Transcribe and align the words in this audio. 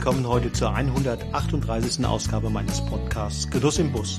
willkommen 0.00 0.26
heute 0.26 0.50
zur 0.50 0.74
138. 0.74 2.06
Ausgabe 2.06 2.48
meines 2.48 2.80
Podcasts 2.86 3.50
Genuss 3.50 3.78
im 3.78 3.92
Bus, 3.92 4.18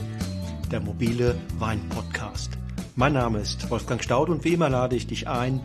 der 0.70 0.80
mobile 0.80 1.36
Wein-Podcast. 1.58 2.52
Mein 2.96 3.14
Name 3.14 3.40
ist 3.40 3.68
Wolfgang 3.72 4.04
Staud 4.04 4.30
und 4.30 4.44
wie 4.44 4.54
immer 4.54 4.70
lade 4.70 4.96
ich 4.96 5.08
dich 5.08 5.28
ein, 5.28 5.60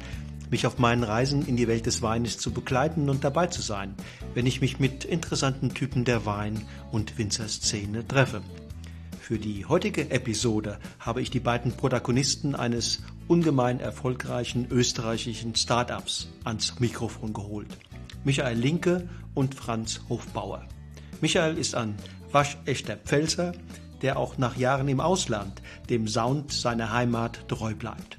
mich 0.48 0.66
auf 0.66 0.78
meinen 0.78 1.04
Reisen 1.04 1.46
in 1.46 1.56
die 1.56 1.68
Welt 1.68 1.84
des 1.84 2.00
Weines 2.00 2.38
zu 2.38 2.50
begleiten 2.50 3.10
und 3.10 3.24
dabei 3.24 3.48
zu 3.48 3.60
sein, 3.60 3.94
wenn 4.32 4.46
ich 4.46 4.62
mich 4.62 4.80
mit 4.80 5.04
interessanten 5.04 5.74
Typen 5.74 6.06
der 6.06 6.24
Wein- 6.24 6.62
und 6.90 7.18
Winzerszene 7.18 8.08
treffe. 8.08 8.40
Für 9.20 9.38
die 9.38 9.66
heutige 9.66 10.10
Episode 10.10 10.78
habe 10.98 11.20
ich 11.20 11.30
die 11.30 11.40
beiden 11.40 11.72
Protagonisten 11.72 12.54
eines 12.54 13.02
ungemein 13.28 13.80
erfolgreichen 13.80 14.66
österreichischen 14.70 15.54
Startups 15.56 16.28
ans 16.42 16.80
Mikrofon 16.80 17.34
geholt. 17.34 17.68
Michael 18.26 18.58
Linke 18.58 19.08
und 19.34 19.54
Franz 19.54 20.00
Hofbauer. 20.08 20.64
Michael 21.20 21.56
ist 21.58 21.76
ein 21.76 21.94
waschechter 22.32 22.96
Pfälzer, 22.96 23.52
der 24.02 24.18
auch 24.18 24.36
nach 24.36 24.56
Jahren 24.56 24.88
im 24.88 24.98
Ausland 24.98 25.62
dem 25.88 26.08
Sound 26.08 26.52
seiner 26.52 26.92
Heimat 26.92 27.46
treu 27.46 27.76
bleibt. 27.76 28.18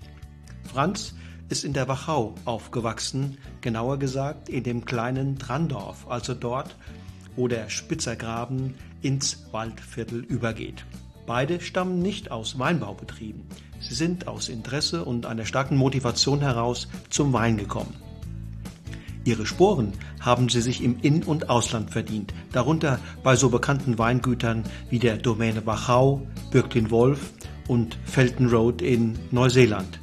Franz 0.64 1.14
ist 1.50 1.66
in 1.66 1.74
der 1.74 1.90
Wachau 1.90 2.36
aufgewachsen, 2.46 3.38
genauer 3.60 4.00
gesagt 4.00 4.48
in 4.48 4.64
dem 4.64 4.86
kleinen 4.86 5.40
Trandorf, 5.40 6.10
also 6.10 6.34
dort, 6.34 6.78
wo 7.36 7.50
der 7.50 7.70
Spitzergraben 7.70 8.76
ins 9.02 9.52
Waldviertel 9.52 10.24
übergeht. 10.24 10.86
Beide 11.26 11.60
stammen 11.60 12.00
nicht 12.00 12.32
aus 12.32 12.58
Weinbaubetrieben. 12.58 13.44
Sie 13.82 13.94
sind 13.94 14.30
aus 14.30 14.48
Interesse 14.48 15.04
und 15.04 15.26
einer 15.26 15.46
starken 15.46 15.76
Motivation 15.76 16.40
heraus 16.40 16.88
zum 17.10 17.34
Wein 17.34 17.58
gekommen. 17.58 18.07
Ihre 19.28 19.46
Sporen 19.46 19.92
haben 20.22 20.48
sie 20.48 20.62
sich 20.62 20.82
im 20.82 21.02
In- 21.02 21.24
und 21.24 21.50
Ausland 21.50 21.92
verdient, 21.92 22.34
darunter 22.54 22.98
bei 23.24 23.36
so 23.36 23.50
bekannten 23.50 23.98
Weingütern 24.00 24.64
wie 24.90 25.00
der 25.00 25.18
Domäne 25.18 25.66
Wachau, 25.66 26.26
Birklin 26.50 26.92
Wolf 26.92 27.34
und 27.68 28.00
Felton 28.06 28.48
Road 28.48 28.82
in 28.82 29.20
Neuseeland. 29.32 30.00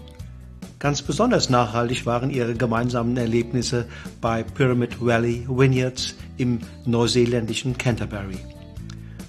Ganz 0.79 1.01
besonders 1.01 1.49
nachhaltig 1.49 2.05
waren 2.05 2.29
ihre 2.29 2.55
gemeinsamen 2.55 3.17
Erlebnisse 3.17 3.87
bei 4.21 4.43
Pyramid 4.43 5.01
Valley 5.01 5.47
Vineyards 5.49 6.17
im 6.37 6.59
neuseeländischen 6.85 7.79
Canterbury. 7.79 8.37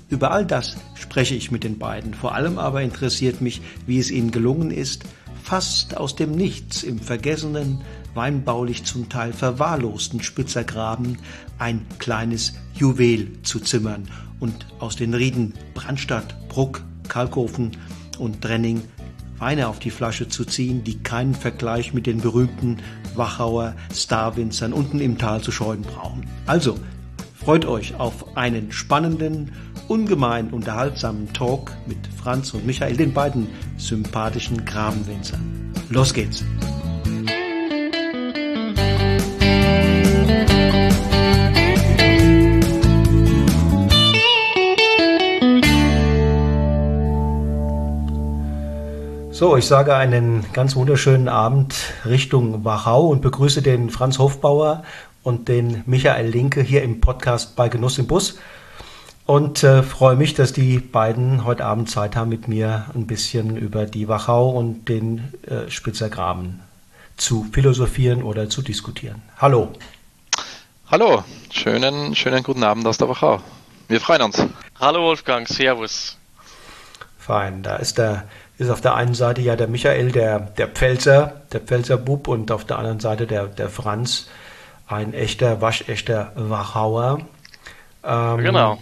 Über 0.09 0.31
all 0.31 0.45
das 0.45 0.75
spreche 0.95 1.35
ich 1.35 1.51
mit 1.51 1.63
den 1.63 1.79
beiden. 1.79 2.13
Vor 2.13 2.35
allem 2.35 2.59
aber 2.59 2.81
interessiert 2.81 3.39
mich, 3.39 3.61
wie 3.88 3.99
es 3.99 4.11
ihnen 4.11 4.31
gelungen 4.31 4.71
ist, 4.71 5.05
fast 5.41 5.95
aus 5.95 6.17
dem 6.17 6.33
Nichts 6.33 6.83
im 6.83 6.99
vergessenen, 6.99 7.79
weinbaulich 8.16 8.83
zum 8.85 9.09
Teil 9.09 9.33
verwahrlosten 9.33 10.23
Spitzergraben 10.23 11.19
ein 11.59 11.85
kleines 11.99 12.53
Juwel 12.73 13.31
zu 13.44 13.59
zimmern 13.59 14.07
und 14.39 14.66
aus 14.80 14.95
den 14.95 15.13
Rieden 15.13 15.53
Brandstadt, 15.73 16.35
Bruck, 16.49 16.83
Kalkofen 17.07 17.72
und 18.17 18.44
Drenning 18.44 18.81
Weine 19.38 19.67
auf 19.67 19.80
die 19.80 19.91
Flasche 19.91 20.30
zu 20.30 20.45
ziehen, 20.45 20.83
die 20.83 20.99
keinen 20.99 21.35
Vergleich 21.35 21.94
mit 21.94 22.07
den 22.07 22.22
berühmten 22.22 22.77
Wachauer 23.16 23.75
Starwinzern 23.94 24.72
unten 24.72 25.00
im 25.00 25.17
Tal 25.17 25.41
zu 25.41 25.52
scheuen 25.52 25.81
brauchen. 25.81 26.25
Also, 26.45 26.79
freut 27.35 27.66
euch 27.66 27.95
auf 27.95 28.38
einen 28.38 28.72
spannenden, 28.72 29.51
ungemein 29.88 30.50
unterhaltsamen 30.51 31.31
Talk 31.34 31.73
mit 31.85 31.97
Franz 32.18 32.53
und 32.53 32.66
Michael, 32.66 32.95
den 32.95 33.13
beiden 33.13 33.47
sympathischen 33.78 34.63
Grabenwinzern. 34.63 35.73
Los 35.89 36.13
geht's! 36.13 36.44
So, 49.35 49.57
ich 49.57 49.66
sage 49.66 49.94
einen 49.94 50.46
ganz 50.53 50.78
wunderschönen 50.78 51.28
Abend 51.28 51.75
Richtung 52.06 52.63
Wachau 52.63 53.07
und 53.07 53.22
begrüße 53.22 53.62
den 53.62 53.90
Franz 53.90 54.18
Hofbauer 54.18 54.85
und 55.23 55.50
den 55.50 55.84
Michael 55.85 56.28
Linke 56.28 56.62
hier 56.62 56.84
im 56.84 57.01
Podcast 57.01 57.57
bei 57.57 57.68
Genuss 57.68 57.97
im 57.97 58.07
Bus 58.07 58.40
und 59.25 59.62
äh, 59.62 59.84
freue 59.84 60.16
mich, 60.16 60.35
dass 60.35 60.53
die 60.53 60.79
beiden 60.79 61.44
heute 61.44 61.66
Abend 61.66 61.90
Zeit 61.90 62.16
haben, 62.16 62.29
mit 62.29 62.47
mir 62.47 62.85
ein 62.95 63.07
bisschen 63.07 63.57
über 63.57 63.85
die 63.85 64.07
Wachau 64.07 64.51
und 64.51 64.88
den 64.88 65.34
äh, 65.47 65.69
Spitzergraben 65.69 66.62
zu 67.18 67.45
philosophieren 67.51 68.24
oder 68.24 68.50
zu 68.50 68.62
diskutieren. 68.62 69.22
Hallo. 69.38 69.74
Hallo, 70.90 71.25
schönen, 71.51 72.16
schönen 72.16 72.41
guten 72.41 72.63
Abend 72.63 72.88
aus 72.88 73.00
der 73.00 73.09
Wachau. 73.09 73.41
Wir 73.90 74.00
freuen 74.00 74.22
uns. 74.22 74.41
Hallo 74.79 75.01
Wolfgang, 75.01 75.45
Servus. 75.45 76.18
Fein, 77.18 77.63
da 77.63 77.78
ist 77.78 77.97
der 77.97 78.29
ist 78.57 78.69
auf 78.69 78.81
der 78.81 78.95
einen 78.95 79.13
Seite 79.13 79.41
ja 79.41 79.55
der 79.55 79.67
Michael, 79.67 80.11
der, 80.11 80.39
der 80.39 80.67
Pfälzer, 80.67 81.41
der 81.51 81.59
Pfälzer 81.61 81.97
Bub 81.97 82.27
und 82.27 82.51
auf 82.51 82.66
der 82.66 82.77
anderen 82.77 82.99
Seite 82.99 83.27
der, 83.27 83.47
der 83.47 83.69
Franz, 83.69 84.29
ein 84.88 85.13
echter, 85.13 85.61
waschechter 85.61 86.31
Wachauer. 86.35 87.21
Ähm, 88.03 88.38
genau. 88.38 88.77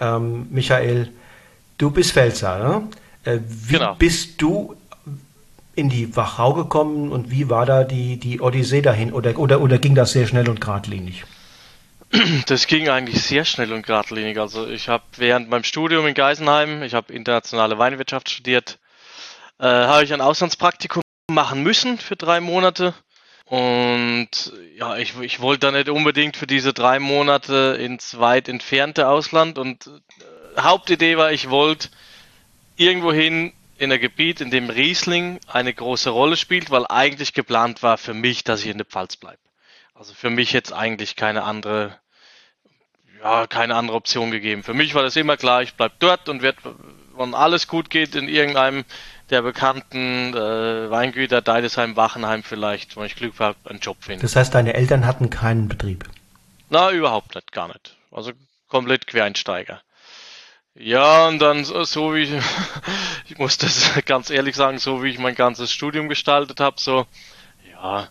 Ähm, 0.00 0.48
Michael, 0.50 1.10
du 1.78 1.90
bist 1.90 2.12
Pfälzer, 2.12 2.58
ne? 2.58 2.88
Äh, 3.24 3.40
wie 3.48 3.74
genau. 3.74 3.94
bist 3.94 4.40
du 4.42 4.76
in 5.74 5.88
die 5.90 6.16
Wachau 6.16 6.54
gekommen 6.54 7.12
und 7.12 7.30
wie 7.30 7.50
war 7.50 7.66
da 7.66 7.84
die, 7.84 8.18
die 8.18 8.40
Odyssee 8.40 8.82
dahin 8.82 9.12
oder, 9.12 9.38
oder, 9.38 9.60
oder 9.60 9.78
ging 9.78 9.94
das 9.94 10.12
sehr 10.12 10.26
schnell 10.26 10.48
und 10.48 10.60
geradlinig? 10.60 11.24
Das 12.46 12.66
ging 12.66 12.88
eigentlich 12.88 13.22
sehr 13.22 13.44
schnell 13.44 13.72
und 13.72 13.84
geradlinig. 13.84 14.38
Also 14.38 14.68
ich 14.68 14.88
habe 14.88 15.02
während 15.16 15.50
meinem 15.50 15.64
Studium 15.64 16.06
in 16.06 16.14
Geisenheim, 16.14 16.82
ich 16.82 16.94
habe 16.94 17.12
internationale 17.12 17.78
Weinwirtschaft 17.78 18.30
studiert, 18.30 18.78
äh, 19.58 19.66
habe 19.66 20.04
ich 20.04 20.12
ein 20.12 20.20
Auslandspraktikum 20.20 21.02
machen 21.30 21.62
müssen 21.62 21.98
für 21.98 22.16
drei 22.16 22.40
Monate. 22.40 22.94
Und 23.46 24.52
ja, 24.76 24.96
ich, 24.96 25.18
ich 25.20 25.40
wollte 25.40 25.66
da 25.66 25.72
nicht 25.72 25.88
unbedingt 25.88 26.36
für 26.36 26.46
diese 26.46 26.72
drei 26.72 26.98
Monate 26.98 27.78
ins 27.80 28.18
weit 28.18 28.48
entfernte 28.48 29.08
Ausland. 29.08 29.58
Und 29.58 29.86
äh, 29.86 30.60
Hauptidee 30.60 31.16
war, 31.16 31.32
ich 31.32 31.48
wollte 31.50 31.88
irgendwohin 32.76 33.52
in 33.78 33.92
ein 33.92 34.00
Gebiet, 34.00 34.40
in 34.40 34.50
dem 34.50 34.70
Riesling 34.70 35.38
eine 35.46 35.72
große 35.72 36.10
Rolle 36.10 36.36
spielt, 36.36 36.70
weil 36.70 36.86
eigentlich 36.88 37.34
geplant 37.34 37.82
war 37.82 37.98
für 37.98 38.14
mich, 38.14 38.42
dass 38.42 38.60
ich 38.60 38.70
in 38.70 38.78
der 38.78 38.86
Pfalz 38.86 39.16
bleibe. 39.16 39.38
Also 39.94 40.14
für 40.14 40.30
mich 40.30 40.52
jetzt 40.52 40.72
eigentlich 40.72 41.16
keine 41.16 41.44
andere, 41.44 41.98
ja, 43.22 43.46
keine 43.46 43.76
andere 43.76 43.96
Option 43.96 44.30
gegeben. 44.30 44.62
Für 44.62 44.74
mich 44.74 44.94
war 44.94 45.02
das 45.02 45.16
immer 45.16 45.36
klar, 45.36 45.62
ich 45.62 45.74
bleibe 45.74 45.94
dort 45.98 46.28
und 46.28 46.42
werde, 46.42 46.58
wenn 47.16 47.34
alles 47.34 47.68
gut 47.68 47.90
geht, 47.90 48.14
in 48.14 48.28
irgendeinem 48.28 48.84
der 49.30 49.42
bekannten 49.42 50.34
äh, 50.34 50.90
Weingüter 50.90 51.42
Deidesheim, 51.42 51.96
Wachenheim 51.96 52.42
vielleicht, 52.42 52.96
wenn 52.96 53.06
ich 53.06 53.16
Glück 53.16 53.38
habe, 53.40 53.56
einen 53.64 53.80
Job 53.80 53.96
finden. 54.00 54.22
Das 54.22 54.36
heißt, 54.36 54.54
deine 54.54 54.74
Eltern 54.74 55.06
hatten 55.06 55.30
keinen 55.30 55.68
Betrieb? 55.68 56.04
Na, 56.70 56.90
überhaupt 56.90 57.34
nicht, 57.34 57.52
gar 57.52 57.68
nicht. 57.68 57.96
Also 58.10 58.32
komplett 58.68 59.06
Quereinsteiger. 59.06 59.82
Ja, 60.74 61.28
und 61.28 61.38
dann 61.38 61.64
so 61.64 62.14
wie 62.14 62.22
ich, 62.22 62.30
ich 63.28 63.38
muss 63.38 63.58
das 63.58 63.92
ganz 64.04 64.30
ehrlich 64.30 64.56
sagen, 64.56 64.78
so 64.78 65.02
wie 65.02 65.10
ich 65.10 65.18
mein 65.18 65.34
ganzes 65.34 65.72
Studium 65.72 66.08
gestaltet 66.08 66.60
habe, 66.60 66.76
so, 66.78 67.06
ja, 67.72 68.08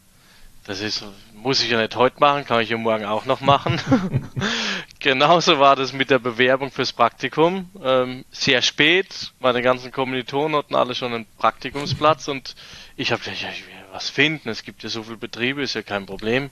das 0.65 0.81
ist, 0.81 1.03
muss 1.33 1.61
ich 1.61 1.69
ja 1.69 1.79
nicht 1.79 1.95
heute 1.95 2.19
machen, 2.19 2.45
kann 2.45 2.61
ich 2.61 2.69
ja 2.69 2.77
morgen 2.77 3.06
auch 3.06 3.25
noch 3.25 3.39
machen. 3.41 3.79
Genauso 5.06 5.60
war 5.60 5.75
das 5.75 5.94
mit 5.94 6.10
der 6.10 6.18
Bewerbung 6.18 6.72
fürs 6.72 6.92
Praktikum. 6.92 7.69
Ähm, 7.84 8.25
sehr 8.31 8.63
spät, 8.63 9.34
meine 9.40 9.62
ganzen 9.62 9.92
Kommilitonen 9.92 10.57
hatten 10.57 10.74
alle 10.74 10.96
schon 10.96 11.13
einen 11.13 11.28
Praktikumsplatz 11.38 12.28
und 12.28 12.56
ich 12.96 13.12
habe 13.12 13.22
gedacht, 13.22 13.40
ja, 13.40 13.50
ich 13.50 13.68
will 13.68 13.74
was 13.92 14.10
finden, 14.10 14.50
es 14.50 14.63
gibt 14.63 14.81
ja 14.81 14.90
so 14.90 15.04
viele 15.04 15.18
Betriebe, 15.18 15.62
ist 15.62 15.75
ja 15.75 15.84
kein 15.84 16.07
Problem. 16.07 16.50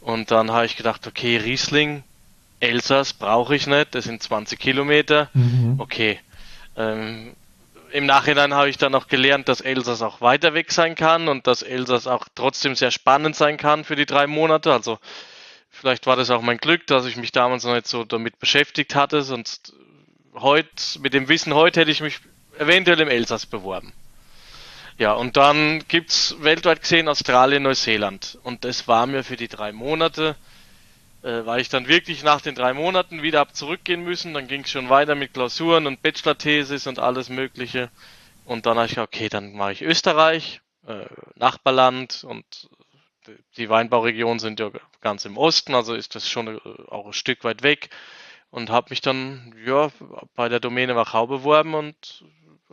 Und 0.00 0.32
dann 0.32 0.50
habe 0.50 0.66
ich 0.66 0.76
gedacht, 0.76 1.06
okay, 1.06 1.36
Riesling, 1.36 2.02
Elsass 2.58 3.12
brauche 3.12 3.54
ich 3.54 3.68
nicht, 3.68 3.94
das 3.94 4.02
sind 4.02 4.20
20 4.20 4.58
Kilometer. 4.58 5.30
Mhm. 5.32 5.76
Okay. 5.78 6.18
Ähm, 6.76 7.36
Im 7.92 8.04
Nachhinein 8.04 8.52
habe 8.52 8.68
ich 8.68 8.78
dann 8.78 8.96
auch 8.96 9.06
gelernt, 9.06 9.48
dass 9.48 9.60
Elsass 9.60 10.02
auch 10.02 10.20
weiter 10.20 10.54
weg 10.54 10.72
sein 10.72 10.96
kann 10.96 11.28
und 11.28 11.46
dass 11.46 11.62
Elsass 11.62 12.08
auch 12.08 12.26
trotzdem 12.34 12.74
sehr 12.74 12.90
spannend 12.90 13.36
sein 13.36 13.58
kann 13.58 13.84
für 13.84 13.94
die 13.94 14.06
drei 14.06 14.26
Monate. 14.26 14.72
Also 14.72 14.98
Vielleicht 15.80 16.06
war 16.06 16.14
das 16.14 16.28
auch 16.28 16.42
mein 16.42 16.58
Glück, 16.58 16.86
dass 16.88 17.06
ich 17.06 17.16
mich 17.16 17.32
damals 17.32 17.64
noch 17.64 17.72
nicht 17.72 17.86
so 17.86 18.04
damit 18.04 18.38
beschäftigt 18.38 18.94
hatte, 18.94 19.22
sonst 19.22 19.72
heute, 20.34 21.00
mit 21.00 21.14
dem 21.14 21.26
Wissen 21.30 21.54
heute 21.54 21.80
hätte 21.80 21.90
ich 21.90 22.02
mich 22.02 22.18
eventuell 22.58 23.00
im 23.00 23.08
Elsass 23.08 23.46
beworben. 23.46 23.94
Ja, 24.98 25.14
und 25.14 25.38
dann 25.38 25.82
gibt's 25.88 26.36
weltweit 26.40 26.82
gesehen 26.82 27.08
Australien, 27.08 27.62
Neuseeland. 27.62 28.38
Und 28.42 28.66
das 28.66 28.88
war 28.88 29.06
mir 29.06 29.24
für 29.24 29.36
die 29.36 29.48
drei 29.48 29.72
Monate, 29.72 30.36
äh, 31.22 31.46
weil 31.46 31.62
ich 31.62 31.70
dann 31.70 31.88
wirklich 31.88 32.22
nach 32.24 32.42
den 32.42 32.54
drei 32.54 32.74
Monaten 32.74 33.22
wieder 33.22 33.40
ab 33.40 33.56
zurückgehen 33.56 34.04
müssen. 34.04 34.34
Dann 34.34 34.48
ging 34.48 34.64
es 34.64 34.70
schon 34.70 34.90
weiter 34.90 35.14
mit 35.14 35.32
Klausuren 35.32 35.86
und 35.86 36.02
Bachelor-Thesis 36.02 36.86
und 36.88 36.98
alles 36.98 37.30
Mögliche. 37.30 37.88
Und 38.44 38.66
dann 38.66 38.76
habe 38.76 38.84
ich 38.84 38.96
gesagt, 38.96 39.14
okay, 39.14 39.30
dann 39.30 39.54
mache 39.54 39.72
ich 39.72 39.80
Österreich, 39.80 40.60
äh, 40.86 41.06
Nachbarland 41.36 42.22
und 42.22 42.44
die 43.56 43.68
Weinbauregionen 43.68 44.38
sind 44.38 44.60
ja 44.60 44.70
ganz 45.00 45.24
im 45.24 45.36
Osten, 45.36 45.74
also 45.74 45.94
ist 45.94 46.14
das 46.14 46.28
schon 46.28 46.48
äh, 46.48 46.60
auch 46.88 47.06
ein 47.06 47.12
Stück 47.12 47.44
weit 47.44 47.62
weg 47.62 47.90
und 48.50 48.70
habe 48.70 48.88
mich 48.90 49.00
dann 49.00 49.54
ja 49.64 49.90
bei 50.34 50.48
der 50.48 50.60
Domäne 50.60 50.96
Wachau 50.96 51.26
beworben 51.26 51.74
und 51.74 52.24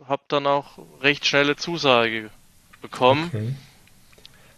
habe 0.06 0.22
dann 0.28 0.46
auch 0.46 0.78
recht 1.00 1.26
schnelle 1.26 1.56
Zusage 1.56 2.30
bekommen. 2.80 3.30
Okay. 3.32 3.54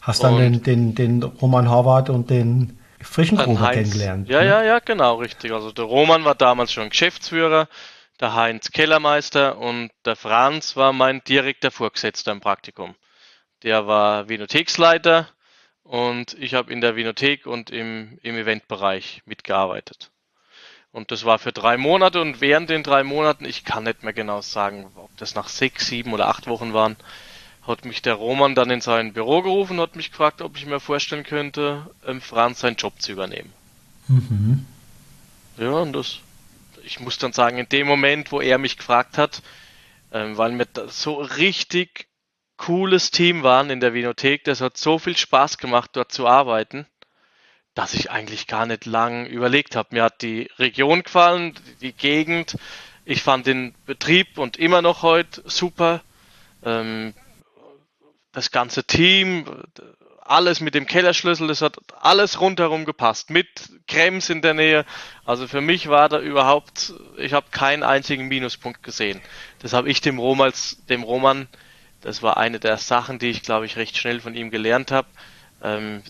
Hast 0.03 0.23
dann 0.25 0.39
den, 0.39 0.63
den, 0.63 0.95
den 0.95 1.23
Roman 1.23 1.69
Horvath 1.69 2.09
und 2.09 2.31
den 2.31 2.79
frischen 3.03 3.37
Gruber 3.37 3.71
kennengelernt. 3.71 4.29
Ja, 4.29 4.41
ne? 4.41 4.47
ja, 4.47 4.63
ja, 4.63 4.79
genau, 4.79 5.17
richtig. 5.17 5.53
Also 5.53 5.73
der 5.73 5.85
Roman 5.85 6.25
war 6.25 6.35
damals 6.35 6.73
schon 6.73 6.89
Geschäftsführer, 6.89 7.69
der 8.19 8.35
Heinz 8.35 8.71
Kellermeister 8.71 9.59
und 9.59 9.91
der 10.05 10.17
Franz 10.17 10.77
war 10.77 10.93
mein 10.93 11.23
direkter 11.25 11.71
Vorgesetzter 11.71 12.33
im 12.33 12.41
Praktikum. 12.41 12.95
Der 13.63 13.87
war 13.87 14.29
Vinotheksleiter 14.29 15.29
und 15.91 16.37
ich 16.39 16.55
habe 16.55 16.73
in 16.73 16.81
der 16.81 16.95
Vinothek 16.95 17.47
und 17.47 17.71
im, 17.71 18.17
im 18.23 18.37
Eventbereich 18.37 19.23
mitgearbeitet. 19.27 20.13
Und 20.93 21.11
das 21.11 21.25
war 21.25 21.41
für 21.41 21.51
drei 21.51 21.77
Monate 21.79 22.21
und 22.21 22.41
während 22.41 22.71
den 22.71 22.85
drei 22.85 23.03
Monaten, 23.03 23.45
ich 23.45 23.65
kann 23.65 23.83
nicht 23.83 24.05
mehr 24.05 24.13
genau 24.13 24.41
sagen, 24.41 24.87
ob 24.95 25.11
das 25.17 25.35
nach 25.35 25.49
sechs, 25.49 25.89
sieben 25.89 26.13
oder 26.13 26.29
acht 26.29 26.47
Wochen 26.47 26.73
waren, 26.75 26.97
hat 27.67 27.85
mich 27.85 28.03
der 28.03 28.15
Roman 28.15 28.55
dann 28.55 28.71
in 28.71 28.81
sein 28.81 29.15
Büro 29.15 29.43
gerufen 29.43 29.81
und 29.81 29.83
hat 29.83 29.97
mich 29.97 30.13
gefragt, 30.13 30.43
ob 30.43 30.57
ich 30.57 30.65
mir 30.65 30.79
vorstellen 30.79 31.25
könnte, 31.25 31.91
ähm, 32.07 32.21
Franz 32.21 32.61
seinen 32.61 32.77
Job 32.77 33.03
zu 33.03 33.11
übernehmen. 33.11 33.53
Mhm. 34.07 34.67
Ja, 35.59 35.73
und 35.73 35.93
das, 35.93 36.21
ich 36.85 37.01
muss 37.01 37.19
dann 37.19 37.33
sagen, 37.33 37.59
in 37.59 37.69
dem 37.69 37.89
Moment, 37.89 38.31
wo 38.31 38.41
er 38.41 38.59
mich 38.59 38.77
gefragt 38.77 39.19
hat, 39.19 39.43
ähm, 40.13 40.39
weil 40.39 40.57
wir 40.57 40.69
so 40.87 41.15
richtig 41.15 42.10
cooles 42.67 43.11
Team 43.11 43.43
waren 43.43 43.71
in 43.71 43.81
der 43.81 43.95
Vinothek, 43.95 44.45
das 44.45 44.61
hat 44.61 44.77
so 44.77 44.99
viel 44.99 45.17
Spaß 45.17 45.59
gemacht, 45.59 45.91
dort 45.95 46.12
zu 46.12 46.27
arbeiten 46.27 46.87
dass 47.75 47.95
ich 47.95 48.11
eigentlich 48.11 48.47
gar 48.47 48.67
nicht 48.67 48.85
lang 48.87 49.27
überlegt 49.27 49.77
habe. 49.77 49.89
Mir 49.93 50.05
hat 50.05 50.23
die 50.23 50.51
Region 50.59 51.03
gefallen, 51.03 51.55
die 51.81 51.93
Gegend. 51.93 52.57
Ich 53.05 53.23
fand 53.23 53.47
den 53.47 53.75
Betrieb 53.87 54.39
und 54.39 54.57
immer 54.57 54.83
noch 54.83 55.03
heute 55.03 55.43
super. 55.47 56.03
Ähm, 56.65 57.15
das 58.33 58.51
ganze 58.51 58.85
Team, 58.85 59.47
alles 60.21 60.61
mit 60.61 60.75
dem 60.75 60.87
Kellerschlüssel, 60.87 61.49
das 61.49 61.63
hat 61.63 61.79
alles 62.01 62.41
rundherum 62.41 62.85
gepasst. 62.85 63.31
Mit 63.31 63.49
Krems 63.89 64.31
in 64.31 64.43
der 64.43 64.55
Nähe. 64.55 64.85
Also 65.25 65.49
für 65.49 65.61
mich 65.61 65.89
war 65.89 66.09
da 66.09 66.21
überhaupt, 66.21 66.93
ich 67.17 67.33
habe 67.33 67.47
keinen 67.51 67.83
einzigen 67.83 68.29
Minuspunkt 68.29 68.83
gesehen. 68.83 69.21
Das 69.61 69.73
habe 69.73 69.89
ich 69.89 70.01
dem 70.01 70.19
Roman, 70.19 70.53
dem 70.89 71.03
Roman, 71.03 71.49
das 72.00 72.23
war 72.23 72.37
eine 72.37 72.58
der 72.58 72.79
Sachen, 72.79 73.19
die 73.19 73.29
ich 73.29 73.43
glaube 73.43 73.67
ich 73.67 73.76
recht 73.76 73.97
schnell 73.97 74.20
von 74.20 74.35
ihm 74.35 74.50
gelernt 74.50 74.91
habe. 74.91 75.08
Ähm, 75.62 76.02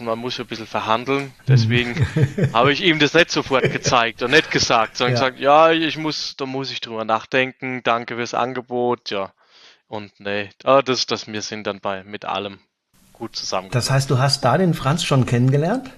man 0.00 0.18
muss 0.18 0.38
ein 0.40 0.46
bisschen 0.46 0.66
verhandeln. 0.66 1.32
Deswegen 1.46 1.90
mhm. 2.36 2.52
habe 2.52 2.72
ich 2.72 2.82
ihm 2.82 2.98
das 2.98 3.14
nicht 3.14 3.30
sofort 3.30 3.70
gezeigt 3.70 4.22
und 4.22 4.32
nicht 4.32 4.50
gesagt, 4.50 4.96
sondern 4.96 5.14
ja. 5.14 5.20
gesagt, 5.20 5.40
ja, 5.40 5.70
ich 5.70 5.96
muss, 5.96 6.36
da 6.36 6.46
muss 6.46 6.70
ich 6.70 6.80
drüber 6.80 7.04
nachdenken, 7.04 7.82
danke 7.84 8.16
fürs 8.16 8.34
Angebot, 8.34 9.10
ja. 9.10 9.32
Und 9.88 10.18
nee, 10.18 10.50
ah, 10.64 10.82
das, 10.82 11.06
das, 11.06 11.28
wir 11.28 11.42
sind 11.42 11.66
dann 11.66 11.78
bei 11.80 12.02
mit 12.02 12.24
allem 12.24 12.58
gut 13.12 13.36
zusammen. 13.36 13.68
Das 13.70 13.90
heißt, 13.90 14.10
du 14.10 14.18
hast 14.18 14.44
da 14.44 14.58
den 14.58 14.74
Franz 14.74 15.04
schon 15.04 15.26
kennengelernt? 15.26 15.90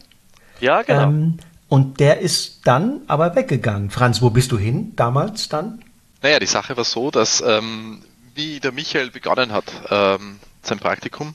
Ja, 0.61 0.83
genau. 0.83 1.05
Ähm, 1.05 1.39
und 1.69 2.01
der 2.01 2.19
ist 2.21 2.67
dann 2.67 3.03
aber 3.07 3.35
weggegangen. 3.35 3.91
Franz, 3.91 4.21
wo 4.21 4.31
bist 4.31 4.53
du 4.53 4.59
hin 4.59 4.95
damals 4.97 5.49
dann? 5.49 5.83
Naja, 6.23 6.39
die 6.39 6.47
Sache 6.47 6.77
war 6.77 6.85
so, 6.85 7.11
dass 7.11 7.43
ähm, 7.47 8.03
wie 8.39 8.61
der 8.61 8.71
Michael 8.71 9.11
begonnen 9.11 9.51
hat, 9.51 9.65
ähm, 9.91 10.39
sein 10.63 10.79
Praktikum, 10.79 11.35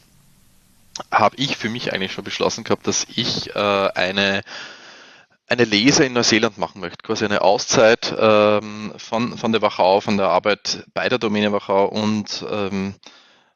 habe 1.11 1.35
ich 1.35 1.57
für 1.57 1.67
mich 1.67 1.91
eigentlich 1.91 2.13
schon 2.13 2.23
beschlossen 2.23 2.63
gehabt, 2.63 2.87
dass 2.87 3.05
ich 3.13 3.53
äh, 3.55 3.59
eine 3.59 4.41
eine 5.47 5.65
Lese 5.65 6.05
in 6.05 6.13
Neuseeland 6.13 6.57
machen 6.57 6.79
möchte, 6.79 7.03
quasi 7.03 7.25
eine 7.25 7.41
Auszeit 7.41 8.15
ähm, 8.17 8.93
von, 8.95 9.37
von 9.37 9.51
der 9.51 9.61
Wachau, 9.61 9.99
von 9.99 10.15
der 10.15 10.29
Arbeit 10.29 10.85
bei 10.93 11.09
der 11.09 11.19
Domäne 11.19 11.51
Wachau 11.51 11.85
und 11.85 12.45
ähm, 12.49 12.95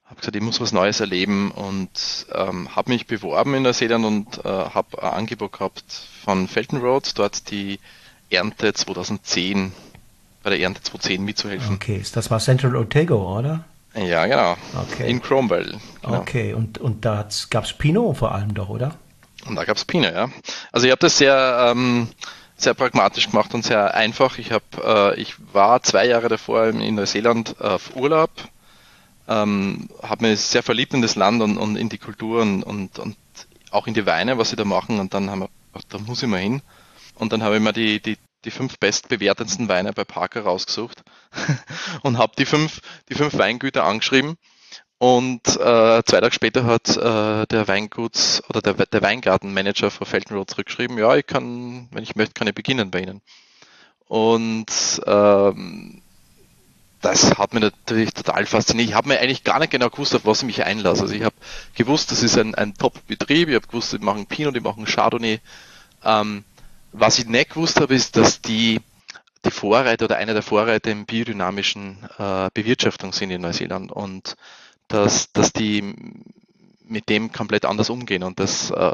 habe 0.06 0.20
gesagt, 0.20 0.36
ich 0.36 0.42
muss 0.42 0.60
was 0.60 0.74
Neues 0.74 1.00
erleben 1.00 1.50
und 1.52 2.28
ähm, 2.34 2.76
habe 2.76 2.92
mich 2.92 3.08
beworben 3.08 3.54
in 3.56 3.64
Neuseeland 3.64 4.06
und 4.06 4.46
äh, 4.46 4.50
habe 4.50 5.02
ein 5.02 5.14
Angebot 5.14 5.54
gehabt 5.54 5.86
von 6.26 6.50
Felton 6.50 6.82
Road, 6.82 7.14
dort 7.16 7.50
die 7.50 7.80
Ernte 8.30 8.74
2010, 8.74 9.72
bei 10.48 10.52
der 10.52 10.62
Ernte 10.62 10.82
2010 10.82 11.26
mitzuhelfen. 11.26 11.76
Okay, 11.76 12.02
das 12.14 12.32
war 12.32 12.40
Central 12.40 12.78
Otago, 12.78 13.38
oder? 13.38 13.66
Ja, 13.94 14.26
genau. 14.28 14.56
Okay. 14.82 15.10
In 15.10 15.22
Cromwell. 15.22 15.76
Genau. 16.02 16.20
Okay, 16.20 16.54
und, 16.54 16.78
und 16.78 17.04
da 17.04 17.28
gab 17.50 17.66
es 17.66 17.74
Pinot 17.74 18.16
vor 18.16 18.32
allem 18.32 18.54
doch, 18.54 18.70
oder? 18.70 18.96
Und 19.46 19.58
da 19.58 19.66
gab 19.66 19.76
es 19.76 19.84
Pinot, 19.84 20.14
ja. 20.14 20.30
Also 20.72 20.86
ich 20.88 20.92
habe 20.92 21.02
das 21.02 21.18
sehr, 21.18 21.68
ähm, 21.70 22.08
sehr 22.56 22.74
pragmatisch 22.76 23.30
gemacht 23.30 23.54
und 23.56 23.66
sehr 23.66 23.94
einfach. 23.94 24.38
Ich, 24.38 24.54
hab, 24.54 24.64
äh, 24.82 25.20
ich 25.20 25.36
war 25.52 25.84
zwei 25.84 26.08
Jahre 26.08 26.30
davor 26.30 26.68
in 26.68 26.96
Neuseeland 26.96 27.60
auf 27.60 27.98
Urlaub, 27.98 28.32
ähm, 29.28 29.90
habe 30.02 30.30
mich 30.30 30.40
sehr 30.40 30.64
verliebt 30.64 30.94
in 30.94 31.02
das 31.02 31.16
Land 31.16 31.42
und, 31.42 31.58
und 31.58 31.76
in 31.76 31.90
die 31.90 31.98
Kultur 31.98 32.42
und, 32.42 32.64
und, 32.64 33.00
und 33.00 33.18
auch 33.72 33.86
in 33.86 33.94
die 33.94 34.06
Weine, 34.06 34.38
was 34.38 34.52
sie 34.52 34.56
da 34.56 34.64
machen. 34.64 35.02
Und 35.02 35.14
dann 35.14 35.30
haben 35.30 35.42
wir, 35.42 35.50
da 35.90 35.98
muss 35.98 36.24
ich 36.24 36.30
mal 36.30 36.40
hin. 36.40 36.62
Und 37.16 37.34
dann 37.34 37.44
habe 37.44 37.58
ich 37.58 37.62
mir 37.62 37.74
die, 37.74 38.00
die 38.02 38.18
die 38.48 38.52
fünf 38.52 38.80
bestbewertetsten 38.80 39.68
Weine 39.68 39.92
bei 39.92 40.06
Parker 40.06 40.42
rausgesucht 40.42 41.04
und 42.02 42.18
habe 42.18 42.34
die 42.38 42.46
fünf, 42.46 42.82
die 43.10 43.16
fünf 43.16 43.38
Weingüter 43.38 43.84
angeschrieben. 43.84 44.38
Und 45.00 45.46
äh, 45.48 46.02
zwei 46.04 46.22
Tage 46.22 46.32
später 46.32 46.66
hat 46.66 46.88
äh, 46.88 47.46
der 47.46 47.68
Weinguts 47.68 48.42
oder 48.50 48.62
der, 48.62 48.86
der 48.86 49.02
Weingartenmanager 49.02 49.92
von 49.92 50.08
Felton 50.08 50.38
Road 50.38 50.50
zurückgeschrieben, 50.50 50.98
ja, 50.98 51.16
ich 51.16 51.28
kann, 51.28 51.88
wenn 51.92 52.04
ich 52.04 52.16
möchte, 52.16 52.34
kann 52.34 52.48
ich 52.48 52.56
beginnen 52.56 52.90
bei 52.90 53.02
Ihnen. 53.02 53.22
Und 54.08 54.66
ähm, 55.06 56.02
das 57.02 57.38
hat 57.38 57.54
mich 57.54 57.62
natürlich 57.62 58.14
total 58.14 58.46
fasziniert. 58.46 58.90
Ich 58.90 58.96
habe 58.96 59.10
mir 59.10 59.20
eigentlich 59.20 59.44
gar 59.44 59.60
nicht 59.60 59.72
genau 59.72 59.90
gewusst, 59.90 60.16
auf 60.16 60.26
was 60.26 60.40
ich 60.40 60.48
mich 60.48 60.64
einlasse. 60.64 61.04
Also 61.04 61.14
ich 61.14 61.24
habe 61.24 61.36
gewusst, 61.76 62.12
das 62.12 62.24
ist 62.24 62.38
ein, 62.38 62.56
ein 62.56 62.74
Top-Betrieb, 62.74 63.50
ich 63.50 63.56
habe 63.56 63.68
gewusst, 63.68 63.94
die 63.94 64.00
machen 64.00 64.26
Pinot, 64.26 64.56
die 64.56 64.62
machen 64.62 64.86
Chardonnay. 64.86 65.42
Ähm, 66.04 66.44
was 66.92 67.20
ich 67.20 67.28
nicht 67.28 67.52
gewusst 67.52 67.80
habe, 67.80 67.94
ist, 67.94 68.16
dass 68.16 68.42
die, 68.42 68.82
die 69.46 69.52
Vorreiter 69.52 70.06
oder 70.06 70.18
einer 70.18 70.34
der 70.34 70.44
Vorreiter 70.44 70.92
im 70.92 71.06
biodynamischen 71.06 71.98
äh, 72.18 72.50
Bewirtschaftung 72.54 73.14
sind 73.14 73.32
in 73.32 73.42
Neuseeland 73.42 73.92
und 73.92 74.36
dass, 74.88 75.32
dass 75.32 75.54
die 75.54 75.94
mit 76.84 77.10
dem 77.10 77.32
komplett 77.32 77.66
anders 77.66 77.90
umgehen. 77.90 78.24
Und 78.24 78.40
das 78.40 78.72
äh, 78.72 78.92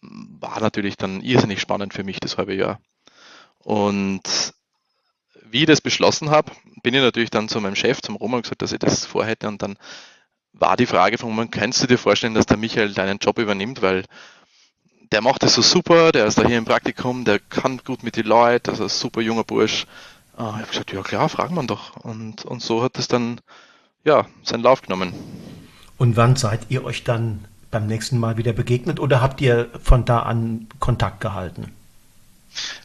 war 0.00 0.60
natürlich 0.60 0.96
dann 0.96 1.20
irrsinnig 1.20 1.60
spannend 1.60 1.94
für 1.94 2.04
mich 2.04 2.20
das 2.20 2.38
halbe 2.38 2.54
Jahr. 2.54 2.80
Und 3.58 4.22
wie 5.42 5.60
ich 5.60 5.66
das 5.66 5.80
beschlossen 5.80 6.30
habe, 6.30 6.52
bin 6.82 6.94
ich 6.94 7.00
natürlich 7.00 7.30
dann 7.30 7.48
zu 7.48 7.60
meinem 7.60 7.76
Chef, 7.76 8.02
zum 8.02 8.16
Roman, 8.16 8.42
gesagt, 8.42 8.62
dass 8.62 8.72
ich 8.72 8.78
das 8.78 9.06
vorhätte. 9.06 9.48
Und 9.48 9.62
dann 9.62 9.76
war 10.52 10.76
die 10.76 10.86
Frage 10.86 11.18
von 11.18 11.34
man, 11.34 11.50
kannst 11.50 11.82
du 11.82 11.86
dir 11.86 11.98
vorstellen, 11.98 12.34
dass 12.34 12.46
der 12.46 12.56
Michael 12.56 12.92
deinen 12.92 13.18
Job 13.18 13.38
übernimmt, 13.38 13.82
weil 13.82 14.04
der 15.14 15.20
macht 15.20 15.44
es 15.44 15.54
so 15.54 15.62
super, 15.62 16.10
der 16.10 16.26
ist 16.26 16.38
da 16.38 16.44
hier 16.44 16.58
im 16.58 16.64
Praktikum, 16.64 17.24
der 17.24 17.38
kann 17.38 17.80
gut 17.84 18.02
mit 18.02 18.16
den 18.16 18.26
Leuten, 18.26 18.70
also 18.70 18.82
ein 18.82 18.88
super 18.88 19.20
junger 19.20 19.44
Bursch. 19.44 19.86
Ah, 20.36 20.54
ich 20.56 20.62
habe 20.62 20.66
gesagt, 20.70 20.92
ja 20.92 21.02
klar, 21.02 21.28
fragen 21.28 21.54
wir 21.54 21.62
doch. 21.62 21.94
Und, 21.98 22.44
und 22.44 22.60
so 22.60 22.82
hat 22.82 22.98
es 22.98 23.06
dann 23.06 23.40
ja 24.02 24.26
seinen 24.42 24.64
Lauf 24.64 24.82
genommen. 24.82 25.14
Und 25.98 26.16
wann 26.16 26.34
seid 26.34 26.62
ihr 26.68 26.84
euch 26.84 27.04
dann 27.04 27.44
beim 27.70 27.86
nächsten 27.86 28.18
Mal 28.18 28.38
wieder 28.38 28.52
begegnet 28.52 28.98
oder 28.98 29.20
habt 29.20 29.40
ihr 29.40 29.68
von 29.80 30.04
da 30.04 30.18
an 30.18 30.66
Kontakt 30.80 31.20
gehalten? 31.20 31.70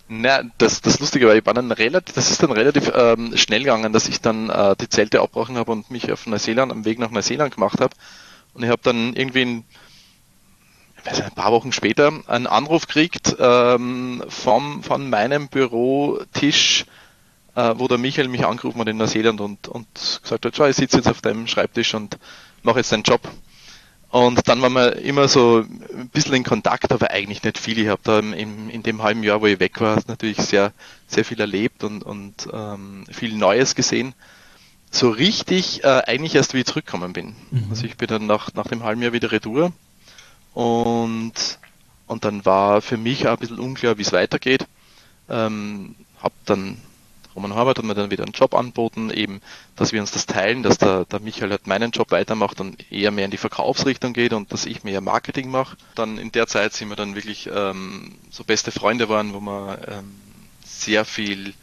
Na, 0.08 0.44
das, 0.60 0.82
das 0.82 1.00
Lustige 1.00 1.26
war, 1.26 1.36
ich 1.36 1.48
war 1.48 1.56
dann 1.56 1.72
relativ, 1.72 2.14
das 2.14 2.30
ist 2.30 2.44
dann 2.44 2.52
relativ 2.52 2.92
ähm, 2.94 3.36
schnell 3.38 3.62
gegangen, 3.62 3.92
dass 3.92 4.08
ich 4.08 4.22
dann 4.22 4.52
äh, 4.52 4.76
die 4.76 4.90
Zelte 4.90 5.22
abgebrochen 5.22 5.58
habe 5.58 5.72
und 5.72 5.90
mich 5.90 6.12
auf 6.12 6.28
Neuseeland, 6.28 6.72
am 6.72 6.86
Weg 6.86 7.00
nach 7.00 7.10
Neuseeland 7.10 7.56
gemacht 7.56 7.82
habe. 7.82 7.96
Und 8.54 8.62
ich 8.62 8.70
habe 8.70 8.82
dann 8.84 9.16
irgendwie 9.16 9.42
in 9.42 9.64
ein 11.18 11.32
paar 11.32 11.52
Wochen 11.52 11.72
später 11.72 12.12
einen 12.28 12.48
Anruf 12.48 12.88
kriegt 12.88 13.36
ähm, 13.40 14.24
vom, 14.28 14.84
von 14.84 15.10
meinem 15.10 15.48
Bürotisch, 15.48 16.86
äh, 17.56 17.74
wo 17.78 17.88
der 17.88 17.98
Michael 17.98 18.28
mich 18.28 18.46
angerufen 18.46 18.80
hat 18.80 18.88
in 18.88 18.98
Neuseeland 18.98 19.42
und, 19.42 19.68
und 19.68 19.88
gesagt 20.22 20.46
hat, 20.46 20.56
schau, 20.56 20.66
ich 20.66 20.76
sitze 20.76 20.98
jetzt 20.98 21.08
auf 21.08 21.22
deinem 21.22 21.48
Schreibtisch 21.48 21.94
und 21.94 22.18
mache 22.64 22.80
jetzt 22.80 22.92
deinen 22.92 23.04
Job. 23.04 23.22
Und 24.12 24.48
dann 24.48 24.62
waren 24.62 24.74
wir 24.74 24.96
immer 24.98 25.28
so 25.28 25.64
ein 25.68 26.10
bisschen 26.10 26.34
in 26.34 26.44
Kontakt, 26.44 26.92
aber 26.92 27.12
eigentlich 27.12 27.44
nicht 27.44 27.60
viel. 27.60 27.78
Ich 27.78 27.90
habe 27.90 28.02
da 28.04 28.20
in, 28.20 28.70
in 28.70 28.82
dem 28.82 29.04
halben 29.04 29.22
Jahr, 29.22 29.42
wo 29.42 29.46
ich 29.46 29.60
weg 29.60 29.80
war, 29.82 30.02
natürlich 30.08 30.38
sehr, 30.38 30.74
sehr 31.08 31.24
viel 31.24 31.40
erlebt 31.40 31.84
und, 31.84 32.02
und 32.02 32.48
ähm, 32.52 33.06
viel 33.12 33.36
Neues 33.36 33.76
gesehen. 33.76 34.14
So 34.90 35.12
richtig 35.12 35.84
äh, 35.84 36.02
eigentlich 36.08 36.34
erst, 36.34 36.56
wie 36.56 36.60
ich 36.60 36.66
zurückgekommen 36.66 37.14
bin. 37.14 37.36
Mhm. 37.52 37.68
Also 37.70 37.86
ich 37.86 37.98
bin 37.98 38.08
dann 38.08 38.26
nach, 38.26 38.52
nach 38.56 38.66
dem 38.66 38.84
halben 38.84 39.04
Jahr 39.04 39.14
wieder 39.14 39.32
retour 39.32 39.72
und, 40.54 41.34
und 42.08 42.26
dann 42.26 42.46
war 42.46 42.82
für 42.82 42.98
mich 42.98 43.28
auch 43.28 43.34
ein 43.34 43.40
bisschen 43.40 43.60
unklar, 43.60 43.98
wie 43.98 44.04
es 44.04 44.14
weitergeht. 44.14 44.66
Ähm, 45.30 45.96
hab 46.22 46.34
dann 46.46 46.78
Roman 47.36 47.56
Horvath 47.56 47.78
hat 47.78 47.86
mir 47.86 47.94
dann 47.94 48.12
wieder 48.12 48.24
einen 48.24 48.34
Job 48.34 48.54
anboten, 48.54 49.12
eben, 49.12 49.40
dass 49.76 49.94
wir 49.94 50.02
uns 50.02 50.12
das 50.12 50.26
teilen, 50.26 50.64
dass 50.64 50.78
der, 50.78 51.06
der 51.06 51.20
Michael 51.20 51.52
halt 51.52 51.68
meinen 51.68 51.92
Job 51.92 52.12
weitermacht 52.12 52.60
und 52.60 52.92
eher 52.92 53.12
mehr 53.12 53.26
in 53.26 53.32
die 53.32 53.38
Verkaufsrichtung 53.38 54.14
geht 54.14 54.34
und 54.34 54.52
dass 54.52 54.66
ich 54.66 54.84
mehr 54.84 55.00
Marketing 55.00 55.50
mache. 55.50 55.78
Dann 55.96 56.18
in 56.18 56.32
der 56.32 56.48
Zeit 56.48 56.74
sind 56.74 56.90
wir 56.90 56.96
dann 56.96 57.16
wirklich 57.16 57.50
ähm, 57.54 58.16
so 58.30 58.44
beste 58.44 58.72
Freunde 58.72 59.10
waren, 59.10 59.34
wo 59.34 59.40
wir 59.40 59.80
ähm, 59.88 60.16
sehr 60.66 61.06
viel 61.06 61.54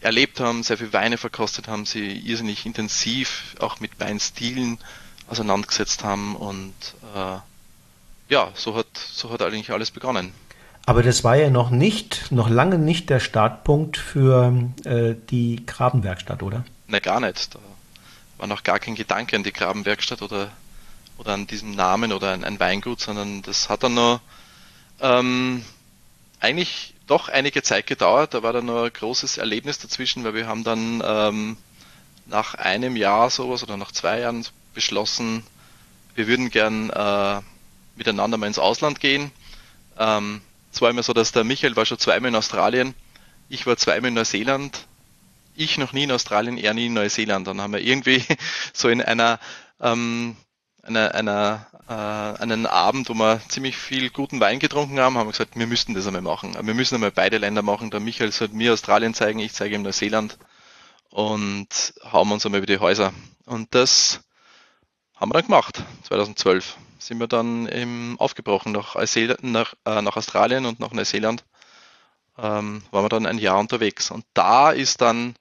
erlebt 0.00 0.40
haben, 0.40 0.62
sehr 0.64 0.76
viel 0.76 0.92
Weine 0.92 1.16
verkostet 1.16 1.68
haben, 1.68 1.86
sie 1.86 2.12
irrsinnig 2.12 2.66
intensiv 2.66 3.54
auch 3.60 3.80
mit 3.80 4.00
Weinstilen 4.00 4.78
auseinandergesetzt 5.28 6.02
haben 6.02 6.36
und 6.36 6.74
äh, 7.14 7.38
ja, 8.32 8.50
so 8.54 8.74
hat, 8.74 8.86
so 8.96 9.30
hat 9.30 9.42
eigentlich 9.42 9.70
alles 9.70 9.90
begonnen. 9.90 10.32
Aber 10.86 11.02
das 11.02 11.22
war 11.22 11.36
ja 11.36 11.50
noch 11.50 11.68
nicht, 11.68 12.32
noch 12.32 12.48
lange 12.48 12.78
nicht 12.78 13.10
der 13.10 13.20
Startpunkt 13.20 13.98
für 13.98 14.70
äh, 14.84 15.14
die 15.30 15.64
Grabenwerkstatt, 15.66 16.42
oder? 16.42 16.64
Ne, 16.88 17.00
gar 17.02 17.20
nicht. 17.20 17.54
Da 17.54 17.58
war 18.38 18.46
noch 18.46 18.62
gar 18.62 18.78
kein 18.78 18.94
Gedanke 18.94 19.36
an 19.36 19.42
die 19.42 19.52
Grabenwerkstatt 19.52 20.22
oder, 20.22 20.50
oder 21.18 21.34
an 21.34 21.46
diesem 21.46 21.72
Namen 21.72 22.10
oder 22.10 22.32
ein, 22.32 22.42
ein 22.42 22.58
Weingut, 22.58 23.00
sondern 23.00 23.42
das 23.42 23.68
hat 23.68 23.82
dann 23.82 23.94
noch 23.94 24.20
ähm, 25.00 25.62
eigentlich 26.40 26.94
doch 27.06 27.28
einige 27.28 27.62
Zeit 27.62 27.86
gedauert. 27.86 28.32
Da 28.32 28.42
war 28.42 28.54
dann 28.54 28.64
noch 28.64 28.84
ein 28.84 28.92
großes 28.92 29.36
Erlebnis 29.36 29.78
dazwischen, 29.78 30.24
weil 30.24 30.34
wir 30.34 30.46
haben 30.46 30.64
dann 30.64 31.02
ähm, 31.04 31.56
nach 32.24 32.54
einem 32.54 32.96
Jahr 32.96 33.28
sowas 33.28 33.62
oder 33.62 33.76
nach 33.76 33.92
zwei 33.92 34.20
Jahren 34.20 34.46
beschlossen, 34.72 35.44
wir 36.14 36.26
würden 36.26 36.50
gern 36.50 36.90
äh, 36.90 37.40
miteinander 37.96 38.36
mal 38.36 38.46
ins 38.46 38.58
Ausland 38.58 39.00
gehen. 39.00 39.30
Ähm, 39.98 40.40
es 40.72 40.80
war 40.80 40.90
immer 40.90 41.02
so, 41.02 41.12
dass 41.12 41.32
der 41.32 41.44
Michael 41.44 41.76
war 41.76 41.86
schon 41.86 41.98
zweimal 41.98 42.30
in 42.30 42.36
Australien, 42.36 42.94
ich 43.48 43.66
war 43.66 43.76
zweimal 43.76 44.08
in 44.08 44.14
Neuseeland, 44.14 44.86
ich 45.54 45.76
noch 45.76 45.92
nie 45.92 46.04
in 46.04 46.12
Australien, 46.12 46.56
er 46.56 46.72
nie 46.72 46.86
in 46.86 46.94
Neuseeland. 46.94 47.46
Dann 47.46 47.60
haben 47.60 47.74
wir 47.74 47.80
irgendwie 47.80 48.24
so 48.72 48.88
in 48.88 49.02
einer, 49.02 49.38
ähm, 49.80 50.36
einer, 50.82 51.14
einer 51.14 51.66
äh, 51.88 51.92
einen 52.42 52.66
Abend, 52.66 53.08
wo 53.08 53.14
wir 53.14 53.40
ziemlich 53.48 53.76
viel 53.76 54.10
guten 54.10 54.40
Wein 54.40 54.58
getrunken 54.58 54.98
haben, 55.00 55.18
haben 55.18 55.26
wir 55.26 55.32
gesagt, 55.32 55.58
wir 55.58 55.66
müssten 55.66 55.94
das 55.94 56.06
einmal 56.06 56.22
machen. 56.22 56.54
Wir 56.54 56.74
müssen 56.74 56.94
einmal 56.94 57.10
beide 57.10 57.38
Länder 57.38 57.62
machen. 57.62 57.90
Der 57.90 58.00
Michael 58.00 58.32
soll 58.32 58.48
mir 58.48 58.72
Australien 58.72 59.14
zeigen, 59.14 59.38
ich 59.38 59.52
zeige 59.52 59.74
ihm 59.74 59.82
Neuseeland 59.82 60.38
und 61.10 61.68
hauen 62.10 62.32
uns 62.32 62.46
einmal 62.46 62.58
über 62.58 62.66
die 62.66 62.78
Häuser. 62.78 63.12
Und 63.44 63.74
das 63.74 64.20
haben 65.14 65.30
wir 65.30 65.34
dann 65.34 65.46
gemacht, 65.46 65.82
2012 66.04 66.76
sind 67.06 67.18
wir 67.18 67.26
dann 67.26 67.68
eben 67.68 68.16
aufgebrochen 68.18 68.72
nach, 68.72 68.94
nach, 69.42 69.74
äh, 69.84 70.02
nach 70.02 70.16
Australien 70.16 70.66
und 70.66 70.80
nach 70.80 70.92
Neuseeland. 70.92 71.44
Ähm, 72.38 72.82
waren 72.90 73.04
wir 73.04 73.08
dann 73.08 73.26
ein 73.26 73.38
Jahr 73.38 73.58
unterwegs. 73.58 74.10
Und 74.10 74.24
da 74.34 74.70
ist 74.70 75.00
dann 75.00 75.34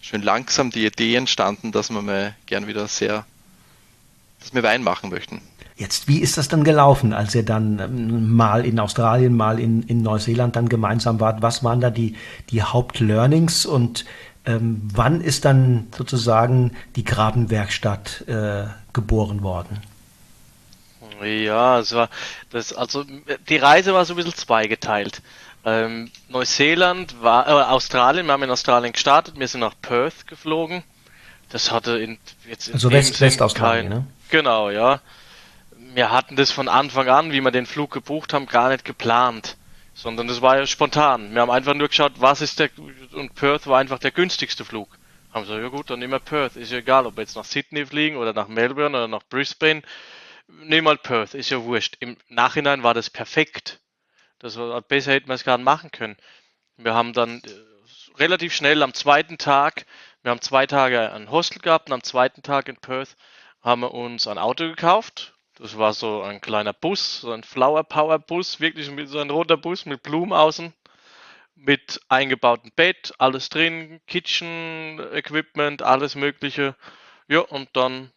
schön 0.00 0.22
langsam 0.22 0.70
die 0.70 0.86
Idee 0.86 1.14
entstanden, 1.14 1.72
dass 1.72 1.90
wir 1.90 2.02
mal 2.02 2.34
gern 2.46 2.66
wieder 2.66 2.88
sehr, 2.88 3.24
dass 4.40 4.54
wir 4.54 4.62
Wein 4.62 4.82
machen 4.82 5.10
möchten. 5.10 5.40
Jetzt, 5.76 6.08
wie 6.08 6.20
ist 6.20 6.38
das 6.38 6.48
dann 6.48 6.64
gelaufen, 6.64 7.12
als 7.12 7.34
ihr 7.34 7.44
dann 7.44 7.78
ähm, 7.78 8.34
mal 8.34 8.64
in 8.64 8.80
Australien, 8.80 9.36
mal 9.36 9.60
in, 9.60 9.82
in 9.82 10.00
Neuseeland 10.02 10.56
dann 10.56 10.68
gemeinsam 10.70 11.20
wart? 11.20 11.42
Was 11.42 11.62
waren 11.62 11.80
da 11.82 11.90
die, 11.90 12.16
die 12.50 12.62
Hauptlearnings 12.62 13.66
und 13.66 14.06
ähm, 14.46 14.80
wann 14.94 15.20
ist 15.20 15.44
dann 15.44 15.88
sozusagen 15.94 16.72
die 16.96 17.04
Grabenwerkstatt 17.04 18.24
äh, 18.26 18.64
geboren 18.94 19.42
worden? 19.42 19.82
Ja, 21.22 21.78
es 21.78 21.94
war 21.94 22.08
das, 22.50 22.72
also 22.72 23.04
die 23.48 23.56
Reise 23.56 23.94
war 23.94 24.04
so 24.04 24.14
ein 24.14 24.16
bisschen 24.16 24.34
zweigeteilt. 24.34 25.22
Ähm, 25.64 26.10
Neuseeland 26.28 27.20
war, 27.22 27.48
äh, 27.48 27.50
Australien, 27.50 28.26
wir 28.26 28.32
haben 28.32 28.42
in 28.44 28.50
Australien 28.50 28.92
gestartet, 28.92 29.38
wir 29.38 29.48
sind 29.48 29.60
nach 29.60 29.74
Perth 29.82 30.26
geflogen. 30.26 30.84
Das 31.50 31.72
hatte 31.72 31.98
in, 31.98 32.18
jetzt 32.48 32.68
in 32.68 32.74
Also 32.74 32.90
West, 32.90 33.20
Westaustralien, 33.20 33.88
ne? 33.88 34.06
Genau, 34.30 34.70
ja. 34.70 35.00
Wir 35.94 36.10
hatten 36.10 36.36
das 36.36 36.50
von 36.50 36.68
Anfang 36.68 37.08
an, 37.08 37.32
wie 37.32 37.40
wir 37.40 37.50
den 37.50 37.66
Flug 37.66 37.90
gebucht 37.90 38.32
haben, 38.32 38.46
gar 38.46 38.68
nicht 38.68 38.84
geplant. 38.84 39.56
Sondern 39.94 40.28
das 40.28 40.42
war 40.42 40.58
ja 40.58 40.66
spontan. 40.66 41.32
Wir 41.32 41.40
haben 41.40 41.50
einfach 41.50 41.74
nur 41.74 41.88
geschaut, 41.88 42.12
was 42.18 42.42
ist 42.42 42.58
der, 42.58 42.68
und 43.14 43.34
Perth 43.34 43.66
war 43.66 43.78
einfach 43.78 43.98
der 43.98 44.10
günstigste 44.10 44.64
Flug. 44.64 44.88
Haben 45.32 45.42
gesagt, 45.42 45.62
ja 45.62 45.68
gut, 45.68 45.90
dann 45.90 45.98
nehmen 45.98 46.12
wir 46.12 46.18
Perth. 46.18 46.56
Ist 46.56 46.70
ja 46.70 46.78
egal, 46.78 47.06
ob 47.06 47.16
wir 47.16 47.22
jetzt 47.22 47.34
nach 47.34 47.44
Sydney 47.44 47.86
fliegen 47.86 48.16
oder 48.16 48.32
nach 48.32 48.46
Melbourne 48.46 48.96
oder 48.96 49.08
nach 49.08 49.22
Brisbane 49.28 49.82
nehmen 50.48 50.84
mal 50.84 50.98
Perth, 50.98 51.34
ist 51.34 51.50
ja 51.50 51.62
wurscht. 51.64 51.96
Im 52.00 52.16
Nachhinein 52.28 52.82
war 52.82 52.94
das 52.94 53.10
perfekt. 53.10 53.80
Das 54.38 54.56
war, 54.56 54.80
besser 54.82 55.12
hätten 55.12 55.28
wir 55.28 55.34
es 55.34 55.44
gar 55.44 55.58
nicht 55.58 55.64
machen 55.64 55.90
können. 55.90 56.16
Wir 56.76 56.94
haben 56.94 57.12
dann 57.12 57.40
äh, 57.40 58.18
relativ 58.18 58.54
schnell 58.54 58.82
am 58.82 58.94
zweiten 58.94 59.38
Tag, 59.38 59.86
wir 60.22 60.30
haben 60.30 60.42
zwei 60.42 60.66
Tage 60.66 61.12
ein 61.12 61.30
Hostel 61.30 61.60
gehabt 61.60 61.88
und 61.88 61.94
am 61.94 62.02
zweiten 62.02 62.42
Tag 62.42 62.68
in 62.68 62.76
Perth 62.76 63.16
haben 63.62 63.82
wir 63.82 63.94
uns 63.94 64.26
ein 64.26 64.38
Auto 64.38 64.64
gekauft. 64.64 65.34
Das 65.54 65.78
war 65.78 65.94
so 65.94 66.22
ein 66.22 66.40
kleiner 66.40 66.74
Bus, 66.74 67.20
so 67.20 67.32
ein 67.32 67.42
Flower 67.42 67.82
Power 67.84 68.18
Bus, 68.18 68.60
wirklich 68.60 68.90
so 69.08 69.18
ein 69.18 69.30
roter 69.30 69.56
Bus 69.56 69.86
mit 69.86 70.02
Blumen 70.02 70.34
außen, 70.34 70.74
mit 71.54 72.00
eingebautem 72.08 72.72
Bett, 72.76 73.14
alles 73.18 73.48
drin, 73.48 74.00
Kitchen 74.06 75.00
Equipment, 75.12 75.80
alles 75.82 76.14
Mögliche. 76.14 76.76
Ja, 77.28 77.40
und 77.40 77.70
dann 77.72 78.12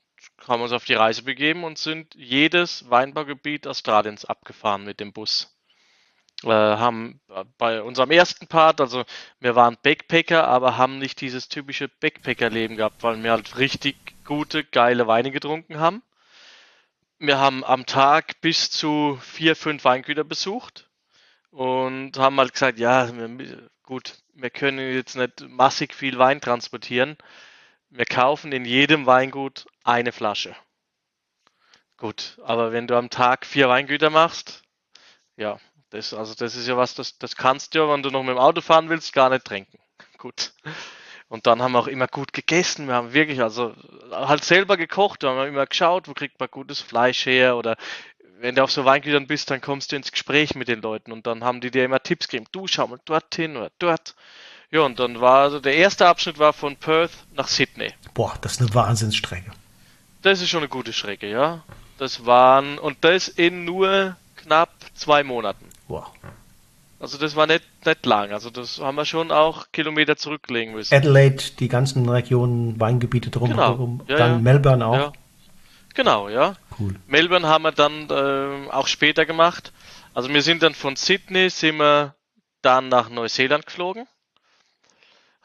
haben 0.47 0.61
uns 0.61 0.71
auf 0.71 0.85
die 0.85 0.93
Reise 0.93 1.23
begeben 1.23 1.63
und 1.63 1.77
sind 1.77 2.15
jedes 2.15 2.89
Weinbaugebiet 2.89 3.67
Australiens 3.67 4.25
abgefahren 4.25 4.83
mit 4.83 4.99
dem 4.99 5.13
Bus. 5.13 5.55
Äh, 6.43 6.47
haben 6.47 7.19
bei 7.57 7.81
unserem 7.81 8.11
ersten 8.11 8.47
Part, 8.47 8.79
also 8.79 9.03
wir 9.39 9.55
waren 9.55 9.77
Backpacker, 9.83 10.47
aber 10.47 10.77
haben 10.77 10.97
nicht 10.97 11.19
dieses 11.19 11.49
typische 11.49 11.89
Backpacker-Leben 11.89 12.77
gehabt, 12.77 13.03
weil 13.03 13.21
wir 13.21 13.31
halt 13.31 13.57
richtig 13.57 13.97
gute, 14.23 14.63
geile 14.63 15.07
Weine 15.07 15.31
getrunken 15.31 15.79
haben. 15.79 16.01
Wir 17.17 17.39
haben 17.39 17.65
am 17.65 17.85
Tag 17.85 18.39
bis 18.39 18.71
zu 18.71 19.19
vier, 19.21 19.57
fünf 19.57 19.83
Weingüter 19.83 20.23
besucht 20.23 20.89
und 21.51 22.17
haben 22.17 22.37
halt 22.37 22.53
gesagt, 22.53 22.79
ja, 22.79 23.09
gut, 23.83 24.13
wir 24.33 24.49
können 24.49 24.93
jetzt 24.93 25.17
nicht 25.17 25.41
massig 25.49 25.93
viel 25.93 26.17
Wein 26.17 26.39
transportieren, 26.39 27.17
wir 27.89 28.05
kaufen 28.05 28.51
in 28.51 28.65
jedem 28.65 29.05
Weingut 29.05 29.65
eine 29.83 30.11
Flasche. 30.11 30.55
Gut, 31.97 32.37
aber 32.43 32.71
wenn 32.71 32.87
du 32.87 32.95
am 32.95 33.09
Tag 33.09 33.45
vier 33.45 33.67
Weingüter 33.67 34.09
machst, 34.09 34.63
ja, 35.35 35.59
das, 35.89 36.13
also 36.13 36.33
das 36.33 36.55
ist 36.55 36.67
ja 36.67 36.77
was, 36.77 36.95
das, 36.95 37.17
das 37.17 37.35
kannst 37.35 37.73
du 37.73 37.79
ja, 37.79 37.89
wenn 37.89 38.03
du 38.03 38.09
noch 38.09 38.23
mit 38.23 38.35
dem 38.35 38.37
Auto 38.37 38.61
fahren 38.61 38.89
willst, 38.89 39.13
gar 39.13 39.29
nicht 39.29 39.45
trinken. 39.45 39.79
Gut. 40.17 40.53
Und 41.27 41.45
dann 41.45 41.61
haben 41.61 41.73
wir 41.73 41.79
auch 41.79 41.87
immer 41.87 42.07
gut 42.07 42.33
gegessen. 42.33 42.87
Wir 42.87 42.95
haben 42.95 43.13
wirklich, 43.13 43.41
also 43.41 43.75
halt 44.11 44.43
selber 44.43 44.77
gekocht. 44.77 45.23
Wir 45.23 45.29
haben 45.29 45.47
immer 45.47 45.65
geschaut, 45.65 46.07
wo 46.07 46.13
kriegt 46.13 46.39
man 46.39 46.49
gutes 46.49 46.81
Fleisch 46.81 47.25
her 47.25 47.55
oder 47.55 47.77
wenn 48.39 48.55
du 48.55 48.63
auf 48.63 48.71
so 48.71 48.85
Weingütern 48.85 49.27
bist, 49.27 49.51
dann 49.51 49.61
kommst 49.61 49.91
du 49.91 49.97
ins 49.97 50.11
Gespräch 50.11 50.55
mit 50.55 50.67
den 50.67 50.81
Leuten 50.81 51.11
und 51.11 51.27
dann 51.27 51.43
haben 51.43 51.61
die 51.61 51.71
dir 51.71 51.85
immer 51.85 52.01
Tipps 52.01 52.27
gegeben. 52.27 52.47
Du 52.51 52.67
schau 52.67 52.87
mal 52.87 52.99
dorthin 53.05 53.57
oder 53.57 53.71
dort. 53.79 54.15
Ja, 54.71 54.81
und 54.81 54.99
dann 54.99 55.19
war 55.19 55.39
also 55.41 55.59
der 55.59 55.75
erste 55.75 56.07
Abschnitt 56.07 56.37
war 56.37 56.53
von 56.53 56.75
Perth 56.75 57.11
nach 57.33 57.47
Sydney. 57.47 57.93
Boah, 58.13 58.35
das 58.41 58.53
ist 58.53 58.61
eine 58.61 58.73
Wahnsinnsstrecke. 58.73 59.51
Das 60.21 60.41
ist 60.41 60.49
schon 60.49 60.59
eine 60.59 60.69
gute 60.69 60.93
Strecke, 60.93 61.29
ja. 61.29 61.63
Das 61.97 62.25
waren, 62.25 62.77
und 62.77 62.97
das 63.01 63.27
in 63.27 63.65
nur 63.65 64.15
knapp 64.35 64.69
zwei 64.93 65.23
Monaten. 65.23 65.65
Boah. 65.87 66.11
Also 66.99 67.17
das 67.17 67.35
war 67.35 67.47
nicht, 67.47 67.63
nicht 67.85 68.05
lang. 68.05 68.31
Also 68.31 68.49
das 68.49 68.79
haben 68.79 68.95
wir 68.95 69.05
schon 69.05 69.31
auch 69.31 69.71
Kilometer 69.71 70.17
zurücklegen 70.17 70.75
müssen. 70.75 70.93
Adelaide, 70.93 71.43
die 71.57 71.67
ganzen 71.67 72.07
Regionen, 72.07 72.79
Weingebiete 72.79 73.29
drumherum. 73.31 73.99
Genau. 73.99 74.11
Ja, 74.11 74.17
dann 74.17 74.31
ja. 74.33 74.37
Melbourne 74.39 74.85
auch. 74.85 74.95
Ja. 74.95 75.13
Genau, 75.95 76.29
ja. 76.29 76.55
Cool. 76.77 76.95
Melbourne 77.07 77.47
haben 77.47 77.63
wir 77.63 77.71
dann 77.71 78.09
äh, 78.09 78.69
auch 78.71 78.87
später 78.87 79.25
gemacht. 79.25 79.71
Also 80.13 80.29
wir 80.29 80.41
sind 80.41 80.61
dann 80.61 80.75
von 80.75 80.95
Sydney, 80.95 81.49
sind 81.49 81.77
wir 81.77 82.15
dann 82.61 82.89
nach 82.89 83.09
Neuseeland 83.09 83.65
geflogen 83.65 84.05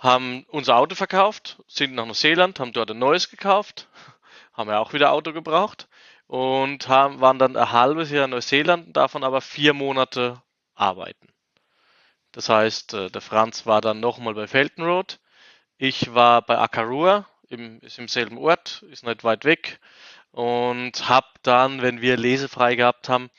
haben 0.05 0.45
unser 0.49 0.77
Auto 0.77 0.95
verkauft, 0.95 1.63
sind 1.67 1.95
nach 1.95 2.05
Neuseeland, 2.05 2.61
haben 2.61 2.75
dort 2.75 2.91
ein 2.91 2.99
neues 2.99 3.31
gekauft, 3.31 3.89
haben 4.53 4.69
ja 4.69 4.79
auch 4.79 4.93
wieder 4.93 5.13
Auto 5.13 5.33
gebraucht 5.33 5.89
und 6.27 6.89
haben, 6.89 7.21
waren 7.21 7.39
dann 7.39 7.57
ein 7.57 7.73
halbes 7.73 8.11
Jahr 8.11 8.27
in 8.27 8.33
Neuseeland, 8.33 8.95
davon 8.95 9.25
aber 9.25 9.41
vier 9.41 9.73
Monate 9.73 10.43
arbeiten. 10.75 11.29
Das 12.33 12.51
heißt, 12.51 12.93
äh, 12.93 13.11
der 13.11 13.23
Franz 13.23 13.65
war 13.65 13.81
dann 13.81 14.01
nochmal 14.01 14.35
bei 14.35 14.47
Felton 14.47 14.85
Road, 14.85 15.21
ich 15.79 16.15
war 16.15 16.43
bei 16.43 16.59
Akarua, 16.59 17.27
im, 17.49 17.81
ist 17.81 17.99
im 17.99 18.09
selben 18.09 18.37
Ort, 18.37 18.83
ist 18.91 19.05
nicht 19.07 19.25
weit 19.25 19.47
weg 19.47 19.81
und 20.33 21.09
habe 21.09 21.29
dann, 21.43 21.81
wenn 21.81 22.03
wir 22.03 22.19
lesefrei 22.19 22.75
gehabt 22.75 23.09
haben, 23.09 23.31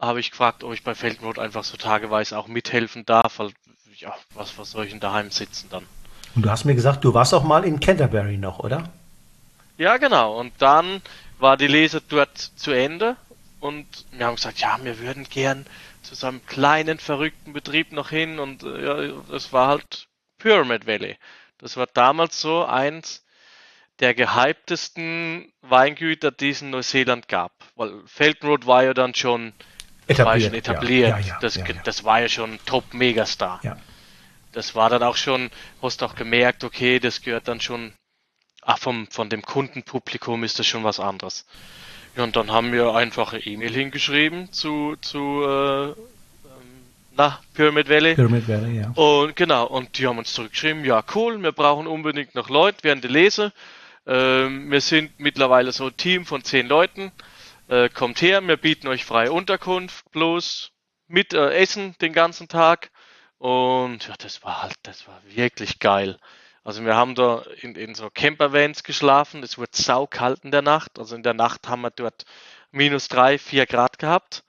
habe 0.00 0.18
ich 0.18 0.32
gefragt, 0.32 0.64
ob 0.64 0.72
ich 0.72 0.82
bei 0.82 0.96
Felton 0.96 1.26
Road 1.26 1.38
einfach 1.38 1.62
so 1.62 1.76
tageweise 1.76 2.36
auch 2.36 2.48
mithelfen 2.48 3.06
darf, 3.06 3.38
weil 3.38 3.52
ja, 3.94 4.16
was, 4.34 4.58
was 4.58 4.72
soll 4.72 4.86
ich 4.86 4.90
denn 4.90 5.00
daheim 5.00 5.30
sitzen 5.30 5.68
dann? 5.70 5.86
Und 6.34 6.42
du 6.42 6.50
hast 6.50 6.64
mir 6.64 6.74
gesagt, 6.74 7.04
du 7.04 7.14
warst 7.14 7.34
auch 7.34 7.44
mal 7.44 7.64
in 7.64 7.80
Canterbury 7.80 8.36
noch, 8.36 8.60
oder? 8.60 8.84
Ja, 9.78 9.96
genau. 9.96 10.38
Und 10.38 10.52
dann 10.58 11.02
war 11.38 11.56
die 11.56 11.66
Lese 11.66 12.02
dort 12.06 12.36
zu 12.36 12.70
Ende 12.70 13.16
und 13.60 13.86
wir 14.12 14.26
haben 14.26 14.36
gesagt, 14.36 14.58
ja, 14.60 14.78
wir 14.82 14.98
würden 14.98 15.24
gern 15.24 15.66
zu 16.02 16.14
so 16.14 16.26
einem 16.26 16.44
kleinen, 16.46 16.98
verrückten 16.98 17.52
Betrieb 17.52 17.92
noch 17.92 18.10
hin 18.10 18.38
und 18.38 18.62
äh, 18.62 18.84
ja, 18.84 19.12
es 19.34 19.52
war 19.52 19.68
halt 19.68 20.06
Pyramid 20.38 20.86
Valley. 20.86 21.16
Das 21.58 21.76
war 21.76 21.86
damals 21.86 22.40
so 22.40 22.64
eins 22.64 23.22
der 24.00 24.14
gehyptesten 24.14 25.52
Weingüter, 25.60 26.30
die 26.30 26.50
es 26.50 26.62
in 26.62 26.70
Neuseeland 26.70 27.28
gab. 27.28 27.52
Weil 27.76 27.92
Feltenroad 28.06 28.66
war 28.66 28.84
ja 28.84 28.94
dann 28.94 29.14
schon 29.14 29.52
etabliert. 30.06 30.26
War 30.26 30.40
schon 30.40 30.54
etabliert. 30.54 31.10
Ja, 31.10 31.18
ja, 31.18 31.26
ja, 31.26 31.38
das, 31.40 31.58
das, 31.84 32.04
war 32.04 32.20
ja 32.20 32.28
schon 32.28 32.58
Top-Megastar. 32.64 33.60
Das 34.52 34.74
war 34.74 34.90
dann 34.90 35.02
auch 35.02 35.16
schon, 35.16 35.50
hast 35.80 36.02
auch 36.02 36.14
gemerkt, 36.14 36.64
okay, 36.64 36.98
das 36.98 37.22
gehört 37.22 37.48
dann 37.48 37.60
schon, 37.60 37.92
ach, 38.62 38.78
vom, 38.78 39.06
von 39.08 39.28
dem 39.28 39.42
Kundenpublikum 39.42 40.42
ist 40.44 40.58
das 40.58 40.66
schon 40.66 40.84
was 40.84 41.00
anderes. 41.00 41.46
Ja, 42.16 42.24
und 42.24 42.34
dann 42.34 42.50
haben 42.50 42.72
wir 42.72 42.94
einfach 42.94 43.32
eine 43.32 43.42
E-Mail 43.42 43.72
hingeschrieben 43.72 44.52
zu, 44.52 44.96
zu 45.00 45.44
äh, 45.44 45.90
ähm, 45.90 45.94
na, 47.12 47.40
Pyramid 47.54 47.88
Valley. 47.88 48.14
Pyramid 48.16 48.48
Valley, 48.48 48.80
ja. 48.80 48.90
Und 48.90 49.36
genau, 49.36 49.66
und 49.66 49.96
die 49.96 50.06
haben 50.08 50.18
uns 50.18 50.32
zurückgeschrieben, 50.32 50.84
ja 50.84 51.04
cool, 51.14 51.40
wir 51.40 51.52
brauchen 51.52 51.86
unbedingt 51.86 52.34
noch 52.34 52.48
Leute 52.48 52.78
während 52.82 53.04
der 53.04 53.12
Lese. 53.12 53.52
Ähm, 54.06 54.70
wir 54.70 54.80
sind 54.80 55.20
mittlerweile 55.20 55.70
so 55.70 55.86
ein 55.86 55.96
Team 55.96 56.26
von 56.26 56.42
zehn 56.42 56.66
Leuten. 56.66 57.12
Äh, 57.68 57.88
kommt 57.88 58.20
her, 58.20 58.40
wir 58.40 58.56
bieten 58.56 58.88
euch 58.88 59.04
freie 59.04 59.30
Unterkunft, 59.30 60.10
bloß 60.10 60.72
mit 61.06 61.32
äh, 61.32 61.50
Essen 61.50 61.94
den 62.00 62.12
ganzen 62.12 62.48
Tag. 62.48 62.90
Und 63.40 64.06
ja, 64.06 64.14
das 64.18 64.44
war 64.44 64.60
halt, 64.60 64.74
das 64.82 65.08
war 65.08 65.18
wirklich 65.24 65.78
geil. 65.78 66.18
Also 66.62 66.84
wir 66.84 66.94
haben 66.94 67.14
da 67.14 67.42
in, 67.62 67.74
in 67.74 67.94
so 67.94 68.10
Campervans 68.10 68.82
geschlafen. 68.82 69.42
Es 69.42 69.56
wurde 69.56 69.70
saukalt 69.72 70.44
in 70.44 70.50
der 70.50 70.60
Nacht. 70.60 70.98
Also 70.98 71.16
in 71.16 71.22
der 71.22 71.32
Nacht 71.32 71.66
haben 71.66 71.80
wir 71.80 71.90
dort 71.90 72.26
minus 72.70 73.08
drei, 73.08 73.38
vier 73.38 73.64
Grad 73.64 73.98
gehabt. 73.98 74.44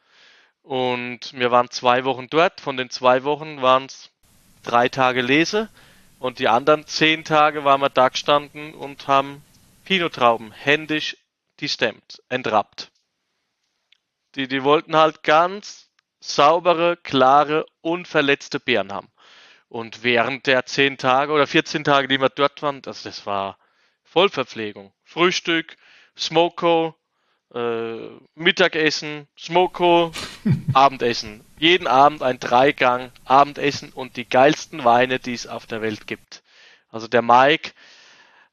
Und 0.61 1.31
wir 1.31 1.51
waren 1.51 1.69
zwei 1.69 2.03
Wochen 2.03 2.27
dort. 2.29 2.59
Von 2.59 2.75
den 2.75 2.89
zwei 2.89 3.23
Wochen 3.23 3.61
waren 3.61 3.85
es 3.85 4.09
drei 4.61 4.89
Tage 4.89 5.21
Lese. 5.21 5.69
Und 6.19 6.39
die 6.39 6.49
anderen 6.49 6.85
zehn 6.85 7.23
Tage 7.23 7.63
waren 7.63 7.79
wir 7.79 7.89
da 7.89 8.09
gestanden 8.09 8.73
und 8.73 9.07
haben 9.07 9.41
Pinotrauben 9.85 10.51
händisch 10.51 11.15
gestemmt, 11.55 12.21
entrappt. 12.27 12.91
Die, 14.35 14.49
die 14.49 14.65
wollten 14.65 14.97
halt 14.97 15.23
ganz 15.23 15.90
saubere, 16.21 16.95
klare, 16.95 17.65
unverletzte 17.81 18.61
Beeren 18.61 18.93
haben. 18.93 19.09
Und 19.67 20.03
während 20.03 20.47
der 20.47 20.65
10 20.65 20.97
Tage 20.97 21.33
oder 21.33 21.47
14 21.47 21.83
Tage, 21.83 22.07
die 22.07 22.19
wir 22.19 22.29
dort 22.29 22.61
waren, 22.61 22.81
das, 22.81 23.03
das 23.03 23.25
war 23.25 23.57
Vollverpflegung. 24.03 24.93
Frühstück, 25.03 25.75
Smoko, 26.17 26.95
äh, 27.53 28.09
Mittagessen, 28.35 29.27
Smoko, 29.37 30.11
Abendessen. 30.73 31.43
Jeden 31.57 31.87
Abend 31.87 32.21
ein 32.21 32.39
Dreigang 32.39 33.11
Abendessen 33.25 33.91
und 33.91 34.17
die 34.17 34.27
geilsten 34.27 34.83
Weine, 34.83 35.19
die 35.19 35.33
es 35.33 35.47
auf 35.47 35.65
der 35.67 35.81
Welt 35.81 36.07
gibt. 36.07 36.43
Also 36.89 37.07
der 37.07 37.21
Mike 37.21 37.71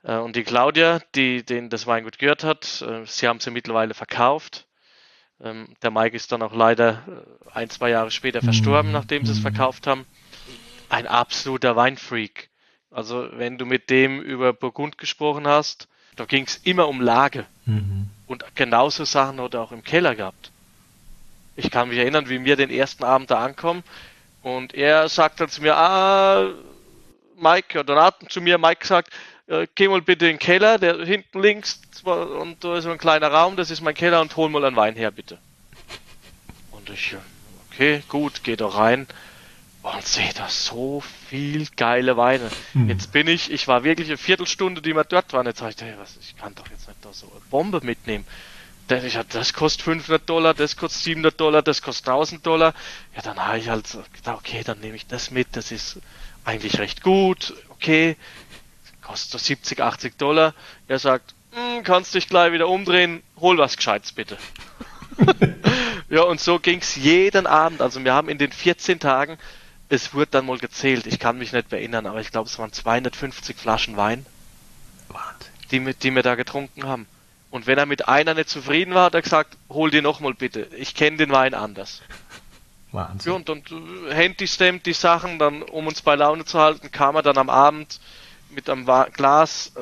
äh, 0.05 0.17
und 0.17 0.37
die 0.37 0.45
Claudia, 0.45 1.01
die 1.15 1.45
den 1.45 1.69
das 1.69 1.87
Weingut 1.87 2.19
gehört 2.19 2.45
hat, 2.45 2.83
äh, 2.83 3.05
sie 3.05 3.27
haben 3.27 3.41
sie 3.41 3.51
mittlerweile 3.51 3.95
verkauft. 3.95 4.68
Ähm, 5.43 5.69
der 5.83 5.91
Mike 5.91 6.17
ist 6.17 6.33
dann 6.33 6.43
auch 6.43 6.55
leider 6.55 7.03
äh, 7.07 7.51
ein, 7.55 7.71
zwei 7.71 7.91
Jahre 7.91 8.11
später 8.11 8.43
verstorben, 8.43 8.91
mhm. 8.91 8.95
nachdem 8.95 9.25
sie 9.25 9.33
es 9.33 9.39
mhm. 9.39 9.43
verkauft 9.43 9.87
haben 9.87 10.07
ein 10.89 11.07
absoluter 11.07 11.77
Weinfreak. 11.77 12.49
Also 12.91 13.29
wenn 13.33 13.59
du 13.59 13.67
mit 13.67 13.91
dem 13.91 14.21
über 14.21 14.53
Burgund 14.53 14.99
gesprochen 14.99 15.47
hast, 15.47 15.89
da 16.17 16.25
ging 16.25 16.45
es 16.47 16.57
immer 16.57 16.89
um 16.89 17.01
Lage. 17.01 17.47
Mhm. 17.67 18.09
Und 18.27 18.45
genauso 18.55 19.05
Sachen 19.05 19.41
hat 19.41 19.55
er 19.55 19.63
auch 19.63 19.73
im 19.73 19.85
Keller 19.85 20.15
gehabt. 20.15 20.51
Ich 21.57 21.71
kann 21.71 21.89
mich 21.89 21.99
erinnern, 21.99 22.29
wie 22.29 22.45
wir 22.45 22.57
den 22.57 22.71
ersten 22.71 23.05
Abend 23.05 23.31
da 23.31 23.45
ankommen 23.45 23.83
und 24.43 24.75
er 24.75 25.09
sagt 25.09 25.41
dann 25.41 25.49
zu 25.49 25.61
mir, 25.61 25.77
ah, 25.77 26.49
Mike, 27.37 27.79
oder 27.79 28.03
hat 28.03 28.17
zu 28.31 28.41
mir 28.41 28.59
Mike 28.59 28.81
gesagt, 28.81 29.13
äh, 29.49 29.67
geh 29.75 29.89
mal 29.89 30.03
bitte 30.03 30.27
in 30.27 30.35
den 30.35 30.39
Keller, 30.39 30.79
der 30.79 31.05
hinten 31.05 31.43
links 31.43 31.81
und 32.05 32.63
da 32.63 32.79
ist 32.79 32.85
so 32.85 32.91
ein 32.91 32.99
kleiner 32.99 33.29
Raum, 33.29 33.57
das 33.57 33.71
ist 33.71 33.81
mein 33.81 33.95
Keller 33.95 34.21
und 34.21 34.37
hol 34.37 34.49
mal 34.49 34.65
einen 34.65 34.77
Wein 34.77 34.95
her, 34.95 35.11
bitte. 35.11 35.39
Und 36.71 36.89
ich, 36.91 37.17
okay, 37.71 38.03
gut, 38.09 38.45
geh 38.45 38.57
doch 38.57 38.79
rein 38.79 39.07
und 39.83 40.07
sehe 40.07 40.33
da 40.35 40.49
so 40.49 41.03
viel 41.29 41.67
geile 41.77 42.17
Weine. 42.17 42.51
Hm. 42.73 42.89
Jetzt 42.89 43.13
bin 43.13 43.29
ich, 43.29 43.51
ich 43.51 43.69
war 43.69 43.85
wirklich 43.85 44.09
eine 44.09 44.19
Viertelstunde, 44.19 44.83
die 44.83 44.95
wir 44.95 45.05
dort 45.05 45.33
waren. 45.33 45.47
Jetzt 45.47 45.61
habe 45.61 45.71
ich 45.71 45.77
gedacht, 45.77 45.93
hey, 45.93 46.01
was, 46.01 46.17
ich 46.21 46.37
kann 46.37 46.55
doch 46.55 46.69
jetzt 46.69 46.89
nicht 46.89 47.05
da 47.05 47.13
so 47.13 47.27
eine 47.31 47.41
Bombe 47.51 47.81
mitnehmen. 47.83 48.27
Denn 48.91 49.05
ich 49.05 49.17
hatte, 49.17 49.39
das 49.39 49.53
kostet 49.53 49.83
500 49.83 50.29
Dollar, 50.29 50.55
das 50.55 50.77
kostet 50.77 51.03
700 51.03 51.39
Dollar, 51.39 51.63
das 51.63 51.83
kostet 51.83 52.09
1000 52.09 52.45
Dollar. 52.47 52.75
Ja, 53.15 53.23
dann 53.23 53.39
habe 53.39 53.59
ich 53.59 53.69
halt 53.69 53.87
gedacht, 54.15 54.39
okay, 54.39 54.63
dann 54.65 54.81
nehme 54.81 54.97
ich 54.97 55.07
das 55.07 55.31
mit. 55.31 55.49
Das 55.53 55.71
ist 55.71 55.99
eigentlich 56.45 56.79
recht 56.79 57.03
gut. 57.03 57.55
Okay, 57.69 58.17
kostet 59.09 59.33
so 59.33 59.39
70, 59.39 59.81
80 59.81 60.19
Dollar. 60.19 60.55
Er 60.87 60.99
sagt, 60.99 61.35
hm, 61.53 61.83
kannst 61.83 62.15
dich 62.15 62.29
gleich 62.29 62.53
wieder 62.53 62.69
umdrehen, 62.69 63.23
hol 63.41 63.59
was 63.59 63.77
Gescheites 63.77 64.13
bitte. 64.13 64.39
ja, 66.09 66.23
und 66.23 66.41
so 66.41 66.59
ging's 66.59 66.95
jeden 66.95 67.47
Abend. 67.47 67.81
Also 67.81 68.05
wir 68.05 68.13
haben 68.13 68.29
in 68.29 68.39
den 68.39 68.53
14 68.53 69.01
Tagen 69.01 69.39
es 69.89 70.15
wurde 70.15 70.31
dann 70.33 70.47
mal 70.47 70.59
gezählt, 70.59 71.07
ich 71.07 71.19
kann 71.19 71.39
mich 71.39 71.53
nicht 71.53 71.73
erinnern, 71.73 72.07
aber 72.07 72.21
ich 72.21 72.31
glaube, 72.31 72.49
es 72.49 72.59
waren 72.59 72.73
250 72.73 73.57
Flaschen 73.57 73.97
Wein, 73.97 74.27
die, 75.71 75.81
die 75.95 76.15
wir 76.15 76.23
da 76.23 76.35
getrunken 76.35 76.85
haben. 76.85 77.07
Und 77.51 77.67
wenn 77.67 77.79
er 77.79 77.87
mit 77.87 78.09
einer 78.09 78.35
nicht 78.35 78.51
zufrieden 78.51 78.93
war, 78.93 79.07
hat 79.07 79.15
er 79.15 79.23
gesagt, 79.23 79.57
hol 79.71 79.91
dir 79.91 80.03
nochmal 80.03 80.35
bitte, 80.35 80.69
ich 80.77 80.95
kenne 80.95 81.17
den 81.17 81.31
Wein 81.31 81.55
anders. 81.55 82.03
Wahnsinn. 82.93 83.33
Ja, 83.33 83.37
und 83.37 83.49
dann 83.49 83.63
äh, 84.09 84.15
Handy-Stamp 84.15 84.83
die 84.83 84.93
Sachen, 84.93 85.39
dann 85.39 85.63
um 85.63 85.87
uns 85.87 86.03
bei 86.03 86.15
Laune 86.15 86.45
zu 86.45 86.59
halten, 86.59 86.91
kam 86.91 87.17
er 87.17 87.23
dann 87.23 87.39
am 87.39 87.51
Abend 87.51 88.01
mit 88.51 88.69
einem 88.69 88.85
Glas, 88.85 89.73
äh, 89.77 89.81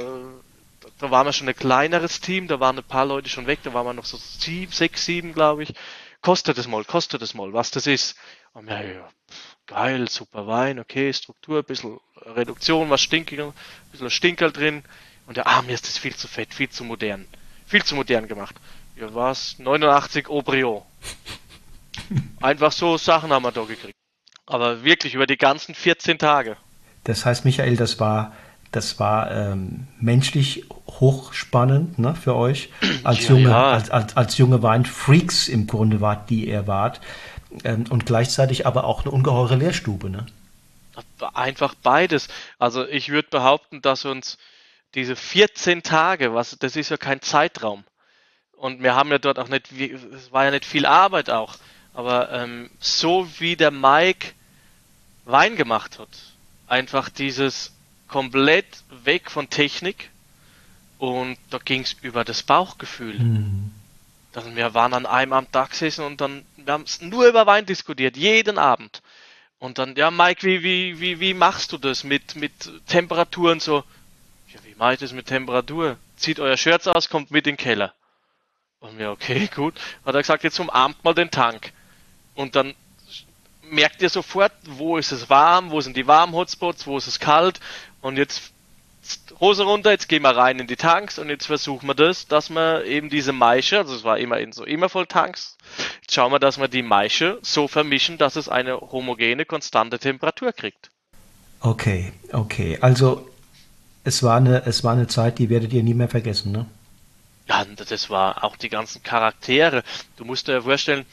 da 0.98 1.10
waren 1.10 1.26
wir 1.26 1.32
schon 1.32 1.48
ein 1.48 1.56
kleineres 1.56 2.20
Team, 2.20 2.48
da 2.48 2.60
waren 2.60 2.78
ein 2.78 2.84
paar 2.84 3.06
Leute 3.06 3.28
schon 3.28 3.46
weg, 3.46 3.60
da 3.62 3.74
waren 3.74 3.86
wir 3.86 3.92
noch 3.92 4.04
so 4.04 4.16
sieben, 4.16 4.72
sechs, 4.72 5.04
sieben, 5.04 5.32
glaube 5.32 5.64
ich. 5.64 5.74
Kostet 6.22 6.58
es 6.58 6.66
mal, 6.66 6.84
kostet 6.84 7.22
es 7.22 7.34
mal, 7.34 7.52
was 7.52 7.70
das 7.70 7.86
ist. 7.86 8.16
Und 8.52 8.68
ja, 8.68 8.80
ja, 8.80 9.08
geil, 9.66 10.08
super 10.08 10.46
Wein, 10.46 10.78
okay, 10.78 11.12
Struktur, 11.12 11.62
bisschen 11.62 11.98
Reduktion, 12.24 12.90
was 12.90 13.02
stinkiger, 13.02 13.52
bisschen 13.92 14.10
Stinkerl 14.10 14.52
drin. 14.52 14.82
Und 15.26 15.36
der, 15.36 15.46
ah, 15.46 15.62
mir 15.62 15.74
ist 15.74 15.86
das 15.86 15.98
viel 15.98 16.14
zu 16.14 16.28
fett, 16.28 16.54
viel 16.54 16.70
zu 16.70 16.84
modern. 16.84 17.26
Viel 17.66 17.84
zu 17.84 17.94
modern 17.96 18.28
gemacht. 18.28 18.56
Ja, 18.96 19.12
was? 19.14 19.58
89 19.58 20.28
Aubryon. 20.28 20.82
Einfach 22.40 22.72
so 22.72 22.96
Sachen 22.96 23.30
haben 23.30 23.42
wir 23.42 23.52
da 23.52 23.64
gekriegt. 23.64 23.96
Aber 24.46 24.84
wirklich 24.84 25.14
über 25.14 25.26
die 25.26 25.36
ganzen 25.36 25.74
14 25.74 26.18
Tage. 26.18 26.56
Das 27.04 27.24
heißt, 27.24 27.44
Michael, 27.44 27.76
das 27.76 27.98
war, 27.98 28.34
das 28.76 29.00
war 29.00 29.30
ähm, 29.30 29.86
menschlich 29.98 30.64
hochspannend 30.86 31.98
ne, 31.98 32.14
für 32.14 32.36
euch. 32.36 32.68
Als 33.04 33.22
ja, 33.22 33.30
junge, 33.30 33.48
ja. 33.48 33.70
Als, 33.72 33.90
als, 33.90 34.16
als 34.16 34.36
junge 34.36 34.62
Weinfreaks 34.62 35.48
im 35.48 35.66
Grunde 35.66 36.02
wart, 36.02 36.28
die 36.28 36.46
ihr 36.48 36.66
wart. 36.66 37.00
Ähm, 37.64 37.86
und 37.88 38.04
gleichzeitig 38.04 38.66
aber 38.66 38.84
auch 38.84 39.02
eine 39.04 39.12
ungeheure 39.12 39.56
Lehrstube, 39.56 40.10
ne? 40.10 40.26
Einfach 41.32 41.74
beides. 41.74 42.28
Also 42.58 42.86
ich 42.86 43.08
würde 43.08 43.28
behaupten, 43.30 43.80
dass 43.80 44.04
uns 44.04 44.36
diese 44.94 45.16
14 45.16 45.82
Tage, 45.82 46.34
was, 46.34 46.56
das 46.58 46.76
ist 46.76 46.90
ja 46.90 46.98
kein 46.98 47.22
Zeitraum. 47.22 47.84
Und 48.52 48.82
wir 48.82 48.94
haben 48.94 49.10
ja 49.10 49.18
dort 49.18 49.38
auch 49.38 49.48
nicht, 49.48 49.72
es 49.72 50.32
war 50.32 50.44
ja 50.44 50.50
nicht 50.50 50.66
viel 50.66 50.84
Arbeit 50.84 51.30
auch. 51.30 51.56
Aber 51.94 52.30
ähm, 52.30 52.70
so 52.78 53.26
wie 53.38 53.56
der 53.56 53.70
Mike 53.70 54.28
Wein 55.24 55.56
gemacht 55.56 55.98
hat, 55.98 56.08
einfach 56.66 57.08
dieses 57.08 57.75
komplett 58.08 58.66
weg 59.04 59.30
von 59.30 59.50
Technik 59.50 60.10
und 60.98 61.36
da 61.50 61.58
ging 61.58 61.82
es 61.82 61.94
über 62.02 62.24
das 62.24 62.42
Bauchgefühl. 62.42 63.18
Mhm. 63.18 63.70
Dann, 64.32 64.56
wir 64.56 64.74
waren 64.74 64.92
an 64.94 65.06
einem 65.06 65.32
am 65.32 65.50
Tag 65.50 65.70
gesessen 65.70 66.04
und 66.04 66.20
dann, 66.20 66.44
wir 66.56 66.72
haben 66.72 66.84
nur 67.00 67.26
über 67.26 67.46
Wein 67.46 67.66
diskutiert, 67.66 68.16
jeden 68.16 68.58
Abend. 68.58 69.02
Und 69.58 69.78
dann, 69.78 69.96
ja, 69.96 70.10
Mike, 70.10 70.42
wie, 70.42 70.62
wie, 70.62 71.00
wie, 71.00 71.20
wie 71.20 71.34
machst 71.34 71.72
du 71.72 71.78
das 71.78 72.04
mit, 72.04 72.36
mit 72.36 72.52
Temperaturen 72.86 73.60
so? 73.60 73.84
Ja, 74.52 74.60
wie 74.64 74.74
mache 74.74 74.94
ich 74.94 75.00
das 75.00 75.12
mit 75.12 75.26
Temperatur? 75.26 75.96
Zieht 76.16 76.38
euer 76.40 76.56
Shirt 76.56 76.86
aus, 76.88 77.08
kommt 77.08 77.30
mit 77.30 77.46
in 77.46 77.54
den 77.54 77.56
Keller. 77.56 77.94
Und 78.80 78.98
mir, 78.98 79.10
okay, 79.10 79.48
gut. 79.54 79.74
Hat 80.04 80.14
er 80.14 80.20
gesagt, 80.20 80.44
jetzt 80.44 80.60
umarmt 80.60 81.02
mal 81.02 81.14
den 81.14 81.30
Tank. 81.30 81.72
Und 82.34 82.54
dann 82.54 82.74
merkt 83.70 84.02
ihr 84.02 84.10
sofort, 84.10 84.52
wo 84.64 84.96
ist 84.96 85.12
es 85.12 85.28
warm, 85.28 85.70
wo 85.70 85.80
sind 85.80 85.96
die 85.96 86.06
warmen 86.06 86.34
Hotspots, 86.34 86.86
wo 86.86 86.96
ist 86.96 87.06
es 87.06 87.18
kalt. 87.18 87.60
Und 88.00 88.18
jetzt 88.18 88.52
Hose 89.40 89.64
runter, 89.64 89.90
jetzt 89.92 90.08
gehen 90.08 90.22
wir 90.22 90.36
rein 90.36 90.58
in 90.58 90.66
die 90.66 90.76
Tanks 90.76 91.18
und 91.18 91.28
jetzt 91.28 91.46
versuchen 91.46 91.86
wir 91.86 91.94
das, 91.94 92.26
dass 92.26 92.50
wir 92.50 92.84
eben 92.84 93.10
diese 93.10 93.32
Maische, 93.32 93.78
also 93.78 93.94
es 93.94 94.04
war 94.04 94.18
immer 94.18 94.38
in 94.38 94.52
so 94.52 94.64
immer 94.64 94.88
voll 94.88 95.06
Tanks, 95.06 95.56
jetzt 96.02 96.14
schauen 96.14 96.32
wir, 96.32 96.38
dass 96.38 96.58
wir 96.58 96.68
die 96.68 96.82
Maische 96.82 97.38
so 97.42 97.68
vermischen, 97.68 98.18
dass 98.18 98.36
es 98.36 98.48
eine 98.48 98.80
homogene, 98.80 99.44
konstante 99.44 99.98
Temperatur 99.98 100.52
kriegt. 100.52 100.90
Okay, 101.60 102.12
okay. 102.32 102.78
Also 102.80 103.28
es 104.04 104.22
war 104.22 104.36
eine, 104.36 104.64
es 104.66 104.84
war 104.84 104.92
eine 104.92 105.06
Zeit, 105.06 105.38
die 105.38 105.50
werdet 105.50 105.72
ihr 105.72 105.82
nie 105.82 105.94
mehr 105.94 106.08
vergessen, 106.08 106.52
ne? 106.52 106.66
Ja, 107.48 107.64
das 107.64 108.10
war 108.10 108.42
auch 108.42 108.56
die 108.56 108.68
ganzen 108.68 109.02
Charaktere. 109.04 109.84
Du 110.16 110.24
musst 110.24 110.48
dir 110.48 110.52
ja 110.52 110.62
vorstellen, 110.62 111.06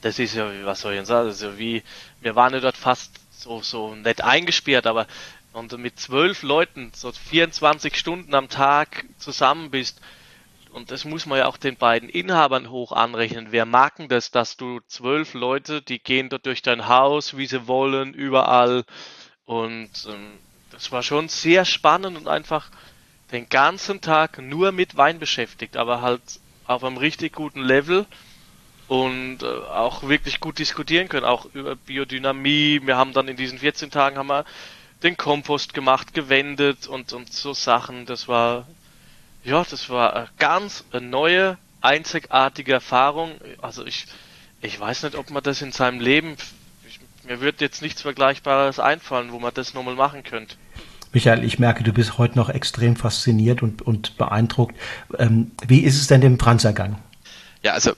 das 0.00 0.18
ist 0.18 0.34
ja, 0.34 0.48
was 0.64 0.80
soll 0.80 0.92
ich 0.92 0.98
denn 0.98 1.06
sagen, 1.06 1.28
also 1.28 1.58
wie, 1.58 1.82
wir 2.20 2.36
waren 2.36 2.54
ja 2.54 2.60
dort 2.60 2.76
fast 2.76 3.12
so, 3.30 3.60
so 3.60 3.94
nett 3.94 4.20
eingesperrt, 4.20 4.86
aber 4.86 5.06
und 5.52 5.76
mit 5.78 5.98
zwölf 5.98 6.42
Leuten 6.42 6.92
so 6.94 7.12
24 7.12 7.96
Stunden 7.96 8.34
am 8.34 8.48
Tag 8.48 9.04
zusammen 9.18 9.70
bist, 9.70 10.00
und 10.72 10.90
das 10.90 11.04
muss 11.04 11.26
man 11.26 11.38
ja 11.38 11.46
auch 11.46 11.58
den 11.58 11.76
beiden 11.76 12.08
Inhabern 12.08 12.70
hoch 12.70 12.92
anrechnen. 12.92 13.48
Wer 13.50 13.66
mag 13.66 13.96
denn 13.96 14.08
das, 14.08 14.30
dass 14.30 14.56
du 14.56 14.80
zwölf 14.86 15.34
Leute, 15.34 15.82
die 15.82 15.98
gehen 15.98 16.30
dort 16.30 16.46
durch 16.46 16.62
dein 16.62 16.88
Haus, 16.88 17.36
wie 17.36 17.46
sie 17.46 17.66
wollen, 17.66 18.14
überall. 18.14 18.84
Und 19.44 19.90
ähm, 20.08 20.38
das 20.70 20.90
war 20.90 21.02
schon 21.02 21.28
sehr 21.28 21.66
spannend 21.66 22.16
und 22.16 22.26
einfach 22.26 22.70
den 23.32 23.50
ganzen 23.50 24.00
Tag 24.00 24.38
nur 24.38 24.72
mit 24.72 24.96
Wein 24.96 25.18
beschäftigt, 25.18 25.76
aber 25.76 26.00
halt 26.00 26.22
auf 26.66 26.84
einem 26.84 26.96
richtig 26.96 27.34
guten 27.34 27.62
Level 27.62 28.06
und 28.88 29.42
äh, 29.42 29.46
auch 29.46 30.08
wirklich 30.08 30.40
gut 30.40 30.58
diskutieren 30.58 31.08
können, 31.10 31.26
auch 31.26 31.46
über 31.54 31.76
Biodynamie. 31.76 32.80
Wir 32.84 32.96
haben 32.96 33.12
dann 33.12 33.28
in 33.28 33.36
diesen 33.36 33.58
14 33.58 33.90
Tagen 33.90 34.16
haben 34.16 34.28
wir 34.28 34.46
den 35.02 35.16
Kompost 35.16 35.74
gemacht, 35.74 36.14
gewendet 36.14 36.86
und, 36.86 37.12
und 37.12 37.32
so 37.32 37.54
Sachen. 37.54 38.06
Das 38.06 38.28
war, 38.28 38.66
ja, 39.44 39.64
das 39.68 39.88
war 39.90 40.14
eine 40.14 40.28
ganz 40.38 40.84
neue, 41.00 41.58
einzigartige 41.80 42.72
Erfahrung. 42.72 43.32
Also 43.60 43.84
ich, 43.84 44.06
ich 44.60 44.78
weiß 44.78 45.02
nicht, 45.04 45.16
ob 45.16 45.30
man 45.30 45.42
das 45.42 45.62
in 45.62 45.72
seinem 45.72 46.00
Leben, 46.00 46.36
ich, 46.86 47.00
mir 47.24 47.40
wird 47.40 47.60
jetzt 47.60 47.82
nichts 47.82 48.02
Vergleichbares 48.02 48.78
einfallen, 48.78 49.32
wo 49.32 49.38
man 49.38 49.52
das 49.54 49.74
nochmal 49.74 49.94
machen 49.94 50.22
könnte. 50.22 50.56
Michael, 51.12 51.44
ich 51.44 51.58
merke, 51.58 51.84
du 51.84 51.92
bist 51.92 52.16
heute 52.16 52.36
noch 52.36 52.48
extrem 52.48 52.96
fasziniert 52.96 53.62
und, 53.62 53.82
und 53.82 54.16
beeindruckt. 54.16 54.74
Ähm, 55.18 55.50
wie 55.66 55.80
ist 55.80 56.00
es 56.00 56.06
denn 56.06 56.22
dem 56.22 56.38
Franz 56.38 56.64
ergangen? 56.64 56.96
Ja, 57.62 57.72
also 57.72 57.92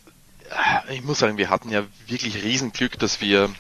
ich 0.90 1.03
muss 1.03 1.21
sagen, 1.21 1.37
wir 1.37 1.51
hatten 1.51 1.71
ja 1.71 1.85
wirklich 2.07 2.43
Riesenglück, 2.43 2.99
dass 2.99 3.21
wir 3.21 3.51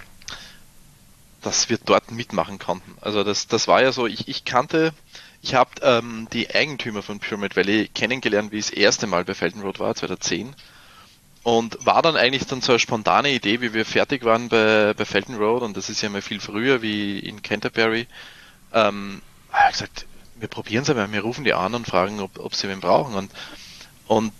dass 1.44 1.68
wir 1.68 1.78
dort 1.78 2.10
mitmachen 2.10 2.58
konnten. 2.58 2.96
Also 3.00 3.22
das, 3.22 3.46
das 3.46 3.68
war 3.68 3.82
ja 3.82 3.92
so, 3.92 4.06
ich, 4.06 4.28
ich 4.28 4.44
kannte, 4.44 4.94
ich 5.42 5.54
habe 5.54 5.70
ähm, 5.82 6.26
die 6.32 6.54
Eigentümer 6.54 7.02
von 7.02 7.20
Pyramid 7.20 7.56
Valley 7.56 7.88
kennengelernt, 7.88 8.50
wie 8.50 8.58
ich 8.58 8.66
das 8.66 8.74
erste 8.74 9.06
Mal 9.06 9.24
bei 9.24 9.34
Felton 9.34 9.62
Road 9.62 9.78
war, 9.78 9.94
2010. 9.94 10.54
Und 11.42 11.84
war 11.84 12.00
dann 12.00 12.16
eigentlich 12.16 12.46
dann 12.46 12.62
so 12.62 12.72
eine 12.72 12.78
spontane 12.78 13.30
Idee, 13.30 13.60
wie 13.60 13.74
wir 13.74 13.84
fertig 13.84 14.24
waren 14.24 14.48
bei, 14.48 14.94
bei 14.94 15.04
Felton 15.04 15.36
Road, 15.36 15.62
und 15.62 15.76
das 15.76 15.90
ist 15.90 16.00
ja 16.00 16.08
mal 16.08 16.22
viel 16.22 16.40
früher 16.40 16.80
wie 16.80 17.18
in 17.18 17.42
Canterbury, 17.42 18.06
ähm, 18.72 19.20
habe 19.52 19.72
gesagt, 19.72 20.06
wir 20.36 20.48
probieren 20.48 20.82
es 20.82 20.90
einmal, 20.90 21.12
wir 21.12 21.20
rufen 21.20 21.44
die 21.44 21.52
an 21.52 21.74
und 21.74 21.86
fragen, 21.86 22.20
ob, 22.20 22.38
ob 22.38 22.54
sie 22.54 22.68
wen 22.68 22.80
brauchen. 22.80 23.14
Und, 23.14 23.30
und 24.06 24.32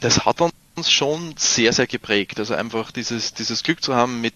das 0.00 0.24
hat 0.26 0.40
uns 0.40 0.90
schon 0.90 1.34
sehr, 1.36 1.72
sehr 1.72 1.86
geprägt. 1.86 2.38
Also 2.40 2.54
einfach 2.54 2.90
dieses, 2.90 3.32
dieses 3.34 3.62
Glück 3.62 3.82
zu 3.82 3.94
haben, 3.94 4.20
mit, 4.20 4.34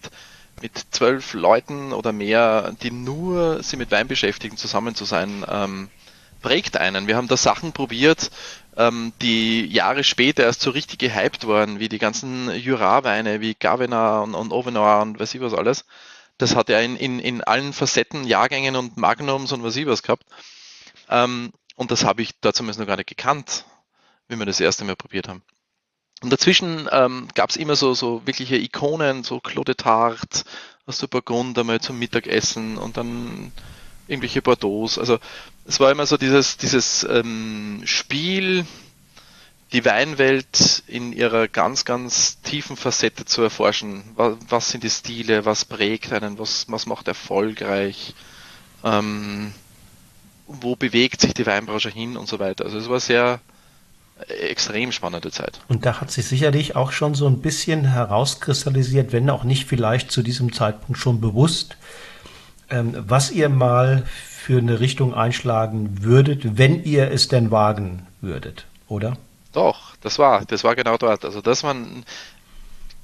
mit 0.63 0.85
zwölf 0.91 1.33
Leuten 1.33 1.91
oder 1.91 2.13
mehr, 2.13 2.73
die 2.81 2.89
nur 2.89 3.61
sich 3.61 3.77
mit 3.77 3.91
Wein 3.91 4.07
beschäftigen, 4.07 4.55
zusammen 4.55 4.95
zu 4.95 5.03
sein, 5.03 5.45
ähm, 5.49 5.89
prägt 6.41 6.77
einen. 6.77 7.05
Wir 7.05 7.17
haben 7.17 7.27
da 7.27 7.35
Sachen 7.35 7.73
probiert, 7.73 8.31
ähm, 8.77 9.11
die 9.21 9.65
Jahre 9.65 10.05
später 10.05 10.43
erst 10.43 10.61
so 10.61 10.69
richtig 10.71 10.99
gehypt 10.99 11.47
waren, 11.47 11.79
wie 11.79 11.89
die 11.89 11.99
ganzen 11.99 12.49
Jura-Weine, 12.49 13.41
wie 13.41 13.55
Gavena 13.55 14.21
und, 14.21 14.35
und 14.35 14.53
Ovenoir 14.53 15.01
und 15.01 15.19
weiß 15.19 15.35
ich 15.35 15.41
was 15.41 15.53
alles. 15.53 15.83
Das 16.37 16.55
hat 16.55 16.69
er 16.69 16.81
in, 16.81 16.95
in, 16.95 17.19
in 17.19 17.43
allen 17.43 17.73
Facetten, 17.73 18.23
Jahrgängen 18.23 18.77
und 18.77 18.95
Magnums 18.95 19.51
und 19.51 19.63
was 19.63 19.75
ich 19.75 19.85
was 19.85 20.01
gehabt. 20.01 20.23
Ähm, 21.09 21.51
und 21.75 21.91
das 21.91 22.05
habe 22.05 22.21
ich 22.21 22.39
da 22.39 22.53
zumindest 22.53 22.79
noch 22.79 22.87
gar 22.87 22.95
nicht 22.95 23.09
gekannt, 23.09 23.65
wie 24.29 24.37
wir 24.37 24.45
das 24.45 24.61
erste 24.61 24.85
Mal 24.85 24.95
probiert 24.95 25.27
haben. 25.27 25.43
Und 26.23 26.31
dazwischen 26.31 26.87
ähm, 26.89 27.27
gab 27.35 27.49
es 27.49 27.57
immer 27.57 27.75
so, 27.75 27.93
so 27.93 28.21
wirkliche 28.25 28.55
Ikonen, 28.55 29.23
so 29.23 29.41
Claude 29.41 29.75
Tart 29.75 30.45
aus 30.85 30.99
der 30.99 31.07
Burgund 31.07 31.59
einmal 31.59 31.81
zum 31.81 31.99
Mittagessen 31.99 32.77
und 32.77 32.95
dann 32.95 33.51
irgendwelche 34.07 34.41
Bordeaux. 34.41 34.97
Also 34.97 35.19
es 35.65 35.81
war 35.81 35.91
immer 35.91 36.05
so 36.05 36.15
dieses, 36.15 36.55
dieses 36.55 37.03
ähm, 37.03 37.81
Spiel, 37.83 38.65
die 39.73 39.83
Weinwelt 39.83 40.83
in 40.87 41.11
ihrer 41.11 41.49
ganz, 41.49 41.83
ganz 41.83 42.41
tiefen 42.41 42.77
Facette 42.77 43.25
zu 43.25 43.41
erforschen. 43.41 44.03
Was, 44.15 44.37
was 44.47 44.69
sind 44.69 44.85
die 44.85 44.89
Stile, 44.89 45.43
was 45.43 45.65
prägt 45.65 46.13
einen, 46.13 46.39
was, 46.39 46.67
was 46.69 46.85
macht 46.85 47.09
erfolgreich, 47.09 48.15
ähm, 48.85 49.53
wo 50.47 50.77
bewegt 50.77 51.19
sich 51.19 51.33
die 51.33 51.45
Weinbranche 51.45 51.89
hin 51.89 52.15
und 52.15 52.29
so 52.29 52.39
weiter. 52.39 52.63
Also 52.63 52.77
es 52.77 52.87
war 52.87 53.01
sehr, 53.01 53.41
extrem 54.27 54.91
spannende 54.91 55.31
Zeit. 55.31 55.59
Und 55.67 55.85
da 55.85 56.01
hat 56.01 56.11
sich 56.11 56.25
sicherlich 56.25 56.75
auch 56.75 56.91
schon 56.91 57.15
so 57.15 57.27
ein 57.27 57.41
bisschen 57.41 57.85
herauskristallisiert, 57.85 59.11
wenn 59.11 59.29
auch 59.29 59.43
nicht 59.43 59.65
vielleicht 59.65 60.11
zu 60.11 60.21
diesem 60.21 60.53
Zeitpunkt 60.53 60.99
schon 60.99 61.21
bewusst, 61.21 61.77
ähm, 62.69 62.95
was 62.97 63.31
ihr 63.31 63.49
mal 63.49 64.03
für 64.05 64.57
eine 64.57 64.79
Richtung 64.79 65.13
einschlagen 65.13 66.03
würdet, 66.03 66.57
wenn 66.57 66.83
ihr 66.83 67.11
es 67.11 67.27
denn 67.27 67.51
wagen 67.51 68.07
würdet, 68.21 68.65
oder? 68.87 69.17
Doch, 69.53 69.95
das 70.01 70.19
war, 70.19 70.43
das 70.45 70.63
war 70.63 70.75
genau 70.75 70.97
dort. 70.97 71.23
Also 71.23 71.41
das 71.41 71.63
man 71.63 72.03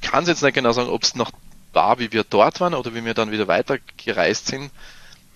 kann 0.01 0.23
es 0.23 0.29
jetzt 0.29 0.43
nicht 0.43 0.53
genau 0.53 0.71
sagen, 0.71 0.89
ob 0.89 1.03
es 1.03 1.15
noch 1.15 1.31
war, 1.73 1.99
wie 1.99 2.11
wir 2.11 2.23
dort 2.23 2.59
waren 2.59 2.73
oder 2.73 2.93
wie 2.95 3.05
wir 3.05 3.13
dann 3.13 3.31
wieder 3.31 3.47
weitergereist 3.47 4.47
sind. 4.47 4.71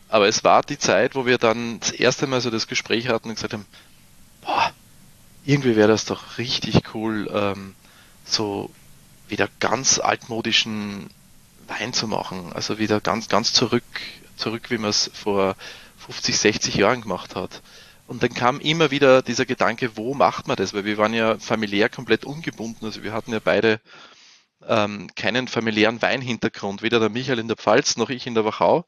Aber 0.10 0.28
es 0.28 0.43
war 0.43 0.62
die 0.62 0.78
Zeit, 0.78 1.15
wo 1.15 1.26
wir 1.26 1.38
dann 1.38 1.80
das 1.80 1.91
erste 1.91 2.28
Mal 2.28 2.41
so 2.41 2.50
das 2.50 2.67
Gespräch 2.67 3.08
hatten 3.08 3.30
und 3.30 3.36
gesagt 3.36 3.54
haben, 3.54 3.65
boah, 4.41 4.72
irgendwie 5.46 5.76
wäre 5.76 5.90
das 5.90 6.06
doch 6.06 6.38
richtig 6.38 6.94
cool, 6.94 7.30
ähm, 7.34 7.76
so 8.26 8.70
wieder 9.28 9.50
ganz 9.60 10.00
altmodischen 10.00 11.10
Wein 11.68 11.94
zu 11.94 12.08
machen. 12.08 12.52
Also 12.54 12.80
wieder 12.80 13.02
ganz, 13.02 13.28
ganz 13.28 13.54
zurück, 13.54 13.84
zurück, 14.36 14.70
wie 14.70 14.78
man 14.78 14.90
es 14.90 15.12
vor 15.14 15.56
50, 16.06 16.38
60 16.38 16.76
Jahren 16.76 17.02
gemacht 17.02 17.36
hat. 17.36 17.62
Und 18.08 18.22
dann 18.22 18.34
kam 18.34 18.60
immer 18.60 18.92
wieder 18.92 19.22
dieser 19.22 19.46
Gedanke, 19.46 19.96
wo 19.96 20.14
macht 20.14 20.48
man 20.48 20.58
das? 20.58 20.74
Weil 20.74 20.86
wir 20.86 20.98
waren 20.98 21.14
ja 21.14 21.38
familiär 21.40 21.90
komplett 21.90 22.26
ungebunden. 22.26 22.86
Also 22.86 23.04
wir 23.04 23.14
hatten 23.14 23.32
ja 23.32 23.40
beide 23.40 23.80
ähm, 24.68 25.10
keinen 25.16 25.48
familiären 25.48 26.02
Weinhintergrund, 26.02 26.82
weder 26.82 27.00
der 27.00 27.10
Michael 27.10 27.40
in 27.40 27.48
der 27.48 27.58
Pfalz 27.58 27.98
noch 27.98 28.10
ich 28.10 28.28
in 28.28 28.36
der 28.36 28.46
Wachau. 28.46 28.86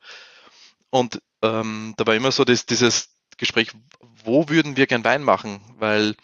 Und 0.90 1.22
ähm, 1.42 1.94
da 1.98 2.06
war 2.06 2.16
immer 2.16 2.32
so 2.32 2.44
das, 2.44 2.66
dieses 2.66 3.10
Gespräch, 3.38 3.72
wo 4.24 4.50
würden 4.50 4.78
wir 4.78 4.88
gern 4.88 5.04
Wein 5.04 5.24
machen? 5.24 5.62
Weil 5.78 6.16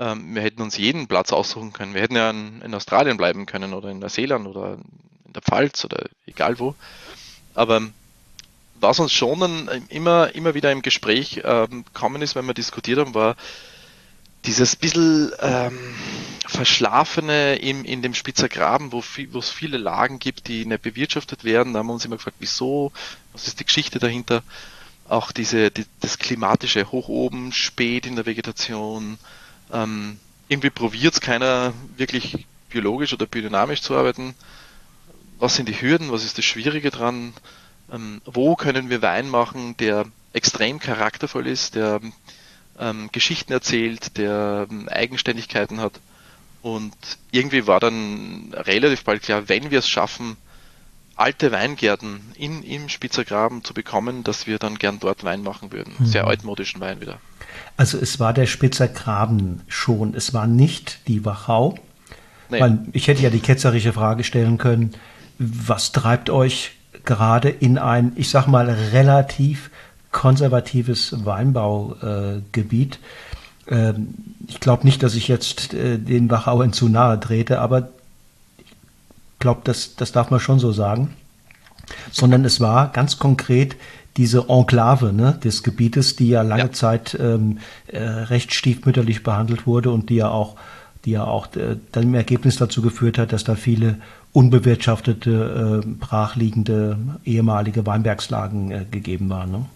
ähm, 0.00 0.34
wir 0.34 0.42
hätten 0.42 0.62
uns 0.62 0.76
jeden 0.78 1.06
Platz 1.06 1.32
aussuchen 1.32 1.72
können. 1.72 1.94
Wir 1.94 2.00
hätten 2.00 2.16
ja 2.16 2.30
in, 2.30 2.62
in, 2.62 2.74
Australien 2.74 3.18
bleiben 3.18 3.46
können 3.46 3.74
oder 3.74 3.90
in 3.90 3.98
Neuseeland 3.98 4.46
oder 4.46 4.78
in 5.26 5.32
der 5.32 5.42
Pfalz 5.42 5.84
oder 5.84 6.06
egal 6.26 6.58
wo. 6.58 6.74
Aber 7.54 7.82
was 8.80 8.98
uns 8.98 9.12
schon 9.12 9.68
immer, 9.90 10.34
immer 10.34 10.54
wieder 10.54 10.72
im 10.72 10.80
Gespräch 10.80 11.42
ähm, 11.44 11.84
gekommen 11.84 12.22
ist, 12.22 12.34
wenn 12.34 12.46
wir 12.46 12.54
diskutiert 12.54 12.98
haben, 12.98 13.14
war 13.14 13.36
dieses 14.46 14.74
bisschen 14.74 15.32
ähm, 15.40 15.78
Verschlafene 16.46 17.56
im, 17.56 17.84
in 17.84 18.00
dem 18.00 18.14
Spitzer 18.14 18.48
Graben, 18.48 18.90
wo 18.92 19.00
es 19.38 19.50
viele 19.50 19.76
Lagen 19.76 20.18
gibt, 20.18 20.48
die 20.48 20.64
nicht 20.64 20.80
bewirtschaftet 20.80 21.44
werden. 21.44 21.74
Da 21.74 21.80
haben 21.80 21.88
wir 21.88 21.92
uns 21.92 22.06
immer 22.06 22.16
gefragt, 22.16 22.38
wieso, 22.40 22.90
was 23.34 23.46
ist 23.46 23.60
die 23.60 23.66
Geschichte 23.66 23.98
dahinter? 23.98 24.42
Auch 25.08 25.30
diese, 25.30 25.70
die, 25.70 25.84
das 26.00 26.18
klimatische 26.18 26.90
hoch 26.90 27.08
oben, 27.08 27.52
spät 27.52 28.06
in 28.06 28.16
der 28.16 28.24
Vegetation, 28.24 29.18
ähm, 29.72 30.18
irgendwie 30.48 30.70
probiert 30.70 31.14
es 31.14 31.20
keiner 31.20 31.72
wirklich 31.96 32.46
biologisch 32.68 33.12
oder 33.12 33.26
biodynamisch 33.26 33.82
zu 33.82 33.94
arbeiten. 33.94 34.34
Was 35.38 35.56
sind 35.56 35.68
die 35.68 35.80
Hürden? 35.80 36.12
Was 36.12 36.24
ist 36.24 36.38
das 36.38 36.44
Schwierige 36.44 36.90
dran? 36.90 37.32
Ähm, 37.92 38.20
wo 38.24 38.56
können 38.56 38.90
wir 38.90 39.02
Wein 39.02 39.28
machen, 39.28 39.76
der 39.78 40.06
extrem 40.32 40.78
charaktervoll 40.78 41.46
ist, 41.46 41.74
der 41.74 42.00
ähm, 42.78 43.08
Geschichten 43.12 43.52
erzählt, 43.52 44.16
der 44.16 44.66
ähm, 44.70 44.88
Eigenständigkeiten 44.88 45.80
hat? 45.80 46.00
Und 46.62 46.94
irgendwie 47.30 47.66
war 47.66 47.80
dann 47.80 48.52
relativ 48.52 49.04
bald 49.04 49.22
klar, 49.22 49.48
wenn 49.48 49.70
wir 49.70 49.78
es 49.78 49.88
schaffen, 49.88 50.36
alte 51.20 51.52
Weingärten 51.52 52.20
in, 52.34 52.62
im 52.62 52.88
Spitzergraben 52.88 53.62
zu 53.62 53.74
bekommen, 53.74 54.24
dass 54.24 54.46
wir 54.46 54.58
dann 54.58 54.76
gern 54.76 54.98
dort 55.00 55.22
Wein 55.22 55.42
machen 55.42 55.70
würden. 55.70 55.92
Mhm. 55.98 56.06
Sehr 56.06 56.26
altmodischen 56.26 56.80
Wein 56.80 57.00
wieder. 57.00 57.18
Also 57.76 57.98
es 57.98 58.18
war 58.18 58.32
der 58.32 58.46
Spitzer 58.46 58.88
Graben 58.88 59.60
schon, 59.68 60.14
es 60.14 60.32
war 60.32 60.46
nicht 60.46 61.06
die 61.08 61.24
Wachau. 61.24 61.78
Nee. 62.48 62.60
Weil 62.60 62.78
ich 62.92 63.06
hätte 63.06 63.22
ja 63.22 63.30
die 63.30 63.40
ketzerische 63.40 63.92
Frage 63.92 64.24
stellen 64.24 64.58
können, 64.58 64.92
was 65.38 65.92
treibt 65.92 66.30
euch 66.30 66.72
gerade 67.04 67.48
in 67.48 67.78
ein, 67.78 68.12
ich 68.16 68.30
sag 68.30 68.46
mal, 68.46 68.68
relativ 68.68 69.70
konservatives 70.10 71.24
Weinbaugebiet? 71.24 72.98
Äh, 73.66 73.92
ich 74.48 74.60
glaube 74.60 74.84
nicht, 74.84 75.02
dass 75.02 75.14
ich 75.14 75.28
jetzt 75.28 75.74
äh, 75.74 75.98
den 75.98 76.30
Wachauern 76.30 76.72
zu 76.72 76.88
nahe 76.88 77.20
trete, 77.20 77.60
aber 77.60 77.90
glaube, 79.40 79.62
das, 79.64 79.96
das 79.96 80.12
darf 80.12 80.30
man 80.30 80.40
schon 80.40 80.60
so 80.60 80.72
sagen. 80.72 81.16
Sondern 82.12 82.44
es 82.44 82.60
war 82.60 82.92
ganz 82.92 83.18
konkret 83.18 83.76
diese 84.16 84.48
Enklave 84.48 85.12
ne, 85.12 85.38
des 85.42 85.62
Gebietes, 85.62 86.14
die 86.14 86.28
ja 86.28 86.42
lange 86.42 86.62
ja. 86.62 86.72
Zeit 86.72 87.16
ähm, 87.18 87.58
äh, 87.88 88.00
recht 88.00 88.54
stiefmütterlich 88.54 89.22
behandelt 89.22 89.66
wurde 89.66 89.90
und 89.90 90.08
die 90.10 90.16
ja 90.16 90.28
auch 90.28 90.56
die 91.04 91.12
ja 91.12 91.24
auch 91.24 91.54
äh, 91.56 91.76
dann 91.92 92.02
im 92.04 92.14
Ergebnis 92.14 92.56
dazu 92.56 92.82
geführt 92.82 93.18
hat, 93.18 93.32
dass 93.32 93.44
da 93.44 93.54
viele 93.54 93.96
unbewirtschaftete, 94.32 95.82
äh, 95.82 95.86
brachliegende 95.86 96.98
ehemalige 97.24 97.86
Weinbergslagen 97.86 98.70
äh, 98.70 98.84
gegeben 98.90 99.30
waren. 99.30 99.50
Ne? 99.50 99.66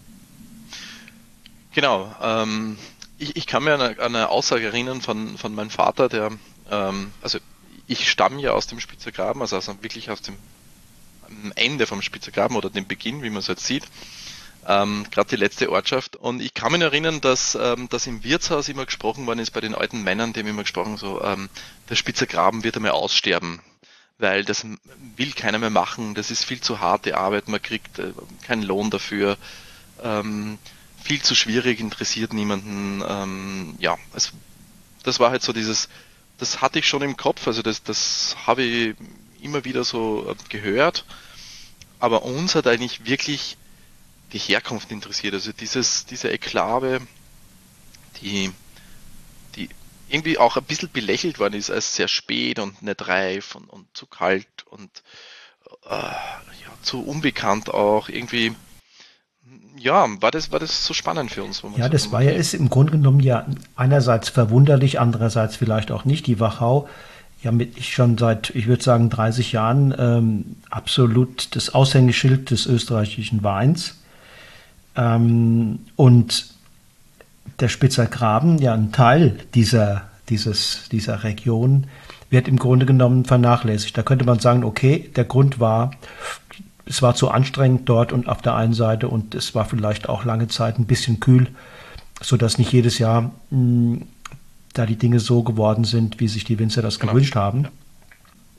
Genau. 1.72 2.14
Ähm, 2.22 2.76
ich, 3.18 3.36
ich, 3.36 3.46
kann 3.46 3.64
mir 3.64 3.74
an 3.74 3.80
eine, 3.80 3.98
an 3.98 4.14
eine, 4.14 4.28
Aussage 4.28 4.66
erinnern 4.66 5.00
von, 5.00 5.38
von 5.38 5.54
meinem 5.54 5.70
Vater, 5.70 6.08
der, 6.08 6.30
ähm, 6.70 7.10
also 7.22 7.38
ich 7.86 8.10
stamme 8.10 8.40
ja 8.40 8.52
aus 8.52 8.66
dem 8.66 8.80
Spitzergraben, 8.80 9.42
also, 9.42 9.56
also 9.56 9.82
wirklich 9.82 10.10
aus 10.10 10.22
dem 10.22 10.36
Ende 11.54 11.86
vom 11.86 12.02
Spitzergraben 12.02 12.56
oder 12.56 12.70
dem 12.70 12.86
Beginn, 12.86 13.22
wie 13.22 13.30
man 13.30 13.38
es 13.38 13.46
jetzt 13.46 13.66
sieht. 13.66 13.84
Ähm, 14.66 15.04
Gerade 15.10 15.30
die 15.30 15.36
letzte 15.36 15.70
Ortschaft. 15.70 16.16
Und 16.16 16.40
ich 16.40 16.54
kann 16.54 16.72
mich 16.72 16.80
erinnern, 16.80 17.20
dass, 17.20 17.54
ähm, 17.60 17.88
dass 17.90 18.06
im 18.06 18.24
Wirtshaus 18.24 18.68
immer 18.68 18.86
gesprochen 18.86 19.26
worden 19.26 19.40
ist 19.40 19.50
bei 19.50 19.60
den 19.60 19.74
alten 19.74 20.02
Männern, 20.02 20.32
die 20.32 20.40
haben 20.40 20.46
immer 20.46 20.62
gesprochen, 20.62 20.96
so, 20.96 21.22
ähm, 21.22 21.50
der 21.90 21.96
Spitzergraben 21.96 22.64
wird 22.64 22.76
einmal 22.76 22.92
aussterben, 22.92 23.60
weil 24.18 24.44
das 24.44 24.64
will 25.16 25.32
keiner 25.32 25.58
mehr 25.58 25.70
machen, 25.70 26.14
das 26.14 26.30
ist 26.30 26.44
viel 26.44 26.60
zu 26.60 26.80
harte 26.80 27.18
Arbeit, 27.18 27.48
man 27.48 27.60
kriegt 27.60 27.98
äh, 27.98 28.12
keinen 28.46 28.62
Lohn 28.62 28.90
dafür, 28.90 29.36
ähm, 30.02 30.58
viel 31.02 31.20
zu 31.20 31.34
schwierig, 31.34 31.80
interessiert 31.80 32.32
niemanden. 32.32 33.02
Ähm, 33.06 33.74
ja, 33.78 33.98
es, 34.14 34.32
das 35.02 35.20
war 35.20 35.30
halt 35.30 35.42
so 35.42 35.52
dieses, 35.52 35.90
das 36.38 36.60
hatte 36.60 36.78
ich 36.78 36.86
schon 36.88 37.02
im 37.02 37.16
Kopf, 37.16 37.46
also 37.46 37.62
das, 37.62 37.82
das 37.82 38.36
habe 38.46 38.62
ich 38.62 38.96
immer 39.40 39.64
wieder 39.64 39.84
so 39.84 40.28
äh, 40.28 40.34
gehört. 40.48 41.04
Aber 42.00 42.22
uns 42.22 42.54
hat 42.54 42.66
eigentlich 42.66 43.06
wirklich 43.06 43.56
die 44.32 44.38
Herkunft 44.38 44.90
interessiert. 44.90 45.34
Also 45.34 45.52
dieses, 45.52 46.06
diese 46.06 46.30
Exklave, 46.30 47.00
die, 48.20 48.50
die 49.54 49.68
irgendwie 50.08 50.38
auch 50.38 50.56
ein 50.56 50.64
bisschen 50.64 50.90
belächelt 50.90 51.38
worden 51.38 51.54
ist 51.54 51.70
als 51.70 51.94
sehr 51.96 52.08
spät 52.08 52.58
und 52.58 52.82
nicht 52.82 53.06
reif 53.06 53.54
und, 53.54 53.68
und 53.70 53.86
zu 53.96 54.06
kalt 54.06 54.66
und 54.70 54.90
äh, 55.86 55.94
ja, 55.94 56.78
zu 56.82 57.02
unbekannt 57.02 57.70
auch. 57.70 58.08
Irgendwie, 58.08 58.54
ja, 59.76 60.06
war 60.20 60.30
das, 60.30 60.50
war 60.50 60.58
das 60.58 60.86
so 60.86 60.94
spannend 60.94 61.30
für 61.30 61.42
uns? 61.42 61.62
ja, 61.76 61.88
das 61.88 62.10
war 62.10 62.22
ja 62.22 62.30
ist 62.30 62.54
im 62.54 62.70
Grunde 62.70 62.92
genommen 62.92 63.20
ja 63.20 63.46
einerseits 63.76 64.28
verwunderlich, 64.28 64.98
andererseits 64.98 65.56
vielleicht 65.56 65.90
auch 65.92 66.04
nicht. 66.04 66.26
Die 66.26 66.40
Wachau 66.40 66.88
ja 67.44 67.52
mit 67.52 67.76
ich 67.76 67.92
schon 67.92 68.18
seit, 68.18 68.50
ich 68.50 68.66
würde 68.66 68.82
sagen, 68.82 69.10
30 69.10 69.52
Jahren 69.52 69.94
ähm, 69.96 70.56
absolut 70.70 71.54
das 71.54 71.74
Aushängeschild 71.74 72.50
des 72.50 72.66
österreichischen 72.66 73.44
Weins. 73.44 74.00
Ähm, 74.96 75.80
und 75.96 76.46
der 77.60 77.68
Spitzer 77.68 78.06
Graben, 78.06 78.58
ja 78.58 78.72
ein 78.72 78.92
Teil 78.92 79.38
dieser, 79.54 80.08
dieses, 80.28 80.88
dieser 80.90 81.22
Region, 81.22 81.86
wird 82.30 82.48
im 82.48 82.58
Grunde 82.58 82.86
genommen 82.86 83.26
vernachlässigt. 83.26 83.96
Da 83.96 84.02
könnte 84.02 84.24
man 84.24 84.40
sagen, 84.40 84.64
okay, 84.64 85.10
der 85.14 85.24
Grund 85.24 85.60
war, 85.60 85.92
es 86.86 87.02
war 87.02 87.14
zu 87.14 87.30
anstrengend 87.30 87.88
dort 87.88 88.12
und 88.12 88.28
auf 88.28 88.42
der 88.42 88.54
einen 88.54 88.74
Seite 88.74 89.08
und 89.08 89.34
es 89.34 89.54
war 89.54 89.64
vielleicht 89.64 90.08
auch 90.08 90.24
lange 90.24 90.48
Zeit 90.48 90.78
ein 90.78 90.86
bisschen 90.86 91.20
kühl, 91.20 91.48
sodass 92.20 92.58
nicht 92.58 92.72
jedes 92.72 92.98
Jahr 92.98 93.22
mh, 93.22 93.30
hm, 93.50 94.02
da 94.74 94.86
die 94.86 94.96
Dinge 94.96 95.20
so 95.20 95.42
geworden 95.42 95.84
sind, 95.84 96.20
wie 96.20 96.28
sich 96.28 96.44
die 96.44 96.58
Winzer 96.58 96.82
das 96.82 96.98
genau. 96.98 97.12
gewünscht 97.12 97.36
haben. 97.36 97.68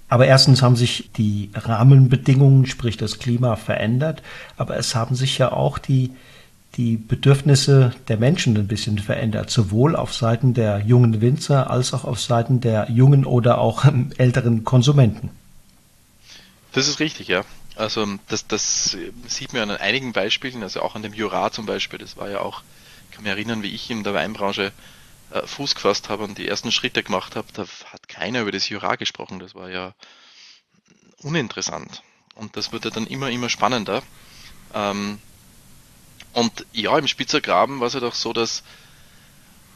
Aber 0.08 0.28
erstens 0.28 0.62
haben 0.62 0.76
sich 0.76 1.10
die 1.18 1.50
Rahmenbedingungen, 1.54 2.66
sprich 2.68 2.96
das 2.96 3.20
Klima, 3.20 3.56
verändert. 3.56 4.22
Aber 4.56 4.78
es 4.78 4.96
haben 4.96 5.16
sich 5.16 5.38
ja 5.38 5.52
auch 5.52 5.78
die, 5.78 6.12
die 6.78 6.96
Bedürfnisse 6.96 7.92
der 8.08 8.18
Menschen 8.18 8.56
ein 8.56 8.68
bisschen 8.68 9.00
verändert, 9.00 9.50
sowohl 9.50 9.96
auf 9.96 10.14
Seiten 10.14 10.54
der 10.54 10.80
jungen 10.86 11.22
Winzer 11.22 11.70
als 11.70 11.94
auch 11.94 12.06
auf 12.06 12.22
Seiten 12.22 12.62
der 12.62 12.90
jungen 12.92 13.26
oder 13.26 13.58
auch 13.58 13.86
älteren 14.18 14.64
Konsumenten. 14.64 15.32
Das 16.72 16.88
ist 16.88 17.00
richtig, 17.00 17.28
ja. 17.28 17.44
Also 17.76 18.06
das, 18.30 18.48
das 18.48 18.98
sieht 19.28 19.54
man 19.54 19.70
an 19.70 19.78
einigen 19.78 20.14
Beispielen, 20.14 20.64
also 20.64 20.82
auch 20.82 20.96
an 20.96 21.04
dem 21.04 21.14
Jura 21.14 21.52
zum 21.52 21.66
Beispiel, 21.66 22.00
das 22.00 22.16
war 22.16 22.30
ja 22.30 22.40
auch, 22.40 22.64
ich 23.10 23.16
kann 23.16 23.24
mich 23.24 23.32
erinnern, 23.32 23.64
wie 23.64 23.74
ich 23.74 23.90
in 23.90 24.04
der 24.04 24.14
Weinbranche 24.14 24.72
äh, 25.32 25.46
Fuß 25.46 25.76
gefasst 25.76 26.10
habe 26.10 26.24
und 26.24 26.38
die 26.38 26.48
ersten 26.48 26.72
Schritte 26.72 27.04
gemacht 27.04 27.36
habe, 27.36 27.48
da 27.54 27.66
hat 27.92 28.08
keiner 28.08 28.42
über 28.42 28.52
das 28.52 28.70
Jura 28.70 28.96
gesprochen. 28.96 29.40
Das 29.40 29.56
war 29.56 29.70
ja 29.70 29.94
uninteressant. 31.22 32.04
Und 32.36 32.56
das 32.58 32.72
wurde 32.72 32.92
dann 32.92 33.08
immer, 33.08 33.30
immer 33.30 33.50
spannender. 33.50 34.04
Ähm, 34.74 35.20
und 36.34 36.66
ja, 36.74 36.98
im 36.98 37.08
Spitzergraben 37.08 37.80
war 37.80 37.88
es 37.88 37.94
halt 37.94 38.04
auch 38.04 38.14
so, 38.14 38.34
dass 38.34 38.64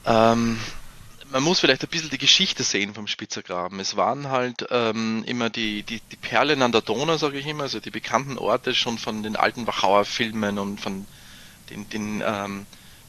ähm, 0.06 0.60
man 1.32 1.44
muss 1.44 1.60
vielleicht 1.60 1.84
ein 1.84 1.90
bisschen 1.90 2.10
die 2.10 2.18
Geschichte 2.18 2.64
sehen 2.64 2.94
vom 2.94 3.08
Spitzergraben. 3.08 3.80
Es 3.80 3.96
waren 3.96 4.30
halt 4.30 4.68
ähm, 4.72 5.24
immer 5.26 5.50
die, 5.50 5.84
die, 5.84 6.02
die 6.12 6.16
Perlen 6.16 6.62
an 6.62 6.72
der 6.72 6.82
Donau, 6.82 7.18
sage 7.18 7.40
ich 7.40 7.46
immer, 7.46 7.64
also 7.64 7.80
die 7.80 7.92
bekannten 7.92 8.38
Orte 8.38 8.74
schon 8.74 8.98
von 8.98 9.24
den 9.24 9.36
alten 9.36 9.68
Wachauer 9.68 10.06
Filmen 10.06 10.58
und 10.58 10.80
von 10.80 11.06
den, 11.70 11.90
den 11.90 12.24
ähm, 12.26 12.66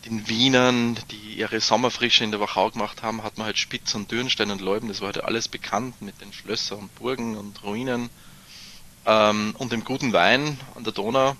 den 0.06 0.28
Wienern, 0.28 0.98
die 1.10 1.34
ihre 1.34 1.60
Sommerfrische 1.60 2.24
in 2.24 2.30
der 2.30 2.40
Wachau 2.40 2.70
gemacht 2.70 3.02
haben, 3.02 3.22
hat 3.22 3.36
man 3.36 3.46
halt 3.46 3.58
Spitz 3.58 3.94
und 3.94 4.10
Dürnstein 4.10 4.50
und 4.50 4.60
Leuben, 4.60 4.88
das 4.88 5.00
war 5.00 5.08
halt 5.08 5.22
alles 5.22 5.48
bekannt 5.48 6.00
mit 6.00 6.20
den 6.20 6.32
Schlössern 6.32 6.78
und 6.78 6.94
Burgen 6.94 7.36
und 7.36 7.62
Ruinen 7.62 8.08
ähm, 9.04 9.54
und 9.58 9.72
dem 9.72 9.84
guten 9.84 10.12
Wein 10.12 10.58
an 10.74 10.84
der 10.84 10.92
Donau. 10.92 11.36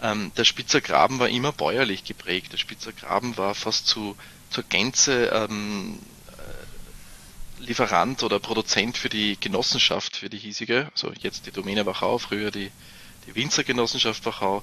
Ähm, 0.00 0.32
der 0.36 0.44
Spitzer 0.44 0.80
Graben 0.80 1.20
war 1.20 1.28
immer 1.28 1.52
bäuerlich 1.52 2.02
geprägt. 2.02 2.52
Der 2.52 2.58
Spitzer 2.58 2.92
Graben 2.92 3.36
war 3.36 3.54
fast 3.54 3.86
zu, 3.86 4.16
zur 4.50 4.64
Gänze 4.64 5.26
ähm, 5.26 5.96
äh, 5.96 6.11
Lieferant 7.62 8.22
oder 8.22 8.38
Produzent 8.38 8.98
für 8.98 9.08
die 9.08 9.38
Genossenschaft, 9.38 10.16
für 10.16 10.28
die 10.28 10.38
hiesige, 10.38 10.88
also 10.92 11.12
jetzt 11.20 11.46
die 11.46 11.52
Domäne 11.52 11.86
Wachau, 11.86 12.18
früher 12.18 12.50
die, 12.50 12.70
die 13.26 13.34
Winzergenossenschaft 13.34 14.24
Wachau. 14.26 14.62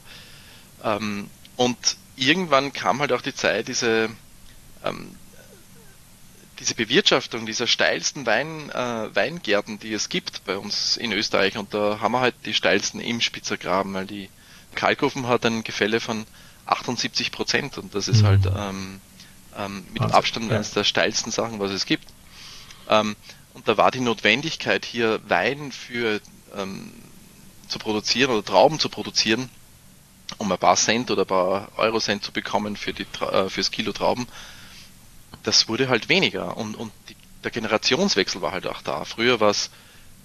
Ähm, 0.83 1.29
und 1.55 1.77
irgendwann 2.15 2.73
kam 2.73 2.99
halt 2.99 3.11
auch 3.11 3.21
die 3.21 3.33
Zeit, 3.33 3.67
diese, 3.67 4.09
ähm, 4.83 5.15
diese 6.59 6.75
Bewirtschaftung 6.75 7.45
dieser 7.45 7.67
steilsten 7.67 8.25
Wein, 8.25 8.69
äh, 8.69 9.15
Weingärten, 9.15 9.79
die 9.79 9.93
es 9.93 10.09
gibt 10.09 10.43
bei 10.45 10.57
uns 10.57 10.97
in 10.97 11.13
Österreich. 11.13 11.57
Und 11.57 11.73
da 11.73 11.99
haben 12.01 12.11
wir 12.11 12.19
halt 12.19 12.35
die 12.45 12.53
steilsten 12.53 12.99
im 12.99 13.21
Spitzergraben, 13.21 13.93
weil 13.93 14.05
die 14.07 14.29
Kalkofen 14.75 15.27
hat 15.27 15.45
ein 15.45 15.63
Gefälle 15.63 15.99
von 15.99 16.25
78 16.65 17.31
Prozent 17.31 17.77
und 17.77 17.95
das 17.95 18.07
ist 18.07 18.23
halt 18.23 18.45
mhm. 18.45 18.55
ähm, 18.55 19.01
ähm, 19.57 19.83
mit 19.91 20.03
dem 20.03 20.11
Abstand 20.11 20.49
ja. 20.49 20.57
eines 20.57 20.71
der 20.71 20.83
steilsten 20.83 21.31
Sachen, 21.31 21.59
was 21.59 21.71
es 21.71 21.85
gibt. 21.85 22.07
Ähm, 22.89 23.15
und 23.53 23.67
da 23.67 23.77
war 23.77 23.91
die 23.91 23.99
Notwendigkeit, 23.99 24.85
hier 24.85 25.19
Wein 25.27 25.71
für 25.71 26.21
ähm, 26.55 26.91
zu 27.67 27.79
produzieren 27.79 28.31
oder 28.31 28.43
Trauben 28.43 28.79
zu 28.79 28.89
produzieren, 28.89 29.49
um 30.37 30.51
ein 30.51 30.57
paar 30.57 30.75
Cent 30.75 31.11
oder 31.11 31.23
ein 31.23 31.27
paar 31.27 31.69
Eurocent 31.77 32.23
zu 32.23 32.31
bekommen 32.31 32.75
für 32.75 32.93
die, 32.93 33.05
äh, 33.21 33.49
fürs 33.49 33.71
Kilo 33.71 33.91
Trauben, 33.93 34.27
das 35.43 35.67
wurde 35.67 35.89
halt 35.89 36.09
weniger 36.09 36.57
und, 36.57 36.75
und 36.75 36.91
die, 37.09 37.15
der 37.43 37.51
Generationswechsel 37.51 38.41
war 38.41 38.51
halt 38.51 38.67
auch 38.67 38.81
da. 38.81 39.05
Früher 39.05 39.39
war 39.39 39.51
es 39.51 39.69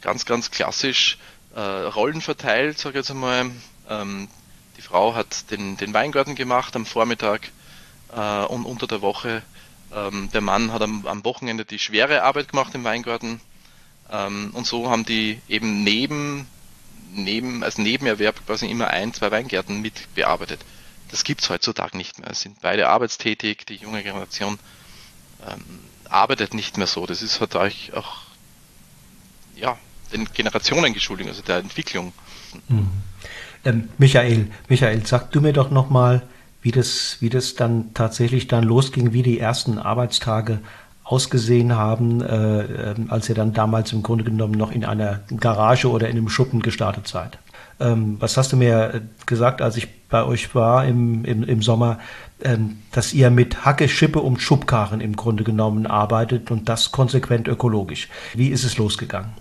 ganz, 0.00 0.24
ganz 0.24 0.50
klassisch 0.50 1.18
äh, 1.54 1.60
Rollen 1.60 2.20
verteilt, 2.20 2.78
sage 2.78 2.98
ich 2.98 3.02
jetzt 3.04 3.10
einmal. 3.10 3.50
Ähm, 3.88 4.28
die 4.76 4.82
Frau 4.82 5.14
hat 5.14 5.50
den, 5.50 5.76
den 5.76 5.94
Weingarten 5.94 6.34
gemacht 6.34 6.74
am 6.74 6.86
Vormittag 6.86 7.50
äh, 8.14 8.44
und 8.44 8.64
unter 8.64 8.86
der 8.86 9.02
Woche. 9.02 9.42
Ähm, 9.94 10.30
der 10.32 10.40
Mann 10.40 10.72
hat 10.72 10.82
am, 10.82 11.06
am, 11.06 11.24
Wochenende 11.24 11.64
die 11.64 11.78
schwere 11.78 12.22
Arbeit 12.22 12.48
gemacht 12.48 12.74
im 12.74 12.84
Weingarten. 12.84 13.40
Ähm, 14.10 14.50
und 14.52 14.66
so 14.66 14.90
haben 14.90 15.04
die 15.04 15.40
eben 15.48 15.84
neben 15.84 16.46
neben, 17.14 17.62
als 17.62 17.78
Nebenerwerb 17.78 18.44
quasi 18.46 18.66
immer 18.66 18.88
ein, 18.88 19.14
zwei 19.14 19.30
Weingärten 19.30 19.80
mitbearbeitet. 19.80 20.60
Das 21.10 21.24
gibt 21.24 21.42
es 21.42 21.50
heutzutage 21.50 21.96
nicht 21.96 22.18
mehr. 22.18 22.30
Es 22.30 22.40
sind 22.40 22.60
beide 22.60 22.88
arbeitstätig, 22.88 23.66
die 23.66 23.76
junge 23.76 24.02
Generation 24.02 24.58
ähm, 25.46 25.62
arbeitet 26.08 26.54
nicht 26.54 26.76
mehr 26.76 26.86
so. 26.86 27.06
Das 27.06 27.22
ist 27.22 27.40
halt 27.40 27.56
auch 27.56 28.16
ja, 29.56 29.78
den 30.12 30.26
Generationen 30.32 30.92
geschuldet, 30.92 31.28
also 31.28 31.42
der 31.42 31.58
Entwicklung. 31.58 32.12
Mhm. 32.68 32.90
Ähm, 33.64 33.88
Michael, 33.98 34.50
Michael, 34.68 35.06
sag 35.06 35.30
du 35.32 35.40
mir 35.40 35.52
doch 35.52 35.70
nochmal, 35.70 36.22
wie 36.64 36.70
das, 36.70 37.18
wie 37.20 37.28
das 37.28 37.54
dann 37.54 37.92
tatsächlich 37.92 38.48
dann 38.48 38.64
losging, 38.64 39.12
wie 39.12 39.22
die 39.22 39.38
ersten 39.38 39.78
Arbeitstage 39.78 40.60
ausgesehen 41.04 41.76
haben, 41.76 42.22
äh, 42.22 42.62
ähm, 42.62 43.06
als 43.10 43.28
ihr 43.28 43.34
dann 43.34 43.52
damals 43.52 43.92
im 43.92 44.02
Grunde 44.02 44.24
genommen 44.24 44.54
noch 44.54 44.72
in 44.72 44.86
einer 44.86 45.20
Garage 45.38 45.90
oder 45.90 46.08
in 46.08 46.16
einem 46.16 46.30
Schuppen 46.30 46.62
gestartet 46.62 47.06
seid. 47.06 47.38
Ähm, 47.80 48.16
was 48.18 48.38
hast 48.38 48.52
du 48.52 48.56
mir 48.56 48.94
äh, 48.94 49.00
gesagt, 49.26 49.60
als 49.60 49.76
ich 49.76 49.88
bei 50.08 50.24
euch 50.24 50.54
war 50.54 50.86
im, 50.86 51.26
im, 51.26 51.44
im 51.44 51.60
Sommer, 51.60 51.98
ähm, 52.42 52.78
dass 52.92 53.12
ihr 53.12 53.28
mit 53.28 53.66
Hacke, 53.66 53.86
Schippe 53.86 54.20
und 54.20 54.40
Schubkarren 54.40 55.02
im 55.02 55.16
Grunde 55.16 55.44
genommen 55.44 55.86
arbeitet 55.86 56.50
und 56.50 56.70
das 56.70 56.92
konsequent 56.92 57.46
ökologisch. 57.46 58.08
Wie 58.32 58.48
ist 58.48 58.64
es 58.64 58.78
losgegangen? 58.78 59.34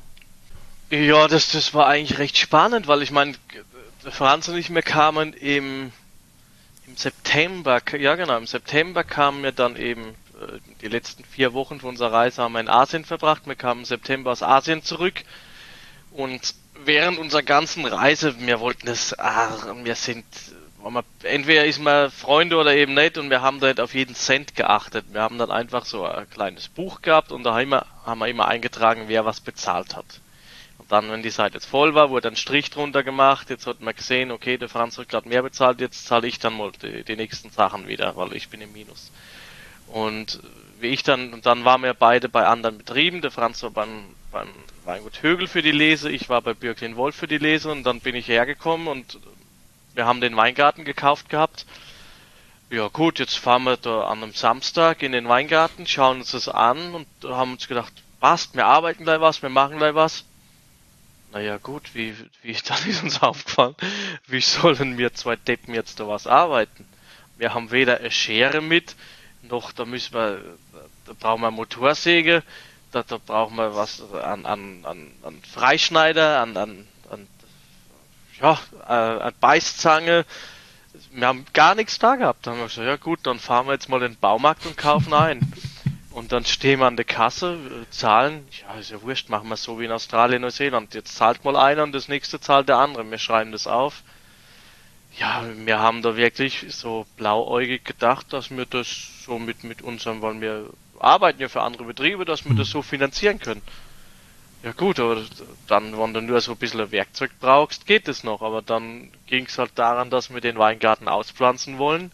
Ja, 0.90 1.30
das, 1.30 1.50
das 1.52 1.74
war 1.74 1.88
eigentlich 1.88 2.20
recht 2.20 2.38
spannend, 2.38 2.90
weil 2.90 3.02
ich 3.02 3.12
meine, 3.12 3.36
Franz 4.12 4.50
und 4.50 4.58
ich, 4.58 4.74
wir 4.74 4.82
kamen 4.82 5.32
im, 5.32 5.94
im 6.94 6.98
September, 6.98 7.82
ja 7.98 8.14
genau, 8.16 8.38
im 8.38 8.46
September 8.46 9.04
kamen 9.04 9.42
wir 9.42 9.52
dann 9.52 9.76
eben 9.78 10.10
äh, 10.40 10.60
die 10.82 10.88
letzten 10.88 11.24
vier 11.26 11.54
Wochen 11.54 11.80
von 11.80 11.90
unserer 11.90 12.14
Reise 12.14 12.44
haben 12.44 12.54
wir 12.54 12.60
in 12.60 12.70
Asien 12.70 13.04
verbracht. 13.04 13.48
Wir 13.48 13.56
kamen 13.56 13.82
im 13.82 13.86
September 13.86 14.32
aus 14.32 14.44
Asien 14.44 14.84
zurück 14.84 15.24
und 16.12 16.54
während 16.86 17.18
unserer 17.18 17.42
ganzen 17.42 17.84
Reise, 17.86 18.36
wir 18.40 18.60
wollten 18.60 18.86
das, 18.86 19.18
ah, 19.18 19.74
wir 19.84 19.96
sind, 19.96 20.24
entweder 21.24 21.66
ist 21.66 21.80
man 21.80 22.12
Freunde 22.12 22.58
oder 22.58 22.76
eben 22.76 22.94
nicht 22.94 23.18
und 23.18 23.32
wir 23.32 23.42
haben 23.42 23.60
da 23.60 23.74
auf 23.82 23.96
jeden 23.96 24.14
Cent 24.14 24.56
geachtet. 24.56 25.06
Wir 25.12 25.22
haben 25.22 25.40
dann 25.40 25.50
einfach 25.50 25.86
so 25.86 26.06
ein 26.06 26.30
kleines 26.30 26.68
Buch 26.68 27.02
gehabt 27.02 27.32
und 27.32 27.44
da 27.44 27.56
haben 27.56 27.70
wir, 27.70 27.88
haben 28.06 28.20
wir 28.20 28.28
immer 28.28 28.48
eingetragen, 28.48 29.06
wer 29.08 29.26
was 29.26 29.42
bezahlt 29.42 29.96
hat. 29.96 30.06
Dann, 30.94 31.10
wenn 31.10 31.24
die 31.24 31.32
Seite 31.32 31.56
jetzt 31.56 31.66
voll 31.66 31.96
war, 31.96 32.12
wurde 32.12 32.28
ein 32.28 32.36
Strich 32.36 32.70
drunter 32.70 33.02
gemacht. 33.02 33.50
Jetzt 33.50 33.66
hat 33.66 33.82
man 33.82 33.96
gesehen, 33.96 34.30
okay, 34.30 34.60
der 34.60 34.70
Franz 34.70 35.00
hat 35.00 35.10
gerade 35.10 35.28
mehr 35.28 35.42
bezahlt, 35.42 35.82
jetzt 35.82 36.06
zahle 36.06 36.28
ich 36.28 36.38
dann 36.38 36.56
mal 36.56 36.72
die, 36.84 37.04
die 37.04 37.16
nächsten 37.16 37.50
Sachen 37.50 37.88
wieder, 37.88 38.16
weil 38.16 38.36
ich 38.36 38.50
bin 38.50 38.62
im 38.62 38.72
Minus. 38.74 39.12
Und 39.88 40.40
wie 40.80 40.90
ich 40.90 41.02
dann, 41.02 41.34
und 41.34 41.48
dann 41.48 41.66
waren 41.66 41.82
wir 41.82 41.96
beide 41.96 42.30
bei 42.30 42.46
anderen 42.46 42.78
Betrieben. 42.78 43.22
Der 43.24 43.32
Franz 43.32 43.64
war 43.64 43.72
beim, 43.72 44.06
beim 44.32 44.50
Weingut 44.86 45.24
Högel 45.24 45.48
für 45.48 45.64
die 45.64 45.72
Lese, 45.72 46.12
ich 46.12 46.30
war 46.30 46.44
bei 46.44 46.54
Bürklin 46.54 46.96
Wolf 46.96 47.16
für 47.16 47.28
die 47.28 47.40
Lese 47.40 47.72
und 47.72 47.86
dann 47.86 48.00
bin 48.00 48.14
ich 48.14 48.28
hergekommen 48.28 48.88
und 48.88 49.18
wir 49.96 50.06
haben 50.06 50.22
den 50.22 50.38
Weingarten 50.38 50.86
gekauft 50.86 51.28
gehabt. 51.28 51.66
Ja 52.70 52.88
gut, 52.90 53.18
jetzt 53.18 53.40
fahren 53.40 53.64
wir 53.64 53.78
da 53.78 54.04
an 54.04 54.22
einem 54.22 54.34
Samstag 54.34 55.02
in 55.02 55.12
den 55.12 55.28
Weingarten, 55.28 55.88
schauen 55.88 56.20
uns 56.20 56.34
das 56.34 56.50
an 56.50 56.94
und 56.94 57.08
haben 57.24 57.54
uns 57.54 57.68
gedacht, 57.68 57.94
passt, 58.20 58.54
wir 58.54 58.68
arbeiten 58.68 59.06
gleich 59.06 59.22
was, 59.22 59.42
wir 59.42 59.50
machen 59.50 59.80
gleich 59.80 59.96
was. 59.96 60.24
Naja 61.34 61.58
gut, 61.58 61.96
wie, 61.96 62.16
wie 62.44 62.54
dann 62.68 62.86
ist 62.88 63.02
uns 63.04 63.22
aufgefallen, 63.24 63.76
wie 64.28 64.40
sollen 64.40 64.98
wir 65.00 65.14
zwei 65.16 65.36
Deppen 65.36 65.74
jetzt 65.74 66.00
da 66.00 66.08
was 66.08 66.28
arbeiten? 66.28 66.86
Wir 67.38 67.56
haben 67.56 67.72
weder 67.72 67.98
eine 67.98 68.12
Schere 68.12 68.62
mit, 68.62 68.96
noch 69.42 69.72
da 69.72 69.84
müssen 69.86 70.14
wir, 70.14 70.42
da 71.06 71.14
brauchen 71.20 71.42
wir 71.42 71.48
eine 71.48 71.56
Motorsäge, 71.56 72.44
da, 72.92 73.02
da 73.02 73.18
brauchen 73.18 73.56
wir 73.58 73.76
was 73.76 74.02
an, 74.14 74.46
an, 74.46 74.86
an, 74.86 75.12
an 75.24 75.42
Freischneider, 75.42 76.40
an, 76.40 76.56
an, 76.56 76.88
an 77.10 77.28
ja, 78.40 78.60
äh, 78.88 79.24
an 79.24 79.34
Beißzange. 79.40 80.26
Wir 81.12 81.28
haben 81.28 81.46
gar 81.54 81.74
nichts 81.74 81.98
da 81.98 82.16
gehabt. 82.16 82.46
Dann 82.46 82.54
haben 82.54 82.60
wir 82.62 82.68
gesagt, 82.68 82.88
ja 82.88 82.96
gut, 82.98 83.22
dann 83.24 83.40
fahren 83.40 83.66
wir 83.66 83.74
jetzt 83.74 83.90
mal 83.90 84.02
in 84.04 84.14
den 84.14 84.20
Baumarkt 84.20 84.68
und 84.68 84.78
kaufen 84.78 85.14
ein. 85.14 85.52
Und 86.14 86.32
dann 86.32 86.46
stehen 86.46 86.80
wir 86.80 86.86
an 86.86 86.96
der 86.96 87.06
Kasse, 87.06 87.56
äh, 87.56 87.90
zahlen, 87.90 88.48
ja, 88.62 88.76
ist 88.80 88.92
ja 88.92 89.02
wurscht, 89.02 89.30
machen 89.30 89.50
wir 89.50 89.58
so 89.58 89.80
wie 89.80 89.86
in 89.86 89.92
Australien, 89.92 90.44
Neuseeland. 90.44 90.94
Jetzt 90.94 91.16
zahlt 91.16 91.44
mal 91.44 91.56
einer 91.56 91.82
und 91.82 91.92
das 91.92 92.08
nächste 92.08 92.40
zahlt 92.40 92.70
der 92.70 92.78
andere. 92.78 93.10
Wir 93.10 93.18
schreiben 93.18 93.52
das 93.52 93.66
auf. 93.66 94.04
Ja, 95.18 95.44
wir 95.56 95.80
haben 95.80 96.04
da 96.04 96.16
wirklich 96.16 96.66
so 96.70 97.06
blauäugig 97.18 97.84
gedacht, 97.84 98.32
dass 98.32 98.52
wir 98.52 98.66
das 98.66 99.24
so 99.26 99.40
mit, 99.40 99.64
mit 99.64 99.82
unserem, 99.82 100.22
weil 100.22 100.40
wir 100.40 100.70
arbeiten 101.00 101.42
ja 101.42 101.50
für 101.50 101.62
andere 101.62 101.84
Betriebe, 101.84 102.26
dass 102.26 102.46
wir 102.46 102.56
das 102.56 102.70
so 102.70 102.82
finanzieren 102.82 103.40
können. 103.40 103.62
Ja 104.64 104.72
gut, 104.72 105.00
aber 105.00 105.24
dann, 105.68 105.98
wenn 105.98 106.14
du 106.14 106.22
nur 106.22 106.40
so 106.42 106.52
ein 106.52 106.58
bisschen 106.58 106.92
Werkzeug 106.92 107.32
brauchst, 107.40 107.86
geht 107.86 108.08
es 108.08 108.24
noch. 108.24 108.42
Aber 108.42 108.62
dann 108.62 109.12
ging 109.26 109.46
es 109.46 109.58
halt 109.58 109.72
daran, 109.76 110.10
dass 110.10 110.34
wir 110.34 110.42
den 110.42 110.58
Weingarten 110.58 111.08
auspflanzen 111.08 111.80
wollen. 111.80 112.12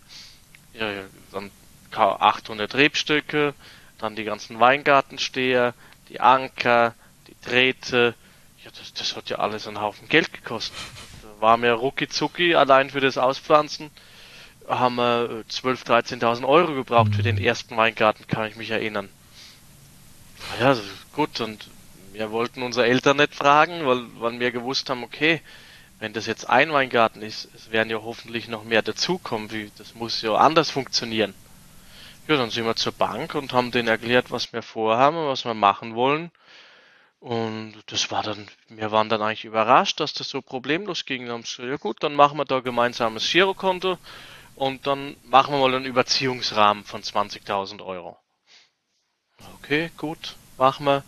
Ja, 0.74 0.90
ja 0.90 1.04
dann 1.32 1.52
800 1.92 2.74
Rebstöcke, 2.76 3.54
dann 4.00 4.16
die 4.16 4.24
ganzen 4.24 4.60
Weingartensteher, 4.60 5.74
die 6.10 6.20
Anker, 6.20 6.96
die 7.28 7.36
Drähte. 7.46 8.16
Ja, 8.64 8.72
das, 8.78 8.94
das 8.94 9.16
hat 9.16 9.30
ja 9.30 9.38
alles 9.38 9.68
einen 9.68 9.80
Haufen 9.80 10.10
Geld 10.10 10.34
gekostet. 10.34 10.76
Da 11.22 11.42
war 11.42 11.58
mir 11.58 11.74
rucki 11.74 12.08
zucki 12.08 12.56
allein 12.56 12.90
für 12.90 13.02
das 13.02 13.18
Auspflanzen 13.18 13.92
haben 14.70 14.96
wir 14.96 15.44
12.000, 15.50 16.20
13.000 16.20 16.48
Euro 16.48 16.74
gebraucht 16.76 17.16
für 17.16 17.24
den 17.24 17.38
mhm. 17.38 17.44
ersten 17.44 17.76
Weingarten, 17.76 18.28
kann 18.28 18.48
ich 18.48 18.56
mich 18.56 18.70
erinnern. 18.70 19.10
Ja, 20.60 20.78
gut, 21.14 21.42
und 21.42 21.68
wir 22.14 22.32
wollten 22.32 22.62
unsere 22.62 22.86
Eltern 22.86 23.18
nicht 23.18 23.36
fragen, 23.36 23.86
weil, 23.86 24.04
weil 24.20 24.40
wir 24.40 24.52
gewusst 24.52 24.90
haben, 24.90 25.04
okay, 25.04 25.42
wenn 26.00 26.14
das 26.14 26.28
jetzt 26.28 26.50
ein 26.50 26.72
Weingarten 26.72 27.22
ist, 27.22 27.50
es 27.56 27.72
werden 27.72 27.90
ja 27.90 28.02
hoffentlich 28.02 28.48
noch 28.48 28.64
mehr 28.64 28.82
dazukommen, 28.82 29.52
wie, 29.52 29.72
das 29.78 29.96
muss 29.96 30.22
ja 30.22 30.36
anders 30.36 30.70
funktionieren. 30.70 31.34
Ja, 32.30 32.38
dann 32.38 32.52
sind 32.52 32.66
wir 32.66 32.76
zur 32.76 32.92
Bank 32.92 33.34
und 33.34 33.54
haben 33.54 33.72
denen 33.72 33.88
erklärt, 33.88 34.30
was 34.30 34.54
wir 34.54 34.62
vorhaben 34.62 35.18
und 35.18 35.30
was 35.30 35.46
wir 35.46 35.56
machen 35.56 35.96
wollen. 35.96 36.30
Und 37.20 37.74
das 37.88 38.12
war 38.12 38.22
dann, 38.22 38.48
wir 38.68 38.92
waren 38.92 39.10
dann 39.10 39.24
eigentlich 39.24 39.46
überrascht, 39.46 40.00
dass 40.00 40.14
das 40.14 40.30
so 40.30 40.44
problemlos 40.44 41.06
ging. 41.06 41.26
Dann 41.26 41.34
haben 41.34 41.44
sie 41.44 41.56
gesagt, 41.56 41.70
ja 41.70 41.78
gut, 41.78 42.04
dann 42.04 42.14
machen 42.14 42.38
wir 42.38 42.46
da 42.46 42.60
gemeinsames 42.60 43.28
Girokonto 43.32 43.98
und 44.54 44.86
dann 44.86 45.16
machen 45.24 45.56
wir 45.56 45.60
mal 45.60 45.74
einen 45.74 45.86
Überziehungsrahmen 45.86 46.84
von 46.84 47.02
20.000 47.02 47.84
Euro. 47.84 48.16
Okay, 49.56 49.90
gut, 49.98 50.36
machen 50.60 50.86
wir. 50.86 51.04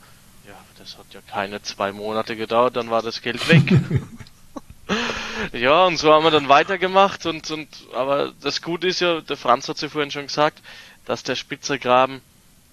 Ja, 0.47 0.55
das 0.79 0.97
hat 0.97 1.05
ja 1.13 1.21
keine 1.21 1.61
zwei 1.61 1.91
Monate 1.91 2.35
gedauert, 2.35 2.75
dann 2.75 2.89
war 2.89 3.03
das 3.03 3.21
Geld 3.21 3.47
weg. 3.47 3.79
ja, 5.53 5.85
und 5.85 5.97
so 5.97 6.11
haben 6.11 6.23
wir 6.23 6.31
dann 6.31 6.49
weitergemacht 6.49 7.25
und, 7.25 7.49
und, 7.51 7.67
aber 7.93 8.33
das 8.41 8.61
Gute 8.61 8.87
ist 8.87 9.01
ja, 9.01 9.21
der 9.21 9.37
Franz 9.37 9.69
hat 9.69 9.81
ja 9.81 9.89
vorhin 9.89 10.11
schon 10.11 10.27
gesagt, 10.27 10.61
dass 11.11 11.23
der 11.23 11.35
Spitzergraben 11.35 12.21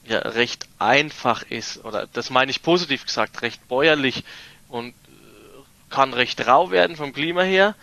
ja 0.05 0.21
recht 0.21 0.69
einfach 0.79 1.43
ist, 1.43 1.85
oder 1.85 2.07
das 2.07 2.31
meine 2.31 2.53
ich 2.53 2.63
positiv 2.63 3.05
gesagt, 3.05 3.43
recht 3.43 3.67
bäuerlich 3.67 4.23
und 4.69 4.91
äh, 4.91 5.91
kann 5.91 6.15
recht 6.15 6.47
rau 6.47 6.71
werden 6.71 6.95
vom 6.95 7.13
Klima 7.13 7.43
her, 7.43 7.75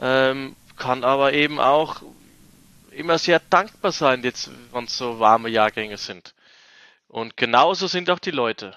ähm, 0.00 0.54
kann 0.76 1.02
aber 1.02 1.32
eben 1.32 1.58
auch 1.58 2.02
immer 2.92 3.18
sehr 3.18 3.40
dankbar 3.50 3.90
sein, 3.90 4.22
jetzt, 4.22 4.48
wenn 4.70 4.84
es 4.84 4.96
so 4.96 5.18
warme 5.18 5.48
Jahrgänge 5.48 5.96
sind. 5.96 6.34
Und 7.08 7.36
genauso 7.36 7.88
sind 7.88 8.08
auch 8.08 8.20
die 8.20 8.30
Leute. 8.30 8.76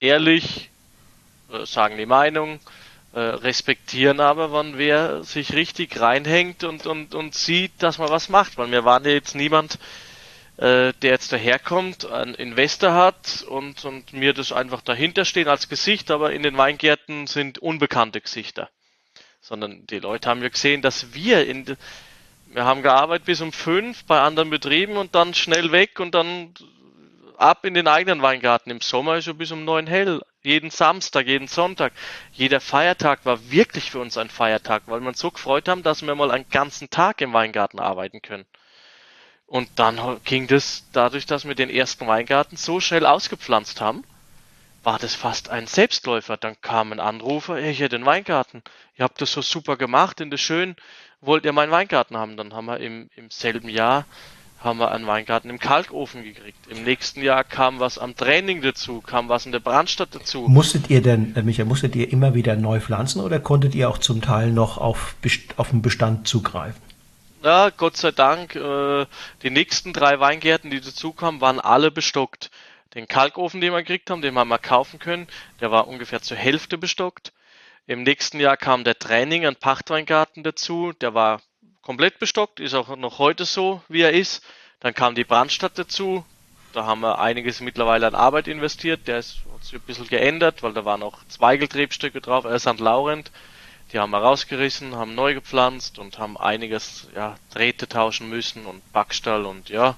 Ehrlich, 0.00 0.70
äh, 1.52 1.66
sagen 1.66 1.98
die 1.98 2.06
Meinung, 2.06 2.60
äh, 3.12 3.20
respektieren 3.20 4.20
aber, 4.20 4.54
wenn 4.54 4.78
wer 4.78 5.22
sich 5.22 5.52
richtig 5.52 6.00
reinhängt 6.00 6.64
und, 6.64 6.86
und, 6.86 7.14
und 7.14 7.34
sieht, 7.34 7.72
dass 7.82 7.98
man 7.98 8.08
was 8.08 8.30
macht. 8.30 8.56
Weil 8.56 8.70
wir 8.70 8.86
waren 8.86 9.04
ja 9.04 9.10
jetzt 9.10 9.34
niemand, 9.34 9.78
der 10.58 10.94
jetzt 11.02 11.32
daherkommt, 11.32 12.06
ein 12.10 12.34
Investor 12.34 12.94
hat 12.94 13.44
und, 13.48 13.84
und 13.84 14.14
mir 14.14 14.32
das 14.32 14.52
einfach 14.52 14.80
dahinter 14.80 15.26
stehen 15.26 15.48
als 15.48 15.68
Gesicht, 15.68 16.10
aber 16.10 16.32
in 16.32 16.42
den 16.42 16.56
Weingärten 16.56 17.26
sind 17.26 17.58
unbekannte 17.58 18.22
Gesichter. 18.22 18.70
Sondern 19.42 19.86
die 19.86 19.98
Leute 19.98 20.30
haben 20.30 20.42
ja 20.42 20.48
gesehen, 20.48 20.80
dass 20.80 21.12
wir 21.12 21.46
in, 21.46 21.76
wir 22.46 22.64
haben 22.64 22.82
gearbeitet 22.82 23.26
bis 23.26 23.42
um 23.42 23.52
fünf 23.52 24.04
bei 24.06 24.20
anderen 24.20 24.48
Betrieben 24.48 24.96
und 24.96 25.14
dann 25.14 25.34
schnell 25.34 25.72
weg 25.72 26.00
und 26.00 26.14
dann 26.14 26.54
ab 27.36 27.64
in 27.64 27.74
den 27.74 27.86
eigenen 27.86 28.22
Weingarten. 28.22 28.70
Im 28.70 28.80
Sommer 28.80 29.16
ist 29.16 29.26
schon 29.26 29.36
bis 29.36 29.52
um 29.52 29.64
neun 29.64 29.86
hell. 29.86 30.22
Jeden 30.42 30.70
Samstag, 30.70 31.26
jeden 31.26 31.48
Sonntag. 31.48 31.92
Jeder 32.32 32.60
Feiertag 32.60 33.26
war 33.26 33.50
wirklich 33.50 33.90
für 33.90 33.98
uns 33.98 34.16
ein 34.16 34.30
Feiertag, 34.30 34.84
weil 34.86 35.00
wir 35.00 35.08
uns 35.08 35.18
so 35.18 35.30
gefreut 35.30 35.68
haben, 35.68 35.82
dass 35.82 36.06
wir 36.06 36.14
mal 36.14 36.30
einen 36.30 36.48
ganzen 36.48 36.88
Tag 36.88 37.20
im 37.20 37.32
Weingarten 37.32 37.78
arbeiten 37.78 38.22
können. 38.22 38.46
Und 39.46 39.68
dann 39.76 40.20
ging 40.24 40.46
das 40.48 40.84
dadurch, 40.92 41.26
dass 41.26 41.46
wir 41.46 41.54
den 41.54 41.70
ersten 41.70 42.06
Weingarten 42.06 42.56
so 42.56 42.80
schnell 42.80 43.06
ausgepflanzt 43.06 43.80
haben, 43.80 44.04
war 44.82 44.98
das 44.98 45.14
fast 45.14 45.50
ein 45.50 45.66
Selbstläufer. 45.66 46.36
Dann 46.36 46.60
kam 46.60 46.92
ein 46.92 47.00
Anrufer, 47.00 47.56
hey, 47.56 47.74
hier 47.74 47.88
den 47.88 48.04
Weingarten. 48.04 48.62
Ihr 48.96 49.04
habt 49.04 49.20
das 49.20 49.32
so 49.32 49.42
super 49.42 49.76
gemacht 49.76 50.20
in 50.20 50.30
der 50.30 50.38
schön 50.38 50.76
wollt 51.20 51.44
ihr 51.44 51.52
meinen 51.52 51.72
Weingarten 51.72 52.16
haben? 52.16 52.36
Dann 52.36 52.54
haben 52.54 52.66
wir 52.66 52.80
im, 52.80 53.10
im 53.16 53.30
selben 53.30 53.68
Jahr 53.68 54.04
haben 54.60 54.78
wir 54.78 54.90
einen 54.90 55.06
Weingarten 55.06 55.50
im 55.50 55.58
Kalkofen 55.58 56.24
gekriegt. 56.24 56.58
Im 56.68 56.82
nächsten 56.84 57.22
Jahr 57.22 57.44
kam 57.44 57.78
was 57.78 57.98
am 57.98 58.16
Training 58.16 58.62
dazu, 58.62 59.00
kam 59.00 59.28
was 59.28 59.44
in 59.46 59.52
der 59.52 59.60
Brandstadt 59.60 60.14
dazu. 60.14 60.46
Musstet 60.48 60.88
ihr 60.88 61.02
denn, 61.02 61.36
äh, 61.36 61.42
Michael, 61.42 61.66
musstet 61.66 61.94
ihr 61.94 62.10
immer 62.10 62.34
wieder 62.34 62.56
neu 62.56 62.80
pflanzen 62.80 63.20
oder 63.20 63.38
konntet 63.38 63.74
ihr 63.74 63.88
auch 63.88 63.98
zum 63.98 64.22
Teil 64.22 64.50
noch 64.50 64.78
auf, 64.78 65.14
auf 65.56 65.70
den 65.70 65.82
Bestand 65.82 66.26
zugreifen? 66.26 66.80
Ja, 67.46 67.70
Gott 67.70 67.96
sei 67.96 68.10
Dank, 68.10 68.56
äh, 68.56 69.06
die 69.44 69.50
nächsten 69.50 69.92
drei 69.92 70.18
Weingärten, 70.18 70.68
die 70.68 70.80
dazu 70.80 71.12
kamen, 71.12 71.40
waren 71.40 71.60
alle 71.60 71.92
bestockt. 71.92 72.50
Den 72.94 73.06
Kalkofen, 73.06 73.60
den 73.60 73.72
wir 73.72 73.84
gekriegt 73.84 74.10
haben, 74.10 74.20
den 74.20 74.36
haben 74.36 74.48
wir 74.48 74.58
kaufen 74.58 74.98
können, 74.98 75.28
der 75.60 75.70
war 75.70 75.86
ungefähr 75.86 76.20
zur 76.20 76.36
Hälfte 76.36 76.76
bestockt. 76.76 77.32
Im 77.86 78.02
nächsten 78.02 78.40
Jahr 78.40 78.56
kam 78.56 78.82
der 78.82 78.98
Training, 78.98 79.46
ein 79.46 79.54
Pachtweingarten 79.54 80.42
dazu, 80.42 80.92
der 81.00 81.14
war 81.14 81.40
komplett 81.82 82.18
bestockt, 82.18 82.58
ist 82.58 82.74
auch 82.74 82.96
noch 82.96 83.20
heute 83.20 83.44
so, 83.44 83.80
wie 83.86 84.02
er 84.02 84.12
ist. 84.12 84.44
Dann 84.80 84.92
kam 84.92 85.14
die 85.14 85.22
Brandstadt 85.22 85.78
dazu, 85.78 86.26
da 86.72 86.84
haben 86.84 87.02
wir 87.02 87.20
einiges 87.20 87.60
mittlerweile 87.60 88.08
an 88.08 88.16
Arbeit 88.16 88.48
investiert, 88.48 89.06
der 89.06 89.20
ist, 89.20 89.42
sich 89.62 89.74
ein 89.74 89.80
bisschen 89.82 90.08
geändert, 90.08 90.64
weil 90.64 90.72
da 90.72 90.84
waren 90.84 91.04
auch 91.04 91.20
Zweigeltriebstücke 91.28 92.20
drauf, 92.20 92.44
äh, 92.44 92.58
St. 92.58 92.80
Laurent, 92.80 93.30
die 93.92 93.98
haben 93.98 94.10
wir 94.10 94.18
rausgerissen, 94.18 94.96
haben 94.96 95.14
neu 95.14 95.34
gepflanzt 95.34 95.98
und 95.98 96.18
haben 96.18 96.36
einiges, 96.36 97.08
ja, 97.14 97.36
Drähte 97.50 97.88
tauschen 97.88 98.28
müssen 98.28 98.66
und 98.66 98.92
Backstall 98.92 99.46
und 99.46 99.68
ja, 99.68 99.96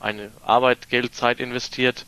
eine 0.00 0.30
Arbeit, 0.44 0.88
Geld, 0.90 1.14
Zeit 1.14 1.40
investiert. 1.40 2.06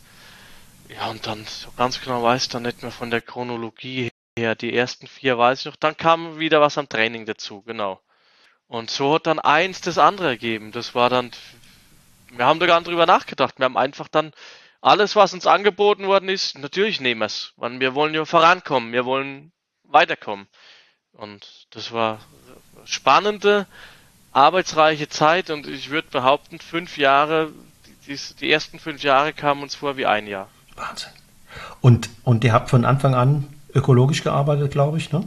Ja, 0.88 1.08
und 1.08 1.26
dann 1.26 1.44
so 1.46 1.70
ganz 1.76 2.00
genau 2.00 2.22
weiß 2.22 2.44
ich 2.44 2.48
dann 2.50 2.62
nicht 2.62 2.82
mehr 2.82 2.92
von 2.92 3.10
der 3.10 3.20
Chronologie 3.20 4.10
ja, 4.36 4.56
die 4.56 4.74
ersten 4.74 5.06
vier 5.06 5.38
weiß 5.38 5.60
ich 5.60 5.66
noch. 5.66 5.76
Dann 5.76 5.96
kam 5.96 6.40
wieder 6.40 6.60
was 6.60 6.76
am 6.76 6.88
Training 6.88 7.24
dazu, 7.24 7.62
genau. 7.62 8.00
Und 8.66 8.90
so 8.90 9.14
hat 9.14 9.28
dann 9.28 9.38
eins 9.38 9.80
das 9.80 9.96
andere 9.96 10.26
ergeben. 10.26 10.72
Das 10.72 10.94
war 10.96 11.08
dann 11.08 11.30
wir 12.36 12.46
haben 12.46 12.60
da 12.60 12.66
gar 12.66 12.80
nicht 12.80 12.88
drüber 12.88 13.06
nachgedacht. 13.06 13.58
Wir 13.58 13.64
haben 13.64 13.76
einfach 13.76 14.08
dann 14.08 14.32
alles, 14.80 15.16
was 15.16 15.32
uns 15.32 15.46
angeboten 15.46 16.06
worden 16.06 16.28
ist, 16.28 16.58
natürlich 16.58 17.00
nehmen 17.00 17.20
wir 17.20 17.26
es. 17.26 17.54
Wir 17.56 17.94
wollen 17.94 18.14
ja 18.14 18.24
vorankommen, 18.24 18.92
wir 18.92 19.04
wollen 19.04 19.52
weiterkommen. 19.84 20.48
Und 21.16 21.66
das 21.70 21.92
war 21.92 22.18
spannende, 22.84 23.66
arbeitsreiche 24.32 25.08
Zeit 25.08 25.50
und 25.50 25.66
ich 25.66 25.90
würde 25.90 26.08
behaupten, 26.10 26.58
fünf 26.58 26.98
Jahre, 26.98 27.52
die, 28.06 28.18
die 28.40 28.50
ersten 28.50 28.78
fünf 28.78 29.02
Jahre 29.02 29.32
kamen 29.32 29.62
uns 29.62 29.74
vor 29.74 29.96
wie 29.96 30.06
ein 30.06 30.26
Jahr. 30.26 30.48
Wahnsinn. 30.74 31.12
Und, 31.80 32.10
und 32.24 32.44
ihr 32.44 32.52
habt 32.52 32.70
von 32.70 32.84
Anfang 32.84 33.14
an 33.14 33.48
ökologisch 33.74 34.22
gearbeitet, 34.22 34.72
glaube 34.72 34.98
ich, 34.98 35.12
ne? 35.12 35.26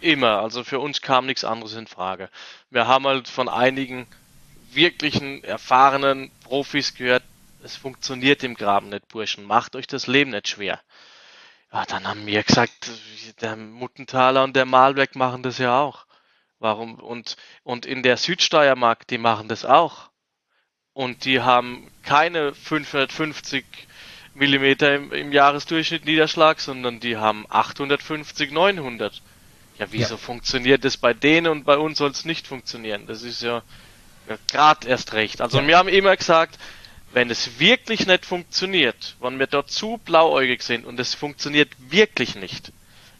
Immer. 0.00 0.40
Also 0.40 0.64
für 0.64 0.80
uns 0.80 1.00
kam 1.00 1.26
nichts 1.26 1.44
anderes 1.44 1.74
in 1.74 1.86
Frage. 1.86 2.28
Wir 2.70 2.86
haben 2.86 3.06
halt 3.06 3.28
von 3.28 3.48
einigen 3.48 4.06
wirklichen, 4.72 5.44
erfahrenen 5.44 6.30
Profis 6.42 6.94
gehört, 6.94 7.22
es 7.62 7.76
funktioniert 7.76 8.42
im 8.42 8.54
Graben 8.54 8.88
nicht, 8.88 9.08
Burschen. 9.08 9.44
Macht 9.44 9.76
euch 9.76 9.86
das 9.86 10.06
Leben 10.06 10.30
nicht 10.30 10.48
schwer. 10.48 10.80
Ja, 11.72 11.84
dann 11.86 12.06
haben 12.06 12.26
wir 12.26 12.42
gesagt, 12.42 12.90
der 13.40 13.56
Muttenthaler 13.56 14.42
und 14.42 14.56
der 14.56 14.64
Malwerk 14.64 15.14
machen 15.14 15.42
das 15.42 15.58
ja 15.58 15.80
auch. 15.80 16.06
Warum? 16.58 16.94
Und, 16.96 17.36
und 17.62 17.86
in 17.86 18.02
der 18.02 18.16
Südsteiermark, 18.16 19.06
die 19.06 19.18
machen 19.18 19.48
das 19.48 19.64
auch. 19.64 20.10
Und 20.92 21.24
die 21.24 21.40
haben 21.40 21.90
keine 22.02 22.54
550 22.54 23.64
Millimeter 24.34 24.94
im, 24.94 25.12
im 25.12 25.32
Jahresdurchschnitt 25.32 26.04
Niederschlag, 26.04 26.60
sondern 26.60 27.00
die 27.00 27.16
haben 27.16 27.46
850, 27.48 28.50
900. 28.50 29.22
Ja, 29.78 29.86
wieso 29.90 30.14
ja. 30.14 30.18
funktioniert 30.18 30.84
das 30.84 30.96
bei 30.96 31.14
denen 31.14 31.46
und 31.46 31.64
bei 31.64 31.78
uns 31.78 31.98
soll 31.98 32.10
es 32.10 32.24
nicht 32.24 32.46
funktionieren? 32.46 33.06
Das 33.06 33.22
ist 33.22 33.42
ja, 33.42 33.62
ja 34.28 34.36
gerade 34.50 34.88
erst 34.88 35.14
recht. 35.14 35.40
Also 35.40 35.60
ja. 35.60 35.66
wir 35.66 35.78
haben 35.78 35.88
immer 35.88 36.16
gesagt, 36.16 36.58
wenn 37.12 37.30
es 37.30 37.58
wirklich 37.58 38.06
nicht 38.06 38.26
funktioniert, 38.26 39.16
wenn 39.20 39.38
wir 39.38 39.46
dort 39.46 39.70
zu 39.70 39.98
blauäugig 40.04 40.62
sind 40.62 40.84
und 40.84 41.00
es 41.00 41.14
funktioniert 41.14 41.70
wirklich 41.90 42.36
nicht, 42.36 42.72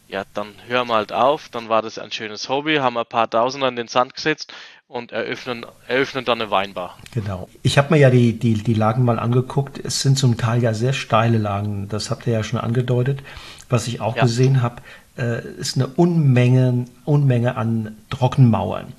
ja, 0.07 0.23
dann 0.33 0.53
hören 0.67 0.87
wir 0.89 0.95
halt 0.95 1.13
auf, 1.13 1.49
dann 1.49 1.69
war 1.69 1.81
das 1.81 1.97
ein 1.97 2.11
schönes 2.11 2.49
Hobby, 2.49 2.75
haben 2.77 2.97
ein 2.97 3.05
paar 3.05 3.29
Tausender 3.29 3.69
in 3.69 3.77
den 3.77 3.87
Sand 3.87 4.13
gesetzt 4.13 4.53
und 4.87 5.13
eröffnen, 5.13 5.65
eröffnen 5.87 6.25
dann 6.25 6.41
eine 6.41 6.51
Weinbar. 6.51 6.97
Genau. 7.13 7.47
Ich 7.63 7.77
habe 7.77 7.93
mir 7.93 7.99
ja 7.99 8.09
die, 8.09 8.37
die, 8.37 8.55
die 8.55 8.73
Lagen 8.73 9.05
mal 9.05 9.19
angeguckt. 9.19 9.79
Es 9.83 10.01
sind 10.01 10.17
zum 10.17 10.37
Teil 10.37 10.61
ja 10.61 10.73
sehr 10.73 10.91
steile 10.91 11.37
Lagen, 11.37 11.87
das 11.87 12.11
habt 12.11 12.27
ihr 12.27 12.33
ja 12.33 12.43
schon 12.43 12.59
angedeutet. 12.59 13.21
Was 13.69 13.87
ich 13.87 14.01
auch 14.01 14.17
ja. 14.17 14.23
gesehen 14.23 14.61
habe, 14.61 14.81
äh, 15.17 15.41
ist 15.57 15.77
eine 15.77 15.87
Unmenge, 15.87 16.85
Unmenge 17.05 17.55
an 17.55 17.95
Trockenmauern. 18.09 18.91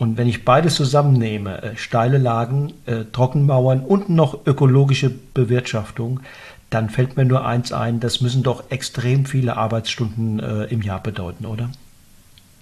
Und 0.00 0.16
wenn 0.16 0.28
ich 0.28 0.46
beides 0.46 0.76
zusammennehme, 0.76 1.62
äh, 1.62 1.76
steile 1.76 2.16
Lagen, 2.16 2.72
äh, 2.86 3.04
Trockenmauern 3.12 3.80
und 3.84 4.08
noch 4.08 4.46
ökologische 4.46 5.10
Bewirtschaftung, 5.10 6.20
dann 6.70 6.88
fällt 6.88 7.18
mir 7.18 7.26
nur 7.26 7.44
eins 7.44 7.70
ein, 7.70 8.00
das 8.00 8.22
müssen 8.22 8.42
doch 8.42 8.70
extrem 8.70 9.26
viele 9.26 9.58
Arbeitsstunden 9.58 10.40
äh, 10.40 10.64
im 10.72 10.80
Jahr 10.80 11.02
bedeuten, 11.02 11.44
oder? 11.44 11.70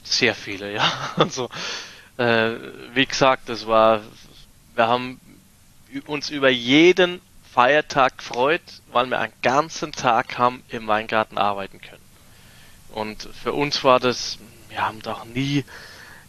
Sehr 0.03 0.35
viele, 0.35 0.75
ja. 0.75 0.83
Also, 1.17 1.49
wie 2.95 3.07
gesagt, 3.07 3.49
das 3.49 3.69
war, 3.69 4.01
wir 4.75 4.89
haben 4.89 5.21
uns 6.09 6.31
über 6.31 6.49
jeden 6.49 7.21
Feiertag 7.53 8.19
gefreut, 8.19 8.61
weil 8.91 9.07
wir 9.07 9.21
einen 9.21 9.33
ganzen 9.43 9.93
Tag 9.93 10.37
haben 10.37 10.65
im 10.69 10.89
Weingarten 10.89 11.39
arbeiten 11.39 11.81
können. 11.81 12.03
Und 12.93 13.29
für 13.41 13.53
uns 13.53 13.85
war 13.85 14.01
das, 14.01 14.39
wir 14.69 14.85
haben 14.85 15.01
doch 15.01 15.25
nie, 15.27 15.65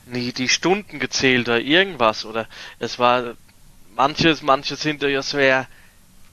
nie 0.10 0.34
die 0.34 0.49
Stunden 0.49 0.99
gezählt 0.99 1.47
oder 1.47 1.60
irgendwas, 1.60 2.26
oder 2.26 2.47
es 2.80 2.99
war, 2.99 3.36
manches, 3.95 4.41
manches 4.41 4.82
sind 4.82 5.01
ja 5.03 5.22
sehr, 5.22 5.68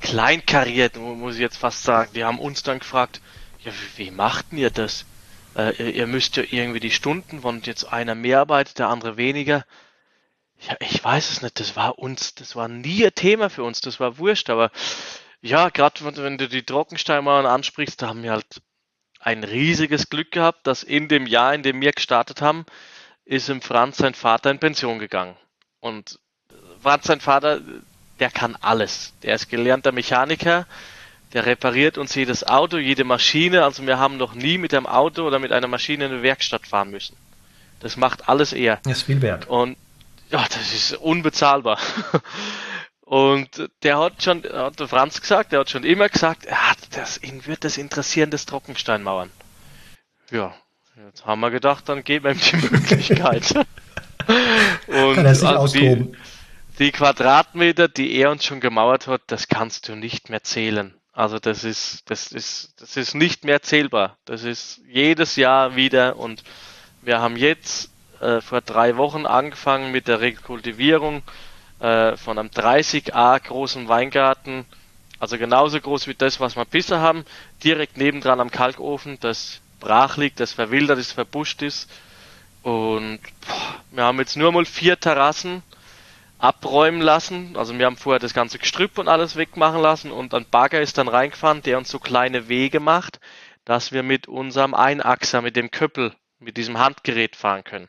kleinkariert, 0.01 0.97
muss 0.97 1.35
ich 1.35 1.41
jetzt 1.41 1.59
fast 1.59 1.83
sagen. 1.83 2.11
Die 2.15 2.25
haben 2.25 2.39
uns 2.39 2.63
dann 2.63 2.79
gefragt, 2.79 3.21
ja, 3.61 3.73
wie, 3.97 4.11
macht 4.11 4.53
ihr 4.53 4.71
das? 4.71 5.05
Äh, 5.57 5.91
ihr, 5.91 6.07
müsst 6.07 6.37
ja 6.37 6.45
irgendwie 6.49 6.81
die 6.81 6.91
Stunden, 6.91 7.43
wenn 7.43 7.63
jetzt 7.63 7.85
einer 7.85 8.15
mehr 8.15 8.41
arbeitet, 8.41 8.79
der 8.79 8.89
andere 8.89 9.17
weniger. 9.17 9.65
Ja, 10.61 10.77
ich 10.81 11.03
weiß 11.03 11.31
es 11.31 11.43
nicht, 11.43 11.61
das 11.61 11.77
war 11.77 11.99
uns, 11.99 12.35
das 12.35 12.57
war 12.57 12.69
nie 12.69 13.05
ein 13.05 13.15
Thema 13.15 13.51
für 13.51 13.63
uns, 13.63 13.81
das 13.81 14.01
war 14.01 14.19
wurscht, 14.19 14.49
aber 14.49 14.71
ja, 15.43 15.69
gerade 15.69 16.01
wenn 16.17 16.39
du 16.39 16.49
die 16.49 16.63
Trockensteinmauern 16.63 17.45
ansprichst, 17.45 18.01
da 18.01 18.09
haben 18.09 18.23
wir 18.23 18.33
halt 18.33 18.63
ein 19.21 19.45
riesiges 19.45 20.09
Glück 20.09 20.31
gehabt, 20.31 20.67
dass 20.67 20.83
in 20.83 21.09
dem 21.09 21.27
Jahr, 21.27 21.55
in 21.55 21.63
dem 21.63 21.81
wir 21.81 21.93
gestartet 21.93 22.41
haben, 22.41 22.65
ist 23.27 23.51
im 23.51 23.61
Franz 23.61 23.99
sein 23.99 24.15
Vater 24.15 24.51
in 24.51 24.59
Pension 24.59 24.99
gegangen. 24.99 25.37
Und 25.81 26.19
Franz 26.81 27.07
sein 27.07 27.21
Vater, 27.21 27.61
der 28.21 28.31
kann 28.31 28.57
alles. 28.61 29.13
Der 29.23 29.35
ist 29.35 29.51
gelernter 29.51 29.93
Mechaniker, 29.93 30.67
der 31.33 31.45
repariert 31.45 31.99
uns 31.99 32.15
jedes 32.15 32.45
Auto, 32.45 32.79
jede 32.79 33.05
Maschine. 33.05 33.65
Also 33.65 33.85
wir 33.85 33.99
haben 33.99 34.17
noch 34.17 34.35
nie 34.35 34.57
mit 34.59 34.73
einem 34.73 34.87
Auto 34.87 35.27
oder 35.27 35.39
mit 35.39 35.53
einer 35.53 35.67
Maschine 35.67 36.07
in 36.07 36.13
eine 36.13 36.23
Werkstatt 36.23 36.67
fahren 36.67 36.91
müssen. 36.91 37.17
Das 37.81 37.97
macht 37.97 38.29
alles 38.29 38.53
er. 38.53 38.79
Das 38.85 38.99
ist 38.99 39.03
viel 39.03 39.21
wert. 39.21 39.49
Und 39.49 39.77
ja, 40.31 40.45
das 40.49 40.73
ist 40.73 40.93
unbezahlbar. 40.95 41.79
Und 43.01 43.71
der 43.85 43.99
hat 43.99 44.23
schon, 44.23 44.43
hat 44.43 44.81
der 44.81 44.89
Franz 44.89 45.21
gesagt, 45.21 45.53
der 45.53 45.61
hat 45.61 45.71
schon 45.71 45.85
immer 45.85 46.09
gesagt, 46.09 46.45
er 46.45 46.71
hat 46.71 46.79
das, 46.93 47.23
ihn 47.23 47.47
wird 47.47 47.63
das 47.63 47.77
interessieren, 47.77 48.31
das 48.31 48.47
Trockensteinmauern. 48.47 49.31
Ja, 50.31 50.57
jetzt 51.05 51.27
haben 51.27 51.41
wir 51.41 51.51
gedacht, 51.51 51.89
dann 51.89 52.05
geben 52.05 52.25
wir 52.25 52.33
ihm 52.33 52.41
die 52.41 52.57
Möglichkeit. 52.75 53.55
Und 54.87 55.15
Kann 55.15 55.27
er 55.27 55.35
sich 55.35 55.49
also. 55.49 55.79
Die, 55.79 56.13
die 56.79 56.93
Quadratmeter, 56.93 57.89
die 57.89 58.15
er 58.17 58.31
uns 58.31 58.45
schon 58.45 58.61
gemauert 58.61 59.07
hat, 59.07 59.23
das 59.27 59.49
kannst 59.49 59.89
du 59.89 59.97
nicht 59.97 60.31
mehr 60.31 60.43
zählen. 60.43 60.95
Also 61.13 61.39
das 61.39 61.65
ist, 61.65 62.11
das 62.11 62.33
ist, 62.33 62.75
das 62.81 62.97
ist 62.97 63.15
nicht 63.15 63.45
mehr 63.45 63.63
zählbar. 63.63 64.17
Das 64.27 64.45
ist 64.45 64.81
jedes 64.89 65.37
Jahr 65.37 65.77
wieder 65.77 66.17
und 66.19 66.43
wir 67.01 67.21
haben 67.21 67.37
jetzt 67.37 67.91
äh, 68.21 68.41
vor 68.41 68.61
drei 68.61 68.97
Wochen 68.97 69.25
angefangen 69.25 69.93
mit 69.93 70.09
der 70.09 70.21
Rekultivierung 70.21 71.23
äh, 71.81 72.17
von 72.17 72.39
einem 72.39 72.49
30a 72.49 73.41
großen 73.41 73.89
Weingarten, 73.89 74.67
also 75.19 75.39
genauso 75.39 75.81
groß 75.81 76.07
wie 76.09 76.15
das, 76.15 76.41
was 76.41 76.57
wir 76.57 76.67
bisher 76.67 77.01
haben, 77.01 77.25
direkt 77.65 77.97
nebendran 77.97 78.41
am 78.41 78.51
Kalkofen, 78.51 79.19
das 79.21 79.61
brach 79.81 80.17
liegt, 80.17 80.41
das 80.41 80.53
verwildert 80.53 80.99
ist, 80.99 81.13
verbuscht 81.13 81.63
ist. 81.63 81.91
Und 82.63 83.21
boah, 83.47 83.81
wir 83.91 84.05
haben 84.05 84.19
jetzt 84.19 84.37
nur 84.37 84.53
mal 84.53 84.65
vier 84.65 84.99
Terrassen 84.99 85.63
abräumen 86.39 87.01
lassen. 87.01 87.57
Also 87.57 87.79
wir 87.79 87.87
haben 87.87 87.97
vorher 87.97 88.19
das 88.19 88.35
ganze 88.35 88.59
Gestrüpp 88.59 88.99
und 88.99 89.09
alles 89.09 89.37
wegmachen 89.37 89.81
lassen 89.81 90.11
und 90.11 90.35
ein 90.35 90.47
Bagger 90.51 90.81
ist 90.81 90.99
dann 90.99 91.09
reingefahren, 91.09 91.63
der 91.63 91.79
uns 91.79 91.89
so 91.89 91.99
kleine 91.99 92.49
Wege 92.49 92.81
macht, 92.81 93.21
dass 93.65 93.93
wir 93.93 94.03
mit 94.03 94.29
unserem 94.29 94.75
Einachser, 94.75 95.43
mit 95.43 95.57
dem 95.57 95.71
Köppel, 95.71 96.15
mit 96.39 96.57
diesem 96.57 96.79
Handgerät 96.79 97.37
fahren 97.37 97.65
können. 97.65 97.89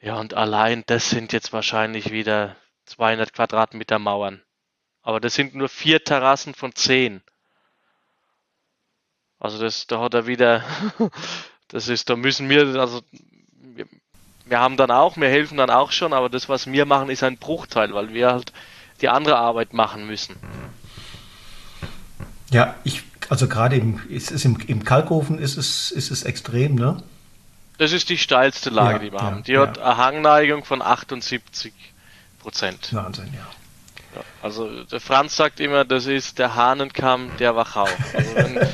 Ja, 0.00 0.16
und 0.16 0.34
allein 0.34 0.84
das 0.86 1.10
sind 1.10 1.32
jetzt 1.32 1.52
wahrscheinlich 1.52 2.12
wieder 2.12 2.56
200 2.84 3.32
Quadratmeter 3.32 3.98
Mauern. 3.98 4.42
Aber 5.02 5.20
das 5.20 5.34
sind 5.34 5.54
nur 5.54 5.68
vier 5.68 6.04
Terrassen 6.04 6.54
von 6.54 6.74
zehn. 6.74 7.22
Also 9.40 9.58
das, 9.58 9.86
da 9.86 10.00
hat 10.00 10.14
er 10.14 10.26
wieder, 10.26 10.62
das 11.68 11.88
ist, 11.88 12.10
da 12.10 12.16
müssen 12.16 12.48
wir, 12.48 12.80
also 12.80 13.02
wir 14.44 14.60
haben 14.60 14.76
dann 14.76 14.90
auch, 14.90 15.16
wir 15.16 15.28
helfen 15.28 15.58
dann 15.58 15.70
auch 15.70 15.92
schon, 15.92 16.12
aber 16.12 16.28
das, 16.28 16.48
was 16.48 16.66
wir 16.66 16.86
machen, 16.86 17.10
ist 17.10 17.22
ein 17.22 17.36
Bruchteil, 17.36 17.92
weil 17.92 18.12
wir 18.12 18.32
halt 18.32 18.52
die 19.00 19.08
andere 19.08 19.36
Arbeit 19.36 19.72
machen 19.72 20.06
müssen. 20.06 20.36
Ja, 22.50 22.74
ich, 22.82 23.02
also 23.28 23.46
gerade 23.46 23.76
im, 23.76 24.00
ist 24.08 24.30
es 24.30 24.44
im, 24.44 24.58
im 24.66 24.84
Kalkofen 24.84 25.38
ist 25.38 25.56
es, 25.56 25.90
ist 25.90 26.10
es 26.10 26.22
extrem, 26.22 26.74
ne? 26.74 27.02
Das 27.76 27.92
ist 27.92 28.08
die 28.08 28.18
steilste 28.18 28.70
Lage, 28.70 28.94
ja, 28.94 28.98
die 28.98 29.12
wir 29.12 29.18
ja, 29.18 29.24
haben. 29.24 29.42
Die 29.44 29.52
ja. 29.52 29.60
hat 29.60 29.78
eine 29.78 29.96
Hangneigung 29.96 30.64
von 30.64 30.82
78 30.82 31.72
Prozent. 32.40 32.92
Wahnsinn, 32.92 33.32
ja. 33.34 33.46
Also 34.42 34.84
der 34.84 35.00
Franz 35.00 35.36
sagt 35.36 35.60
immer, 35.60 35.84
das 35.84 36.06
ist 36.06 36.38
der 36.38 36.56
Hahnenkamm 36.56 37.30
der 37.38 37.54
Wachau. 37.54 37.86
Also 38.14 38.34
wenn 38.34 38.68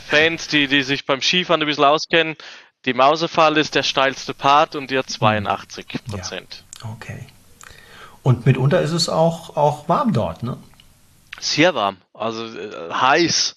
Fans, 0.00 0.48
die, 0.48 0.68
die 0.68 0.82
sich 0.82 1.06
beim 1.06 1.20
Skifahren 1.20 1.62
ein 1.62 1.66
bisschen 1.66 1.84
auskennen, 1.84 2.36
die 2.84 2.94
Mausefalle 2.94 3.60
ist 3.60 3.74
der 3.74 3.82
steilste 3.82 4.34
Part 4.34 4.76
und 4.76 4.90
die 4.90 4.98
hat 4.98 5.10
82 5.10 5.86
Prozent. 6.08 6.64
Ja, 6.82 6.90
okay. 6.90 7.26
Und 8.22 8.46
mitunter 8.46 8.80
ist 8.80 8.92
es 8.92 9.08
auch, 9.08 9.56
auch 9.56 9.88
warm 9.88 10.12
dort, 10.12 10.42
ne? 10.42 10.58
Sehr 11.38 11.74
warm, 11.74 11.98
also 12.14 12.44
äh, 12.46 12.92
heiß. 12.92 13.56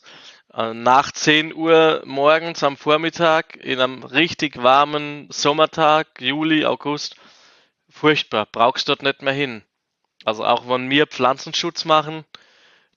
Äh, 0.54 0.74
nach 0.74 1.12
10 1.12 1.54
Uhr 1.54 2.02
morgens 2.06 2.64
am 2.64 2.76
Vormittag 2.76 3.56
in 3.56 3.80
einem 3.80 4.04
richtig 4.04 4.62
warmen 4.62 5.28
Sommertag, 5.32 6.08
Juli, 6.20 6.66
August, 6.66 7.16
furchtbar, 7.90 8.48
brauchst 8.52 8.90
dort 8.90 9.04
nicht 9.04 9.22
mehr 9.22 9.34
hin. 9.34 9.64
Also 10.26 10.44
auch 10.44 10.68
wenn 10.68 10.90
wir 10.90 11.08
Pflanzenschutz 11.08 11.86
machen, 11.86 12.26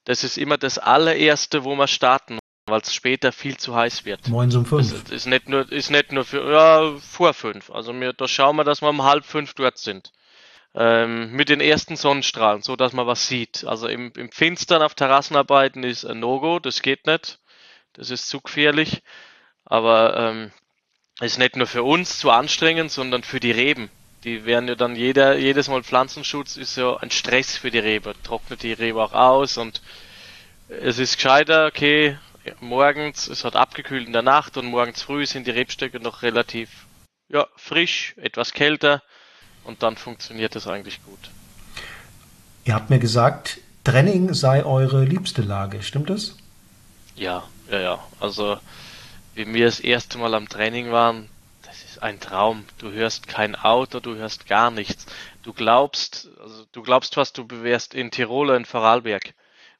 das 0.05 0.25
ist 0.25 0.39
immer 0.39 0.59
das 0.59 0.79
allererste, 0.79 1.65
wo 1.65 1.75
wir 1.77 1.87
starten 1.87 2.39
weil 2.67 2.81
es 2.81 2.95
später 2.95 3.33
viel 3.33 3.57
zu 3.57 3.75
heiß 3.75 4.05
wird. 4.05 4.29
Morgens 4.29 4.55
um 4.55 4.65
fünf. 4.67 5.03
Das 5.05 5.11
ist 5.11 5.27
nicht 5.27 5.49
nur, 5.49 5.71
ist 5.71 5.91
nicht 5.91 6.13
nur 6.13 6.25
für, 6.25 6.53
ja, 6.53 6.97
vor 6.99 7.35
fünf. 7.35 7.71
Also 7.71 7.93
wir, 7.93 8.13
da 8.13 8.29
schauen 8.29 8.57
wir, 8.57 8.65
dass 8.65 8.83
wir 8.83 8.89
um 8.91 9.03
halb 9.03 9.25
fünf 9.25 9.55
dort 9.55 9.79
sind. 9.79 10.13
ähm, 10.75 11.33
mit 11.33 11.49
den 11.49 11.61
ersten 11.61 11.97
Sonnenstrahlen, 11.97 12.63
so 12.63 12.77
dass 12.77 12.93
man 12.93 13.07
was 13.07 13.27
sieht. 13.29 13.65
Also 13.65 13.89
im, 13.89 14.13
im 14.17 14.31
Finstern 14.31 14.83
auf 14.83 14.95
Terrassenarbeiten 14.95 15.85
ist 15.85 16.05
ein 16.05 16.21
No-Go, 16.21 16.59
das 16.59 16.83
geht 16.83 17.07
nicht. 17.07 17.39
Das 17.93 18.11
ist 18.11 18.29
zu 18.29 18.41
gefährlich. 18.41 19.03
Aber 19.65 20.17
ähm, 20.17 20.53
ist 21.21 21.39
nicht 21.39 21.57
nur 21.57 21.67
für 21.67 21.83
uns 21.83 22.19
zu 22.19 22.31
anstrengend, 22.31 22.91
sondern 22.91 23.23
für 23.23 23.41
die 23.41 23.51
Reben. 23.51 23.91
Die 24.25 24.45
werden 24.45 24.69
ja 24.69 24.75
dann 24.77 24.97
jeder, 24.97 25.37
jedes 25.37 25.69
Mal 25.69 25.83
Pflanzenschutz 25.83 26.57
ist 26.57 26.77
ja 26.77 26.97
ein 26.97 27.11
Stress 27.11 27.57
für 27.57 27.71
die 27.71 27.79
Rebe. 27.79 28.15
Trocknet 28.23 28.63
die 28.63 28.73
Rebe 28.73 29.03
auch 29.03 29.13
aus 29.13 29.59
und 29.59 29.83
es 30.69 30.99
ist 30.99 31.17
gescheiter, 31.17 31.67
okay, 31.67 32.17
morgens, 32.61 33.29
es 33.29 33.45
hat 33.45 33.57
abgekühlt 33.57 34.07
in 34.07 34.13
der 34.13 34.23
Nacht 34.23 34.57
und 34.57 34.67
morgens 34.67 35.03
früh 35.03 35.27
sind 35.27 35.47
die 35.47 35.53
Rebstöcke 35.53 36.01
noch 36.01 36.23
relativ 36.23 36.87
ja, 37.29 37.47
frisch, 37.57 38.15
etwas 38.17 38.53
kälter 38.53 39.03
und 39.65 39.83
dann 39.83 39.97
funktioniert 39.97 40.55
das 40.55 40.67
eigentlich 40.67 41.03
gut. 41.05 41.31
Ihr 42.65 42.75
habt 42.75 42.91
mir 42.91 42.99
gesagt, 42.99 43.59
Trenning 43.85 44.35
sei 44.35 44.65
eure 44.65 45.05
liebste 45.05 45.43
Lage, 45.43 45.83
stimmt 45.83 46.11
das? 46.11 46.37
Ja, 47.17 47.45
ja, 47.71 47.81
ja. 47.81 48.05
Also, 48.21 48.59
wie 49.35 49.53
wir 49.53 49.67
das 49.67 49.81
erste 49.81 50.19
Mal 50.19 50.35
am 50.35 50.49
Training 50.49 50.93
waren, 50.93 51.29
das 51.63 51.83
ist 51.83 52.03
ein 52.03 52.21
Traum. 52.21 52.65
Du 52.79 52.93
hörst 52.93 53.27
kein 53.27 53.57
Auto, 53.57 53.99
du 53.99 54.15
hörst 54.15 54.47
gar 54.47 54.71
nichts. 54.71 55.07
Du 55.43 55.53
glaubst, 55.53 56.29
also 56.41 56.65
du 56.71 56.83
glaubst, 56.83 57.17
was 57.17 57.33
du 57.33 57.47
wärst 57.51 57.95
in 57.95 58.11
Tirol 58.11 58.49
oder 58.49 58.57
in 58.57 58.65
Vorarlberg. 58.65 59.35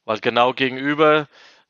Weil 0.05 0.19
genau 0.19 0.53
gegenüber 0.53 1.27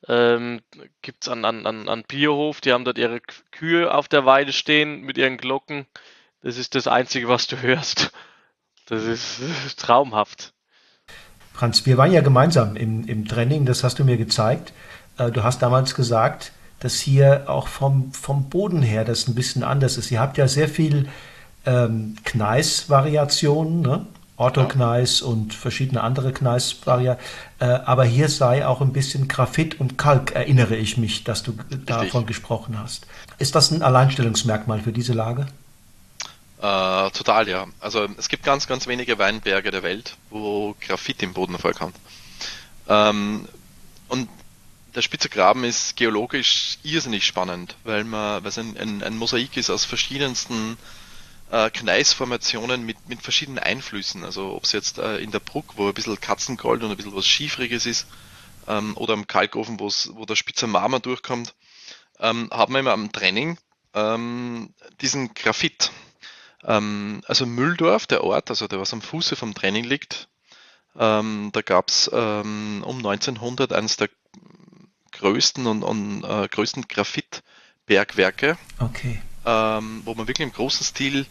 ähm, 0.07 0.61
gibt 1.01 1.23
es 1.23 1.29
an, 1.29 1.45
an, 1.45 1.65
an 1.65 2.03
Bierhof, 2.07 2.61
die 2.61 2.73
haben 2.73 2.85
dort 2.85 2.97
ihre 2.97 3.21
Kühe 3.51 3.93
auf 3.93 4.07
der 4.07 4.25
Weide 4.25 4.51
stehen 4.51 5.01
mit 5.01 5.17
ihren 5.17 5.37
Glocken. 5.37 5.85
Das 6.41 6.57
ist 6.57 6.75
das 6.75 6.87
Einzige, 6.87 7.29
was 7.29 7.47
du 7.47 7.57
hörst. 7.61 8.11
Das 8.87 9.03
ist, 9.03 9.39
traumhaft. 9.77 10.53
Franz, 11.53 11.85
wir 11.85 11.97
waren 11.97 12.11
ja 12.11 12.21
gemeinsam 12.21 12.75
im, 12.75 13.07
im 13.07 13.27
Training, 13.27 13.65
das 13.65 13.83
hast 13.83 13.99
du 13.99 14.03
mir 14.03 14.17
gezeigt. 14.17 14.73
Äh, 15.17 15.31
du 15.31 15.43
hast 15.43 15.61
damals 15.61 15.95
gesagt, 15.95 16.51
dass 16.79 16.99
hier 16.99 17.45
auch 17.47 17.67
vom, 17.67 18.11
vom 18.11 18.49
Boden 18.49 18.81
her 18.81 19.05
das 19.05 19.27
ein 19.27 19.35
bisschen 19.35 19.63
anders 19.63 19.97
ist. 19.97 20.11
Ihr 20.11 20.19
habt 20.19 20.37
ja 20.37 20.47
sehr 20.47 20.67
viel 20.67 21.07
ähm, 21.65 22.17
Gneis-Variationen, 22.25 23.81
ne? 23.81 24.05
Orthogneis 24.37 25.19
ja. 25.19 25.27
und 25.27 25.53
verschiedene 25.53 26.01
andere 26.01 26.33
Gneis-Variationen. 26.33 27.23
Äh, 27.59 27.65
aber 27.65 28.03
hier 28.03 28.29
sei 28.29 28.65
auch 28.65 28.81
ein 28.81 28.93
bisschen 28.93 29.27
Graphit 29.27 29.79
und 29.79 29.97
Kalk, 29.97 30.31
erinnere 30.31 30.75
ich 30.75 30.97
mich, 30.97 31.23
dass 31.23 31.43
du 31.43 31.51
Richtig. 31.51 31.85
davon 31.85 32.25
gesprochen 32.25 32.79
hast. 32.79 33.05
Ist 33.37 33.55
das 33.55 33.71
ein 33.71 33.81
Alleinstellungsmerkmal 33.81 34.81
für 34.81 34.91
diese 34.91 35.13
Lage? 35.13 35.45
Äh, 36.61 37.11
total, 37.11 37.47
ja. 37.47 37.67
Also 37.79 38.07
es 38.17 38.29
gibt 38.29 38.43
ganz, 38.43 38.67
ganz 38.67 38.87
wenige 38.87 39.19
Weinberge 39.19 39.69
der 39.69 39.83
Welt, 39.83 40.15
wo 40.29 40.75
Graphit 40.79 41.21
im 41.21 41.33
Boden 41.33 41.57
vorkommt. 41.57 41.95
Ähm, 42.87 43.47
und 44.07 44.29
der 44.95 45.01
Spitzer 45.01 45.29
Graben 45.29 45.63
ist 45.63 45.95
geologisch 45.95 46.77
irrsinnig 46.83 47.25
spannend, 47.25 47.75
weil 47.83 48.03
man, 48.03 48.43
weil 48.43 48.49
es 48.49 48.57
ein, 48.57 48.77
ein, 48.77 49.03
ein 49.03 49.17
Mosaik 49.17 49.57
ist 49.57 49.69
aus 49.69 49.85
verschiedensten 49.85 50.77
äh, 51.53 51.69
Gneisformationen 51.69 52.83
mit, 52.83 53.07
mit 53.07 53.21
verschiedenen 53.21 53.59
Einflüssen. 53.59 54.25
Also 54.25 54.55
ob 54.55 54.63
es 54.63 54.71
jetzt 54.71 54.97
äh, 54.97 55.17
in 55.19 55.29
der 55.29 55.39
Bruck, 55.39 55.77
wo 55.77 55.87
ein 55.87 55.93
bisschen 55.93 56.19
Katzengold 56.19 56.81
und 56.81 56.89
ein 56.89 56.97
bisschen 56.97 57.15
was 57.15 57.27
Schiefriges 57.27 57.85
ist, 57.85 58.07
ähm, 58.67 58.97
oder 58.97 59.13
am 59.13 59.27
Kalkofen, 59.27 59.79
wo 59.79 60.25
der 60.25 60.35
Spitzer 60.35 60.65
Marmor 60.65 60.99
durchkommt, 60.99 61.53
ähm, 62.19 62.49
haben 62.51 62.73
wir 62.73 62.79
immer 62.79 62.93
am 62.93 63.11
Training 63.11 63.59
ähm, 63.93 64.73
diesen 65.01 65.35
Graphit. 65.35 65.91
Ähm, 66.63 67.21
also 67.27 67.45
Mülldorf, 67.45 68.07
der 68.07 68.23
Ort, 68.23 68.49
also 68.49 68.67
der 68.67 68.79
was 68.79 68.93
am 68.93 69.03
Fuße 69.03 69.35
vom 69.35 69.53
Training 69.53 69.83
liegt, 69.83 70.29
ähm, 70.97 71.51
da 71.53 71.61
gab 71.61 71.89
es 71.89 72.09
ähm, 72.11 72.83
um 72.83 72.97
1900 72.97 73.73
eines 73.73 73.97
der 73.97 74.09
größten 75.11 75.67
und, 75.67 75.83
und 75.83 76.23
äh, 76.23 76.47
größten 76.47 76.87
Graphitbergwerke, 76.87 78.57
okay. 78.79 79.21
Ähm, 79.45 80.01
wo 80.05 80.13
man 80.13 80.27
wirklich 80.27 80.47
im 80.47 80.53
großen 80.53 80.85
Stil 80.85 81.25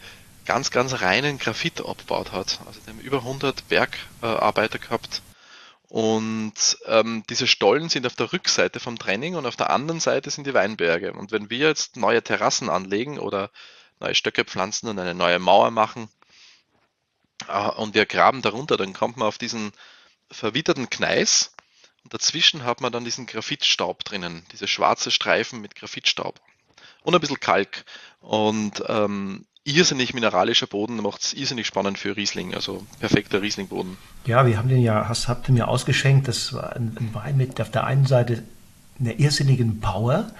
ganz, 0.45 0.71
ganz 0.71 1.01
reinen 1.01 1.37
Graphit 1.37 1.81
abgebaut 1.85 2.31
hat. 2.31 2.59
Also 2.65 2.79
die 2.81 2.89
haben 2.89 2.99
über 2.99 3.19
100 3.19 3.67
Bergarbeiter 3.69 4.79
gehabt. 4.79 5.21
Und 5.87 6.77
ähm, 6.87 7.23
diese 7.29 7.45
Stollen 7.45 7.87
sind 7.89 8.07
auf 8.07 8.15
der 8.15 8.33
Rückseite 8.33 8.79
vom 8.79 8.97
Training 8.97 9.35
und 9.35 9.45
auf 9.45 9.55
der 9.55 9.69
anderen 9.69 9.99
Seite 9.99 10.31
sind 10.31 10.47
die 10.47 10.53
Weinberge. 10.53 11.13
Und 11.13 11.31
wenn 11.31 11.49
wir 11.49 11.67
jetzt 11.67 11.97
neue 11.97 12.23
Terrassen 12.23 12.69
anlegen 12.69 13.19
oder 13.19 13.51
neue 13.99 14.15
Stöcke 14.15 14.43
pflanzen 14.43 14.89
und 14.89 14.97
eine 14.97 15.13
neue 15.13 15.39
Mauer 15.39 15.69
machen 15.69 16.09
äh, 17.47 17.69
und 17.69 17.93
wir 17.93 18.05
graben 18.05 18.41
darunter, 18.41 18.75
dann 18.75 18.93
kommt 18.93 19.17
man 19.17 19.27
auf 19.27 19.37
diesen 19.37 19.71
verwitterten 20.31 20.89
Gneis 20.89 21.53
und 22.03 22.13
dazwischen 22.13 22.63
hat 22.63 22.81
man 22.81 22.91
dann 22.91 23.05
diesen 23.05 23.27
Graphitstaub 23.27 24.03
drinnen, 24.03 24.45
diese 24.51 24.67
schwarze 24.67 25.11
Streifen 25.11 25.61
mit 25.61 25.75
Graphitstaub. 25.75 26.41
Und 27.03 27.13
ein 27.15 27.21
bisschen 27.21 27.39
Kalk. 27.39 27.85
Und 28.21 28.83
ähm, 28.87 29.45
irrsinnig 29.63 30.13
mineralischer 30.13 30.67
Boden 30.67 30.97
macht 30.97 31.21
es 31.21 31.33
irrsinnig 31.33 31.67
spannend 31.67 31.97
für 31.97 32.15
Riesling, 32.15 32.53
also 32.53 32.85
perfekter 32.99 33.41
Rieslingboden. 33.41 33.97
Ja, 34.25 34.45
wir 34.45 34.57
haben 34.57 34.69
den 34.69 34.81
ja, 34.81 35.07
hast, 35.07 35.27
habt 35.27 35.47
ihr 35.49 35.53
mir 35.53 35.67
ausgeschenkt, 35.67 36.27
das 36.27 36.53
war 36.53 36.75
ein, 36.75 36.95
ein 36.99 37.13
Wein 37.13 37.37
mit 37.37 37.59
auf 37.61 37.71
der 37.71 37.85
einen 37.85 38.05
Seite 38.05 38.43
einer 38.99 39.19
irrsinnigen 39.19 39.79
Power, 39.79 40.31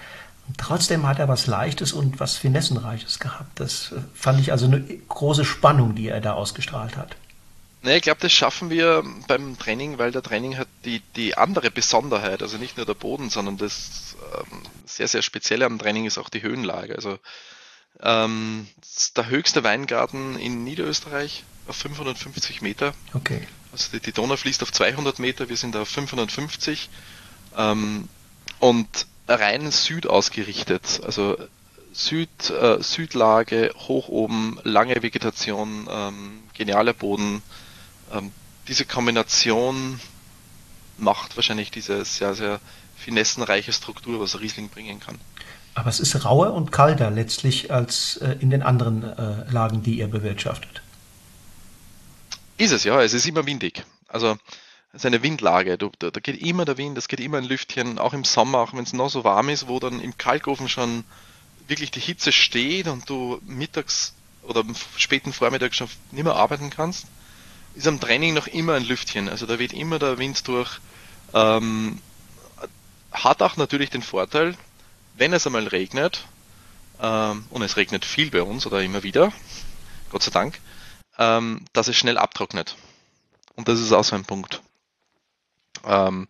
und 0.48 0.58
trotzdem 0.58 1.08
hat 1.08 1.20
er 1.20 1.28
was 1.28 1.48
Leichtes 1.48 1.94
und 1.94 2.20
was 2.20 2.36
Finessenreiches 2.36 3.20
gehabt. 3.20 3.60
Das 3.60 3.94
fand 4.14 4.40
ich 4.40 4.52
also 4.52 4.66
eine 4.66 4.82
große 4.82 5.46
Spannung, 5.46 5.96
die 5.96 6.10
er 6.10 6.20
da 6.20 6.34
ausgestrahlt 6.34 6.98
hat. 6.98 7.16
Ne, 7.84 7.98
ich 7.98 8.04
glaube, 8.04 8.22
das 8.22 8.32
schaffen 8.32 8.70
wir 8.70 9.04
beim 9.28 9.60
Training, 9.60 9.98
weil 9.98 10.12
der 10.12 10.24
Training 10.24 10.58
hat 10.58 10.70
die, 10.86 11.02
die 11.18 11.36
andere 11.36 11.70
Besonderheit, 11.70 12.42
also 12.42 12.58
nicht 12.58 12.78
nur 12.78 12.86
der 12.86 12.94
Boden, 12.94 13.30
sondern 13.30 13.58
das 13.58 14.16
ähm, 14.38 14.62
sehr, 14.86 15.10
sehr 15.10 15.22
Spezielle 15.22 15.66
am 15.66 15.78
Training 15.78 16.06
ist 16.06 16.18
auch 16.18 16.30
die 16.30 16.42
Höhenlage. 16.42 16.96
Also 16.96 17.20
ähm, 18.02 18.68
der 19.18 19.28
höchste 19.28 19.66
Weingarten 19.66 20.40
in 20.40 20.64
Niederösterreich 20.64 21.44
auf 21.68 21.76
550 21.76 22.62
Meter. 22.62 22.94
Okay. 23.14 23.46
Also 23.74 23.90
die, 23.92 24.00
die 24.00 24.14
Donau 24.14 24.38
fließt 24.38 24.64
auf 24.64 24.72
200 24.72 25.20
Meter, 25.20 25.50
wir 25.50 25.58
sind 25.58 25.76
auf 25.76 25.90
550 25.90 26.90
ähm, 27.58 28.08
und 28.60 28.88
rein 29.28 29.72
Süd 29.72 30.08
ausgerichtet. 30.08 31.02
Also 31.04 31.38
Süd, 31.92 32.50
äh, 32.50 32.82
Südlage, 32.82 33.72
hoch 33.76 34.08
oben, 34.08 34.58
lange 34.64 35.04
Vegetation, 35.04 35.88
ähm, 35.92 36.44
genialer 36.54 36.94
Boden, 36.94 37.44
ähm, 38.14 38.32
diese 38.68 38.86
Kombination 38.86 40.00
macht 40.98 41.36
wahrscheinlich 41.36 41.72
diese 41.72 42.06
sehr, 42.06 42.34
sehr 42.34 42.60
finessenreiche 42.96 43.74
Struktur, 43.74 44.20
was 44.20 44.40
Riesling 44.40 44.70
bringen 44.70 45.00
kann. 45.00 45.20
Aber 45.76 45.90
es 45.90 46.00
ist 46.00 46.24
rauer 46.24 46.54
und 46.54 46.72
kalter 46.72 47.10
letztlich 47.10 47.72
als 47.72 48.18
äh, 48.18 48.38
in 48.40 48.52
den 48.52 48.62
anderen 48.62 49.04
äh, 49.04 49.52
Lagen, 49.52 49.82
die 49.82 49.98
ihr 49.98 50.08
bewirtschaftet. 50.08 50.82
Ist 52.58 52.72
es, 52.72 52.84
ja. 52.84 53.02
Es 53.02 53.14
ist 53.14 53.26
immer 53.26 53.46
windig. 53.46 53.84
Also 54.08 54.38
es 54.92 54.98
ist 54.98 55.06
eine 55.08 55.24
Windlage. 55.24 55.78
Da, 55.78 55.90
da, 55.98 56.20
geht 56.20 56.40
immer 56.42 56.66
der 56.66 56.78
Wind, 56.78 56.98
es 56.98 57.08
geht 57.08 57.20
immer 57.20 57.40
ein 57.40 57.44
Lüftchen, 57.44 57.98
auch 57.98 58.14
im 58.14 58.24
Sommer, 58.24 58.60
auch 58.60 58.74
wenn 58.74 58.84
es 58.84 58.94
noch 58.94 59.10
so 59.10 59.24
warm 59.24 59.50
ist, 59.50 59.68
wo 59.68 59.80
dann 59.80 60.00
im 60.00 60.16
Kalkofen 60.18 60.70
schon 60.70 61.04
wirklich 61.68 61.90
die 61.90 62.00
Hitze 62.00 62.32
steht 62.32 62.88
und 62.88 63.10
du 63.10 63.42
mittags 63.46 64.14
oder 64.44 64.60
am 64.60 64.76
späten 64.98 65.34
Vormittag 65.34 65.74
schon 65.74 65.88
nicht 66.12 66.24
mehr 66.24 66.36
arbeiten 66.36 66.70
kannst 66.70 67.08
ist 67.76 67.88
am 67.88 68.00
Training 68.00 68.34
noch 68.34 68.48
immer 68.48 68.76
ein 68.76 68.86
Lüftchen. 68.86 69.30
Also 69.30 69.46
da 69.46 69.60
weht 69.60 69.74
immer 69.74 70.00
der 70.00 70.18
Wind 70.18 70.48
durch. 70.48 70.80
Ähm, 71.34 72.00
hat 73.12 73.42
auch 73.42 73.58
natürlich 73.58 73.90
den 73.90 74.02
Vorteil, 74.02 74.56
wenn 75.16 75.34
es 75.34 75.46
einmal 75.46 75.68
regnet, 75.68 76.26
ähm, 77.02 77.46
und 77.50 77.62
es 77.62 77.78
regnet 77.78 78.06
viel 78.06 78.32
bei 78.32 78.42
uns 78.42 78.66
oder 78.66 78.82
immer 78.82 79.04
wieder, 79.04 79.32
Gott 80.10 80.24
sei 80.24 80.32
Dank, 80.32 80.60
ähm, 81.18 81.66
dass 81.74 81.88
es 81.88 81.98
schnell 81.98 82.18
abtrocknet. 82.18 82.76
Und 83.56 83.68
das 83.68 83.80
ist 83.80 83.92
auch 83.92 84.04
so 84.04 84.16
ein 84.16 84.26
Punkt. 84.26 84.62
Ähm, 85.86 86.28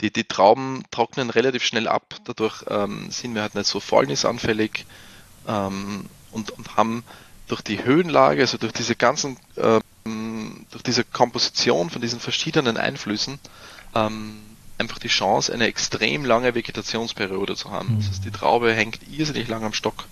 die, 0.00 0.12
die 0.12 0.24
Trauben 0.24 0.84
trocknen 0.90 1.30
relativ 1.30 1.64
schnell 1.64 1.88
ab, 1.88 2.16
dadurch 2.24 2.64
ähm, 2.68 3.10
sind 3.10 3.34
wir 3.34 3.42
halt 3.42 3.54
nicht 3.54 3.66
so 3.66 3.80
fäulnisanfällig 3.80 4.84
ähm, 5.48 6.06
und, 6.32 6.50
und 6.50 6.76
haben 6.76 7.02
durch 7.46 7.62
die 7.62 7.82
Höhenlage, 7.82 8.42
also 8.42 8.58
durch 8.58 8.72
diese 8.72 8.96
ganzen 8.96 9.38
äh, 9.56 9.80
durch 10.70 10.82
diese 10.82 11.04
Komposition 11.04 11.90
von 11.90 12.02
diesen 12.02 12.20
verschiedenen 12.20 12.76
Einflüssen 12.76 13.38
ähm, 13.94 14.36
einfach 14.78 14.98
die 14.98 15.08
Chance, 15.08 15.52
eine 15.52 15.66
extrem 15.66 16.24
lange 16.24 16.54
Vegetationsperiode 16.54 17.56
zu 17.56 17.70
haben. 17.70 17.94
Mhm. 17.94 17.98
Das 17.98 18.08
heißt, 18.08 18.24
die 18.24 18.30
Traube 18.30 18.72
hängt 18.72 19.00
irrsinnig 19.10 19.48
lang 19.48 19.64
am 19.64 19.72
Stock, 19.72 20.04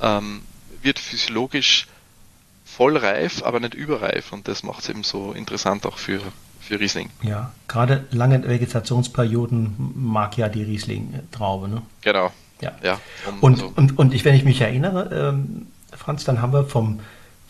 ähm, 0.00 0.42
wird 0.82 0.98
physiologisch 0.98 1.86
voll 2.64 2.96
reif, 2.96 3.42
aber 3.42 3.60
nicht 3.60 3.74
überreif 3.74 4.32
und 4.32 4.48
das 4.48 4.62
macht 4.62 4.82
es 4.82 4.88
eben 4.88 5.02
so 5.02 5.32
interessant 5.32 5.86
auch 5.86 5.98
für, 5.98 6.20
für 6.60 6.78
Riesling. 6.78 7.10
Ja, 7.22 7.52
gerade 7.68 8.06
lange 8.10 8.46
Vegetationsperioden 8.46 9.92
mag 9.96 10.36
ja 10.38 10.48
die 10.48 10.62
Riesling-Traube, 10.62 11.68
ne? 11.68 11.82
Genau. 12.02 12.32
Ja. 12.60 12.72
ja 12.82 13.00
und, 13.40 13.62
und, 13.62 13.76
und, 13.76 13.98
und 13.98 14.14
ich, 14.14 14.24
wenn 14.24 14.34
ich 14.34 14.44
mich 14.44 14.60
erinnere, 14.60 15.30
ähm, 15.30 15.66
Franz, 15.96 16.24
dann 16.24 16.40
haben 16.40 16.52
wir 16.52 16.64
vom 16.64 17.00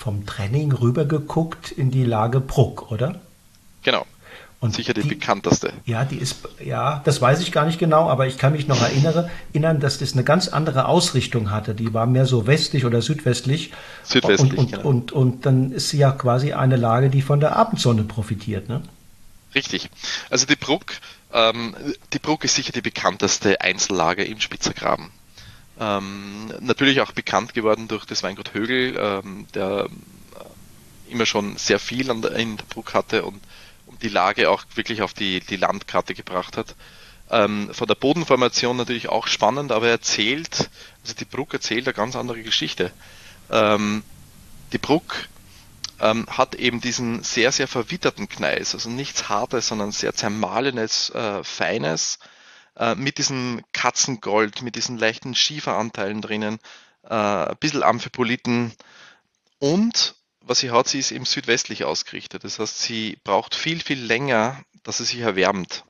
vom 0.00 0.24
Training 0.24 0.72
rübergeguckt 0.72 1.70
in 1.70 1.90
die 1.90 2.04
Lage 2.04 2.40
Bruck, 2.40 2.90
oder? 2.90 3.20
Genau. 3.82 4.06
Und 4.58 4.74
sicher 4.74 4.94
die, 4.94 5.02
die, 5.02 5.10
bekannteste. 5.10 5.74
Ja, 5.84 6.06
die 6.06 6.16
ist, 6.16 6.36
ja, 6.58 7.02
das 7.04 7.20
weiß 7.20 7.40
ich 7.40 7.52
gar 7.52 7.66
nicht 7.66 7.78
genau, 7.78 8.08
aber 8.08 8.26
ich 8.26 8.38
kann 8.38 8.52
mich 8.52 8.66
noch 8.66 8.80
erinnere, 8.80 9.30
erinnern, 9.52 9.78
dass 9.78 9.98
das 9.98 10.14
eine 10.14 10.24
ganz 10.24 10.48
andere 10.48 10.86
Ausrichtung 10.86 11.50
hatte. 11.50 11.74
Die 11.74 11.92
war 11.92 12.06
mehr 12.06 12.24
so 12.24 12.46
westlich 12.46 12.86
oder 12.86 13.02
südwestlich. 13.02 13.72
Südwestlich, 14.02 14.52
und, 14.52 14.58
und, 14.58 14.72
genau. 14.72 14.88
und, 14.88 15.12
und 15.12 15.46
dann 15.46 15.72
ist 15.72 15.90
sie 15.90 15.98
ja 15.98 16.12
quasi 16.12 16.54
eine 16.54 16.76
Lage, 16.76 17.10
die 17.10 17.20
von 17.20 17.40
der 17.40 17.56
Abendsonne 17.56 18.04
profitiert, 18.04 18.70
ne? 18.70 18.82
Richtig. 19.54 19.90
Also 20.30 20.46
die 20.46 20.56
Bruck, 20.56 20.94
ähm, 21.32 21.74
die 22.14 22.18
Bruck 22.18 22.44
ist 22.44 22.54
sicher 22.54 22.72
die 22.72 22.82
bekannteste 22.82 23.60
Einzellage 23.60 24.24
im 24.24 24.40
Spitzergraben. 24.40 25.10
Ähm, 25.80 26.52
natürlich 26.60 27.00
auch 27.00 27.12
bekannt 27.12 27.54
geworden 27.54 27.88
durch 27.88 28.04
das 28.04 28.22
Weingut 28.22 28.52
Högel, 28.52 28.96
ähm, 28.98 29.46
der 29.54 29.86
äh, 29.86 31.12
immer 31.12 31.24
schon 31.24 31.56
sehr 31.56 31.78
viel 31.78 32.10
an 32.10 32.20
der, 32.20 32.32
in 32.32 32.58
der 32.58 32.64
Bruck 32.64 32.92
hatte 32.92 33.24
und 33.24 33.40
die 34.02 34.08
Lage 34.08 34.50
auch 34.50 34.64
wirklich 34.74 35.00
auf 35.02 35.14
die, 35.14 35.40
die 35.40 35.56
Landkarte 35.56 36.14
gebracht 36.14 36.56
hat. 36.56 36.74
Ähm, 37.30 37.72
von 37.72 37.86
der 37.86 37.94
Bodenformation 37.94 38.76
natürlich 38.76 39.08
auch 39.08 39.26
spannend, 39.26 39.72
aber 39.72 39.86
er 39.86 39.92
erzählt, 39.92 40.68
also 41.02 41.14
die 41.18 41.24
Bruck 41.24 41.54
erzählt 41.54 41.86
eine 41.86 41.94
ganz 41.94 42.14
andere 42.14 42.42
Geschichte. 42.42 42.92
Ähm, 43.50 44.02
die 44.72 44.78
Bruck 44.78 45.28
ähm, 46.00 46.26
hat 46.28 46.54
eben 46.56 46.80
diesen 46.80 47.22
sehr, 47.22 47.52
sehr 47.52 47.68
verwitterten 47.68 48.28
Gneis, 48.28 48.74
also 48.74 48.90
nichts 48.90 49.28
Hartes, 49.28 49.68
sondern 49.68 49.92
sehr 49.92 50.14
zermahlenes, 50.14 51.10
äh, 51.10 51.42
Feines, 51.44 52.18
äh, 52.80 52.94
mit 52.94 53.18
diesem 53.18 53.62
Katzengold, 53.72 54.62
mit 54.62 54.74
diesen 54.74 54.96
leichten 54.96 55.34
Schieferanteilen 55.34 56.22
drinnen, 56.22 56.58
äh, 57.04 57.14
ein 57.14 57.56
bisschen 57.60 57.82
Amphiboliten 57.82 58.72
und 59.58 60.14
was 60.40 60.60
sie 60.60 60.70
hat, 60.70 60.88
sie 60.88 60.98
ist 60.98 61.12
eben 61.12 61.26
südwestlich 61.26 61.84
ausgerichtet. 61.84 62.42
Das 62.42 62.58
heißt, 62.58 62.80
sie 62.80 63.18
braucht 63.22 63.54
viel, 63.54 63.80
viel 63.80 64.02
länger, 64.02 64.64
dass 64.82 64.96
sie 64.96 65.04
sich 65.04 65.20
erwärmt. 65.20 65.84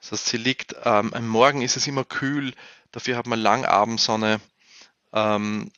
Das 0.00 0.10
heißt, 0.10 0.26
sie 0.26 0.36
liegt, 0.36 0.74
ähm, 0.84 1.14
am 1.14 1.28
Morgen 1.28 1.62
ist 1.62 1.76
es 1.76 1.86
immer 1.86 2.04
kühl, 2.04 2.52
dafür 2.90 3.16
hat 3.16 3.28
man 3.28 3.38
lang 3.38 3.64
Abendsonne. 3.64 4.40
Ähm, 5.12 5.70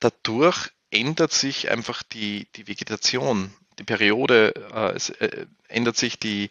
dadurch 0.00 0.70
ändert 0.90 1.32
sich 1.32 1.70
einfach 1.70 2.02
die, 2.02 2.48
die 2.56 2.66
Vegetation, 2.66 3.54
die 3.78 3.84
Periode, 3.84 4.54
äh, 4.74 4.96
es 4.96 5.10
äh, 5.10 5.46
ändert 5.68 5.96
sich 5.96 6.18
die, 6.18 6.50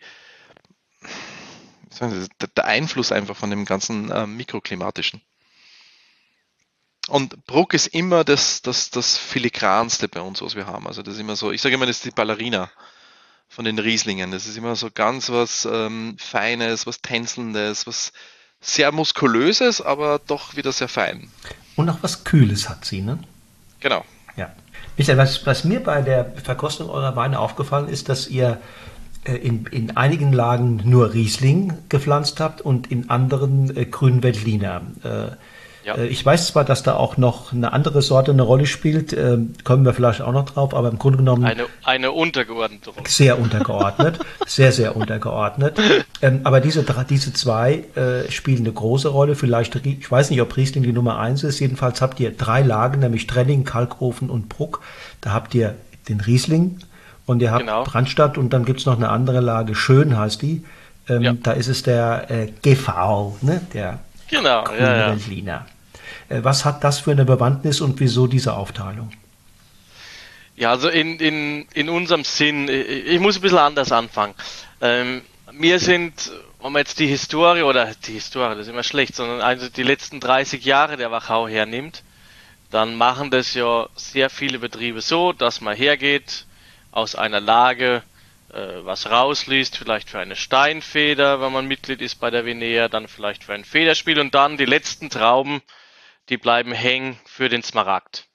der 1.99 2.65
Einfluss 2.65 3.11
einfach 3.11 3.35
von 3.35 3.49
dem 3.49 3.65
ganzen 3.65 4.11
äh, 4.11 4.27
mikroklimatischen. 4.27 5.21
Und 7.09 7.45
Bruck 7.45 7.73
ist 7.73 7.87
immer 7.87 8.23
das, 8.23 8.61
das, 8.61 8.89
das 8.89 9.17
Filigranste 9.17 10.07
bei 10.07 10.21
uns, 10.21 10.41
was 10.41 10.55
wir 10.55 10.67
haben. 10.67 10.87
Also 10.87 11.03
das 11.03 11.15
ist 11.15 11.19
immer 11.19 11.35
so, 11.35 11.51
ich 11.51 11.61
sage 11.61 11.75
immer, 11.75 11.85
das 11.85 11.97
ist 11.97 12.05
die 12.05 12.11
Ballerina 12.11 12.69
von 13.49 13.65
den 13.65 13.77
Rieslingen. 13.77 14.31
Das 14.31 14.47
ist 14.47 14.57
immer 14.57 14.75
so 14.75 14.89
ganz 14.89 15.29
was 15.29 15.67
ähm, 15.69 16.15
Feines, 16.17 16.87
was 16.87 17.01
Tänzelndes, 17.01 17.85
was 17.85 18.13
sehr 18.61 18.91
muskulöses, 18.93 19.81
aber 19.81 20.19
doch 20.25 20.55
wieder 20.55 20.71
sehr 20.71 20.87
fein. 20.87 21.29
Und 21.75 21.89
auch 21.89 21.99
was 22.01 22.23
Kühles 22.23 22.69
hat 22.69 22.85
sie, 22.85 23.01
ne? 23.01 23.19
Genau. 23.81 24.05
Ja. 24.37 24.53
Michael, 24.97 25.17
was, 25.17 25.45
was 25.45 25.65
mir 25.65 25.83
bei 25.83 26.01
der 26.01 26.31
Verkostung 26.43 26.89
eurer 26.89 27.15
Weine 27.15 27.39
aufgefallen 27.39 27.89
ist, 27.89 28.07
dass 28.09 28.27
ihr 28.27 28.61
in, 29.25 29.65
in 29.67 29.95
einigen 29.95 30.33
Lagen 30.33 30.81
nur 30.83 31.13
Riesling 31.13 31.73
gepflanzt 31.89 32.39
habt 32.39 32.61
und 32.61 32.91
in 32.91 33.09
anderen 33.09 33.75
äh, 33.75 33.85
Grünweltliner. 33.85 34.81
Äh, 35.03 35.35
ja. 35.83 35.95
Äh, 35.95 36.07
ich 36.07 36.25
weiß 36.25 36.47
zwar, 36.47 36.63
dass 36.63 36.83
da 36.83 36.95
auch 36.95 37.17
noch 37.17 37.53
eine 37.53 37.73
andere 37.73 38.01
Sorte 38.01 38.31
eine 38.31 38.41
Rolle 38.41 38.65
spielt, 38.65 39.13
äh, 39.13 39.37
kommen 39.63 39.85
wir 39.85 39.93
vielleicht 39.93 40.21
auch 40.21 40.31
noch 40.31 40.45
drauf, 40.45 40.73
aber 40.73 40.89
im 40.89 40.97
Grunde 40.97 41.17
genommen. 41.17 41.45
Eine, 41.45 41.65
eine 41.83 42.11
untergeordnete 42.11 42.91
Rolle. 42.91 43.07
Sehr 43.07 43.39
untergeordnet, 43.39 44.19
sehr, 44.45 44.71
sehr 44.71 44.95
untergeordnet. 44.95 45.79
Ähm, 46.21 46.41
aber 46.43 46.61
diese, 46.61 46.85
diese 47.09 47.33
zwei 47.33 47.83
äh, 47.95 48.31
spielen 48.31 48.59
eine 48.59 48.73
große 48.73 49.09
Rolle. 49.09 49.35
Vielleicht, 49.35 49.75
ich 49.85 50.09
weiß 50.09 50.29
nicht, 50.29 50.41
ob 50.41 50.55
Riesling 50.55 50.83
die 50.83 50.93
Nummer 50.93 51.19
eins 51.19 51.43
ist. 51.43 51.59
Jedenfalls 51.59 52.01
habt 52.01 52.19
ihr 52.19 52.31
drei 52.31 52.61
Lagen, 52.61 52.99
nämlich 52.99 53.27
Trenning, 53.27 53.63
Kalkofen 53.63 54.29
und 54.29 54.49
Bruck. 54.49 54.81
Da 55.21 55.31
habt 55.31 55.53
ihr 55.55 55.75
den 56.07 56.21
Riesling 56.21 56.79
und 57.25 57.41
ihr 57.41 57.51
habt 57.51 57.61
genau. 57.61 57.83
Brandstadt 57.83 58.37
und 58.37 58.51
dann 58.51 58.65
gibt's 58.65 58.85
noch 58.85 58.97
eine 58.97 59.09
andere 59.09 59.39
Lage, 59.39 59.75
Schön 59.75 60.17
heißt 60.17 60.41
die. 60.41 60.63
Ähm, 61.09 61.21
ja. 61.21 61.33
Da 61.33 61.51
ist 61.51 61.67
es 61.67 61.83
der 61.83 62.29
äh, 62.29 62.51
GV, 62.61 63.37
ne? 63.41 63.61
der 63.73 63.99
genau, 64.29 64.63
ja, 64.79 65.13
ja. 65.13 65.65
Äh, 66.29 66.43
was 66.43 66.63
hat 66.65 66.83
das 66.83 66.99
für 66.99 67.11
eine 67.11 67.25
Bewandtnis 67.25 67.81
und 67.81 67.99
wieso 67.99 68.27
diese 68.27 68.53
Aufteilung? 68.53 69.11
Ja, 70.55 70.71
also 70.71 70.87
in, 70.87 71.19
in, 71.19 71.65
in 71.73 71.89
unserem 71.89 72.23
Sinn, 72.23 72.69
ich 72.69 73.19
muss 73.19 73.37
ein 73.37 73.41
bisschen 73.41 73.57
anders 73.57 73.91
anfangen. 73.91 74.35
Ähm, 74.81 75.21
wir 75.51 75.79
sind, 75.79 76.31
wenn 76.61 76.71
man 76.71 76.81
jetzt 76.81 76.99
die 76.99 77.07
Historie, 77.07 77.63
oder 77.63 77.91
die 78.05 78.13
Historie, 78.13 78.55
das 78.55 78.67
ist 78.67 78.69
immer 78.69 78.83
schlecht, 78.83 79.15
sondern 79.15 79.41
also 79.41 79.67
die 79.67 79.83
letzten 79.83 80.19
30 80.19 80.63
Jahre 80.63 80.95
der 80.95 81.11
Wachau 81.11 81.47
hernimmt, 81.47 82.03
dann 82.69 82.95
machen 82.95 83.29
das 83.29 83.53
ja 83.53 83.87
sehr 83.95 84.29
viele 84.29 84.59
Betriebe 84.59 85.01
so, 85.01 85.33
dass 85.33 85.61
man 85.61 85.75
hergeht, 85.75 86.45
aus 86.93 87.15
einer 87.15 87.41
Lage 87.41 88.03
äh, 88.53 88.85
was 88.85 89.09
rausliest, 89.09 89.77
vielleicht 89.77 90.09
für 90.09 90.19
eine 90.19 90.35
Steinfeder, 90.35 91.41
wenn 91.41 91.51
man 91.51 91.67
Mitglied 91.67 92.01
ist 92.01 92.15
bei 92.15 92.29
der 92.29 92.45
Vinea, 92.45 92.87
dann 92.87 93.07
vielleicht 93.07 93.43
für 93.43 93.53
ein 93.53 93.65
Federspiel 93.65 94.19
und 94.19 94.33
dann 94.35 94.57
die 94.57 94.65
letzten 94.65 95.09
Trauben 95.09 95.61
die 96.29 96.37
bleiben 96.37 96.71
hängen 96.71 97.19
für 97.25 97.49
den 97.49 97.63
Smaragd. 97.63 98.25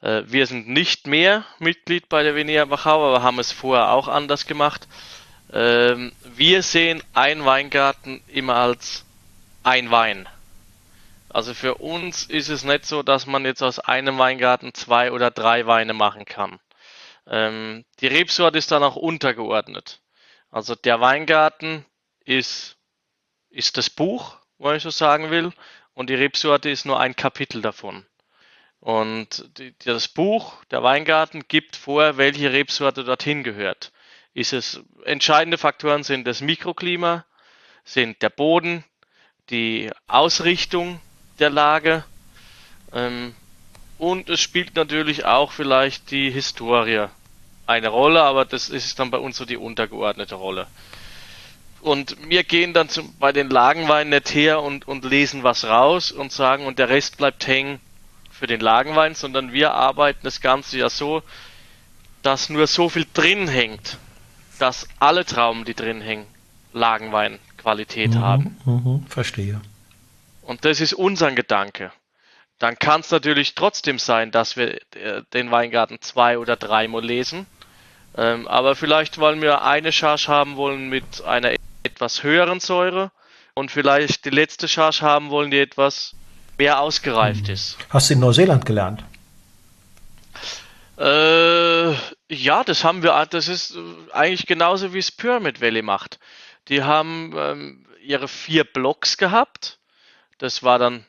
Äh, 0.00 0.22
wir 0.26 0.46
sind 0.46 0.68
nicht 0.68 1.06
mehr 1.06 1.44
Mitglied 1.58 2.08
bei 2.08 2.22
der 2.22 2.34
Vinea 2.34 2.70
Wachau, 2.70 3.06
aber 3.08 3.22
haben 3.22 3.38
es 3.38 3.52
vorher 3.52 3.90
auch 3.90 4.08
anders 4.08 4.46
gemacht. 4.46 4.88
Ähm, 5.52 6.12
wir 6.24 6.62
sehen 6.62 7.02
ein 7.14 7.44
Weingarten 7.44 8.22
immer 8.26 8.56
als 8.56 9.04
ein 9.62 9.90
Wein. 9.90 10.28
Also 11.28 11.54
für 11.54 11.76
uns 11.76 12.24
ist 12.24 12.48
es 12.48 12.64
nicht 12.64 12.84
so, 12.84 13.02
dass 13.02 13.26
man 13.26 13.44
jetzt 13.44 13.62
aus 13.62 13.78
einem 13.78 14.18
Weingarten 14.18 14.74
zwei 14.74 15.12
oder 15.12 15.30
drei 15.30 15.66
Weine 15.66 15.94
machen 15.94 16.24
kann. 16.24 16.58
Ähm, 17.26 17.84
die 18.00 18.06
Rebsorte 18.06 18.58
ist 18.58 18.70
dann 18.70 18.82
auch 18.82 18.96
untergeordnet. 18.96 20.00
Also 20.50 20.74
der 20.74 21.00
Weingarten 21.00 21.86
ist, 22.24 22.76
ist 23.50 23.76
das 23.76 23.90
Buch, 23.90 24.38
wenn 24.58 24.76
ich 24.76 24.82
so 24.82 24.90
sagen 24.90 25.30
will, 25.30 25.52
und 25.94 26.10
die 26.10 26.14
Rebsorte 26.14 26.70
ist 26.70 26.86
nur 26.86 27.00
ein 27.00 27.16
Kapitel 27.16 27.62
davon. 27.62 28.06
Und 28.80 29.58
die, 29.58 29.76
das 29.78 30.08
Buch, 30.08 30.64
der 30.66 30.82
Weingarten, 30.82 31.44
gibt 31.46 31.76
vor, 31.76 32.16
welche 32.16 32.52
Rebsorte 32.52 33.04
dorthin 33.04 33.44
gehört. 33.44 33.92
Ist 34.34 34.52
es, 34.52 34.80
entscheidende 35.04 35.58
Faktoren 35.58 36.02
sind 36.02 36.26
das 36.26 36.40
Mikroklima, 36.40 37.24
sind 37.84 38.22
der 38.22 38.30
Boden, 38.30 38.84
die 39.50 39.90
Ausrichtung 40.06 41.00
der 41.38 41.50
Lage, 41.50 42.04
ähm, 42.92 43.34
und 44.02 44.28
es 44.28 44.40
spielt 44.40 44.74
natürlich 44.74 45.26
auch 45.26 45.52
vielleicht 45.52 46.10
die 46.10 46.28
Historie 46.28 47.06
eine 47.68 47.86
Rolle, 47.86 48.20
aber 48.22 48.44
das 48.44 48.68
ist 48.68 48.98
dann 48.98 49.12
bei 49.12 49.18
uns 49.18 49.36
so 49.36 49.44
die 49.44 49.56
untergeordnete 49.56 50.34
Rolle. 50.34 50.66
Und 51.82 52.16
wir 52.28 52.42
gehen 52.42 52.72
dann 52.72 52.88
zum, 52.88 53.14
bei 53.20 53.30
den 53.30 53.48
Lagenweinen 53.48 54.10
nicht 54.10 54.34
her 54.34 54.60
und, 54.60 54.88
und 54.88 55.04
lesen 55.04 55.44
was 55.44 55.64
raus 55.64 56.10
und 56.10 56.32
sagen, 56.32 56.66
und 56.66 56.80
der 56.80 56.88
Rest 56.88 57.16
bleibt 57.16 57.46
hängen 57.46 57.78
für 58.32 58.48
den 58.48 58.58
Lagenwein, 58.58 59.14
sondern 59.14 59.52
wir 59.52 59.72
arbeiten 59.72 60.22
das 60.24 60.40
Ganze 60.40 60.78
ja 60.78 60.90
so, 60.90 61.22
dass 62.22 62.48
nur 62.48 62.66
so 62.66 62.88
viel 62.88 63.06
drin 63.14 63.46
hängt, 63.46 63.98
dass 64.58 64.88
alle 64.98 65.24
Trauben, 65.24 65.64
die 65.64 65.74
drin 65.74 66.00
hängen, 66.00 66.26
Lagenweinqualität 66.72 68.14
mhm, 68.14 68.18
haben. 68.18 68.56
Mhm, 68.64 69.06
verstehe. 69.06 69.60
Und 70.42 70.64
das 70.64 70.80
ist 70.80 70.92
unser 70.92 71.30
Gedanke. 71.30 71.92
Dann 72.62 72.78
kann 72.78 73.00
es 73.00 73.10
natürlich 73.10 73.56
trotzdem 73.56 73.98
sein, 73.98 74.30
dass 74.30 74.56
wir 74.56 74.74
äh, 74.94 75.22
den 75.32 75.50
Weingarten 75.50 76.00
zwei 76.00 76.38
oder 76.38 76.54
dreimal 76.54 77.04
lesen. 77.04 77.46
Ähm, 78.16 78.46
aber 78.46 78.76
vielleicht, 78.76 79.18
weil 79.18 79.42
wir 79.42 79.62
eine 79.62 79.90
Charge 79.90 80.28
haben 80.28 80.54
wollen 80.54 80.88
mit 80.88 81.24
einer 81.24 81.56
etwas 81.82 82.22
höheren 82.22 82.60
Säure 82.60 83.10
und 83.54 83.72
vielleicht 83.72 84.26
die 84.26 84.30
letzte 84.30 84.68
Charge 84.68 85.00
haben 85.00 85.30
wollen, 85.30 85.50
die 85.50 85.58
etwas 85.58 86.14
mehr 86.56 86.78
ausgereift 86.78 87.48
mhm. 87.48 87.54
ist. 87.54 87.78
Hast 87.90 88.10
du 88.10 88.14
in 88.14 88.20
Neuseeland 88.20 88.64
gelernt? 88.64 89.02
Äh, 90.98 91.94
ja, 92.28 92.62
das 92.64 92.84
haben 92.84 93.02
wir. 93.02 93.26
Das 93.28 93.48
ist 93.48 93.76
eigentlich 94.12 94.46
genauso 94.46 94.94
wie 94.94 95.00
es 95.00 95.10
Pyramid 95.10 95.60
Valley 95.60 95.82
macht. 95.82 96.20
Die 96.68 96.84
haben 96.84 97.34
ähm, 97.36 97.86
ihre 98.04 98.28
vier 98.28 98.62
Blocks 98.62 99.16
gehabt. 99.16 99.80
Das 100.38 100.62
war 100.62 100.78
dann 100.78 101.04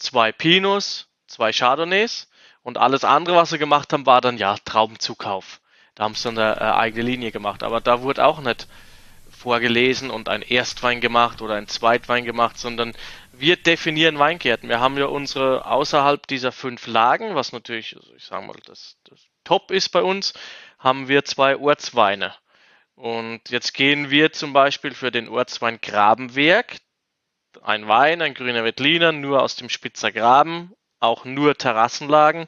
zwei 0.00 0.32
Pinos, 0.32 1.08
zwei 1.26 1.52
Chardonnays 1.52 2.28
und 2.62 2.78
alles 2.78 3.04
andere, 3.04 3.36
was 3.36 3.50
sie 3.50 3.58
gemacht 3.58 3.92
haben, 3.92 4.06
war 4.06 4.20
dann 4.20 4.38
ja 4.38 4.56
Traubenzukauf. 4.64 5.60
Da 5.94 6.04
haben 6.04 6.14
sie 6.14 6.24
dann 6.24 6.38
eine, 6.38 6.60
eine 6.60 6.74
eigene 6.76 7.02
Linie 7.02 7.32
gemacht. 7.32 7.62
Aber 7.62 7.80
da 7.80 8.02
wurde 8.02 8.24
auch 8.24 8.40
nicht 8.40 8.66
vorgelesen 9.28 10.10
und 10.10 10.28
ein 10.28 10.42
Erstwein 10.42 11.00
gemacht 11.00 11.40
oder 11.40 11.54
ein 11.54 11.68
Zweitwein 11.68 12.24
gemacht, 12.24 12.58
sondern 12.58 12.94
wir 13.32 13.56
definieren 13.56 14.18
Weingärten. 14.18 14.68
Wir 14.68 14.80
haben 14.80 14.98
ja 14.98 15.06
unsere 15.06 15.64
außerhalb 15.64 16.26
dieser 16.26 16.52
fünf 16.52 16.86
Lagen, 16.86 17.34
was 17.34 17.52
natürlich, 17.52 17.96
also 17.96 18.14
ich 18.14 18.24
sage 18.24 18.46
mal, 18.46 18.56
das, 18.66 18.96
das 19.04 19.18
top 19.44 19.70
ist 19.70 19.90
bei 19.90 20.02
uns, 20.02 20.34
haben 20.78 21.08
wir 21.08 21.24
zwei 21.24 21.56
Ortsweine. 21.56 22.34
Und 22.96 23.48
jetzt 23.48 23.72
gehen 23.72 24.10
wir 24.10 24.32
zum 24.32 24.52
Beispiel 24.52 24.92
für 24.92 25.10
den 25.10 25.28
Ortswein 25.28 25.80
Grabenwerk, 25.80 26.76
ein 27.62 27.88
Wein, 27.88 28.22
ein 28.22 28.34
grüner 28.34 28.64
Wettliner, 28.64 29.12
nur 29.12 29.42
aus 29.42 29.56
dem 29.56 29.68
Spitzer 29.68 30.12
Graben, 30.12 30.72
auch 31.00 31.24
nur 31.24 31.56
Terrassenlagen. 31.56 32.46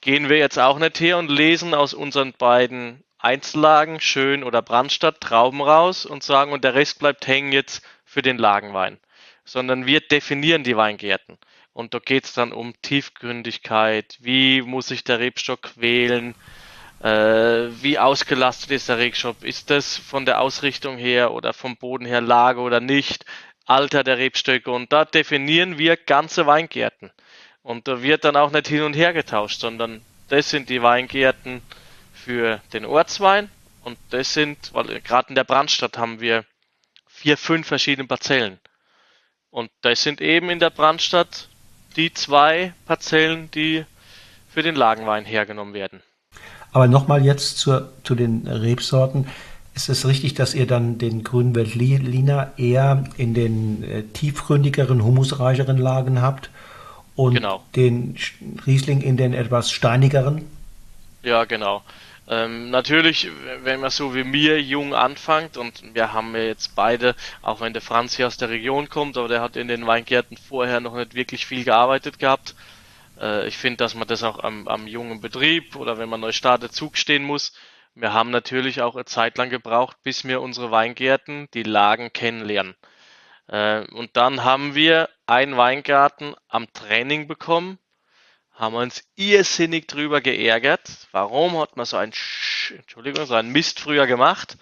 Gehen 0.00 0.28
wir 0.28 0.38
jetzt 0.38 0.58
auch 0.58 0.78
nicht 0.78 1.00
her 1.00 1.18
und 1.18 1.30
lesen 1.30 1.74
aus 1.74 1.94
unseren 1.94 2.32
beiden 2.32 3.04
Einzellagen, 3.18 4.00
Schön 4.00 4.44
oder 4.44 4.62
Brandstadt, 4.62 5.20
Trauben 5.20 5.60
raus 5.60 6.06
und 6.06 6.22
sagen, 6.22 6.52
und 6.52 6.64
der 6.64 6.74
Rest 6.74 6.98
bleibt 6.98 7.26
hängen 7.26 7.52
jetzt 7.52 7.82
für 8.04 8.22
den 8.22 8.38
Lagenwein. 8.38 8.98
Sondern 9.44 9.86
wir 9.86 10.00
definieren 10.00 10.64
die 10.64 10.76
Weingärten. 10.76 11.38
Und 11.72 11.94
da 11.94 11.98
geht 11.98 12.24
es 12.24 12.32
dann 12.32 12.52
um 12.52 12.74
Tiefgründigkeit, 12.82 14.16
wie 14.20 14.62
muss 14.62 14.88
sich 14.88 15.04
der 15.04 15.18
Rebstock 15.18 15.72
wählen, 15.76 16.34
äh, 17.02 17.68
wie 17.82 17.98
ausgelastet 17.98 18.70
ist 18.70 18.88
der 18.88 18.98
Rebstock, 18.98 19.42
ist 19.42 19.70
das 19.70 19.96
von 19.96 20.26
der 20.26 20.40
Ausrichtung 20.40 20.98
her 20.98 21.32
oder 21.32 21.52
vom 21.52 21.76
Boden 21.76 22.04
her 22.04 22.20
Lage 22.20 22.60
oder 22.60 22.80
nicht, 22.80 23.24
Alter 23.70 24.02
der 24.02 24.18
Rebstöcke 24.18 24.70
und 24.70 24.92
da 24.92 25.04
definieren 25.04 25.78
wir 25.78 25.96
ganze 25.96 26.44
Weingärten. 26.46 27.12
Und 27.62 27.86
da 27.86 28.02
wird 28.02 28.24
dann 28.24 28.36
auch 28.36 28.50
nicht 28.50 28.66
hin 28.66 28.82
und 28.82 28.94
her 28.94 29.12
getauscht, 29.12 29.60
sondern 29.60 30.02
das 30.28 30.50
sind 30.50 30.68
die 30.68 30.82
Weingärten 30.82 31.62
für 32.12 32.60
den 32.72 32.84
Ortswein 32.84 33.48
und 33.84 33.96
das 34.10 34.34
sind, 34.34 34.74
weil 34.74 35.00
gerade 35.00 35.28
in 35.28 35.34
der 35.36 35.44
Brandstadt 35.44 35.98
haben 35.98 36.20
wir 36.20 36.44
vier, 37.06 37.36
fünf 37.36 37.68
verschiedene 37.68 38.08
Parzellen. 38.08 38.58
Und 39.50 39.70
das 39.82 40.02
sind 40.02 40.20
eben 40.20 40.50
in 40.50 40.58
der 40.58 40.70
Brandstadt 40.70 41.48
die 41.96 42.12
zwei 42.12 42.72
Parzellen, 42.86 43.50
die 43.52 43.84
für 44.48 44.62
den 44.62 44.74
Lagenwein 44.74 45.24
hergenommen 45.24 45.74
werden. 45.74 46.02
Aber 46.72 46.88
nochmal 46.88 47.24
jetzt 47.24 47.58
zur, 47.58 47.92
zu 48.04 48.14
den 48.14 48.46
Rebsorten. 48.46 49.28
Ist 49.80 49.88
es 49.88 50.06
richtig, 50.06 50.34
dass 50.34 50.52
ihr 50.52 50.66
dann 50.66 50.98
den 50.98 51.24
grünen 51.24 51.54
Veltliner 51.54 52.52
eher 52.58 53.04
in 53.16 53.32
den 53.32 53.82
äh, 53.82 54.02
tiefgründigeren, 54.02 55.02
humusreicheren 55.02 55.78
Lagen 55.78 56.20
habt 56.20 56.50
und 57.16 57.36
genau. 57.36 57.64
den 57.74 58.14
Riesling 58.66 59.00
in 59.00 59.16
den 59.16 59.32
etwas 59.32 59.72
steinigeren? 59.72 60.44
Ja, 61.22 61.46
genau. 61.46 61.82
Ähm, 62.28 62.68
natürlich, 62.68 63.30
wenn 63.62 63.80
man 63.80 63.88
so 63.88 64.14
wie 64.14 64.22
mir 64.22 64.60
jung 64.60 64.92
anfängt 64.92 65.56
und 65.56 65.82
wir 65.94 66.12
haben 66.12 66.34
ja 66.34 66.42
jetzt 66.42 66.76
beide, 66.76 67.16
auch 67.40 67.62
wenn 67.62 67.72
der 67.72 67.80
Franz 67.80 68.14
hier 68.14 68.26
aus 68.26 68.36
der 68.36 68.50
Region 68.50 68.90
kommt, 68.90 69.16
aber 69.16 69.28
der 69.28 69.40
hat 69.40 69.56
in 69.56 69.66
den 69.66 69.86
Weingärten 69.86 70.36
vorher 70.36 70.80
noch 70.80 70.94
nicht 70.94 71.14
wirklich 71.14 71.46
viel 71.46 71.64
gearbeitet 71.64 72.18
gehabt. 72.18 72.54
Äh, 73.18 73.48
ich 73.48 73.56
finde, 73.56 73.78
dass 73.78 73.94
man 73.94 74.06
das 74.06 74.22
auch 74.24 74.44
am, 74.44 74.68
am 74.68 74.86
jungen 74.86 75.22
Betrieb 75.22 75.74
oder 75.74 75.96
wenn 75.96 76.10
man 76.10 76.20
neu 76.20 76.32
startet 76.32 76.74
zugestehen 76.74 77.24
muss. 77.24 77.54
Wir 78.00 78.14
haben 78.14 78.30
natürlich 78.30 78.80
auch 78.80 78.94
eine 78.94 79.04
Zeit 79.04 79.36
lang 79.36 79.50
gebraucht, 79.50 79.98
bis 80.02 80.24
wir 80.24 80.40
unsere 80.40 80.70
Weingärten, 80.70 81.48
die 81.52 81.62
Lagen 81.62 82.12
kennenlernen. 82.12 82.74
Äh, 83.46 83.82
und 83.92 84.16
dann 84.16 84.42
haben 84.42 84.74
wir 84.74 85.10
einen 85.26 85.56
Weingarten 85.58 86.34
am 86.48 86.72
Training 86.72 87.28
bekommen, 87.28 87.78
haben 88.52 88.74
uns 88.74 89.04
irrsinnig 89.16 89.86
drüber 89.86 90.22
geärgert. 90.22 91.08
Warum 91.12 91.58
hat 91.58 91.76
man 91.76 91.84
so 91.84 91.98
ein, 91.98 92.12
Sch 92.12 92.72
Entschuldigung, 92.72 93.26
so 93.26 93.34
ein 93.34 93.50
Mist 93.50 93.80
früher 93.80 94.06
gemacht? 94.06 94.56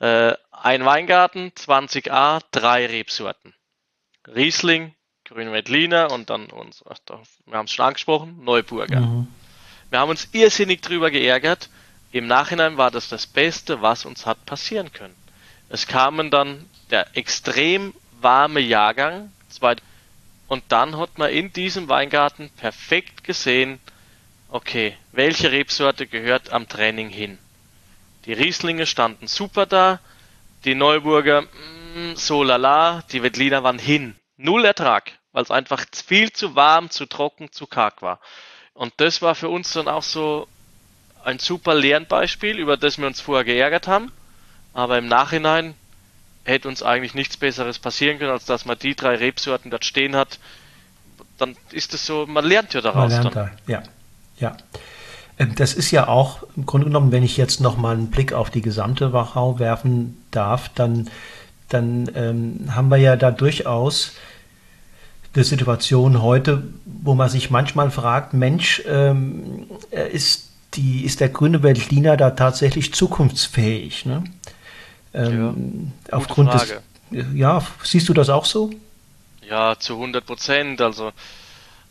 Äh, 0.00 0.34
ein 0.50 0.84
Weingarten, 0.84 1.50
20a, 1.50 2.40
drei 2.52 2.86
Rebsorten. 2.86 3.54
Riesling, 4.26 4.94
Grüne 5.24 5.52
Veltliner 5.52 6.10
und 6.10 6.30
dann 6.30 6.46
uns, 6.46 6.82
wir 6.82 7.58
haben 7.58 7.66
es 7.66 7.72
schon 7.72 7.84
angesprochen, 7.84 8.42
Neuburger. 8.42 9.00
Mhm. 9.00 9.28
Wir 9.90 9.98
haben 9.98 10.08
uns 10.08 10.28
irrsinnig 10.32 10.80
drüber 10.80 11.10
geärgert. 11.10 11.68
Im 12.12 12.26
Nachhinein 12.26 12.76
war 12.76 12.90
das 12.90 13.08
das 13.08 13.26
Beste, 13.26 13.82
was 13.82 14.04
uns 14.04 14.26
hat 14.26 14.44
passieren 14.46 14.92
können. 14.92 15.14
Es 15.68 15.86
kamen 15.86 16.30
dann 16.30 16.68
der 16.90 17.16
extrem 17.16 17.94
warme 18.20 18.60
Jahrgang, 18.60 19.32
und 20.46 20.64
dann 20.68 20.96
hat 20.96 21.18
man 21.18 21.30
in 21.30 21.52
diesem 21.52 21.88
Weingarten 21.88 22.50
perfekt 22.50 23.24
gesehen, 23.24 23.80
okay, 24.48 24.96
welche 25.12 25.52
Rebsorte 25.52 26.06
gehört 26.06 26.52
am 26.52 26.68
Training 26.68 27.10
hin. 27.10 27.38
Die 28.24 28.32
Rieslinge 28.32 28.86
standen 28.86 29.26
super 29.26 29.66
da, 29.66 30.00
die 30.64 30.74
Neuburger 30.74 31.42
mh, 31.42 32.12
mm, 32.12 32.16
so 32.16 32.42
lala, 32.42 33.02
die 33.12 33.22
Wettliner 33.22 33.62
waren 33.62 33.78
hin. 33.78 34.14
Null 34.36 34.64
Ertrag 34.64 35.12
weil 35.32 35.42
es 35.42 35.50
einfach 35.50 35.84
viel 36.06 36.32
zu 36.32 36.56
warm, 36.56 36.90
zu 36.90 37.06
trocken, 37.06 37.52
zu 37.52 37.68
karg 37.68 38.02
war. 38.02 38.20
Und 38.74 38.92
das 38.96 39.22
war 39.22 39.36
für 39.36 39.48
uns 39.48 39.72
dann 39.72 39.86
auch 39.86 40.02
so 40.02 40.48
ein 41.28 41.38
super 41.38 41.74
Lernbeispiel, 41.74 42.58
über 42.58 42.78
das 42.78 42.98
wir 42.98 43.06
uns 43.06 43.20
vorher 43.20 43.44
geärgert 43.44 43.86
haben. 43.86 44.10
Aber 44.72 44.96
im 44.96 45.08
Nachhinein 45.08 45.74
hätte 46.44 46.68
uns 46.68 46.82
eigentlich 46.82 47.14
nichts 47.14 47.36
Besseres 47.36 47.78
passieren 47.78 48.18
können, 48.18 48.30
als 48.30 48.46
dass 48.46 48.64
man 48.64 48.78
die 48.78 48.94
drei 48.94 49.16
Rebsorten 49.16 49.70
dort 49.70 49.84
stehen 49.84 50.16
hat. 50.16 50.38
Dann 51.36 51.54
ist 51.70 51.92
es 51.92 52.06
so, 52.06 52.26
man 52.26 52.46
lernt 52.46 52.72
ja 52.72 52.80
daraus. 52.80 53.12
Man 53.12 53.22
lernt 53.22 53.36
dann. 53.36 53.50
Da. 53.66 53.72
Ja, 53.72 53.82
ja. 54.38 54.56
Ähm, 55.38 55.54
das 55.54 55.74
ist 55.74 55.90
ja 55.90 56.08
auch 56.08 56.44
im 56.56 56.64
Grunde 56.64 56.86
genommen, 56.86 57.12
wenn 57.12 57.22
ich 57.22 57.36
jetzt 57.36 57.60
noch 57.60 57.76
mal 57.76 57.94
einen 57.94 58.10
Blick 58.10 58.32
auf 58.32 58.48
die 58.50 58.62
gesamte 58.62 59.12
Wachau 59.12 59.58
werfen 59.58 60.16
darf, 60.30 60.70
dann, 60.74 61.10
dann 61.68 62.10
ähm, 62.14 62.74
haben 62.74 62.88
wir 62.88 62.96
ja 62.96 63.16
da 63.16 63.30
durchaus 63.30 64.14
eine 65.34 65.44
Situation 65.44 66.22
heute, 66.22 66.62
wo 66.86 67.14
man 67.14 67.28
sich 67.28 67.50
manchmal 67.50 67.90
fragt, 67.90 68.32
Mensch, 68.32 68.82
ähm, 68.86 69.66
ist, 69.90 70.47
die, 70.74 71.04
ist 71.04 71.20
der 71.20 71.28
grüne 71.28 71.60
Berliner 71.60 72.16
da 72.16 72.30
tatsächlich 72.30 72.94
zukunftsfähig? 72.94 74.06
Ne? 74.06 74.24
Ähm, 75.14 75.92
ja, 76.06 76.16
aufgrund 76.16 76.50
Frage. 76.50 76.82
des, 77.10 77.26
ja, 77.34 77.66
siehst 77.82 78.08
du 78.08 78.14
das 78.14 78.28
auch 78.28 78.44
so? 78.44 78.70
Ja, 79.48 79.78
zu 79.78 79.94
100 79.94 80.24
Prozent. 80.24 80.80
Also 80.80 81.12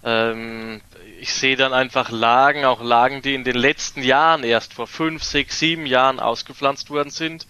ähm, 0.03 0.81
ich 1.19 1.33
sehe 1.33 1.55
dann 1.55 1.73
einfach 1.73 2.11
Lagen, 2.11 2.65
auch 2.65 2.81
Lagen, 2.81 3.21
die 3.21 3.33
in 3.33 3.43
den 3.43 3.55
letzten 3.55 4.03
Jahren 4.03 4.43
erst 4.43 4.73
vor 4.73 4.87
fünf, 4.87 5.23
sechs, 5.23 5.59
sieben 5.59 5.85
Jahren 5.85 6.19
ausgepflanzt 6.19 6.89
worden 6.89 7.09
sind. 7.09 7.47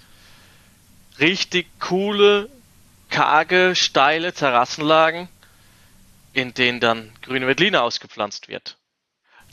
Richtig 1.19 1.67
coole, 1.79 2.49
karge, 3.09 3.75
steile 3.75 4.31
Terrassenlagen 4.31 5.27
in 6.37 6.53
denen 6.53 6.79
dann 6.79 7.11
grüne 7.23 7.47
Veltliner 7.47 7.81
ausgepflanzt 7.81 8.47
wird. 8.47 8.77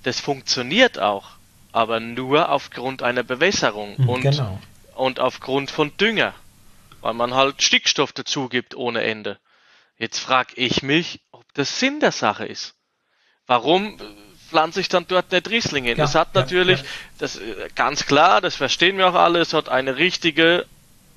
Das 0.02 0.20
funktioniert 0.20 0.98
auch, 0.98 1.30
aber 1.74 1.98
nur 1.98 2.50
aufgrund 2.50 3.02
einer 3.02 3.24
Bewässerung 3.24 3.96
mhm, 3.96 4.08
und, 4.08 4.20
genau. 4.20 4.60
und 4.94 5.18
aufgrund 5.18 5.72
von 5.72 5.94
Dünger, 5.96 6.32
weil 7.00 7.14
man 7.14 7.34
halt 7.34 7.64
Stickstoff 7.64 8.12
dazu 8.12 8.48
gibt 8.48 8.76
ohne 8.76 9.02
Ende. 9.02 9.40
Jetzt 9.98 10.20
frage 10.20 10.52
ich 10.54 10.84
mich, 10.84 11.20
ob 11.32 11.42
das 11.54 11.80
Sinn 11.80 11.98
der 11.98 12.12
Sache 12.12 12.46
ist. 12.46 12.76
Warum 13.48 13.98
pflanze 14.48 14.80
ich 14.80 14.88
dann 14.88 15.08
dort 15.08 15.32
nicht 15.32 15.50
Riesling 15.50 15.82
hin? 15.82 15.98
Ja, 15.98 16.04
das 16.04 16.14
hat 16.14 16.36
natürlich, 16.36 16.78
ja, 16.78 16.84
ja. 16.84 16.90
das 17.18 17.36
äh, 17.38 17.68
ganz 17.74 18.06
klar, 18.06 18.40
das 18.40 18.54
verstehen 18.54 18.96
wir 18.96 19.08
auch 19.08 19.14
alle, 19.14 19.40
es 19.40 19.52
hat 19.52 19.68
eine 19.68 19.96
richtige 19.96 20.66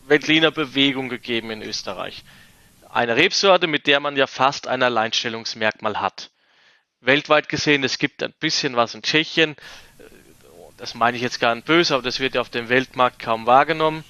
Veltliner 0.08 0.50
Bewegung 0.50 1.08
gegeben 1.08 1.52
in 1.52 1.62
Österreich. 1.62 2.24
Eine 2.90 3.16
Rebsorte, 3.16 3.68
mit 3.68 3.86
der 3.86 4.00
man 4.00 4.16
ja 4.16 4.26
fast 4.26 4.68
ein 4.68 4.82
Alleinstellungsmerkmal 4.82 6.02
hat. 6.02 6.32
Weltweit 7.00 7.48
gesehen, 7.48 7.84
es 7.84 8.00
gibt 8.00 8.24
ein 8.24 8.34
bisschen 8.40 8.76
was 8.76 8.96
in 8.96 9.04
Tschechien. 9.04 9.56
Das 10.78 10.94
meine 10.94 11.18
ich 11.18 11.24
jetzt 11.24 11.40
gar 11.40 11.56
nicht 11.56 11.66
böse, 11.66 11.94
aber 11.94 12.04
das 12.04 12.20
wird 12.20 12.36
ja 12.36 12.42
auf 12.42 12.50
dem 12.50 12.70
Weltmarkt 12.70 13.20
kaum 13.20 13.46
wahrgenommen. 13.46 14.04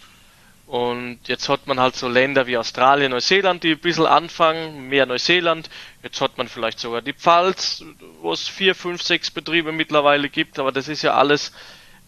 Und 0.67 1.19
jetzt 1.27 1.47
hat 1.47 1.65
man 1.65 1.79
halt 1.79 1.95
so 1.95 2.09
Länder 2.09 2.45
wie 2.45 2.57
Australien, 2.57 3.11
Neuseeland, 3.11 3.63
die 3.63 3.71
ein 3.71 3.79
bisschen 3.79 4.05
anfangen, 4.05 4.89
mehr 4.89 5.05
Neuseeland. 5.05 5.69
Jetzt 6.03 6.19
hat 6.19 6.37
man 6.37 6.49
vielleicht 6.49 6.79
sogar 6.79 7.01
die 7.01 7.13
Pfalz, 7.13 7.85
wo 8.21 8.33
es 8.33 8.49
vier, 8.49 8.75
fünf, 8.75 9.01
sechs 9.01 9.31
Betriebe 9.31 9.71
mittlerweile 9.71 10.27
gibt, 10.27 10.59
aber 10.59 10.73
das 10.73 10.89
ist 10.89 11.03
ja 11.03 11.13
alles 11.13 11.53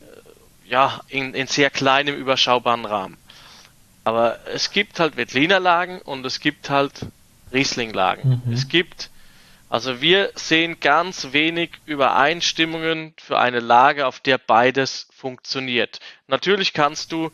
äh, 0.01 0.69
ja 0.69 0.99
in, 1.07 1.33
in 1.33 1.47
sehr 1.47 1.69
kleinem, 1.69 2.15
überschaubaren 2.15 2.83
Rahmen. 2.83 3.17
Aber 4.03 4.39
es 4.47 4.71
gibt 4.71 4.99
halt 4.99 5.15
Veltliner-Lagen 5.15 6.01
und 6.01 6.25
es 6.25 6.41
gibt 6.41 6.69
halt 6.69 7.05
Riesling-Lagen. 7.53 8.41
Mhm. 8.45 8.53
Es 8.53 8.67
gibt, 8.67 9.09
also 9.69 10.01
wir 10.01 10.31
sehen 10.33 10.79
ganz 10.79 11.31
wenig 11.31 11.71
Übereinstimmungen 11.85 13.13
für 13.17 13.37
eine 13.37 13.59
Lage, 13.59 14.07
auf 14.07 14.19
der 14.19 14.39
beides 14.39 15.07
funktioniert. 15.15 15.99
Natürlich 16.27 16.73
kannst 16.73 17.11
du 17.11 17.31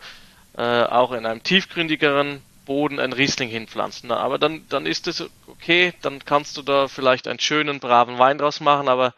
äh, 0.57 0.83
auch 0.83 1.13
in 1.13 1.25
einem 1.25 1.43
tiefgründigeren 1.43 2.41
Boden 2.65 2.99
ein 2.99 3.13
Riesling 3.13 3.47
hinpflanzen, 3.49 4.11
aber 4.11 4.37
dann, 4.37 4.61
dann 4.69 4.85
ist 4.85 5.07
es 5.07 5.29
okay, 5.47 5.93
dann 6.01 6.25
kannst 6.25 6.57
du 6.57 6.61
da 6.61 6.87
vielleicht 6.87 7.27
einen 7.27 7.39
schönen, 7.39 7.79
braven 7.79 8.17
Wein 8.17 8.37
draus 8.37 8.59
machen, 8.59 8.89
aber, 8.89 9.13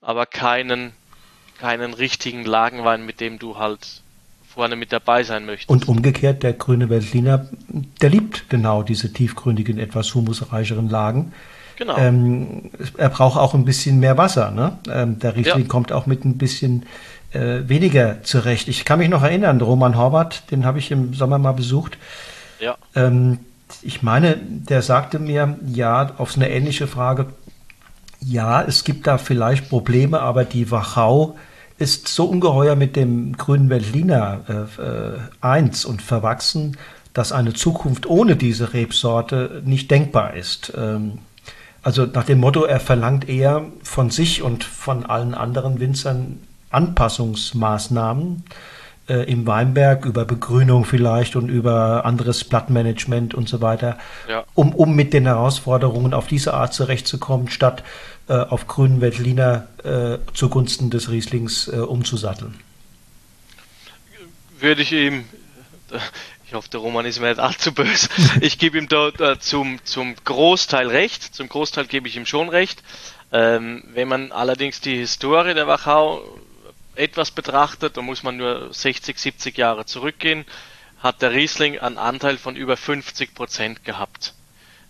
aber 0.00 0.24
keinen, 0.26 0.92
keinen 1.58 1.92
richtigen 1.92 2.44
Lagenwein, 2.44 3.04
mit 3.04 3.20
dem 3.20 3.38
du 3.38 3.58
halt 3.58 4.02
vorne 4.46 4.76
mit 4.76 4.92
dabei 4.92 5.24
sein 5.24 5.44
möchte. 5.44 5.70
Und 5.70 5.88
umgekehrt, 5.88 6.44
der 6.44 6.52
grüne 6.52 6.88
Veltliner, 6.88 7.48
der 8.00 8.10
liebt 8.10 8.48
genau 8.48 8.82
diese 8.82 9.12
tiefgründigen, 9.12 9.78
etwas 9.78 10.14
humusreicheren 10.14 10.88
Lagen. 10.88 11.32
Genau. 11.76 11.96
ähm, 11.96 12.70
er 12.96 13.08
braucht 13.08 13.38
auch 13.38 13.54
ein 13.54 13.64
bisschen 13.64 14.00
mehr 14.00 14.18
Wasser. 14.18 14.50
Ne? 14.50 14.78
Ähm, 14.92 15.18
der 15.18 15.36
Riesling 15.36 15.62
ja. 15.62 15.68
kommt 15.68 15.92
auch 15.92 16.06
mit 16.06 16.24
ein 16.24 16.38
bisschen 16.38 16.86
äh, 17.32 17.68
weniger 17.68 18.22
zurecht. 18.22 18.68
Ich 18.68 18.84
kann 18.84 18.98
mich 18.98 19.08
noch 19.08 19.22
erinnern, 19.22 19.60
Roman 19.60 19.96
Horvath, 19.96 20.50
den 20.50 20.64
habe 20.64 20.78
ich 20.78 20.90
im 20.90 21.14
Sommer 21.14 21.38
mal 21.38 21.52
besucht. 21.52 21.98
Ja. 22.60 22.76
Ähm, 22.94 23.38
ich 23.82 24.02
meine, 24.02 24.36
der 24.36 24.82
sagte 24.82 25.18
mir, 25.18 25.58
ja, 25.66 26.12
auf 26.18 26.36
eine 26.36 26.50
ähnliche 26.50 26.86
Frage, 26.86 27.26
ja, 28.20 28.62
es 28.62 28.84
gibt 28.84 29.06
da 29.06 29.18
vielleicht 29.18 29.68
Probleme, 29.68 30.20
aber 30.20 30.44
die 30.44 30.70
Wachau 30.70 31.36
ist 31.78 32.08
so 32.08 32.26
ungeheuer 32.26 32.76
mit 32.76 32.96
dem 32.96 33.36
grünen 33.36 33.68
Veltliner 33.68 34.68
äh, 34.78 34.82
äh, 34.82 35.18
eins 35.40 35.84
und 35.84 36.00
verwachsen, 36.02 36.76
dass 37.12 37.32
eine 37.32 37.52
Zukunft 37.52 38.06
ohne 38.06 38.36
diese 38.36 38.72
Rebsorte 38.72 39.62
nicht 39.64 39.90
denkbar 39.90 40.34
ist. 40.34 40.72
Ähm, 40.76 41.18
also 41.84 42.06
nach 42.06 42.24
dem 42.24 42.40
Motto, 42.40 42.64
er 42.64 42.80
verlangt 42.80 43.28
eher 43.28 43.66
von 43.82 44.10
sich 44.10 44.42
und 44.42 44.64
von 44.64 45.04
allen 45.06 45.34
anderen 45.34 45.80
Winzern 45.80 46.40
Anpassungsmaßnahmen 46.70 48.42
äh, 49.08 49.30
im 49.30 49.46
Weinberg 49.46 50.06
über 50.06 50.24
Begrünung 50.24 50.84
vielleicht 50.84 51.36
und 51.36 51.48
über 51.48 52.04
anderes 52.04 52.44
Blattmanagement 52.44 53.34
und 53.34 53.48
so 53.48 53.60
weiter, 53.60 53.98
ja. 54.28 54.44
um, 54.54 54.74
um 54.74 54.96
mit 54.96 55.12
den 55.12 55.26
Herausforderungen 55.26 56.14
auf 56.14 56.26
diese 56.26 56.54
Art 56.54 56.72
zurechtzukommen, 56.74 57.48
statt 57.48 57.84
äh, 58.28 58.32
auf 58.32 58.66
grünen 58.66 59.00
Veltliner 59.00 59.68
äh, 59.84 60.18
zugunsten 60.32 60.88
des 60.90 61.10
Rieslings 61.10 61.68
äh, 61.68 61.76
umzusatteln. 61.76 62.54
Würde 64.58 64.80
ich 64.80 64.92
ihm, 64.92 65.24
ich 66.54 66.56
hoffe, 66.56 66.70
der 66.70 66.80
Roman 66.80 67.04
ist 67.04 67.18
mir 67.18 67.30
nicht 67.30 67.40
allzu 67.40 67.74
böse, 67.74 68.08
ich 68.40 68.60
gebe 68.60 68.78
ihm 68.78 68.86
da 68.86 69.08
äh, 69.08 69.40
zum, 69.40 69.84
zum 69.84 70.14
Großteil 70.22 70.86
recht, 70.86 71.34
zum 71.34 71.48
Großteil 71.48 71.86
gebe 71.86 72.06
ich 72.06 72.16
ihm 72.16 72.26
schon 72.26 72.48
recht. 72.48 72.80
Ähm, 73.32 73.82
wenn 73.88 74.06
man 74.06 74.30
allerdings 74.30 74.80
die 74.80 74.96
Historie 74.96 75.54
der 75.54 75.66
Wachau 75.66 76.22
etwas 76.94 77.32
betrachtet, 77.32 77.96
da 77.96 78.02
muss 78.02 78.22
man 78.22 78.36
nur 78.36 78.72
60, 78.72 79.18
70 79.18 79.58
Jahre 79.58 79.84
zurückgehen, 79.84 80.44
hat 81.00 81.22
der 81.22 81.32
Riesling 81.32 81.80
einen 81.80 81.98
Anteil 81.98 82.38
von 82.38 82.54
über 82.54 82.76
50 82.76 83.34
Prozent 83.34 83.84
gehabt. 83.84 84.34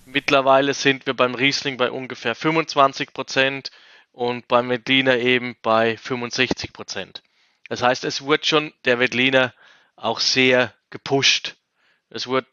Mittlerweile 0.05 0.75
sind 0.75 1.07
wir 1.07 1.15
beim 1.15 1.35
Riesling 1.35 1.79
bei 1.79 1.91
ungefähr 1.91 2.35
25 2.35 3.15
Prozent 3.15 3.71
und 4.13 4.47
beim 4.49 4.69
Veltliner 4.69 5.17
eben 5.17 5.57
bei 5.63 5.97
65 5.97 6.75
Prozent. 6.75 7.23
Das 7.71 7.81
heißt, 7.81 8.05
es 8.05 8.21
wurde 8.21 8.45
schon 8.45 8.75
der 8.85 8.99
Veltliner 8.99 9.55
auch 9.97 10.21
sehr 10.21 10.75
gepusht. 10.95 11.57
Es 12.09 12.29
wurde, 12.29 12.47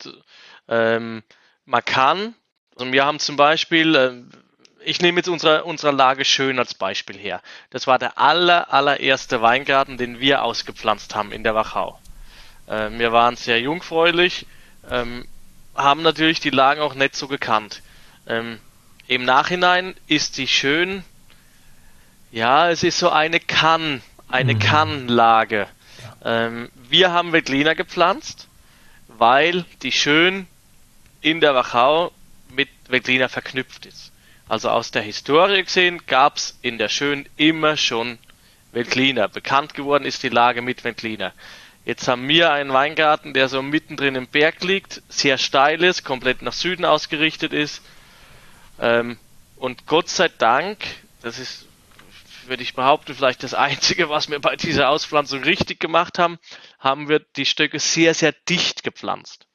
ähm, 0.67 1.21
man 1.65 1.85
kann, 1.85 2.33
also 2.75 2.91
wir 2.91 3.05
haben 3.05 3.19
zum 3.19 3.35
Beispiel, 3.35 3.95
äh, 3.95 4.13
ich 4.83 4.99
nehme 4.99 5.19
jetzt 5.19 5.29
unsere, 5.29 5.63
unsere 5.63 5.93
Lage 5.93 6.25
schön 6.25 6.57
als 6.57 6.73
Beispiel 6.73 7.19
her. 7.19 7.43
Das 7.69 7.85
war 7.85 7.99
der 7.99 8.17
aller, 8.17 8.73
allererste 8.73 9.43
Weingarten, 9.43 9.97
den 9.97 10.19
wir 10.19 10.43
ausgepflanzt 10.43 11.13
haben 11.13 11.31
in 11.31 11.43
der 11.43 11.53
Wachau. 11.53 11.99
Äh, 12.65 12.89
wir 12.93 13.11
waren 13.11 13.35
sehr 13.35 13.61
jungfräulich, 13.61 14.47
ähm, 14.89 15.27
haben 15.75 16.01
natürlich 16.01 16.39
die 16.39 16.49
Lagen 16.49 16.81
auch 16.81 16.95
nicht 16.95 17.15
so 17.15 17.27
gekannt. 17.27 17.83
Ähm, 18.25 18.59
Im 19.07 19.23
Nachhinein 19.23 19.95
ist 20.07 20.33
sie 20.33 20.47
schön. 20.47 21.03
Ja, 22.31 22.71
es 22.71 22.81
ist 22.81 22.97
so 22.97 23.11
eine 23.11 23.39
Kann, 23.39 24.01
eine 24.29 24.55
mhm. 24.55 24.59
Kannlage. 24.59 25.67
Ähm, 26.23 26.69
wir 26.75 27.11
haben 27.11 27.31
Veltliner 27.31 27.75
gepflanzt, 27.75 28.47
weil 29.07 29.65
die 29.81 29.91
schön 29.91 30.47
in 31.21 31.41
der 31.41 31.55
Wachau 31.55 32.11
mit 32.49 32.69
Veltliner 32.87 33.29
verknüpft 33.29 33.85
ist. 33.85 34.11
Also 34.47 34.69
aus 34.69 34.91
der 34.91 35.01
Historie 35.01 35.63
gesehen 35.63 36.01
gab 36.07 36.37
es 36.37 36.57
in 36.61 36.77
der 36.77 36.89
Schön 36.89 37.25
immer 37.37 37.77
schon 37.77 38.17
Veltliner. 38.73 39.27
Bekannt 39.29 39.73
geworden 39.73 40.03
ist 40.05 40.23
die 40.23 40.29
Lage 40.29 40.61
mit 40.61 40.83
Veltliner. 40.83 41.33
Jetzt 41.85 42.07
haben 42.07 42.27
wir 42.27 42.51
einen 42.51 42.73
Weingarten, 42.73 43.33
der 43.33 43.47
so 43.47 43.61
mittendrin 43.61 44.15
im 44.15 44.27
Berg 44.27 44.63
liegt, 44.63 45.01
sehr 45.09 45.37
steil 45.37 45.83
ist, 45.83 46.03
komplett 46.03 46.41
nach 46.41 46.53
Süden 46.53 46.85
ausgerichtet 46.85 47.53
ist. 47.53 47.81
Ähm, 48.79 49.17
und 49.55 49.87
Gott 49.87 50.09
sei 50.09 50.27
Dank, 50.27 50.79
das 51.21 51.39
ist, 51.39 51.67
würde 52.47 52.63
ich 52.63 52.73
behaupten, 52.73 53.13
vielleicht 53.13 53.43
das 53.43 53.53
Einzige, 53.53 54.09
was 54.09 54.29
wir 54.29 54.39
bei 54.39 54.55
dieser 54.55 54.89
Auspflanzung 54.89 55.43
richtig 55.43 55.79
gemacht 55.79 56.19
haben, 56.19 56.39
haben 56.79 57.09
wir 57.09 57.19
die 57.35 57.45
Stöcke 57.45 57.79
sehr, 57.79 58.13
sehr 58.13 58.33
dicht 58.49 58.83
gepflanzt. 58.83 59.47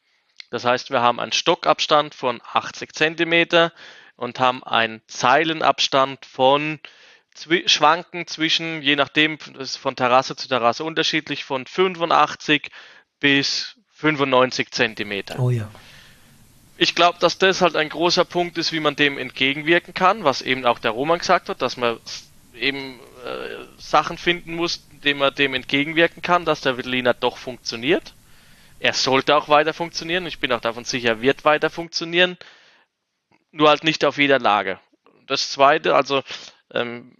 Das 0.50 0.64
heißt, 0.64 0.90
wir 0.90 1.02
haben 1.02 1.20
einen 1.20 1.32
Stockabstand 1.32 2.14
von 2.14 2.40
80 2.52 2.92
Zentimeter 2.92 3.72
und 4.16 4.40
haben 4.40 4.62
einen 4.64 5.02
Zeilenabstand 5.08 6.24
von 6.24 6.80
schwanken 7.66 8.26
zwischen, 8.26 8.80
je 8.80 8.96
nachdem, 8.96 9.38
das 9.54 9.70
ist 9.70 9.76
von 9.76 9.96
Terrasse 9.96 10.36
zu 10.36 10.48
Terrasse 10.48 10.84
unterschiedlich, 10.84 11.44
von 11.44 11.66
85 11.66 12.70
bis 13.20 13.76
95 13.92 14.70
Zentimeter. 14.70 15.38
Oh 15.38 15.50
ja. 15.50 15.68
Ich 16.78 16.94
glaube, 16.94 17.18
dass 17.18 17.38
das 17.38 17.62
halt 17.62 17.76
ein 17.76 17.88
großer 17.88 18.24
Punkt 18.24 18.58
ist, 18.58 18.72
wie 18.72 18.80
man 18.80 18.96
dem 18.96 19.16
entgegenwirken 19.16 19.94
kann, 19.94 20.24
was 20.24 20.42
eben 20.42 20.66
auch 20.66 20.78
der 20.78 20.90
Roman 20.90 21.18
gesagt 21.18 21.48
hat, 21.48 21.62
dass 21.62 21.76
man 21.76 21.98
eben 22.56 23.00
äh, 23.24 23.64
Sachen 23.78 24.18
finden 24.18 24.54
muss, 24.54 24.86
indem 24.92 25.18
man 25.18 25.34
dem 25.34 25.54
entgegenwirken 25.54 26.22
kann, 26.22 26.44
dass 26.44 26.60
der 26.60 26.76
Veltliner 26.76 27.14
doch 27.14 27.36
funktioniert. 27.36 28.14
Er 28.78 28.92
sollte 28.92 29.36
auch 29.36 29.48
weiter 29.48 29.72
funktionieren. 29.72 30.26
Ich 30.26 30.38
bin 30.38 30.52
auch 30.52 30.60
davon 30.60 30.84
sicher, 30.84 31.08
er 31.08 31.20
wird 31.22 31.44
weiter 31.44 31.70
funktionieren. 31.70 32.36
Nur 33.52 33.68
halt 33.68 33.84
nicht 33.84 34.04
auf 34.04 34.18
jeder 34.18 34.38
Lage. 34.38 34.78
Das 35.26 35.50
zweite, 35.50 35.94
also 35.94 36.22
ähm, 36.72 37.16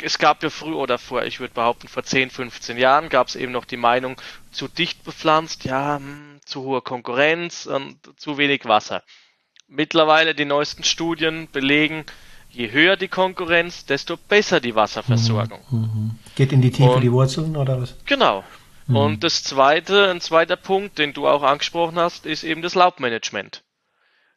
es 0.00 0.18
gab 0.18 0.42
ja 0.42 0.50
früher 0.50 0.76
oder 0.76 0.98
vor, 0.98 1.24
ich 1.24 1.40
würde 1.40 1.54
behaupten, 1.54 1.88
vor 1.88 2.04
10, 2.04 2.30
15 2.30 2.78
Jahren 2.78 3.08
gab 3.08 3.26
es 3.26 3.34
eben 3.34 3.50
noch 3.50 3.64
die 3.64 3.76
Meinung, 3.76 4.20
zu 4.52 4.68
dicht 4.68 5.02
bepflanzt, 5.02 5.64
ja, 5.64 5.96
hm, 5.96 6.40
zu 6.44 6.62
hohe 6.62 6.82
Konkurrenz 6.82 7.66
und 7.66 7.98
zu 8.16 8.38
wenig 8.38 8.64
Wasser. 8.64 9.02
Mittlerweile 9.66 10.34
die 10.34 10.44
neuesten 10.44 10.84
Studien 10.84 11.48
belegen, 11.50 12.04
je 12.52 12.70
höher 12.70 12.96
die 12.96 13.08
Konkurrenz, 13.08 13.86
desto 13.86 14.16
besser 14.16 14.60
die 14.60 14.74
Wasserversorgung. 14.74 15.60
Mhm. 15.70 15.78
mhm. 15.78 16.10
Geht 16.36 16.52
in 16.52 16.62
die 16.62 16.70
Tiefe 16.70 16.92
und, 16.92 17.00
die 17.00 17.12
Wurzeln 17.12 17.56
oder 17.56 17.80
was? 17.80 17.96
Genau. 18.06 18.44
Mhm. 18.86 18.96
Und 18.96 19.24
das 19.24 19.42
zweite, 19.42 20.10
ein 20.10 20.20
zweiter 20.20 20.56
Punkt, 20.56 20.98
den 20.98 21.12
du 21.12 21.26
auch 21.26 21.42
angesprochen 21.42 21.96
hast, 21.96 22.26
ist 22.26 22.44
eben 22.44 22.62
das 22.62 22.74
Laubmanagement. 22.74 23.62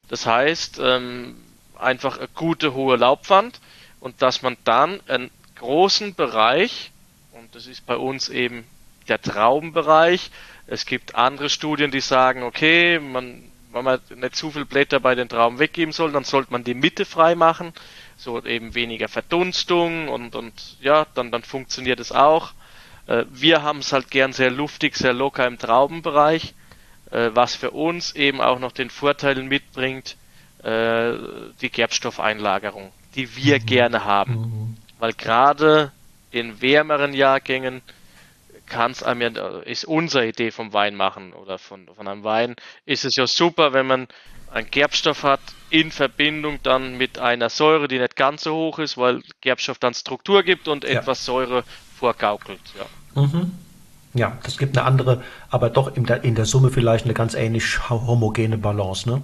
Das 0.08 0.26
heißt, 0.26 0.80
ähm, 0.82 1.36
einfach 1.78 2.18
eine 2.18 2.28
gute 2.34 2.74
hohe 2.74 2.96
Laubwand 2.96 3.60
und 4.00 4.22
dass 4.22 4.42
man 4.42 4.58
dann 4.64 5.02
einen 5.08 5.32
großen 5.56 6.16
Bereich, 6.16 6.92
und 7.32 7.54
das 7.56 7.68
ist 7.68 7.86
bei 7.86 7.98
uns 7.98 8.30
eben 8.30 8.66
der 9.08 9.22
Traubenbereich, 9.22 10.32
es 10.68 10.86
gibt 10.86 11.16
andere 11.16 11.50
Studien, 11.50 11.92
die 11.92 12.02
sagen, 12.02 12.44
okay, 12.44 13.00
man, 13.00 13.44
wenn 13.72 13.84
man 13.84 14.00
nicht 14.16 14.36
zu 14.36 14.52
viel 14.52 14.66
Blätter 14.66 15.00
bei 15.00 15.16
den 15.16 15.30
Trauben 15.30 15.60
weggeben 15.60 15.92
soll, 15.92 16.12
dann 16.12 16.24
sollte 16.24 16.52
man 16.52 16.64
die 16.64 16.74
Mitte 16.74 17.06
frei 17.06 17.36
machen, 17.36 17.74
so 18.18 18.44
eben 18.44 18.76
weniger 18.76 19.08
Verdunstung 19.08 20.08
und, 20.08 20.36
und 20.36 20.78
ja, 20.82 21.06
dann, 21.16 21.32
dann 21.32 21.44
funktioniert 21.44 22.00
es 22.00 22.12
auch. 22.12 22.54
Äh, 23.08 23.26
wir 23.30 23.62
haben 23.62 23.80
es 23.80 23.92
halt 23.94 24.12
gern 24.12 24.34
sehr 24.34 24.52
luftig, 24.52 24.96
sehr 24.96 25.14
locker 25.14 25.46
im 25.46 25.58
Traubenbereich, 25.58 26.54
äh, 27.12 27.32
was 27.34 27.56
für 27.56 27.72
uns 27.72 28.16
eben 28.16 28.42
auch 28.42 28.60
noch 28.60 28.72
den 28.72 28.90
Vorteil 28.90 29.42
mitbringt, 29.44 30.18
äh, 30.64 31.14
die 31.62 31.70
Gerbstoffeinlagerung 31.70 32.92
die 33.16 33.36
wir 33.36 33.60
mhm. 33.60 33.66
gerne 33.66 34.06
haben. 34.06 34.34
Mhm. 34.34 34.78
Weil 35.00 35.14
gerade 35.14 35.92
in 36.32 36.62
wärmeren 36.62 37.14
Jahrgängen 37.14 37.82
kann 38.66 38.92
es 38.92 39.04
einem 39.04 39.36
ja, 39.36 39.60
ist 39.60 39.86
unsere 39.86 40.28
Idee 40.28 40.52
vom 40.52 40.74
Wein 40.74 40.96
machen 40.96 41.34
oder 41.34 41.58
von, 41.58 41.88
von 41.96 42.08
einem 42.08 42.24
Wein, 42.24 42.56
ist 42.86 43.06
es 43.06 43.16
ja 43.16 43.28
super, 43.28 43.74
wenn 43.74 43.86
man 43.86 44.08
einen 44.52 44.70
Gerbstoff 44.70 45.24
hat 45.24 45.42
in 45.76 45.92
Verbindung 45.92 46.60
dann 46.64 46.98
mit 46.98 47.20
einer 47.20 47.50
Säure, 47.50 47.90
die 47.90 48.00
nicht 48.00 48.16
ganz 48.16 48.44
so 48.44 48.56
hoch 48.56 48.80
ist, 48.80 48.98
weil 48.98 49.22
Gerbstoff 49.42 49.78
dann 49.78 49.94
Struktur 49.94 50.42
gibt 50.42 50.70
und 50.70 50.86
ja. 50.86 51.02
etwas 51.02 51.26
Säure 51.26 51.66
vorgaukelt. 52.00 52.62
Ja. 52.80 53.22
Mhm. 53.22 53.52
ja, 54.14 54.38
das 54.44 54.58
gibt 54.58 54.78
eine 54.78 54.88
andere, 54.88 55.22
aber 55.50 55.70
doch 55.70 55.94
in 55.98 56.06
der, 56.06 56.24
in 56.24 56.34
der 56.34 56.46
Summe 56.46 56.70
vielleicht 56.70 57.04
eine 57.04 57.14
ganz 57.14 57.34
ähnlich 57.34 57.90
homogene 57.90 58.58
Balance, 58.58 59.10
ne? 59.10 59.22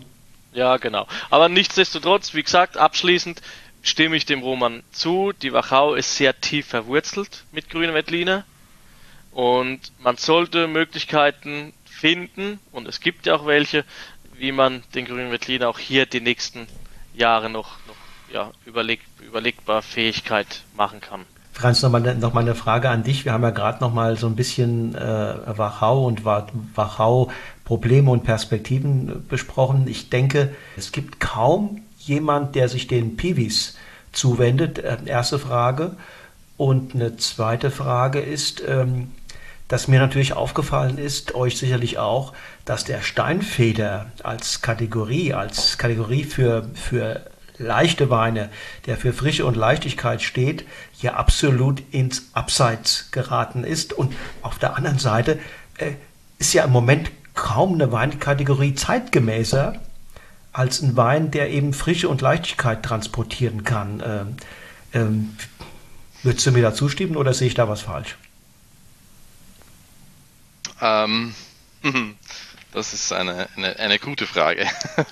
Ja, 0.52 0.76
genau. 0.76 1.08
Aber 1.30 1.48
nichtsdestotrotz, 1.48 2.34
wie 2.34 2.44
gesagt, 2.44 2.76
abschließend, 2.76 3.42
stimme 3.82 4.18
ich 4.18 4.26
dem 4.26 4.42
Roman 4.42 4.84
zu. 4.92 5.32
Die 5.32 5.54
Wachau 5.54 5.94
ist 5.94 6.18
sehr 6.18 6.42
tief 6.42 6.68
verwurzelt 6.68 7.46
mit 7.54 7.70
grünen 7.70 7.94
Veltliner 7.94 8.44
und 9.32 9.80
man 10.00 10.18
sollte 10.18 10.68
Möglichkeiten 10.68 11.72
finden 11.86 12.60
und 12.74 12.88
es 12.88 13.00
gibt 13.00 13.26
ja 13.26 13.36
auch 13.36 13.46
welche, 13.46 13.86
wie 14.42 14.52
man 14.52 14.82
den 14.96 15.06
grünen 15.06 15.32
Veltliner 15.32 15.70
auch 15.70 15.78
hier 15.78 16.08
die 16.08 16.20
nächsten 16.20 16.68
Jahre 17.14 17.50
noch, 17.50 17.78
noch 17.88 17.96
ja, 18.34 18.52
überleg, 18.66 19.00
überlegbar 19.22 19.84
Fähigkeit 19.84 20.64
machen 20.76 21.00
kann. 21.00 21.22
Franz, 21.54 21.84
noch 21.84 21.92
mal, 21.92 22.16
noch 22.16 22.34
mal 22.34 22.40
eine 22.40 22.56
Frage 22.56 22.90
an 22.90 23.04
dich. 23.04 23.24
Wir 23.24 23.34
haben 23.34 23.44
ja 23.44 23.52
gerade 23.52 23.82
noch 23.82 23.94
mal 23.94 24.18
so 24.18 24.26
ein 24.26 24.36
bisschen 24.36 24.96
äh, 24.96 25.58
Wachau 25.58 26.08
und 26.08 26.26
Wachau 26.26 27.32
Probleme 27.66 28.10
und 28.10 28.24
Perspektiven 28.24 29.28
besprochen. 29.28 29.88
Ich 29.88 30.10
denke, 30.10 30.56
es 30.76 30.92
gibt 30.92 31.20
kaum 31.20 31.84
jemand, 32.00 32.56
der 32.56 32.68
sich 32.68 32.88
den 32.88 33.18
Piwis 33.18 33.78
zuwendet? 34.12 34.80
Äh, 34.80 34.98
erste 35.06 35.38
Frage. 35.38 35.98
Und 36.58 36.96
eine 36.96 37.16
zweite 37.18 37.70
Frage 37.70 38.20
ist, 38.20 38.64
ähm, 38.68 39.12
dass 39.72 39.88
mir 39.88 40.00
natürlich 40.02 40.34
aufgefallen 40.34 40.98
ist, 40.98 41.34
euch 41.34 41.58
sicherlich 41.58 41.98
auch, 41.98 42.34
dass 42.66 42.84
der 42.84 43.02
Steinfeder 43.02 44.12
als 44.24 44.62
Kategorie, 44.62 45.34
als 45.34 45.78
Kategorie 45.78 46.24
für, 46.24 46.70
für 46.74 47.22
leichte 47.58 48.10
Weine, 48.10 48.50
der 48.86 48.98
für 48.98 49.14
Frische 49.14 49.46
und 49.46 49.56
Leichtigkeit 49.56 50.22
steht, 50.22 50.66
hier 50.94 51.18
absolut 51.18 51.82
ins 51.92 52.30
Abseits 52.34 53.10
geraten 53.12 53.64
ist. 53.64 53.94
Und 53.94 54.14
auf 54.42 54.60
der 54.60 54.76
anderen 54.76 55.00
Seite 55.00 55.40
äh, 55.78 55.94
ist 56.40 56.54
ja 56.54 56.64
im 56.64 56.72
Moment 56.72 57.12
kaum 57.34 57.74
eine 57.74 57.92
Weinkategorie 57.92 58.76
zeitgemäßer 58.76 59.80
als 60.54 60.82
ein 60.82 60.98
Wein, 60.98 61.32
der 61.32 61.50
eben 61.50 61.74
Frische 61.74 62.10
und 62.10 62.22
Leichtigkeit 62.22 62.84
transportieren 62.84 63.64
kann. 63.64 64.04
Ähm, 64.06 64.36
ähm, 64.94 65.38
würdest 66.24 66.46
du 66.46 66.52
mir 66.52 66.62
da 66.62 66.74
zustimmen 66.74 67.16
oder 67.16 67.34
sehe 67.34 67.48
ich 67.48 67.54
da 67.54 67.70
was 67.70 67.82
falsch? 67.82 68.18
Ähm, 70.82 71.34
das 72.72 72.94
ist 72.94 73.12
eine, 73.12 73.50
eine, 73.56 73.78
eine 73.78 74.00
gute 74.00 74.28
Frage. 74.28 74.68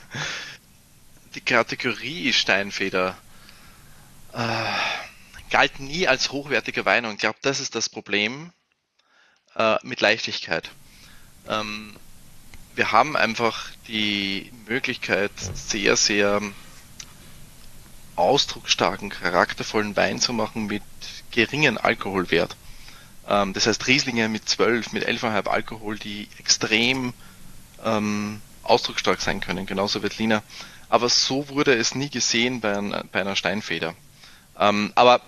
Die 1.36 1.42
Kategorie 1.42 2.34
Steinfeder 2.34 3.18
äh, 4.34 4.66
galt 5.50 5.80
nie 5.80 6.08
als 6.08 6.32
hochwertiger 6.32 6.86
Wein 6.86 7.06
und 7.06 7.14
ich 7.14 7.20
glaube, 7.20 7.40
das 7.42 7.60
ist 7.60 7.76
das 7.76 7.90
Problem 7.90 8.52
äh, 9.56 9.78
mit 9.84 10.02
Leichtigkeit. 10.02 10.72
Ähm, 11.48 11.96
wir 12.76 12.92
haben 12.92 13.18
einfach 13.18 13.70
die 13.88 14.52
Möglichkeit, 14.68 15.32
sehr, 15.54 15.96
sehr 15.96 16.42
ausdrucksstarken, 18.16 19.10
charaktervollen 19.10 19.96
Wein 19.96 20.20
zu 20.20 20.34
machen 20.34 20.68
mit 20.68 20.84
geringen 21.32 21.78
Alkoholwert. 21.78 22.56
Ähm, 23.28 23.54
das 23.54 23.68
heißt 23.68 23.86
Rieslinge 23.88 24.30
mit 24.30 24.48
12, 24.48 24.94
mit 24.94 25.08
11,5 25.08 25.48
Alkohol, 25.48 25.98
die 26.00 26.28
extrem 26.38 27.14
ähm, 27.84 28.42
ausdrucksstark 28.64 29.22
sein 29.22 29.42
können, 29.42 29.66
genauso 29.66 30.02
Veltliner. 30.04 30.44
Aber 30.90 31.10
so 31.10 31.50
wurde 31.50 31.76
es 31.76 31.96
nie 31.96 32.10
gesehen 32.10 32.62
bei, 32.62 32.78
ein, 32.78 33.10
bei 33.12 33.22
einer 33.22 33.36
Steinfeder. 33.36 33.94
Ähm, 34.58 34.92
aber 34.96 35.22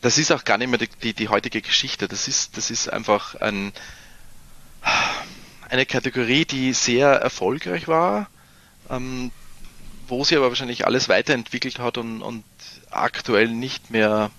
das 0.00 0.18
ist 0.18 0.32
auch 0.32 0.44
gar 0.44 0.58
nicht 0.58 0.68
mehr 0.68 0.78
die, 0.78 0.88
die, 1.02 1.14
die, 1.14 1.28
heutige 1.28 1.62
Geschichte. 1.62 2.08
Das 2.08 2.28
ist, 2.28 2.56
das 2.56 2.70
ist 2.70 2.88
einfach 2.88 3.36
ein, 3.36 3.72
eine 5.68 5.86
Kategorie, 5.86 6.44
die 6.44 6.72
sehr 6.72 7.08
erfolgreich 7.08 7.88
war, 7.88 8.28
ähm, 8.90 9.30
wo 10.08 10.24
sie 10.24 10.36
aber 10.36 10.48
wahrscheinlich 10.48 10.86
alles 10.86 11.08
weiterentwickelt 11.08 11.78
hat 11.78 11.98
und, 11.98 12.22
und 12.22 12.44
aktuell 12.90 13.48
nicht 13.48 13.90
mehr 13.90 14.30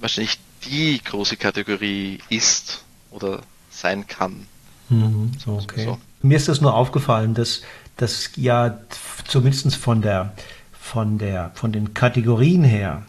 wahrscheinlich 0.00 0.38
die 0.64 1.00
große 1.02 1.36
Kategorie 1.36 2.18
ist 2.28 2.84
oder 3.10 3.42
sein 3.70 4.06
kann. 4.06 4.46
Mhm, 4.88 5.32
okay. 5.46 5.84
So. 5.84 5.98
Mir 6.22 6.36
ist 6.36 6.48
das 6.48 6.60
nur 6.60 6.74
aufgefallen, 6.74 7.34
dass 7.34 7.62
das 7.96 8.30
ja 8.36 8.78
zumindest 9.26 9.76
von 9.76 10.02
der 10.02 10.32
von 10.72 11.18
der 11.18 11.50
von 11.54 11.72
den 11.72 11.94
Kategorien 11.94 12.64
her 12.64 13.02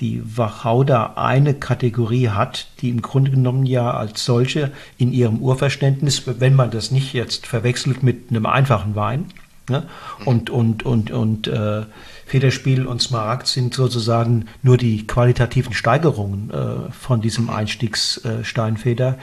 die 0.00 0.22
Wachau 0.36 0.82
eine 1.16 1.54
Kategorie 1.54 2.28
hat, 2.28 2.68
die 2.80 2.90
im 2.90 3.02
Grunde 3.02 3.32
genommen 3.32 3.66
ja 3.66 3.90
als 3.90 4.24
solche 4.24 4.70
in 4.96 5.12
ihrem 5.12 5.38
Urverständnis, 5.38 6.22
wenn 6.26 6.54
man 6.54 6.70
das 6.70 6.90
nicht 6.90 7.12
jetzt 7.12 7.46
verwechselt 7.46 8.02
mit 8.02 8.30
einem 8.30 8.46
einfachen 8.46 8.94
Wein, 8.94 9.26
ne? 9.68 9.88
und 10.24 10.50
und 10.50 10.84
und 10.84 11.10
und 11.10 11.48
äh, 11.48 11.84
Federspiel 12.26 12.86
und 12.86 13.02
Smaragd 13.02 13.46
sind 13.48 13.74
sozusagen 13.74 14.46
nur 14.62 14.76
die 14.76 15.06
qualitativen 15.06 15.72
Steigerungen 15.72 16.50
äh, 16.50 16.92
von 16.92 17.20
diesem 17.20 17.50
Einstiegssteinfeder. 17.50 19.08
Äh, 19.14 19.16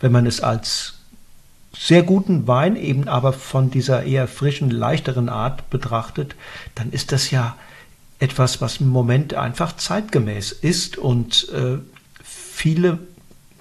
Wenn 0.00 0.12
man 0.12 0.26
es 0.26 0.40
als 0.40 0.95
sehr 1.78 2.02
guten 2.02 2.46
Wein 2.46 2.76
eben 2.76 3.08
aber 3.08 3.32
von 3.32 3.70
dieser 3.70 4.04
eher 4.04 4.28
frischen, 4.28 4.70
leichteren 4.70 5.28
Art 5.28 5.68
betrachtet, 5.70 6.34
dann 6.74 6.90
ist 6.90 7.12
das 7.12 7.30
ja 7.30 7.56
etwas, 8.18 8.60
was 8.60 8.78
im 8.78 8.88
Moment 8.88 9.34
einfach 9.34 9.76
zeitgemäß 9.76 10.52
ist 10.52 10.96
und 10.96 11.48
äh, 11.50 11.78
viele 12.22 12.98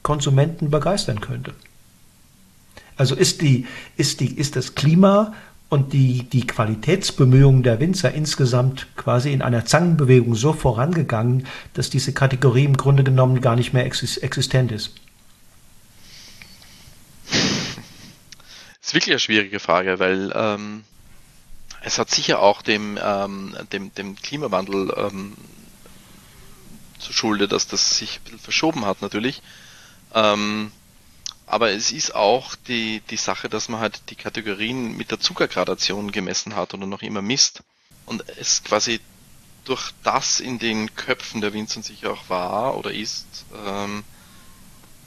Konsumenten 0.02 0.70
begeistern 0.70 1.20
könnte. 1.20 1.54
Also 2.96 3.16
ist 3.16 3.42
die, 3.42 3.66
ist 3.98 4.22
die, 4.22 4.38
ist 4.38 4.56
das 4.56 4.76
Klima 4.76 5.34
und 5.68 5.92
die, 5.92 6.24
die 6.24 6.48
Qualitätsbemühungen 6.48 7.64
der 7.64 7.80
Winzer 7.80 8.14
insgesamt 8.14 8.88
quasi 8.96 9.34
in 9.34 9.42
einer 9.42 9.66
Zangenbewegung 9.66 10.36
so 10.36 10.54
vorangegangen, 10.54 11.46
dass 11.74 11.90
diese 11.90 12.14
Kategorie 12.14 12.64
im 12.64 12.78
Grunde 12.78 13.04
genommen 13.04 13.42
gar 13.42 13.58
nicht 13.58 13.74
mehr 13.74 13.86
existent 13.86 14.72
ist? 14.72 14.92
Ist 18.86 18.94
wirklich 18.94 19.14
eine 19.14 19.20
schwierige 19.20 19.60
Frage, 19.60 19.98
weil 19.98 20.32
ähm, 20.36 20.84
es 21.82 21.98
hat 21.98 22.12
sicher 22.12 22.40
auch 22.40 22.62
dem, 22.62 23.00
ähm, 23.02 23.58
dem, 23.72 23.92
dem 23.96 24.16
Klimawandel 24.16 24.94
ähm, 24.96 25.36
zu 27.00 27.12
Schulde, 27.12 27.48
dass 27.48 27.68
das 27.68 27.98
sich 27.98 28.18
ein 28.20 28.24
bisschen 28.26 28.40
verschoben 28.40 28.86
hat 28.86 29.02
natürlich. 29.02 29.42
Ähm, 30.14 30.72
aber 31.48 31.72
es 31.72 31.92
ist 31.92 32.14
auch 32.14 32.54
die, 32.68 33.02
die 33.10 33.18
Sache, 33.18 33.50
dass 33.50 33.70
man 33.70 33.80
halt 33.80 34.04
die 34.12 34.16
Kategorien 34.16 34.96
mit 34.96 35.10
der 35.10 35.20
Zuckergradation 35.20 36.12
gemessen 36.12 36.56
hat 36.56 36.76
oder 36.76 36.86
noch 36.86 37.02
immer 37.02 37.24
misst. 37.24 37.64
Und 38.06 38.24
es 38.38 38.64
quasi 38.64 39.00
durch 39.64 39.94
das 40.04 40.40
in 40.40 40.60
den 40.60 40.94
Köpfen 40.94 41.42
der 41.42 41.54
Winzer 41.54 41.82
sicher 41.82 42.12
auch 42.12 42.30
war 42.30 42.78
oder 42.78 42.94
ist, 42.94 43.46
ähm, 43.66 44.04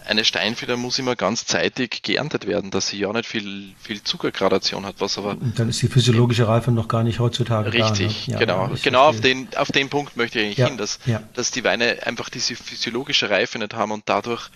eine 0.09 0.25
Steinfeder 0.25 0.77
muss 0.77 0.99
immer 0.99 1.17
ganz 1.17 1.45
zeitig 1.45 2.03
geerntet 2.03 2.47
werden, 2.47 2.71
dass 2.71 2.89
sie 2.89 2.99
ja 2.99 3.13
nicht 3.13 3.27
viel, 3.27 3.75
viel 3.79 4.03
Zuckergradation 4.03 4.87
hat, 4.87 4.97
was 4.99 5.19
aber. 5.19 5.31
Und 5.31 5.59
dann 5.59 5.69
ist 5.69 5.83
die 5.83 5.89
physiologische 5.89 6.49
Reife 6.49 6.73
noch 6.73 6.89
gar 6.89 7.03
nicht 7.03 7.19
heutzutage. 7.19 7.73
Richtig, 7.73 8.27
da, 8.27 8.33
ne? 8.33 8.33
ja, 8.33 8.39
genau. 8.39 8.71
Genau 8.83 9.09
auf 9.09 9.21
den, 9.21 9.49
auf 9.57 9.71
den 9.71 9.91
Punkt 9.91 10.17
möchte 10.17 10.39
ich 10.41 10.47
eigentlich 10.47 10.59
ja, 10.59 10.69
hin, 10.69 10.79
dass, 10.79 10.99
ja. 11.05 11.23
dass 11.35 11.51
die 11.51 11.63
Weine 11.63 12.07
einfach 12.07 12.31
diese 12.31 12.57
physiologische 12.57 13.29
Reife 13.29 13.59
nicht 13.59 13.75
haben 13.75 13.93
und 13.93 14.05
dadurch 14.07 14.49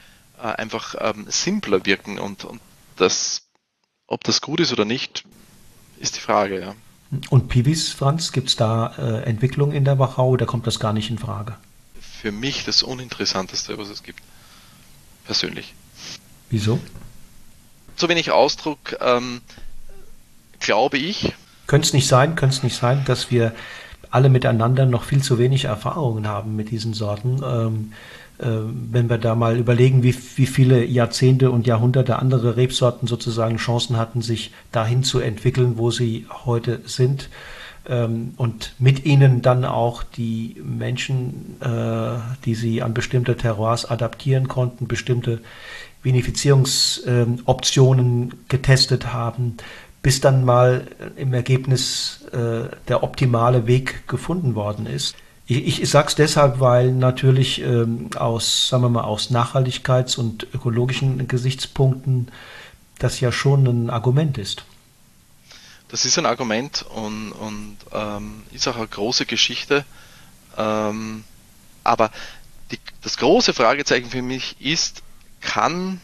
äh, 0.42 0.46
einfach 0.46 0.94
ähm, 0.98 1.26
simpler 1.28 1.84
wirken 1.84 2.18
und, 2.18 2.44
und 2.44 2.60
das, 2.96 3.42
ob 4.06 4.24
das 4.24 4.40
gut 4.40 4.60
ist 4.60 4.72
oder 4.72 4.86
nicht, 4.86 5.24
ist 5.98 6.16
die 6.16 6.20
Frage, 6.20 6.60
ja. 6.60 6.74
Und 7.28 7.48
Piwis, 7.48 7.90
Franz, 7.90 8.32
gibt 8.32 8.48
es 8.48 8.56
da 8.56 8.94
äh, 8.96 9.24
Entwicklungen 9.24 9.74
in 9.74 9.84
der 9.84 9.98
Wachau 9.98 10.30
oder 10.30 10.46
kommt 10.46 10.66
das 10.66 10.80
gar 10.80 10.94
nicht 10.94 11.10
in 11.10 11.18
Frage? 11.18 11.56
Für 12.00 12.32
mich 12.32 12.64
das 12.64 12.82
Uninteressanteste, 12.82 13.76
was 13.76 13.90
es 13.90 14.02
gibt. 14.02 14.22
Persönlich. 15.24 15.74
Wieso? 16.50 16.78
Zu 17.96 18.08
wenig 18.08 18.30
Ausdruck, 18.30 18.96
ähm, 19.00 19.40
glaube 20.58 20.98
ich. 20.98 21.32
Könnte 21.66 21.86
es 21.86 21.92
nicht 21.92 22.08
sein, 22.08 22.34
könnte 22.34 22.56
es 22.56 22.62
nicht 22.62 22.76
sein, 22.76 23.04
dass 23.06 23.30
wir 23.30 23.54
alle 24.10 24.28
miteinander 24.28 24.84
noch 24.84 25.04
viel 25.04 25.22
zu 25.22 25.38
wenig 25.38 25.64
Erfahrungen 25.64 26.26
haben 26.26 26.54
mit 26.56 26.70
diesen 26.70 26.92
Sorten. 26.92 27.42
Ähm, 27.44 27.92
äh, 28.38 28.46
wenn 28.90 29.08
wir 29.08 29.18
da 29.18 29.34
mal 29.34 29.56
überlegen, 29.56 30.02
wie, 30.02 30.14
wie 30.36 30.46
viele 30.46 30.84
Jahrzehnte 30.84 31.50
und 31.50 31.66
Jahrhunderte 31.66 32.18
andere 32.18 32.56
Rebsorten 32.56 33.08
sozusagen 33.08 33.56
Chancen 33.56 33.96
hatten, 33.96 34.20
sich 34.20 34.52
dahin 34.72 35.04
zu 35.04 35.20
entwickeln, 35.20 35.78
wo 35.78 35.90
sie 35.90 36.26
heute 36.44 36.80
sind. 36.84 37.30
Ähm, 37.88 38.34
und 38.36 38.74
mit 38.78 39.04
ihnen 39.04 39.42
dann 39.42 39.64
auch 39.64 40.04
die 40.04 40.54
Menschen, 40.62 41.56
äh, 41.60 42.18
die 42.44 42.54
sie 42.54 42.80
an 42.82 42.94
bestimmte 42.94 43.36
Terroirs 43.36 43.84
adaptieren 43.84 44.46
konnten, 44.48 44.86
bestimmte 44.86 45.40
Vinifizierungsoptionen 46.02 48.34
getestet 48.48 49.12
haben, 49.12 49.56
bis 50.02 50.20
dann 50.20 50.44
mal 50.44 50.86
im 51.16 51.32
Ergebnis 51.32 52.24
äh, 52.32 52.68
der 52.88 53.02
optimale 53.02 53.66
Weg 53.66 54.06
gefunden 54.08 54.54
worden 54.54 54.84
ist. 54.86 55.16
Ich, 55.46 55.82
ich 55.82 55.90
sage 55.90 56.08
es 56.08 56.14
deshalb, 56.14 56.60
weil 56.60 56.92
natürlich 56.92 57.62
ähm, 57.62 58.10
aus, 58.16 58.68
sagen 58.68 58.84
wir 58.84 58.90
mal, 58.90 59.04
aus 59.04 59.30
Nachhaltigkeits- 59.30 60.18
und 60.18 60.46
ökologischen 60.54 61.26
Gesichtspunkten 61.28 62.28
das 62.98 63.20
ja 63.20 63.32
schon 63.32 63.66
ein 63.66 63.90
Argument 63.90 64.38
ist. 64.38 64.64
Das 65.92 66.06
ist 66.06 66.16
ein 66.16 66.24
Argument 66.24 66.86
und, 66.88 67.32
und 67.32 67.76
ähm, 67.92 68.44
ist 68.50 68.66
auch 68.66 68.76
eine 68.76 68.88
große 68.88 69.26
Geschichte. 69.26 69.84
Ähm, 70.56 71.22
aber 71.84 72.10
die, 72.70 72.78
das 73.02 73.18
große 73.18 73.52
Fragezeichen 73.52 74.08
für 74.08 74.22
mich 74.22 74.58
ist, 74.58 75.02
kann, 75.42 76.00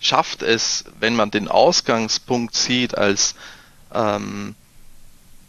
schafft 0.00 0.42
es, 0.42 0.84
wenn 0.98 1.14
man 1.14 1.30
den 1.30 1.46
Ausgangspunkt 1.46 2.56
sieht 2.56 2.98
als 2.98 3.36
ähm, 3.94 4.56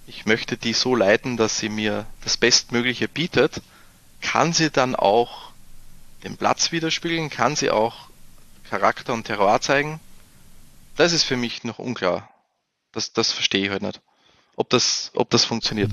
ich 0.05 0.28
möchte 0.28 0.55
die 0.55 0.74
so 0.74 0.95
leiten, 0.95 1.38
dass 1.38 1.57
sie 1.57 1.70
mir 1.70 2.05
das 2.24 2.38
Bestmögliche 2.38 3.07
bietet, 3.07 3.63
kann 4.22 4.53
sie 4.53 4.70
dann 4.70 4.95
auch 4.95 5.53
den 6.24 6.38
Platz 6.38 6.72
widerspiegeln, 6.72 7.32
kann 7.32 7.55
sie 7.55 7.72
auch 7.72 8.09
Charakter 8.70 9.13
und 9.13 9.24
Terroir 9.24 9.59
zeigen? 9.59 9.99
Das 10.97 11.13
ist 11.13 11.24
für 11.24 11.36
mich 11.36 11.63
noch 11.63 11.80
unklar. 11.80 12.30
Das, 12.98 13.14
das 13.14 13.32
verstehe 13.32 13.64
ich 13.64 13.70
halt 13.70 13.84
nicht. 13.84 14.02
ob 14.56 14.72
das, 14.72 15.12
ob 15.14 15.30
das 15.30 15.45
funktioniert. 15.45 15.91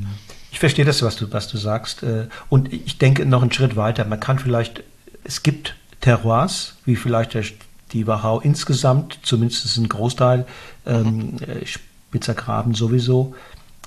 Ich 0.50 0.58
verstehe 0.58 0.86
das, 0.86 1.02
was 1.02 1.16
du, 1.16 1.30
was 1.30 1.48
du 1.48 1.58
sagst. 1.58 2.02
Äh, 2.02 2.28
und 2.48 2.72
ich 2.72 2.96
denke 2.96 3.26
noch 3.26 3.42
einen 3.42 3.52
Schritt 3.52 3.76
weiter. 3.76 4.06
Man 4.06 4.20
kann 4.20 4.38
vielleicht, 4.38 4.82
es 5.22 5.42
gibt 5.42 5.76
Terroirs, 6.00 6.76
wie 6.86 6.96
vielleicht 6.96 7.34
der, 7.34 7.44
die 7.92 8.06
Wachau 8.06 8.40
insgesamt, 8.40 9.18
zumindest 9.22 9.76
ein 9.76 9.86
Großteil, 9.86 10.46
ähm, 10.86 11.36
äh, 11.46 11.66
Spitzergraben 11.66 12.72
sowieso, 12.72 13.34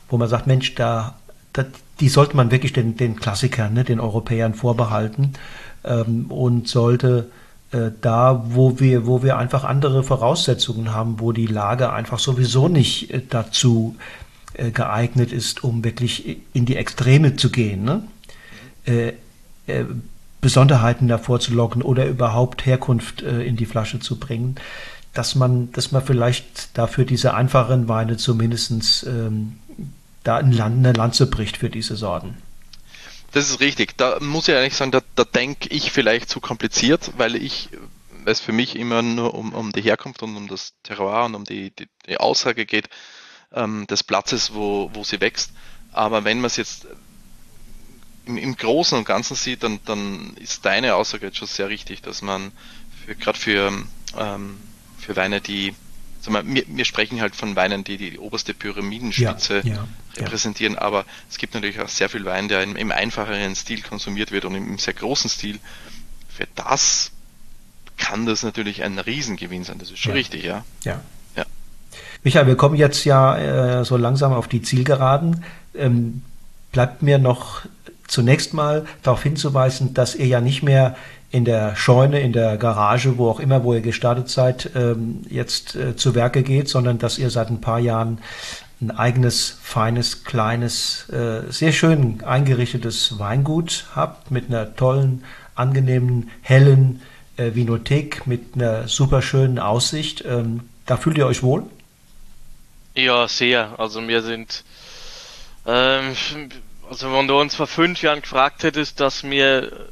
wo 0.09 0.17
man 0.17 0.29
sagt, 0.29 0.45
Mensch, 0.45 0.75
da, 0.75 1.15
da 1.53 1.65
die 1.99 2.09
sollte 2.09 2.35
man 2.35 2.51
wirklich 2.51 2.71
den, 2.71 2.97
den 2.97 3.15
Klassikern, 3.15 3.73
ne, 3.73 3.83
den 3.83 3.99
Europäern 3.99 4.53
vorbehalten 4.53 5.33
ähm, 5.83 6.29
und 6.29 6.67
sollte 6.67 7.31
da, 7.71 8.45
wo 8.49 8.79
wir, 8.79 9.05
wo 9.05 9.23
wir 9.23 9.37
einfach 9.37 9.63
andere 9.63 10.03
Voraussetzungen 10.03 10.93
haben, 10.93 11.19
wo 11.19 11.33
die 11.33 11.47
Lage 11.47 11.91
einfach 11.91 12.19
sowieso 12.19 12.67
nicht 12.69 13.11
äh, 13.11 13.21
dazu 13.29 13.95
äh, 14.53 14.71
geeignet 14.71 15.31
ist, 15.31 15.63
um 15.63 15.83
wirklich 15.83 16.37
in 16.53 16.65
die 16.65 16.77
Extreme 16.77 17.35
zu 17.35 17.49
gehen. 17.49 17.83
Ne? 17.83 18.03
Äh, 18.85 19.13
äh, 19.67 19.85
Besonderheiten 20.39 21.07
davor 21.07 21.39
zu 21.39 21.53
locken 21.53 21.81
oder 21.81 22.05
überhaupt 22.05 22.65
Herkunft 22.65 23.21
äh, 23.21 23.41
in 23.43 23.57
die 23.57 23.65
Flasche 23.65 23.99
zu 23.99 24.17
bringen, 24.17 24.55
dass 25.13 25.35
man, 25.35 25.71
dass 25.73 25.91
man 25.91 26.03
vielleicht 26.03 26.77
dafür 26.77 27.03
diese 27.03 27.33
einfachen 27.33 27.87
Weine 27.87 28.17
zumindest 28.17 29.05
ähm, 29.07 29.57
da 30.23 30.37
eine 30.37 30.93
Lanze 30.93 31.27
bricht 31.27 31.57
für 31.57 31.69
diese 31.69 31.95
Sorten. 31.95 32.35
Das 33.31 33.49
ist 33.49 33.59
richtig. 33.59 33.97
Da 33.97 34.19
muss 34.19 34.47
ich 34.47 34.55
eigentlich 34.55 34.75
sagen, 34.75 34.91
da, 34.91 35.01
da 35.15 35.23
denke 35.23 35.69
ich 35.69 35.91
vielleicht 35.91 36.29
zu 36.29 36.39
kompliziert, 36.39 37.11
weil 37.17 37.35
ich, 37.35 37.69
es 38.25 38.39
für 38.39 38.51
mich 38.51 38.75
immer 38.75 39.01
nur 39.01 39.33
um, 39.33 39.53
um 39.53 39.71
die 39.71 39.81
Herkunft 39.81 40.23
und 40.23 40.35
um 40.35 40.47
das 40.47 40.73
Terroir 40.83 41.25
und 41.25 41.35
um 41.35 41.43
die, 41.43 41.71
die, 41.71 41.87
die 42.07 42.17
Aussage 42.17 42.65
geht 42.65 42.89
ähm, 43.53 43.87
des 43.87 44.03
Platzes, 44.03 44.53
wo, 44.53 44.89
wo 44.93 45.03
sie 45.03 45.21
wächst. 45.21 45.51
Aber 45.91 46.23
wenn 46.23 46.37
man 46.37 46.47
es 46.47 46.57
jetzt 46.57 46.87
im, 48.25 48.37
im 48.37 48.55
Großen 48.55 48.97
und 48.97 49.05
Ganzen 49.05 49.35
sieht, 49.35 49.63
dann, 49.63 49.79
dann 49.85 50.35
ist 50.37 50.65
deine 50.65 50.95
Aussage 50.95 51.27
jetzt 51.27 51.37
schon 51.37 51.47
sehr 51.47 51.69
richtig, 51.69 52.01
dass 52.01 52.21
man 52.21 52.51
gerade 53.19 53.39
für, 53.39 53.71
ähm, 54.17 54.57
für 54.99 55.15
Weine, 55.15 55.41
die 55.41 55.73
wir, 56.29 56.63
wir, 56.67 56.85
sprechen 56.85 57.21
halt 57.21 57.35
von 57.35 57.55
Weinen, 57.55 57.83
die 57.83 57.97
die 57.97 58.17
oberste 58.19 58.53
Pyramidenspitze 58.53 59.61
ja, 59.63 59.75
ja, 59.75 59.87
repräsentieren, 60.17 60.75
ja. 60.75 60.81
aber 60.81 61.05
es 61.29 61.37
gibt 61.37 61.53
natürlich 61.53 61.79
auch 61.79 61.89
sehr 61.89 62.09
viel 62.09 62.25
Wein, 62.25 62.47
der 62.47 62.63
im, 62.63 62.75
im, 62.75 62.91
einfacheren 62.91 63.55
Stil 63.55 63.81
konsumiert 63.81 64.31
wird 64.31 64.45
und 64.45 64.55
im 64.55 64.77
sehr 64.77 64.93
großen 64.93 65.29
Stil. 65.29 65.59
Für 66.29 66.47
das 66.55 67.11
kann 67.97 68.25
das 68.25 68.43
natürlich 68.43 68.83
ein 68.83 68.99
Riesengewinn 68.99 69.63
sein, 69.63 69.79
das 69.79 69.91
ist 69.91 69.99
schon 69.99 70.13
richtig, 70.13 70.43
ja. 70.43 70.63
Ja. 70.83 71.01
ja. 71.35 71.45
Michael, 72.23 72.47
wir 72.47 72.55
kommen 72.55 72.75
jetzt 72.75 73.05
ja 73.05 73.79
äh, 73.79 73.85
so 73.85 73.97
langsam 73.97 74.33
auf 74.33 74.47
die 74.47 74.61
Zielgeraden. 74.61 75.43
Ähm, 75.75 76.21
bleibt 76.71 77.01
mir 77.01 77.17
noch 77.17 77.63
zunächst 78.07 78.53
mal 78.53 78.85
darauf 79.03 79.23
hinzuweisen, 79.23 79.93
dass 79.93 80.15
ihr 80.15 80.27
ja 80.27 80.41
nicht 80.41 80.63
mehr 80.63 80.95
in 81.31 81.45
der 81.45 81.75
Scheune, 81.75 82.21
in 82.21 82.31
der 82.31 82.57
Garage, 82.57 83.17
wo 83.17 83.29
auch 83.29 83.39
immer, 83.39 83.63
wo 83.63 83.73
ihr 83.73 83.81
gestartet 83.81 84.29
seid, 84.29 84.71
ähm, 84.75 85.21
jetzt 85.29 85.75
äh, 85.75 85.95
zu 85.95 86.15
Werke 86.15 86.41
geht, 86.43 86.69
sondern 86.69 86.99
dass 86.99 87.17
ihr 87.17 87.29
seit 87.29 87.49
ein 87.49 87.61
paar 87.61 87.79
Jahren 87.79 88.19
ein 88.79 88.91
eigenes, 88.91 89.57
feines, 89.61 90.23
kleines, 90.23 91.09
äh, 91.09 91.51
sehr 91.51 91.71
schön 91.71 92.23
eingerichtetes 92.23 93.19
Weingut 93.19 93.85
habt 93.95 94.31
mit 94.31 94.49
einer 94.49 94.75
tollen, 94.75 95.23
angenehmen, 95.55 96.29
hellen 96.41 97.01
äh, 97.37 97.55
Vinothek 97.55 98.27
mit 98.27 98.55
einer 98.55 98.87
super 98.87 99.21
schönen 99.21 99.59
Aussicht. 99.59 100.23
Ähm, 100.25 100.61
da 100.85 100.95
fühlt 100.95 101.17
ihr 101.17 101.25
euch 101.25 101.43
wohl? 101.43 101.63
Ja, 102.93 103.27
sehr. 103.27 103.79
Also 103.79 104.07
wir 104.07 104.21
sind, 104.21 104.63
ähm, 105.65 106.15
also 106.89 107.11
wenn 107.11 107.27
du 107.27 107.39
uns 107.39 107.55
vor 107.55 107.67
fünf 107.67 108.01
Jahren 108.01 108.21
gefragt 108.21 108.63
hättest, 108.63 108.99
dass 108.99 109.23
wir 109.23 109.87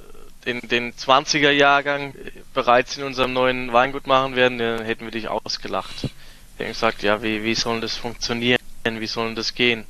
den, 0.46 0.62
den 0.68 0.93
20er 0.93 1.52
Jahrgang 1.52 2.14
bereits 2.54 2.98
in 2.98 3.04
unserem 3.04 3.34
neuen 3.34 3.74
Weingut 3.74 4.08
machen 4.08 4.36
werden, 4.36 4.58
dann 4.58 4.86
hätten 4.86 5.06
wir 5.06 5.12
dich 5.12 5.28
ausgelacht. 5.28 6.10
Wir 6.58 6.68
haben 6.68 6.74
gesagt, 6.74 7.04
ja, 7.04 7.22
wie, 7.22 7.43
wie 7.43 7.56
soll 7.56 7.82
das 7.82 7.98
funktionieren? 7.98 8.60
Wie 8.84 9.08
soll 9.08 9.36
das 9.36 9.56
gehen? 9.56 9.86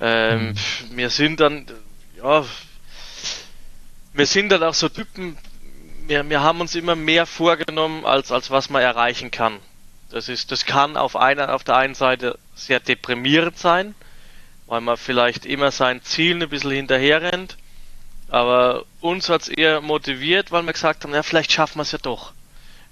Ähm, 0.00 0.48
mhm. 0.48 0.96
Wir 0.96 1.10
sind 1.10 1.40
dann, 1.40 1.66
ja, 2.16 2.44
wir 4.12 4.26
sind 4.26 4.50
dann 4.50 4.62
auch 4.62 4.74
so 4.74 4.88
Typen, 4.88 5.38
wir, 6.06 6.28
wir 6.28 6.42
haben 6.42 6.60
uns 6.60 6.74
immer 6.74 6.96
mehr 6.96 7.26
vorgenommen, 7.26 8.04
als, 8.04 8.32
als 8.32 8.50
was 8.50 8.70
man 8.70 8.82
erreichen 8.82 9.30
kann. 9.30 9.60
Das 10.10 10.28
ist, 10.28 10.52
das 10.52 10.64
kann 10.66 10.96
auf 10.96 11.16
einer, 11.16 11.54
auf 11.54 11.64
der 11.64 11.76
einen 11.76 11.94
Seite 11.94 12.38
sehr 12.54 12.80
deprimierend 12.80 13.58
sein, 13.58 13.94
weil 14.66 14.80
man 14.80 14.96
vielleicht 14.96 15.46
immer 15.46 15.70
sein 15.70 16.02
Ziel 16.02 16.42
ein 16.42 16.48
bisschen 16.48 16.70
hinterher 16.72 17.22
rennt. 17.22 17.56
Aber 18.28 18.84
uns 19.00 19.28
hat 19.28 19.42
es 19.42 19.48
eher 19.48 19.80
motiviert, 19.80 20.50
weil 20.50 20.62
wir 20.62 20.72
gesagt 20.72 21.04
haben, 21.04 21.14
ja, 21.14 21.22
vielleicht 21.22 21.52
schaffen 21.52 21.78
wir 21.78 21.82
es 21.82 21.92
ja 21.92 21.98
doch. 21.98 22.32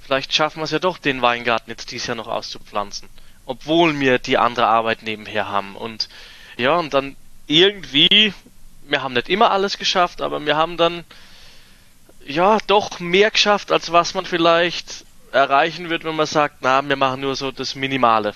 Vielleicht 0.01 0.35
schaffen 0.35 0.61
wir 0.61 0.65
es 0.65 0.71
ja 0.71 0.79
doch, 0.79 0.99
den 0.99 1.23
Weingarten 1.23 1.71
jetzt 1.71 1.91
dieses 1.91 2.07
Jahr 2.07 2.17
noch 2.17 2.29
auszupflanzen. 2.29 3.09
Obwohl 3.47 3.99
wir 3.99 4.19
die 4.19 4.39
andere 4.39 4.67
Arbeit 4.67 5.03
nebenher 5.03 5.49
haben. 5.49 5.77
Und 5.77 6.09
ja, 6.57 6.77
und 6.77 6.95
dann 6.95 7.17
irgendwie, 7.47 8.35
wir 8.89 9.03
haben 9.03 9.15
nicht 9.15 9.29
immer 9.29 9.51
alles 9.51 9.79
geschafft, 9.79 10.21
aber 10.21 10.45
wir 10.45 10.57
haben 10.57 10.77
dann 10.77 11.05
ja 12.27 12.59
doch 12.67 13.01
mehr 13.01 13.31
geschafft, 13.31 13.73
als 13.73 13.93
was 13.93 14.15
man 14.15 14.27
vielleicht 14.27 15.05
erreichen 15.33 15.91
wird, 15.91 16.05
wenn 16.05 16.15
man 16.15 16.27
sagt, 16.27 16.59
na, 16.61 16.87
wir 16.87 16.97
machen 16.97 17.23
nur 17.23 17.35
so 17.37 17.51
das 17.51 17.75
Minimale. 17.75 18.35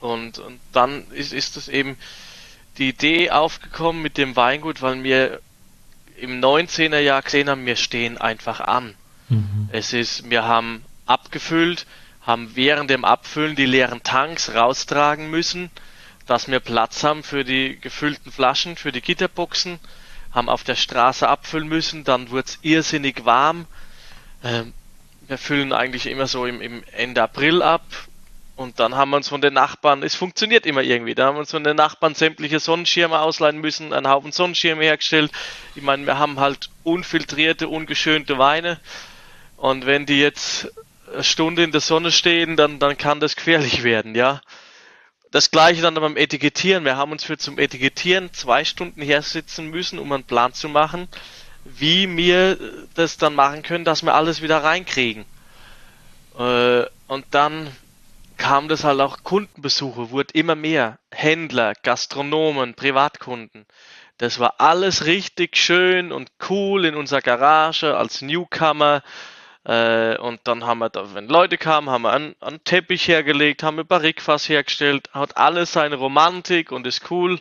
Und, 0.00 0.38
und 0.38 0.60
dann 0.72 1.10
ist, 1.12 1.32
ist 1.32 1.56
das 1.56 1.68
eben 1.68 1.96
die 2.78 2.90
Idee 2.90 3.30
aufgekommen 3.30 4.02
mit 4.02 4.18
dem 4.18 4.36
Weingut, 4.36 4.82
weil 4.82 5.02
wir 5.02 5.40
im 6.16 6.40
19er 6.40 6.98
Jahr 6.98 7.22
gesehen 7.22 7.48
haben, 7.48 7.66
wir 7.66 7.76
stehen 7.76 8.18
einfach 8.18 8.60
an. 8.60 8.94
Mhm. 9.28 9.68
Es 9.72 9.92
ist, 9.92 10.30
wir 10.30 10.44
haben 10.44 10.84
abgefüllt, 11.06 11.86
haben 12.22 12.52
während 12.54 12.90
dem 12.90 13.04
Abfüllen 13.04 13.56
die 13.56 13.66
leeren 13.66 14.02
Tanks 14.02 14.54
raustragen 14.54 15.30
müssen, 15.30 15.70
dass 16.26 16.48
wir 16.48 16.60
Platz 16.60 17.04
haben 17.04 17.22
für 17.22 17.44
die 17.44 17.78
gefüllten 17.80 18.32
Flaschen, 18.32 18.76
für 18.76 18.92
die 18.92 19.02
Gitterboxen, 19.02 19.78
haben 20.32 20.48
auf 20.48 20.64
der 20.64 20.74
Straße 20.74 21.28
abfüllen 21.28 21.68
müssen, 21.68 22.04
dann 22.04 22.30
wurde 22.30 22.46
es 22.48 22.58
irrsinnig 22.62 23.24
warm. 23.24 23.66
Ähm, 24.42 24.72
wir 25.26 25.38
füllen 25.38 25.72
eigentlich 25.72 26.06
immer 26.06 26.26
so 26.26 26.46
im, 26.46 26.60
im 26.60 26.82
Ende 26.92 27.22
April 27.22 27.62
ab, 27.62 27.84
und 28.56 28.78
dann 28.78 28.94
haben 28.94 29.10
wir 29.10 29.16
uns 29.16 29.28
von 29.28 29.40
den 29.40 29.54
Nachbarn, 29.54 30.02
es 30.04 30.14
funktioniert 30.14 30.64
immer 30.64 30.82
irgendwie, 30.82 31.14
da 31.14 31.26
haben 31.26 31.36
wir 31.36 31.40
uns 31.40 31.50
von 31.50 31.64
den 31.64 31.76
Nachbarn 31.76 32.14
sämtliche 32.14 32.60
Sonnenschirme 32.60 33.18
ausleihen 33.18 33.60
müssen, 33.60 33.92
einen 33.92 34.08
Haufen 34.08 34.30
Sonnenschirme 34.30 34.84
hergestellt. 34.84 35.32
Ich 35.74 35.82
meine, 35.82 36.06
wir 36.06 36.18
haben 36.18 36.38
halt 36.38 36.70
unfiltrierte, 36.84 37.68
ungeschönte 37.68 38.38
Weine. 38.38 38.78
Und 39.56 39.86
wenn 39.86 40.06
die 40.06 40.20
jetzt 40.20 40.72
eine 41.12 41.24
Stunde 41.24 41.64
in 41.64 41.72
der 41.72 41.80
Sonne 41.80 42.12
stehen, 42.12 42.56
dann, 42.56 42.78
dann 42.78 42.96
kann 42.96 43.18
das 43.18 43.34
gefährlich 43.34 43.82
werden, 43.82 44.14
ja. 44.14 44.40
Das 45.32 45.50
gleiche 45.50 45.82
dann 45.82 45.94
beim 45.96 46.16
Etikettieren. 46.16 46.84
Wir 46.84 46.96
haben 46.96 47.10
uns 47.10 47.24
für 47.24 47.36
zum 47.36 47.58
Etikettieren 47.58 48.32
zwei 48.32 48.64
Stunden 48.64 49.02
hersitzen 49.02 49.68
müssen, 49.68 49.98
um 49.98 50.12
einen 50.12 50.22
Plan 50.22 50.52
zu 50.52 50.68
machen, 50.68 51.08
wie 51.64 52.16
wir 52.16 52.56
das 52.94 53.16
dann 53.16 53.34
machen 53.34 53.64
können, 53.64 53.84
dass 53.84 54.04
wir 54.04 54.14
alles 54.14 54.42
wieder 54.42 54.62
reinkriegen. 54.62 55.24
Äh, 56.38 56.84
und 57.08 57.26
dann 57.32 57.68
kam 58.36 58.68
das 58.68 58.84
halt 58.84 59.00
auch 59.00 59.22
Kundenbesuche, 59.22 60.10
wurde 60.10 60.34
immer 60.34 60.54
mehr. 60.54 60.98
Händler, 61.10 61.74
Gastronomen, 61.82 62.74
Privatkunden. 62.74 63.66
Das 64.18 64.38
war 64.38 64.54
alles 64.58 65.06
richtig 65.06 65.56
schön 65.56 66.12
und 66.12 66.30
cool 66.48 66.84
in 66.84 66.94
unserer 66.94 67.20
Garage 67.20 67.96
als 67.96 68.22
Newcomer. 68.22 69.02
Äh, 69.64 70.16
und 70.18 70.40
dann 70.44 70.64
haben 70.64 70.78
wir, 70.78 70.90
da, 70.90 71.14
wenn 71.14 71.28
Leute 71.28 71.58
kamen, 71.58 71.90
haben 71.90 72.02
wir 72.02 72.12
einen, 72.12 72.36
einen 72.40 72.62
Teppich 72.64 73.08
hergelegt, 73.08 73.62
haben 73.62 73.78
wir 73.78 73.84
Barrikfass 73.84 74.48
hergestellt, 74.48 75.08
hat 75.12 75.36
alles 75.36 75.72
seine 75.72 75.96
Romantik 75.96 76.70
und 76.70 76.86
ist 76.86 77.10
cool. 77.10 77.40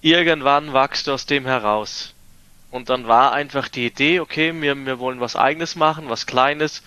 Irgendwann 0.00 0.74
wächst 0.74 1.06
du 1.06 1.12
aus 1.12 1.26
dem 1.26 1.46
heraus. 1.46 2.14
Und 2.70 2.90
dann 2.90 3.08
war 3.08 3.32
einfach 3.32 3.68
die 3.68 3.86
Idee, 3.86 4.20
okay, 4.20 4.52
wir, 4.60 4.76
wir 4.76 4.98
wollen 4.98 5.20
was 5.20 5.36
eigenes 5.36 5.76
machen, 5.76 6.10
was 6.10 6.26
Kleines. 6.26 6.82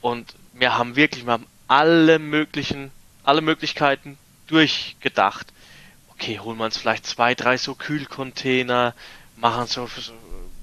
Und 0.00 0.34
wir 0.52 0.78
haben 0.78 0.94
wirklich, 0.94 1.26
wir 1.26 1.32
haben 1.32 1.46
alle 1.68 2.18
möglichen, 2.18 2.90
alle 3.24 3.40
Möglichkeiten 3.40 4.18
durchgedacht. 4.46 5.52
Okay, 6.10 6.38
holen 6.38 6.58
wir 6.58 6.64
uns 6.64 6.76
vielleicht 6.78 7.06
zwei, 7.06 7.34
drei 7.34 7.56
so 7.56 7.74
Kühlcontainer, 7.74 8.94
machen 9.36 9.66
so, 9.66 9.86
so 9.86 10.12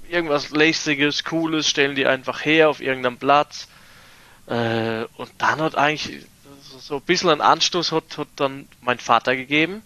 irgendwas 0.08 0.50
lästiges, 0.50 1.24
cooles, 1.24 1.68
stellen 1.68 1.94
die 1.94 2.06
einfach 2.06 2.44
her 2.44 2.68
auf 2.68 2.80
irgendeinem 2.80 3.18
Platz. 3.18 3.68
Äh, 4.46 5.04
und 5.16 5.30
dann 5.38 5.60
hat 5.60 5.76
eigentlich 5.76 6.26
so, 6.78 6.96
ein 6.96 7.02
bisschen 7.02 7.30
einen 7.30 7.40
Anstoß 7.40 7.92
hat, 7.92 8.18
hat 8.18 8.28
dann 8.36 8.68
mein 8.80 8.98
Vater 8.98 9.36
gegeben. 9.36 9.82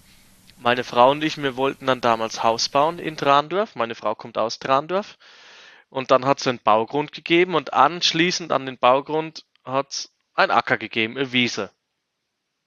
Meine 0.60 0.84
Frau 0.84 1.10
und 1.10 1.22
ich, 1.22 1.36
wir 1.36 1.56
wollten 1.56 1.86
dann 1.86 2.00
damals 2.00 2.42
Haus 2.42 2.68
bauen 2.68 2.98
in 2.98 3.16
Trandorf. 3.16 3.76
Meine 3.76 3.94
Frau 3.94 4.14
kommt 4.14 4.38
aus 4.38 4.58
Trandorf. 4.58 5.16
Und 5.90 6.10
dann 6.10 6.24
hat 6.24 6.40
es 6.40 6.46
einen 6.46 6.58
Baugrund 6.58 7.12
gegeben 7.12 7.54
und 7.54 7.72
anschließend 7.72 8.52
an 8.52 8.66
den 8.66 8.78
Baugrund 8.78 9.44
hat 9.64 9.90
es 9.90 10.10
ein 10.38 10.50
Acker 10.50 10.78
gegeben, 10.78 11.16
eine 11.16 11.32
Wiese. 11.32 11.70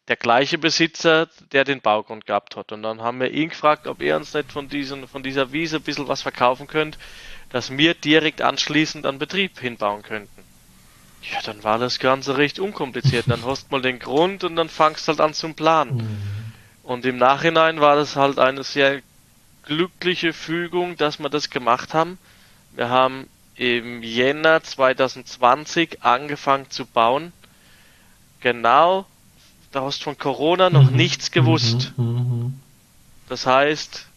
der 0.08 0.16
gleiche 0.18 0.58
Besitzer, 0.58 1.30
der 1.54 1.64
den 1.64 1.80
Baugrund 1.80 2.26
gehabt 2.26 2.58
hat. 2.58 2.72
Und 2.74 2.84
dann 2.84 3.02
haben 3.02 3.20
wir 3.22 3.32
ihn 3.32 3.50
gefragt, 3.50 3.88
ob 3.88 4.02
er 4.02 4.18
uns 4.18 4.34
nicht 4.34 4.52
von, 4.52 4.68
diesen, 4.68 5.08
von 5.08 5.24
dieser 5.24 5.54
Wiese 5.54 5.78
ein 5.78 5.84
bisschen 5.84 6.08
was 6.08 6.22
verkaufen 6.22 6.68
könnte, 6.68 6.98
dass 7.50 7.78
wir 7.78 7.94
direkt 7.94 8.42
anschließend 8.42 9.06
an 9.06 9.20
Betrieb 9.20 9.60
hinbauen 9.60 10.02
könnten. 10.02 10.44
Ja, 11.22 11.40
dann 11.44 11.64
war 11.64 11.78
das 11.78 12.00
Ganze 12.00 12.36
recht 12.38 12.60
unkompliziert. 12.60 13.26
Dann 13.30 13.46
hast 13.46 13.68
du 13.68 13.76
mal 13.76 13.82
den 13.82 14.00
Grund 14.00 14.44
und 14.44 14.56
dann 14.56 14.70
fangst 14.70 15.08
halt 15.08 15.22
an 15.22 15.34
zum 15.34 15.54
Planen. 15.54 15.98
Mhm. 15.98 16.18
Und 16.84 17.06
im 17.06 17.18
Nachhinein 17.18 17.80
war 17.80 17.96
das 17.96 18.16
halt 18.16 18.40
eine 18.40 18.64
sehr 18.64 19.02
glückliche 19.64 20.34
Fügung, 20.34 20.98
dass 20.98 21.20
wir 21.20 21.30
das 21.30 21.50
gemacht 21.52 21.94
haben. 21.94 22.18
Wir 22.72 22.90
haben 22.90 23.30
im 23.56 24.02
Jänner 24.02 24.64
2020 24.64 26.04
angefangen 26.04 26.70
zu 26.70 26.86
bauen. 26.86 27.32
Genau, 28.42 29.06
da 29.72 29.82
hast 29.82 30.00
du 30.00 30.04
von 30.06 30.18
Corona 30.18 30.70
noch 30.70 30.90
mhm. 30.90 30.98
nichts 30.98 31.32
gewusst. 31.32 31.94
Mhm. 31.98 32.06
mhm. 32.06 32.62
Das 33.30 33.46
heißt, 33.46 34.08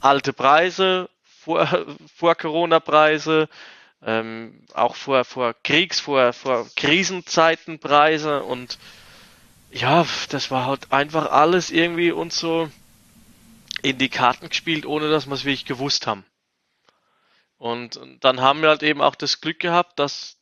alte 0.00 0.32
Preise, 0.32 1.08
vor, 1.40 1.66
vor 2.14 2.34
Corona-Preise, 2.36 3.48
ähm, 4.04 4.54
auch 4.74 4.94
vor, 4.94 5.24
vor 5.24 5.54
Kriegs-, 5.64 6.00
vor, 6.00 6.32
vor 6.32 6.68
Krisenzeiten 6.76 7.78
Preise 7.78 8.42
und 8.44 8.78
ja, 9.72 10.06
das 10.28 10.50
war 10.50 10.66
halt 10.66 10.92
einfach 10.92 11.30
alles 11.30 11.70
irgendwie 11.70 12.12
uns 12.12 12.38
so 12.38 12.68
in 13.82 13.98
die 13.98 14.10
Karten 14.10 14.48
gespielt, 14.48 14.86
ohne 14.86 15.10
dass 15.10 15.26
wir 15.26 15.34
es 15.34 15.44
wirklich 15.44 15.64
gewusst 15.64 16.06
haben. 16.06 16.24
Und 17.58 17.98
dann 18.20 18.40
haben 18.40 18.60
wir 18.60 18.68
halt 18.68 18.82
eben 18.82 19.00
auch 19.00 19.14
das 19.14 19.40
Glück 19.40 19.60
gehabt, 19.60 19.98
dass, 19.98 20.36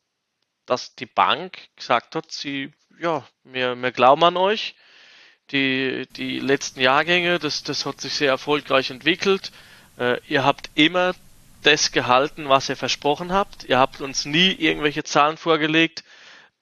dass 0.71 0.95
die 0.95 1.05
Bank 1.05 1.57
gesagt 1.75 2.15
hat, 2.15 2.31
sie, 2.31 2.71
ja, 2.97 3.27
wir, 3.43 3.75
wir 3.75 3.91
glauben 3.91 4.23
an 4.23 4.37
euch. 4.37 4.75
Die, 5.51 6.07
die 6.15 6.39
letzten 6.39 6.79
Jahrgänge, 6.79 7.39
das, 7.39 7.63
das 7.63 7.85
hat 7.85 7.99
sich 7.99 8.13
sehr 8.13 8.29
erfolgreich 8.29 8.89
entwickelt. 8.89 9.51
Äh, 9.99 10.21
ihr 10.29 10.45
habt 10.45 10.69
immer 10.75 11.13
das 11.61 11.91
gehalten, 11.91 12.47
was 12.47 12.69
ihr 12.69 12.77
versprochen 12.77 13.33
habt. 13.33 13.65
Ihr 13.65 13.79
habt 13.79 13.99
uns 13.99 14.23
nie 14.23 14.53
irgendwelche 14.53 15.03
Zahlen 15.03 15.35
vorgelegt, 15.35 16.05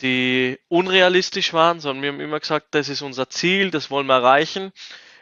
die 0.01 0.57
unrealistisch 0.69 1.53
waren, 1.53 1.79
sondern 1.79 2.01
wir 2.01 2.11
haben 2.11 2.19
immer 2.19 2.39
gesagt, 2.39 2.69
das 2.71 2.89
ist 2.89 3.03
unser 3.03 3.29
Ziel, 3.29 3.69
das 3.69 3.91
wollen 3.91 4.07
wir 4.07 4.15
erreichen. 4.15 4.71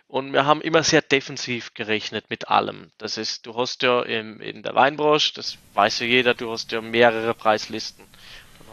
Und 0.08 0.32
wir 0.32 0.46
haben 0.46 0.62
immer 0.62 0.84
sehr 0.84 1.02
defensiv 1.02 1.74
gerechnet 1.74 2.30
mit 2.30 2.48
allem. 2.48 2.92
Das 2.98 3.18
ist, 3.18 3.46
du 3.46 3.58
hast 3.58 3.84
ja 3.84 4.02
im, 4.04 4.40
in 4.40 4.64
der 4.64 4.76
Weinbranche, 4.76 5.34
das 5.34 5.58
weiß 5.74 6.00
ja 6.00 6.06
jeder, 6.06 6.34
du 6.34 6.50
hast 6.50 6.72
ja 6.72 6.80
mehrere 6.80 7.34
Preislisten. 7.34 8.06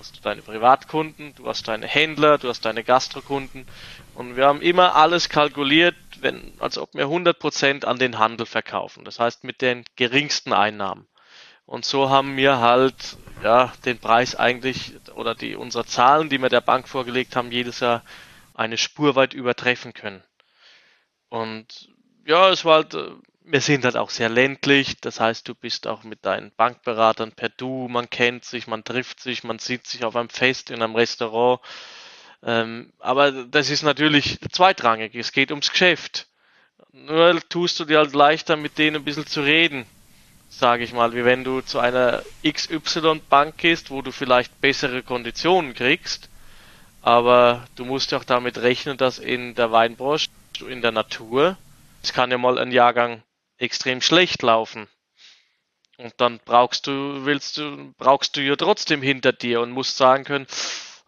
Hast 0.05 0.26
deine 0.26 0.43
Privatkunden, 0.43 1.35
du 1.35 1.47
hast 1.47 1.66
deine 1.66 1.86
Händler, 1.86 2.36
du 2.36 2.51
hast 2.51 2.66
deine 2.66 2.85
Gastrokunden. 2.85 3.66
Und 4.14 4.36
wir 4.36 4.44
haben 4.44 4.60
immer 4.60 4.97
alles 4.97 5.31
kalkuliert, 5.31 5.97
wenn, 6.20 6.52
als 6.59 6.76
ob 6.76 6.93
wir 6.93 7.06
100% 7.06 7.86
an 7.86 7.98
den 7.98 8.18
Handel 8.18 8.44
verkaufen. 8.44 9.06
Das 9.06 9.18
heißt 9.18 9.44
mit 9.44 9.62
den 9.62 9.82
geringsten 9.97 10.52
Einnahmen. 10.52 11.06
Und 11.64 11.86
so 11.86 12.10
haben 12.10 12.36
wir 12.36 12.59
halt, 12.59 13.16
ja, 13.43 13.72
den 13.86 13.98
Preis 13.98 14.36
eigentlich, 14.36 14.93
oder 15.14 15.35
die, 15.35 15.56
unsere 15.56 15.86
Zahlen, 15.86 16.28
die 16.28 16.36
wir 16.39 16.51
der 16.51 16.60
Bank 16.60 16.86
vorgelegt 16.86 17.35
haben, 17.35 17.51
jedes 17.51 17.81
Jahr 17.81 18.05
eine 18.52 18.76
Spur 18.76 19.16
weit 19.16 19.32
übertreffen 19.32 19.94
können. 19.94 20.22
Und 21.31 21.89
ja, 22.26 22.51
es 22.51 22.66
war 22.66 22.74
halt, 22.74 22.93
äh, 22.93 23.09
wir 23.44 23.60
sind 23.60 23.84
halt 23.84 23.96
auch 23.96 24.08
sehr 24.08 24.30
ländlich, 24.30 24.96
das 25.00 25.20
heißt, 25.20 25.46
du 25.46 25.54
bist 25.54 25.86
auch 25.86 26.02
mit 26.02 26.24
deinen 26.24 26.50
Bankberatern 26.56 27.32
per 27.32 27.50
Du, 27.50 27.88
man 27.88 28.08
kennt 28.08 28.44
sich, 28.44 28.66
man 28.66 28.84
trifft 28.84 29.20
sich, 29.20 29.44
man 29.44 29.58
sieht 29.58 29.86
sich 29.86 30.04
auf 30.04 30.16
einem 30.16 30.30
Fest, 30.30 30.70
in 30.70 30.82
einem 30.82 30.96
Restaurant. 30.96 31.60
Ähm, 32.42 32.92
aber 33.00 33.32
das 33.32 33.68
ist 33.68 33.82
natürlich 33.82 34.38
zweitrangig, 34.50 35.14
es 35.14 35.32
geht 35.32 35.50
ums 35.50 35.70
Geschäft. 35.70 36.26
Nur 36.92 37.38
tust 37.48 37.78
du 37.78 37.84
dir 37.84 37.98
halt 37.98 38.14
leichter, 38.14 38.56
mit 38.56 38.78
denen 38.78 38.96
ein 38.96 39.04
bisschen 39.04 39.26
zu 39.26 39.42
reden, 39.42 39.84
sage 40.48 40.84
ich 40.84 40.94
mal, 40.94 41.14
wie 41.14 41.24
wenn 41.24 41.44
du 41.44 41.60
zu 41.60 41.80
einer 41.80 42.22
XY-Bank 42.46 43.58
gehst, 43.58 43.90
wo 43.90 44.00
du 44.00 44.10
vielleicht 44.10 44.58
bessere 44.62 45.02
Konditionen 45.02 45.74
kriegst, 45.74 46.30
aber 47.02 47.66
du 47.76 47.84
musst 47.84 48.12
ja 48.12 48.18
auch 48.18 48.24
damit 48.24 48.56
rechnen, 48.58 48.96
dass 48.96 49.18
in 49.18 49.54
der 49.54 49.70
Weinbranche 49.70 50.30
in 50.66 50.80
der 50.80 50.92
Natur. 50.92 51.58
Es 52.02 52.12
kann 52.12 52.30
ja 52.30 52.38
mal 52.38 52.58
ein 52.58 52.72
Jahrgang 52.72 53.22
extrem 53.59 54.01
schlecht 54.01 54.43
laufen. 54.43 54.89
Und 55.97 56.14
dann 56.16 56.40
brauchst 56.44 56.86
du, 56.86 57.24
willst 57.24 57.56
du, 57.56 57.94
brauchst 57.98 58.36
du 58.36 58.40
ja 58.40 58.56
trotzdem 58.56 59.01
hinter 59.01 59.32
dir 59.32 59.60
und 59.60 59.70
musst 59.70 59.97
sagen 59.97 60.24
können, 60.24 60.47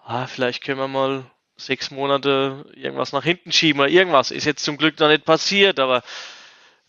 ah, 0.04 0.26
vielleicht 0.26 0.62
können 0.62 0.78
wir 0.78 0.88
mal 0.88 1.24
sechs 1.56 1.90
Monate 1.90 2.66
irgendwas 2.74 3.12
nach 3.12 3.24
hinten 3.24 3.50
schieben 3.50 3.80
oder 3.80 3.90
irgendwas. 3.90 4.30
Ist 4.30 4.44
jetzt 4.44 4.64
zum 4.64 4.76
Glück 4.76 4.98
noch 5.00 5.08
nicht 5.08 5.24
passiert, 5.24 5.80
aber 5.80 6.02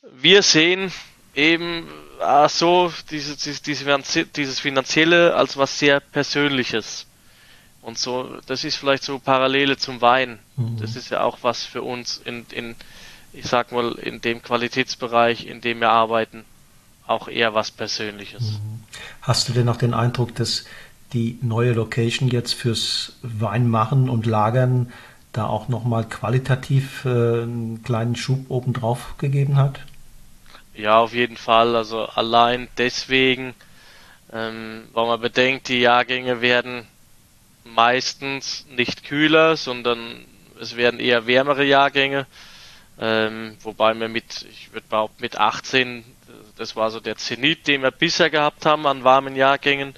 wir 0.04 0.44
sehen 0.44 0.92
eben 1.34 1.88
ah, 2.20 2.50
so 2.50 2.94
dieses, 3.10 3.38
dieses, 3.38 3.62
dieses 3.62 4.60
Finanzielle 4.60 5.36
als 5.36 5.58
was 5.58 5.80
sehr 5.80 6.00
Persönliches. 6.00 7.08
Und 7.82 7.98
so, 7.98 8.40
das 8.48 8.64
ist 8.64 8.76
vielleicht 8.76 9.04
so 9.04 9.18
Parallele 9.18 9.78
zum 9.78 10.02
Wein. 10.02 10.40
Mhm. 10.58 10.78
Das 10.80 10.96
ist 10.96 11.10
ja 11.10 11.22
auch 11.22 11.38
was 11.42 11.64
für 11.64 11.82
uns 11.82 12.18
in, 12.18 12.46
in, 12.52 12.76
ich 13.38 13.46
sag 13.46 13.72
mal, 13.72 13.94
in 13.94 14.20
dem 14.22 14.42
Qualitätsbereich, 14.42 15.46
in 15.46 15.62
dem 15.62 15.80
wir 15.80 15.90
arbeiten, 15.90 16.44
auch 17.06 17.28
eher 17.28 17.54
was 17.54 17.72
Persönliches. 17.72 18.42
Mhm. 18.42 18.84
Hast 19.22 19.48
du 19.48 19.54
denn 19.54 19.70
auch 19.70 19.78
den 19.78 19.94
Eindruck, 19.94 20.36
dass 20.36 20.66
die 21.14 21.38
neue 21.42 21.74
Location 21.74 22.30
jetzt 22.30 22.54
fürs 22.54 23.14
Weinmachen 23.22 24.10
und 24.10 24.26
Lagern 24.26 24.92
da 25.32 25.46
auch 25.46 25.68
nochmal 25.68 26.06
qualitativ 26.06 27.06
äh, 27.06 27.10
einen 27.10 27.84
kleinen 27.84 28.16
Schub 28.16 28.50
obendrauf 28.50 29.18
gegeben 29.18 29.56
hat? 29.56 29.80
Ja, 30.74 31.00
auf 31.00 31.14
jeden 31.14 31.38
Fall. 31.38 31.76
Also 31.76 32.06
allein 32.06 32.68
deswegen, 32.78 33.54
ähm, 34.34 34.84
weil 34.94 35.08
man 35.08 35.22
bedenkt, 35.22 35.70
die 35.70 35.80
Jahrgänge 35.80 36.42
werden 36.42 36.88
meistens 37.64 38.66
nicht 38.70 39.04
kühler, 39.04 39.58
sondern 39.58 40.26
es 40.60 40.76
werden 40.76 41.00
eher 41.00 41.28
wärmere 41.28 41.64
Jahrgänge. 41.64 42.26
Ähm, 43.00 43.58
wobei 43.62 43.94
wir 43.94 44.08
mit, 44.08 44.44
ich 44.50 44.74
würde 44.74 44.88
behaupten, 44.88 45.22
mit 45.22 45.38
18, 45.38 46.04
das 46.58 46.76
war 46.76 46.90
so 46.90 47.00
der 47.00 47.18
Zenit, 47.18 47.68
den 47.68 47.84
wir 47.84 47.92
bisher 47.92 48.30
gehabt 48.30 48.66
haben 48.66 48.88
an 48.88 49.04
warmen 49.04 49.36
Jahrgängen. 49.36 49.94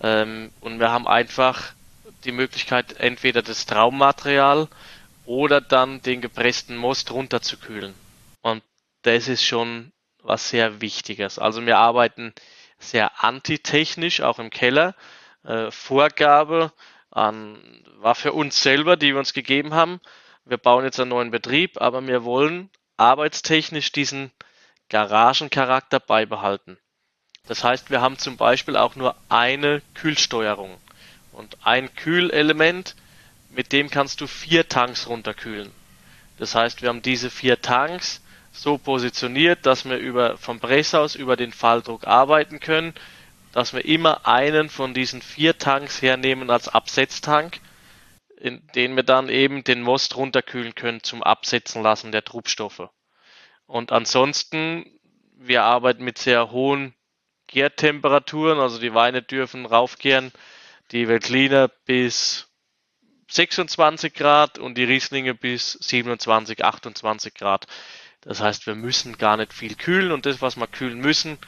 Ähm, 0.00 0.50
und 0.60 0.80
wir 0.80 0.90
haben 0.90 1.06
einfach 1.06 1.72
die 2.24 2.32
Möglichkeit, 2.32 2.94
entweder 2.98 3.42
das 3.42 3.66
Traummaterial 3.66 4.68
oder 5.24 5.60
dann 5.60 6.02
den 6.02 6.20
gepressten 6.20 6.76
Most 6.76 7.10
runterzukühlen. 7.12 7.94
Und 8.42 8.62
das 9.02 9.28
ist 9.28 9.44
schon 9.44 9.92
was 10.22 10.48
sehr 10.48 10.80
Wichtiges. 10.80 11.38
Also 11.38 11.64
wir 11.66 11.78
arbeiten 11.78 12.32
sehr 12.78 13.24
antitechnisch, 13.24 14.20
auch 14.20 14.38
im 14.38 14.50
Keller. 14.50 14.94
Äh, 15.44 15.70
Vorgabe, 15.70 16.72
an, 17.10 17.58
war 17.98 18.14
für 18.14 18.32
uns 18.32 18.62
selber, 18.62 18.96
die 18.96 19.12
wir 19.12 19.18
uns 19.18 19.32
gegeben 19.32 19.74
haben. 19.74 20.00
Wir 20.44 20.56
bauen 20.58 20.84
jetzt 20.84 20.98
einen 21.00 21.10
neuen 21.10 21.30
Betrieb, 21.30 21.80
aber 21.80 22.06
wir 22.06 22.24
wollen 22.24 22.70
arbeitstechnisch 22.96 23.92
diesen 23.92 24.30
Garagencharakter 24.88 26.00
beibehalten. 26.00 26.78
Das 27.46 27.64
heißt, 27.64 27.90
wir 27.90 28.00
haben 28.00 28.18
zum 28.18 28.36
Beispiel 28.36 28.76
auch 28.76 28.96
nur 28.96 29.16
eine 29.28 29.82
Kühlsteuerung 29.94 30.76
und 31.32 31.56
ein 31.64 31.94
Kühlelement, 31.94 32.94
mit 33.50 33.72
dem 33.72 33.90
kannst 33.90 34.20
du 34.20 34.26
vier 34.26 34.68
Tanks 34.68 35.08
runterkühlen. 35.08 35.70
Das 36.38 36.54
heißt, 36.54 36.82
wir 36.82 36.88
haben 36.88 37.02
diese 37.02 37.30
vier 37.30 37.60
Tanks 37.60 38.22
so 38.52 38.78
positioniert, 38.78 39.66
dass 39.66 39.84
wir 39.84 39.96
über, 39.96 40.36
vom 40.38 40.60
Presshaus 40.60 41.14
über 41.14 41.36
den 41.36 41.52
Falldruck 41.52 42.06
arbeiten 42.06 42.60
können 42.60 42.94
dass 43.52 43.74
wir 43.74 43.84
immer 43.84 44.26
einen 44.26 44.68
von 44.70 44.94
diesen 44.94 45.22
vier 45.22 45.58
Tanks 45.58 46.02
hernehmen 46.02 46.50
als 46.50 46.68
Absetztank, 46.68 47.60
in 48.42 48.66
den 48.74 48.96
wir 48.96 49.04
dann 49.04 49.28
eben 49.28 49.62
den 49.62 49.82
Most 49.82 50.16
runterkühlen 50.16 50.74
können 50.74 51.04
zum 51.04 51.22
Absetzen 51.22 51.80
lassen 51.80 52.10
der 52.10 52.24
Trubstoffe. 52.24 52.88
Und 53.66 53.92
ansonsten, 53.92 54.84
wir 55.36 55.62
arbeiten 55.62 56.02
mit 56.02 56.18
sehr 56.18 56.50
hohen 56.50 56.92
Gärtemperaturen, 57.46 58.58
also 58.58 58.80
die 58.80 58.94
Weine 58.94 59.22
dürfen 59.22 59.64
raufgären, 59.64 60.32
die 60.90 61.06
Veltliner 61.06 61.68
bis 61.86 62.48
26 63.30 64.12
Grad 64.12 64.58
und 64.58 64.76
die 64.76 64.84
Rieslinge 64.84 65.34
bis 65.34 65.74
27, 65.74 66.64
28 66.64 67.34
Grad. 67.34 67.68
Das 68.22 68.40
heißt, 68.40 68.66
wir 68.66 68.74
müssen 68.74 69.18
gar 69.18 69.36
nicht 69.36 69.52
viel 69.52 69.76
kühlen 69.76 70.10
und 70.10 70.26
das, 70.26 70.42
was 70.42 70.56
wir 70.56 70.66
kühlen 70.66 70.98
müssen, 70.98 71.38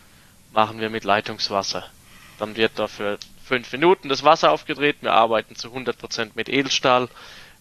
machen 0.52 0.78
wir 0.78 0.90
mit 0.90 1.02
Leitungswasser. 1.02 1.90
Dann 2.38 2.54
wird 2.54 2.78
da 2.78 2.86
für 2.86 3.18
fünf 3.44 3.70
Minuten 3.72 4.08
das 4.08 4.24
Wasser 4.24 4.50
aufgedreht. 4.50 4.96
Wir 5.00 5.12
arbeiten 5.12 5.54
zu 5.54 5.68
100% 5.68 6.30
mit 6.34 6.48
Edelstahl. 6.48 7.08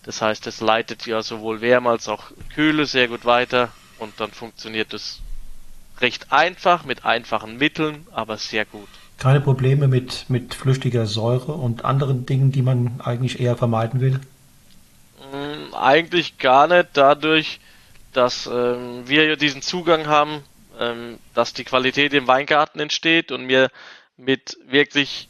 Das 0.04 0.22
heißt, 0.22 0.48
es 0.48 0.62
leitet 0.62 1.06
ja 1.06 1.22
sowohl 1.22 1.62
Wärme 1.62 1.90
als 1.90 2.08
auch 2.08 2.32
Kühle 2.54 2.86
sehr 2.86 3.08
gut 3.08 3.26
weiter 3.26 3.70
und 4.00 4.20
dann 4.20 4.32
funktioniert 4.32 4.94
es 4.94 5.22
recht 6.00 6.32
einfach 6.32 6.84
mit 6.84 7.06
einfachen 7.06 7.58
Mitteln, 7.58 8.08
aber 8.12 8.38
sehr 8.38 8.66
gut. 8.66 8.90
Keine 9.18 9.40
Probleme 9.40 9.88
mit, 9.88 10.26
mit 10.28 10.54
flüchtiger 10.54 11.06
Säure 11.06 11.54
und 11.54 11.86
anderen 11.86 12.26
Dingen, 12.26 12.52
die 12.52 12.62
man 12.62 13.00
eigentlich 13.02 13.40
eher 13.40 13.56
vermeiden 13.56 14.02
will? 14.02 14.20
Mm, 15.32 15.74
eigentlich 15.74 16.38
gar 16.38 16.68
nicht 16.68 16.90
dadurch, 16.94 17.60
dass 18.12 18.48
ähm, 18.48 19.04
wir 19.06 19.26
ja 19.26 19.36
diesen 19.36 19.62
Zugang 19.62 20.08
haben, 20.08 20.42
ähm, 20.80 21.20
dass 21.34 21.54
die 21.54 21.64
Qualität 21.64 22.14
im 22.14 22.28
Weingarten 22.28 22.80
entsteht 22.80 23.32
und 23.32 23.48
wir 23.48 23.70
mit 24.18 24.58
wirklich 24.68 25.30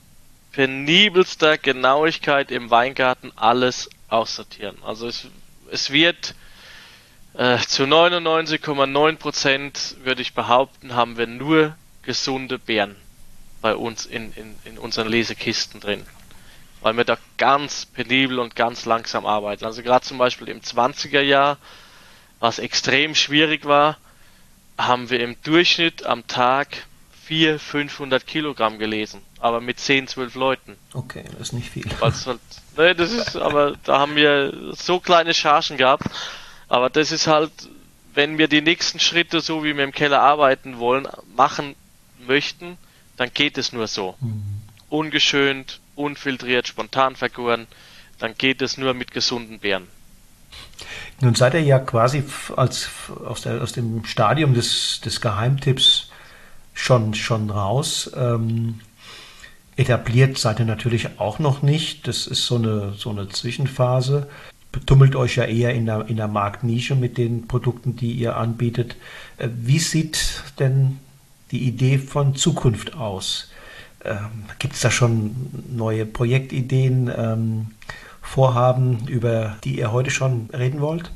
penibelster 0.54 1.58
Genauigkeit 1.58 2.52
im 2.52 2.72
Weingarten 2.72 3.32
alles 3.36 3.90
aussortieren. 4.08 4.78
Also 4.84 5.08
es, 5.08 5.28
es 5.72 5.90
wird 5.92 6.36
äh, 7.34 7.58
zu 7.58 7.84
99,9 7.84 9.18
Prozent, 9.18 9.96
würde 10.04 10.22
ich 10.22 10.34
behaupten, 10.34 10.94
haben 10.94 11.18
wir 11.18 11.28
nur 11.28 11.76
gesunde 12.04 12.60
Beeren 12.60 12.96
bei 13.62 13.76
uns 13.76 14.06
in, 14.06 14.32
in, 14.34 14.56
in 14.66 14.78
unseren 14.78 15.08
Lesekisten 15.08 15.80
drin. 15.80 16.06
Weil 16.82 16.96
wir 16.98 17.06
da 17.06 17.18
ganz 17.38 17.86
penibel 17.86 18.40
und 18.40 18.56
ganz 18.56 18.86
langsam 18.86 19.26
arbeiten. 19.26 19.66
Also 19.66 19.82
gerade 19.82 20.06
zum 20.06 20.18
Beispiel 20.18 20.50
im 20.50 20.62
20er 20.62 21.22
Jahr, 21.22 21.58
was 22.40 22.60
extrem 22.60 23.16
schwierig 23.16 23.66
war, 23.66 23.98
haben 24.78 25.10
wir 25.10 25.22
im 25.22 25.36
Durchschnitt 25.44 26.06
am 26.06 26.28
Tag 26.28 26.68
400, 27.26 27.62
500 27.62 28.28
Kilogramm 28.28 28.80
gelesen, 28.80 29.22
aber 29.40 29.62
mit 29.62 29.80
10, 29.80 30.08
12 30.08 30.36
Leuten. 30.36 30.76
Okay, 30.94 31.24
das 31.32 31.50
ist 31.50 31.54
nicht 31.54 31.70
viel. 31.70 31.86
Halt, 32.02 32.16
ne, 32.78 32.96
das 32.96 33.12
ist, 33.12 33.36
aber 33.36 33.76
da 33.84 34.00
haben 34.00 34.16
wir 34.16 34.74
so 34.74 35.00
kleine 35.00 35.34
Chargen 35.34 35.78
gehabt. 35.78 36.06
Aber 36.68 36.90
das 36.90 37.12
ist 37.12 37.28
halt, 37.28 37.52
wenn 38.14 38.38
wir 38.38 38.48
die 38.48 38.62
nächsten 38.62 39.00
Schritte, 39.00 39.42
so 39.42 39.64
wie 39.64 39.76
wir 39.76 39.84
im 39.84 39.92
Keller 39.92 40.22
arbeiten 40.22 40.80
wollen, 40.80 41.08
machen 41.36 41.76
möchten, 42.26 42.78
dann 43.16 43.30
geht 43.34 43.58
es 43.58 43.74
nur 43.74 43.88
so. 43.88 44.16
Mhm. 44.20 44.44
Ungeschönt, 44.90 45.80
unfiltriert, 45.96 46.68
spontan 46.68 47.16
vergoren, 47.16 47.68
dann 48.20 48.36
geht 48.38 48.62
es 48.62 48.78
nur 48.78 48.94
mit 48.94 49.12
gesunden 49.12 49.60
Beeren. 49.60 49.88
Nun 51.22 51.36
seid 51.36 51.54
ihr 51.54 51.62
ja 51.62 51.80
quasi 51.80 52.24
als, 52.56 52.90
aus, 53.26 53.42
der, 53.42 53.62
aus 53.62 53.72
dem 53.72 54.04
Stadium 54.06 54.54
des, 54.54 55.00
des 55.02 55.22
Geheimtipps 55.22 56.10
schon, 56.74 57.14
schon 57.14 57.50
raus. 57.50 58.12
Ähm, 58.16 58.80
etabliert 59.76 60.38
seid 60.38 60.60
ihr 60.60 60.66
natürlich 60.66 61.20
auch 61.20 61.40
noch 61.40 61.62
nicht. 61.62 62.08
Das 62.08 62.28
ist 62.28 62.46
so 62.46 62.56
eine, 62.56 62.94
so 62.94 63.10
eine 63.10 63.30
Zwischenphase. 63.30 64.28
Betummelt 64.72 65.16
euch 65.16 65.36
ja 65.36 65.46
eher 65.46 65.74
in 65.74 65.86
der, 65.86 66.08
in 66.08 66.18
der 66.18 66.28
Marktnische 66.28 66.96
mit 66.96 67.18
den 67.18 67.48
Produkten, 67.48 67.96
die 67.96 68.12
ihr 68.12 68.38
anbietet. 68.38 68.96
Äh, 69.38 69.50
wie 69.54 69.80
sieht 69.80 70.44
denn 70.60 71.00
die 71.52 71.64
Idee 71.68 71.98
von 72.00 72.36
Zukunft 72.36 72.96
aus? 72.96 73.52
Ähm, 74.04 74.46
Gibt 74.60 74.74
es 74.74 74.82
da 74.82 74.92
schon 74.92 75.36
neue 75.70 76.06
Projektideen, 76.06 77.12
ähm, 77.16 77.68
Vorhaben, 78.22 79.08
über 79.08 79.58
die 79.64 79.78
ihr 79.78 79.92
heute 79.92 80.10
schon 80.10 80.50
reden 80.52 80.82
wollt? 80.82 81.12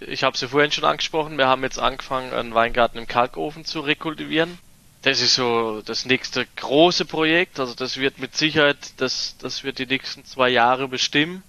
Ich 0.00 0.22
habe 0.22 0.36
sie 0.36 0.48
vorhin 0.48 0.70
schon 0.70 0.84
angesprochen. 0.84 1.36
Wir 1.36 1.46
haben 1.46 1.62
jetzt 1.62 1.78
angefangen, 1.78 2.32
einen 2.32 2.54
Weingarten 2.54 2.98
im 2.98 3.06
Kalkofen 3.06 3.64
zu 3.64 3.80
rekultivieren. 3.80 4.58
Das 5.02 5.20
ist 5.20 5.34
so 5.34 5.82
das 5.84 6.06
nächste 6.06 6.46
große 6.56 7.04
Projekt. 7.04 7.58
Also 7.58 7.74
das 7.74 7.96
wird 7.96 8.18
mit 8.20 8.36
Sicherheit, 8.36 8.78
das, 8.98 9.36
das 9.38 9.64
wird 9.64 9.78
die 9.78 9.86
nächsten 9.86 10.24
zwei 10.24 10.48
Jahre 10.48 10.86
bestimmen. 10.86 11.42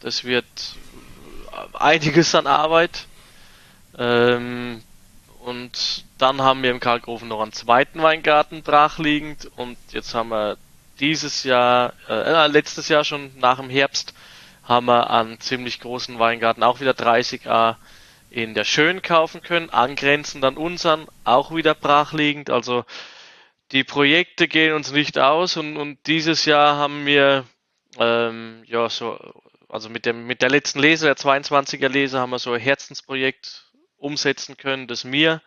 Das 0.00 0.22
wird 0.22 0.44
einiges 1.72 2.34
an 2.36 2.46
Arbeit. 2.46 3.06
Ähm, 3.98 4.82
und 5.40 6.04
dann 6.18 6.40
haben 6.40 6.62
wir 6.62 6.70
im 6.70 6.78
Kalkofen 6.78 7.26
noch 7.28 7.40
einen 7.40 7.52
zweiten 7.52 8.00
Weingarten 8.02 8.62
brachliegend 8.62 9.50
und 9.56 9.76
jetzt 9.90 10.14
haben 10.14 10.28
wir 10.28 10.56
dieses 11.00 11.42
Jahr, 11.44 11.94
äh, 12.08 12.46
letztes 12.48 12.88
Jahr 12.88 13.02
schon 13.04 13.30
nach 13.38 13.58
dem 13.58 13.70
Herbst, 13.70 14.14
haben 14.64 14.86
wir 14.86 15.10
einen 15.10 15.40
ziemlich 15.40 15.80
großen 15.80 16.18
Weingarten, 16.18 16.62
auch 16.62 16.80
wieder 16.80 16.92
30a 16.92 17.76
in 18.30 18.54
der 18.54 18.64
Schön 18.64 19.02
kaufen 19.02 19.42
können, 19.42 19.70
angrenzend 19.70 20.44
an 20.44 20.56
unseren, 20.56 21.06
auch 21.24 21.54
wieder 21.54 21.74
brachliegend. 21.74 22.50
Also 22.50 22.84
die 23.72 23.84
Projekte 23.84 24.48
gehen 24.48 24.74
uns 24.74 24.92
nicht 24.92 25.18
aus 25.18 25.56
und, 25.56 25.76
und 25.76 25.98
dieses 26.06 26.44
Jahr 26.44 26.76
haben 26.76 27.06
wir 27.06 27.44
ähm, 27.98 28.62
ja 28.66 28.88
so, 28.88 29.18
also 29.68 29.88
mit 29.88 30.06
dem 30.06 30.26
mit 30.26 30.42
der 30.42 30.50
letzten 30.50 30.80
Lese, 30.80 31.06
der 31.06 31.16
22er 31.16 31.88
Lese, 31.88 32.18
haben 32.18 32.30
wir 32.30 32.38
so 32.38 32.52
ein 32.52 32.60
Herzensprojekt 32.60 33.66
umsetzen 33.98 34.56
können, 34.56 34.86
das 34.86 35.04
mir 35.04 35.42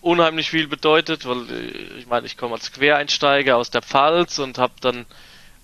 unheimlich 0.00 0.50
viel 0.50 0.68
bedeutet, 0.68 1.26
weil 1.26 1.50
äh, 1.50 1.98
ich 1.98 2.06
meine, 2.06 2.26
ich 2.26 2.36
komme 2.36 2.54
als 2.54 2.72
Quereinsteiger 2.72 3.56
aus 3.56 3.70
der 3.70 3.82
Pfalz 3.82 4.38
und 4.38 4.58
habe 4.58 4.74
dann 4.80 5.06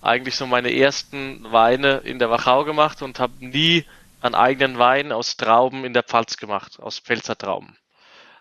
eigentlich 0.02 0.34
so 0.34 0.46
meine 0.46 0.74
ersten 0.74 1.44
Weine 1.52 1.98
in 1.98 2.18
der 2.18 2.30
Wachau 2.30 2.64
gemacht 2.64 3.02
und 3.02 3.20
habe 3.20 3.34
nie 3.44 3.84
einen 4.20 4.34
eigenen 4.34 4.78
Wein 4.78 5.12
aus 5.12 5.36
Trauben 5.36 5.84
in 5.84 5.92
der 5.92 6.02
Pfalz 6.02 6.36
gemacht, 6.36 6.78
aus 6.80 6.98
Pfälzer 6.98 7.36
Trauben. 7.36 7.76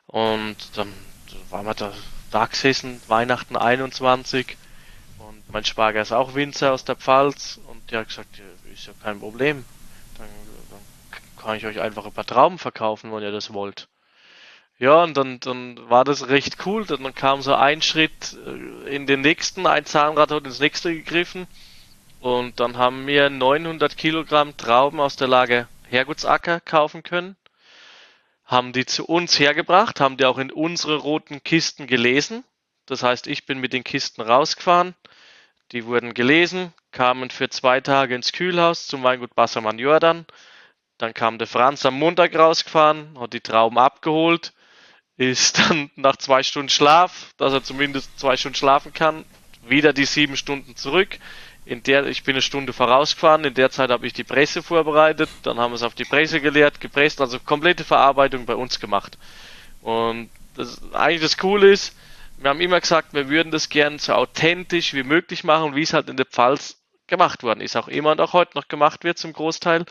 Und 0.07 0.57
dann 0.75 0.93
waren 1.49 1.65
wir 1.65 1.73
da, 1.73 1.93
da 2.31 2.45
gesessen, 2.45 3.01
Weihnachten 3.07 3.55
21 3.55 4.57
und 5.19 5.43
mein 5.51 5.65
Schwager 5.65 6.01
ist 6.01 6.11
auch 6.11 6.35
Winzer 6.35 6.73
aus 6.73 6.85
der 6.85 6.95
Pfalz 6.95 7.59
und 7.67 7.91
der 7.91 7.99
hat 7.99 8.07
gesagt, 8.07 8.41
ist 8.73 8.87
ja 8.87 8.93
kein 9.03 9.19
Problem, 9.19 9.65
dann, 10.17 10.27
dann 10.71 11.21
kann 11.37 11.57
ich 11.57 11.65
euch 11.65 11.79
einfach 11.79 12.05
ein 12.05 12.13
paar 12.13 12.25
Trauben 12.25 12.57
verkaufen, 12.57 13.11
wenn 13.11 13.23
ihr 13.23 13.31
das 13.31 13.53
wollt. 13.53 13.87
Ja, 14.79 15.03
und 15.03 15.17
dann, 15.17 15.41
dann 15.41 15.77
war 15.89 16.05
das 16.05 16.29
recht 16.29 16.65
cool. 16.65 16.85
Dann 16.85 17.13
kam 17.13 17.41
so 17.41 17.53
ein 17.53 17.81
Schritt 17.81 18.37
äh, 18.45 18.95
in 18.95 19.05
den 19.05 19.19
nächsten, 19.19 19.67
ein 19.67 19.85
Zahnrad 19.85 20.31
hat 20.31 20.45
ins 20.45 20.61
nächste 20.61 20.93
gegriffen. 20.93 21.47
Und 22.19 22.59
dann 22.59 22.77
haben 22.77 23.07
wir 23.07 23.29
900 23.29 23.97
Kilogramm 23.97 24.57
Trauben 24.57 24.99
aus 24.99 25.15
der 25.15 25.27
Lage 25.27 25.67
Hergutsacker 25.87 26.59
kaufen 26.59 27.03
können. 27.03 27.37
Haben 28.43 28.73
die 28.73 28.85
zu 28.85 29.05
uns 29.05 29.39
hergebracht, 29.39 29.99
haben 29.99 30.17
die 30.17 30.25
auch 30.25 30.37
in 30.37 30.51
unsere 30.51 30.97
roten 30.97 31.43
Kisten 31.43 31.87
gelesen. 31.87 32.43
Das 32.85 33.03
heißt, 33.03 33.27
ich 33.27 33.45
bin 33.45 33.59
mit 33.59 33.73
den 33.73 33.83
Kisten 33.83 34.21
rausgefahren. 34.21 34.95
Die 35.71 35.85
wurden 35.85 36.13
gelesen, 36.13 36.73
kamen 36.91 37.29
für 37.29 37.49
zwei 37.49 37.79
Tage 37.79 38.15
ins 38.15 38.31
Kühlhaus 38.31 38.87
zum 38.87 39.03
Weingut 39.03 39.35
Bassermann 39.35 39.77
Jordan. 39.77 40.25
Dann 40.97 41.13
kam 41.13 41.37
der 41.37 41.47
Franz 41.47 41.85
am 41.85 41.93
Montag 41.93 42.35
rausgefahren, 42.35 43.17
hat 43.19 43.33
die 43.33 43.41
Trauben 43.41 43.77
abgeholt 43.77 44.53
ist 45.19 45.59
dann 45.59 45.91
nach 45.95 46.15
zwei 46.15 46.41
Stunden 46.41 46.69
Schlaf, 46.69 47.33
dass 47.37 47.53
er 47.53 47.61
zumindest 47.61 48.17
zwei 48.17 48.37
Stunden 48.37 48.55
schlafen 48.55 48.93
kann, 48.93 49.25
wieder 49.67 49.93
die 49.93 50.05
sieben 50.05 50.37
Stunden 50.37 50.75
zurück. 50.75 51.19
In 51.69 51.83
der, 51.83 52.07
ich 52.07 52.23
bin 52.23 52.33
eine 52.33 52.41
Stunde 52.41 52.73
vorausgefahren, 52.73 53.45
in 53.45 53.53
der 53.53 53.69
Zeit 53.69 53.91
habe 53.91 54.07
ich 54.07 54.13
die 54.13 54.23
Presse 54.23 54.63
vorbereitet, 54.63 55.29
dann 55.43 55.59
haben 55.59 55.69
wir 55.69 55.75
es 55.75 55.83
auf 55.83 55.93
die 55.93 56.03
Presse 56.03 56.41
geleert, 56.41 56.81
gepresst, 56.81 57.21
also 57.21 57.39
komplette 57.39 57.83
Verarbeitung 57.83 58.47
bei 58.47 58.55
uns 58.55 58.79
gemacht. 58.79 59.19
Und 59.83 60.31
das, 60.55 60.81
eigentlich 60.95 61.21
das 61.21 61.37
Coole 61.37 61.71
ist, 61.71 61.95
wir 62.39 62.49
haben 62.49 62.59
immer 62.59 62.81
gesagt, 62.81 63.13
wir 63.13 63.29
würden 63.29 63.51
das 63.51 63.69
gern 63.69 63.99
so 63.99 64.13
authentisch 64.13 64.95
wie 64.95 65.03
möglich 65.03 65.43
machen, 65.43 65.75
wie 65.75 65.83
es 65.83 65.93
halt 65.93 66.09
in 66.09 66.17
der 66.17 66.25
Pfalz 66.25 66.81
gemacht 67.05 67.43
worden 67.43 67.61
ist, 67.61 67.75
auch 67.75 67.87
immer 67.87 68.13
und 68.13 68.19
auch 68.19 68.33
heute 68.33 68.57
noch 68.57 68.67
gemacht 68.67 69.03
wird 69.03 69.19
zum 69.19 69.33
Großteil 69.33 69.85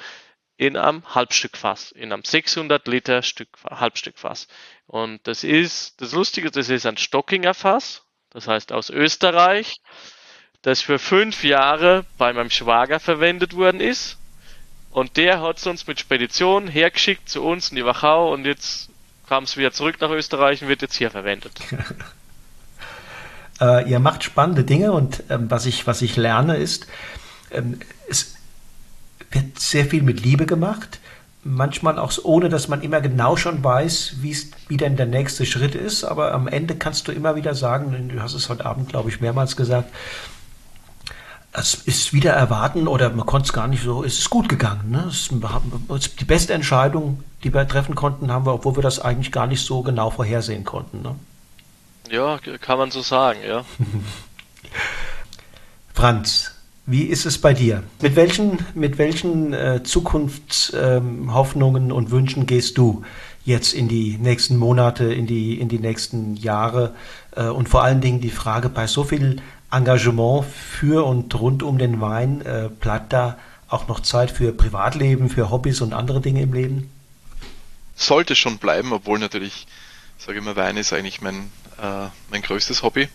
in 0.57 0.77
einem 0.77 1.05
Halbstückfass, 1.15 1.93
in 1.93 2.13
einem 2.13 2.25
600 2.25 2.89
Liter 2.89 3.23
Stück, 3.23 3.51
Halbstückfass. 3.71 4.49
Und 4.89 5.25
das 5.29 5.45
ist, 5.45 6.01
das 6.01 6.11
Lustige, 6.11 6.51
das 6.51 6.71
ist 6.71 6.87
ein 6.87 6.97
Stockinger 6.97 7.55
Fass, 7.55 8.03
das 8.31 8.49
heißt 8.49 8.73
aus 8.73 8.91
Österreich, 8.91 9.81
das 10.63 10.81
für 10.81 10.99
fünf 10.99 11.45
Jahre 11.45 12.05
bei 12.17 12.33
meinem 12.33 12.51
Schwager 12.51 13.01
verwendet 13.01 13.55
worden 13.55 13.81
ist. 13.81 14.17
Und 14.91 15.17
der 15.17 15.41
hat 15.41 15.59
es 15.59 15.67
uns 15.67 15.87
mit 15.87 16.01
Spedition 16.01 16.67
hergeschickt 16.67 17.29
zu 17.29 17.45
uns 17.45 17.71
in 17.71 17.77
die 17.77 17.85
Wachau 17.85 18.33
und 18.33 18.45
jetzt 18.47 18.91
kam 19.29 19.45
es 19.45 19.57
wieder 19.57 19.73
zurück 19.73 20.01
nach 20.01 20.11
Österreich 20.11 20.63
und 20.63 20.69
wird 20.69 20.83
jetzt 20.83 20.97
hier 20.97 21.11
verwendet. 21.11 21.53
äh, 23.61 23.89
ihr 23.89 24.01
macht 24.01 24.25
spannende 24.25 24.65
Dinge 24.65 24.93
und 24.93 25.23
ähm, 25.29 25.51
was, 25.51 25.67
ich, 25.67 25.87
was 25.87 26.03
ich 26.03 26.17
lerne 26.17 26.57
ist, 26.57 26.87
ähm, 27.51 27.79
es 28.09 28.35
wird 29.31 29.59
sehr 29.59 29.85
viel 29.85 30.03
mit 30.03 30.21
Liebe 30.21 30.47
gemacht. 30.47 31.01
Manchmal 31.45 31.99
auch 31.99 32.13
ohne, 32.25 32.49
dass 32.49 32.69
man 32.69 32.83
immer 32.83 33.01
genau 33.01 33.37
schon 33.37 33.63
weiß, 33.63 34.17
wie 34.21 34.77
denn 34.77 34.97
der 34.97 35.07
nächste 35.07 35.47
Schritt 35.47 35.75
ist. 35.75 36.03
Aber 36.03 36.33
am 36.33 36.49
Ende 36.49 36.75
kannst 36.75 37.07
du 37.07 37.13
immer 37.13 37.37
wieder 37.37 37.55
sagen, 37.55 38.09
du 38.09 38.21
hast 38.21 38.35
es 38.35 38.49
heute 38.49 38.67
Abend, 38.67 38.89
glaube 38.89 39.09
ich, 39.11 39.21
mehrmals 39.21 39.57
gesagt, 39.57 39.91
es 41.59 41.75
ist 41.75 42.13
wieder 42.13 42.33
erwarten 42.33 42.87
oder 42.89 43.11
man 43.11 43.27
konnte 43.27 43.47
es 43.47 43.53
gar 43.53 43.69
nicht 43.69 43.83
so, 43.83 44.05
es 44.05 44.19
ist 44.19 44.31
gut 44.31 44.49
gegangen. 44.49 44.91
Ne? 44.91 45.05
Es 45.09 45.31
ist 45.31 46.21
die 46.21 46.25
beste 46.25 46.55
Entscheidung, 46.55 47.23
die 47.45 47.53
wir 47.53 47.69
treffen 47.69 47.95
konnten, 47.95 48.33
haben 48.33 48.47
wir, 48.47 48.55
obwohl 48.55 48.77
wir 48.77 48.83
das 48.83 49.01
eigentlich 49.01 49.33
gar 49.33 49.47
nicht 49.47 49.63
so 49.65 49.83
genau 49.83 50.11
vorhersehen 50.11 50.65
konnten. 50.65 51.03
Ne? 51.03 51.15
Ja, 52.11 52.39
kann 52.61 52.79
man 52.79 52.91
so 52.91 53.03
sagen, 53.03 53.41
ja. 53.47 53.65
Franz, 55.95 56.53
wie 56.87 57.03
ist 57.03 57.27
es 57.27 57.39
bei 57.39 57.53
dir? 57.53 57.83
Mit 58.01 58.17
welchen, 58.17 58.65
mit 58.75 58.97
welchen 58.97 59.53
äh, 59.53 59.83
Zukunftshoffnungen 59.83 61.91
ähm, 61.91 61.93
und 61.93 62.11
Wünschen 62.11 62.47
gehst 62.47 62.79
du 62.79 63.05
jetzt 63.45 63.75
in 63.75 63.89
die 63.89 64.17
nächsten 64.17 64.57
Monate, 64.57 65.13
in 65.13 65.27
die, 65.27 65.61
in 65.61 65.69
die 65.69 65.81
nächsten 65.81 66.35
Jahre? 66.37 66.95
Äh, 67.37 67.49
und 67.49 67.69
vor 67.69 67.83
allen 67.83 68.01
Dingen 68.01 68.23
die 68.23 68.31
Frage, 68.31 68.71
bei 68.71 68.87
so 68.87 69.05
viel 69.05 69.43
Engagement 69.71 70.47
für 70.47 71.05
und 71.05 71.35
rund 71.35 71.63
um 71.63 71.79
den 71.79 72.01
Wein, 72.01 72.41
äh, 72.43 72.69
bleibt 72.81 73.13
da 73.13 73.39
auch 73.69 73.87
noch 73.89 74.01
Zeit 74.01 74.31
für 74.31 74.53
Privatleben, 74.53 75.29
für 75.29 75.51
Hobbys 75.51 75.81
und 75.81 75.93
andere 75.93 76.21
Dinge 76.21 76.43
im 76.43 76.53
Leben? 76.53 76.91
Sollte 77.95 78.35
schon 78.35 78.59
bleiben, 78.59 78.93
obwohl 78.93 79.19
natürlich, 79.19 79.67
ich 80.19 80.25
sage 80.25 80.39
immer, 80.39 80.57
Wein 80.57 80.77
ist 80.77 80.93
eigentlich 80.93 81.21
mein, 81.21 81.51
äh, 81.83 82.09
mein 82.31 82.43
größtes 82.43 82.83
Hobby. 82.83 83.09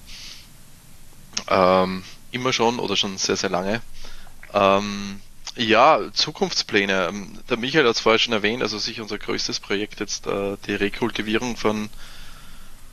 Ähm, 1.48 2.04
immer 2.32 2.54
schon 2.54 2.80
oder 2.80 2.96
schon 2.96 3.18
sehr, 3.18 3.36
sehr 3.36 3.50
lange. 3.50 3.82
Ähm, 4.54 5.20
ja, 5.56 6.00
Zukunftspläne. 6.14 7.08
Ähm, 7.10 7.40
der 7.50 7.58
Michael 7.58 7.86
hat 7.86 7.96
es 7.96 8.02
vorher 8.02 8.20
schon 8.20 8.34
erwähnt, 8.34 8.62
also 8.62 8.78
sicher 8.78 9.02
unser 9.02 9.18
größtes 9.18 9.60
Projekt 9.60 10.00
jetzt 10.00 10.28
äh, 10.28 10.58
die 10.68 10.76
Rekultivierung 10.76 11.58
von 11.58 11.90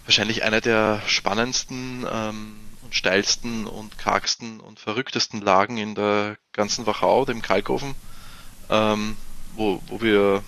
wahrscheinlich 0.04 0.42
einer 0.42 0.60
der 0.60 1.02
spannendsten 1.06 2.06
ähm, 2.10 2.56
steilsten 2.94 3.66
und 3.66 3.98
kargsten 3.98 4.60
und 4.60 4.80
verrücktesten 4.80 5.40
Lagen 5.40 5.76
in 5.78 5.94
der 5.94 6.36
ganzen 6.52 6.86
Wachau, 6.86 7.24
dem 7.24 7.42
Kalkofen, 7.42 7.94
ähm, 8.68 9.16
wo, 9.54 9.82
wo 9.86 10.00
wir 10.00 10.42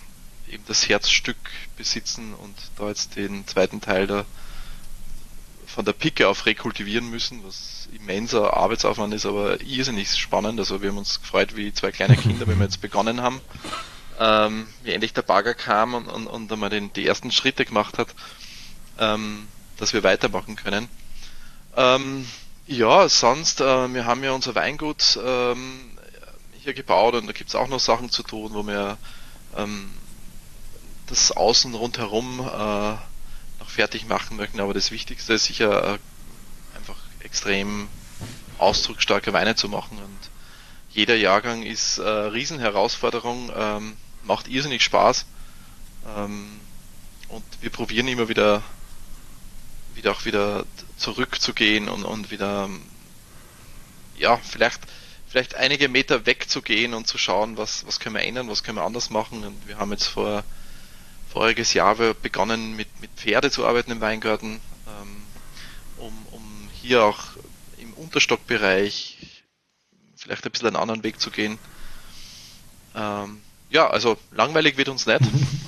eben 0.50 0.64
das 0.66 0.88
Herzstück 0.88 1.36
besitzen 1.76 2.34
und 2.34 2.54
da 2.76 2.88
jetzt 2.88 3.16
den 3.16 3.46
zweiten 3.46 3.80
Teil 3.80 4.06
der, 4.06 4.24
von 5.66 5.84
der 5.84 5.92
Picke 5.92 6.28
auf 6.28 6.46
rekultivieren 6.46 7.08
müssen, 7.08 7.42
was 7.44 7.88
immenser 7.92 8.54
Arbeitsaufwand 8.54 9.14
ist, 9.14 9.26
aber 9.26 9.60
irrsinnig 9.62 10.14
spannend. 10.16 10.58
Also 10.58 10.82
wir 10.82 10.90
haben 10.90 10.98
uns 10.98 11.20
gefreut 11.20 11.56
wie 11.56 11.72
zwei 11.72 11.92
kleine 11.92 12.16
Kinder, 12.16 12.46
wenn 12.46 12.58
wir 12.58 12.64
jetzt 12.64 12.80
begonnen 12.80 13.22
haben, 13.22 13.40
ähm, 14.18 14.66
wie 14.82 14.92
endlich 14.92 15.14
der 15.14 15.22
Bagger 15.22 15.54
kam 15.54 15.94
und, 15.94 16.08
und, 16.08 16.26
und 16.26 16.52
einmal 16.52 16.70
den, 16.70 16.92
die 16.92 17.06
ersten 17.06 17.30
Schritte 17.30 17.64
gemacht 17.64 17.98
hat, 17.98 18.08
ähm, 18.98 19.48
dass 19.78 19.92
wir 19.94 20.02
weitermachen 20.02 20.56
können. 20.56 20.88
Ähm, 21.76 22.26
ja, 22.66 23.08
sonst, 23.08 23.60
äh, 23.60 23.94
wir 23.94 24.04
haben 24.04 24.22
ja 24.22 24.32
unser 24.32 24.54
Weingut 24.54 25.18
ähm, 25.24 25.90
hier 26.60 26.74
gebaut 26.74 27.14
und 27.14 27.26
da 27.26 27.32
gibt 27.32 27.50
es 27.50 27.56
auch 27.56 27.68
noch 27.68 27.80
Sachen 27.80 28.10
zu 28.10 28.22
tun, 28.22 28.54
wo 28.54 28.66
wir 28.66 28.98
ähm, 29.56 29.90
das 31.06 31.32
Außen 31.32 31.74
rundherum 31.74 32.40
äh, 32.40 32.92
noch 33.60 33.68
fertig 33.68 34.06
machen 34.06 34.36
möchten. 34.36 34.60
Aber 34.60 34.74
das 34.74 34.90
Wichtigste 34.90 35.34
ist 35.34 35.44
sicher 35.44 35.94
äh, 35.94 35.98
einfach 36.76 36.96
extrem 37.20 37.88
ausdrucksstarke 38.58 39.32
Weine 39.32 39.56
zu 39.56 39.68
machen. 39.68 39.98
Und 39.98 40.30
jeder 40.90 41.16
Jahrgang 41.16 41.62
ist 41.62 41.98
äh, 41.98 42.08
Riesenherausforderung, 42.08 43.50
ähm, 43.56 43.96
macht 44.24 44.48
irrsinnig 44.48 44.82
Spaß. 44.84 45.26
Ähm, 46.16 46.60
und 47.28 47.44
wir 47.60 47.70
probieren 47.70 48.08
immer 48.08 48.28
wieder, 48.28 48.62
wieder 49.94 50.12
auch 50.12 50.24
wieder 50.24 50.64
zurückzugehen 51.02 51.88
und, 51.88 52.04
und 52.04 52.30
wieder, 52.30 52.70
ja, 54.16 54.38
vielleicht, 54.38 54.80
vielleicht 55.26 55.54
einige 55.56 55.88
Meter 55.88 56.26
wegzugehen 56.26 56.94
und 56.94 57.06
zu 57.06 57.18
schauen, 57.18 57.56
was, 57.56 57.86
was 57.86 58.00
können 58.00 58.14
wir 58.14 58.22
ändern, 58.22 58.48
was 58.48 58.62
können 58.62 58.78
wir 58.78 58.84
anders 58.84 59.10
machen. 59.10 59.44
Und 59.44 59.68
wir 59.68 59.78
haben 59.78 59.90
jetzt 59.90 60.06
vor 60.06 60.44
voriges 61.30 61.74
Jahr 61.74 61.96
begonnen 61.96 62.76
mit, 62.76 62.88
mit 63.00 63.10
Pferde 63.16 63.50
zu 63.50 63.66
arbeiten 63.66 63.90
im 63.90 64.00
Weingarten, 64.00 64.60
ähm, 64.86 65.22
um, 65.98 66.26
um 66.30 66.68
hier 66.80 67.04
auch 67.04 67.20
im 67.78 67.92
Unterstockbereich 67.94 69.42
vielleicht 70.16 70.44
ein 70.44 70.52
bisschen 70.52 70.68
einen 70.68 70.76
anderen 70.76 71.02
Weg 71.02 71.20
zu 71.20 71.30
gehen. 71.30 71.58
Ähm, 72.94 73.40
ja, 73.70 73.88
also 73.88 74.18
langweilig 74.30 74.76
wird 74.76 74.88
uns 74.88 75.06
nicht. 75.06 75.20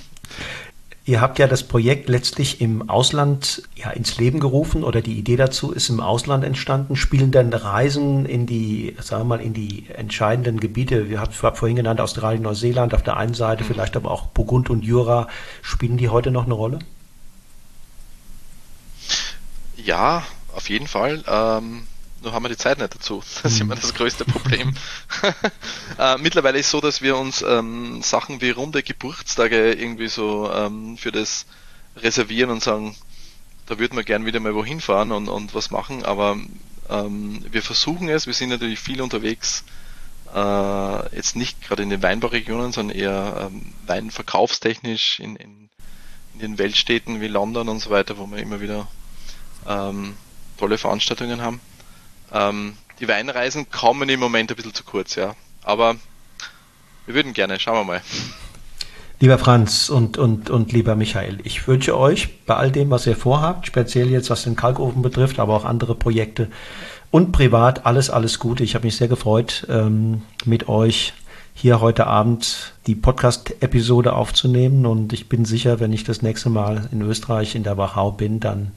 Ihr 1.07 1.21
habt 1.21 1.39
ja 1.39 1.47
das 1.47 1.63
Projekt 1.63 2.09
letztlich 2.09 2.63
im 2.63 2.89
Ausland 2.89 3.63
ja, 3.77 3.91
ins 3.91 4.17
Leben 4.17 4.41
gerufen 4.41 4.83
oder 4.83 5.03
die 5.03 5.19
Idee 5.19 5.37
dazu 5.37 5.71
ist 5.71 5.91
im 5.91 6.01
Ausland 6.01 6.45
entstanden. 6.45 6.97
Spielen 6.97 7.31
denn 7.31 7.53
Reisen 7.53 8.25
in 8.25 8.47
die, 8.47 8.97
sagen 9.01 9.23
wir 9.23 9.37
mal, 9.37 9.41
in 9.43 9.53
die 9.53 9.87
entscheidenden 9.95 10.61
Gebiete, 10.61 11.11
wir 11.11 11.21
haben 11.21 11.33
vorhin 11.33 11.77
genannt, 11.77 12.01
Australien, 12.01 12.43
Neuseeland 12.43 12.95
auf 12.95 13.03
der 13.03 13.19
einen 13.19 13.35
Seite, 13.35 13.65
mhm. 13.65 13.69
vielleicht 13.69 13.97
aber 13.97 14.11
auch 14.11 14.27
Burgund 14.29 14.71
und 14.71 14.83
Jura, 14.83 15.29
spielen 15.61 15.99
die 15.99 16.09
heute 16.09 16.31
noch 16.31 16.47
eine 16.47 16.55
Rolle? 16.55 16.79
Ja, 19.77 20.23
auf 20.55 20.71
jeden 20.71 20.87
Fall. 20.87 21.23
Ähm, 21.29 21.83
nur 22.25 22.33
haben 22.33 22.43
wir 22.43 22.49
die 22.49 22.57
Zeit 22.57 22.79
nicht 22.79 22.95
dazu. 22.95 23.23
Das 23.43 23.53
ist 23.53 23.61
immer 23.61 23.77
das 23.77 23.95
größte 23.95 24.25
Problem. 24.25 24.75
äh, 25.99 26.17
mittlerweile 26.19 26.59
ist 26.59 26.67
es 26.67 26.73
so, 26.73 26.81
dass 26.81 27.03
wir 27.03 27.17
uns 27.17 27.43
ähm, 27.43 28.03
Sachen 28.03 28.41
wie 28.41 28.51
runde 28.51 28.83
Geburtstage 28.83 29.73
irgendwie 29.73 30.09
so 30.09 30.51
ähm, 30.53 30.97
für 30.97 31.13
das 31.13 31.47
reservieren 31.97 32.51
und 32.51 32.63
sagen, 32.63 32.97
da 33.67 33.79
würden 33.79 33.97
wir 33.97 34.05
gern 34.05 34.27
wieder 34.27 34.41
mal 34.41 34.55
wohin 34.55 34.81
fahren 34.81 35.13
und, 35.13 35.29
und 35.29 35.55
was 35.55 35.71
machen, 35.71 36.05
aber 36.05 36.37
ähm, 36.91 37.45
wir 37.51 37.63
versuchen 37.63 38.09
es, 38.09 38.27
wir 38.27 38.35
sind 38.35 38.51
natürlich 38.51 38.79
viel 38.79 39.01
unterwegs, 39.01 39.65
äh, 40.35 41.17
jetzt 41.17 41.37
nicht 41.37 41.63
gerade 41.63 41.83
in 41.83 41.91
den 41.91 42.03
Weinbauregionen, 42.03 42.73
sondern 42.73 42.97
eher 42.97 43.49
ähm, 43.51 43.73
weinverkaufstechnisch 43.87 45.21
in, 45.21 45.37
in, 45.37 45.71
in 46.35 46.41
den 46.41 46.59
Weltstädten 46.59 47.21
wie 47.21 47.29
London 47.29 47.69
und 47.69 47.81
so 47.81 47.91
weiter, 47.91 48.19
wo 48.19 48.27
wir 48.27 48.39
immer 48.39 48.61
wieder 48.61 48.89
ähm, 49.67 50.17
tolle 50.59 50.79
Veranstaltungen 50.79 51.41
haben. 51.41 51.61
Ähm, 52.35 52.77
die 53.01 53.09
Weinreisen 53.09 53.71
kommen 53.71 54.09
im 54.09 54.21
Moment 54.21 54.51
ein 54.51 54.57
bisschen 54.57 54.75
zu 54.75 54.85
kurz, 54.85 55.15
ja. 55.15 55.35
Aber 55.63 55.97
wir 57.07 57.15
würden 57.15 57.33
gerne, 57.33 57.59
schauen 57.59 57.77
wir 57.77 57.85
mal. 57.85 58.03
Lieber 59.21 59.39
Franz 59.39 59.89
und, 59.89 60.19
und, 60.19 60.51
und 60.51 60.73
lieber 60.73 60.97
Michael, 60.97 61.39
ich 61.45 61.67
wünsche 61.67 61.97
euch 61.97 62.45
bei 62.45 62.57
all 62.57 62.71
dem, 62.73 62.91
was 62.91 63.07
ihr 63.07 63.17
vorhabt, 63.17 63.67
speziell 63.67 64.11
jetzt 64.11 64.29
was 64.29 64.43
den 64.43 64.57
Kalkofen 64.57 65.03
betrifft, 65.03 65.39
aber 65.39 65.55
auch 65.55 65.65
andere 65.65 65.95
Projekte 65.95 66.51
und 67.11 67.31
privat, 67.31 67.87
alles, 67.87 68.11
alles 68.11 68.41
Gute. 68.41 68.65
Ich 68.65 68.75
habe 68.75 68.87
mich 68.87 68.97
sehr 68.97 69.09
gefreut, 69.09 69.67
ähm, 69.71 70.23
mit 70.45 70.69
euch 70.69 71.15
hier 71.55 71.81
heute 71.81 72.09
Abend 72.09 72.75
die 72.89 72.97
Podcast-Episode 72.97 74.15
aufzunehmen 74.15 74.85
und 74.85 75.13
ich 75.13 75.29
bin 75.29 75.45
sicher, 75.45 75.79
wenn 75.79 75.93
ich 75.93 76.03
das 76.03 76.21
nächste 76.21 76.51
Mal 76.51 76.89
in 76.91 77.01
Österreich 77.01 77.55
in 77.55 77.63
der 77.63 77.79
Wachau 77.79 78.11
bin, 78.11 78.41
dann 78.41 78.73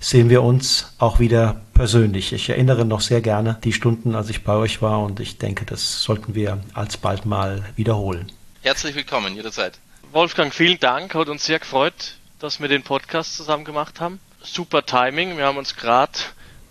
sehen 0.00 0.30
wir 0.30 0.42
uns 0.42 0.92
auch 0.98 1.18
wieder 1.18 1.60
persönlich. 1.74 2.32
Ich 2.32 2.48
erinnere 2.48 2.84
noch 2.84 3.00
sehr 3.00 3.20
gerne 3.20 3.58
die 3.64 3.72
Stunden, 3.72 4.14
als 4.14 4.30
ich 4.30 4.44
bei 4.44 4.54
euch 4.54 4.82
war 4.82 5.02
und 5.02 5.20
ich 5.20 5.38
denke, 5.38 5.64
das 5.64 6.02
sollten 6.02 6.34
wir 6.34 6.60
alsbald 6.74 7.26
mal 7.26 7.64
wiederholen. 7.76 8.30
Herzlich 8.62 8.94
willkommen, 8.94 9.34
jederzeit. 9.34 9.78
Wolfgang, 10.12 10.54
vielen 10.54 10.80
Dank, 10.80 11.14
hat 11.14 11.28
uns 11.28 11.44
sehr 11.44 11.58
gefreut, 11.58 12.16
dass 12.38 12.60
wir 12.60 12.68
den 12.68 12.82
Podcast 12.82 13.36
zusammen 13.36 13.64
gemacht 13.64 14.00
haben. 14.00 14.20
Super 14.42 14.84
Timing, 14.84 15.36
wir 15.36 15.46
haben 15.46 15.58
uns 15.58 15.76
gerade 15.76 16.12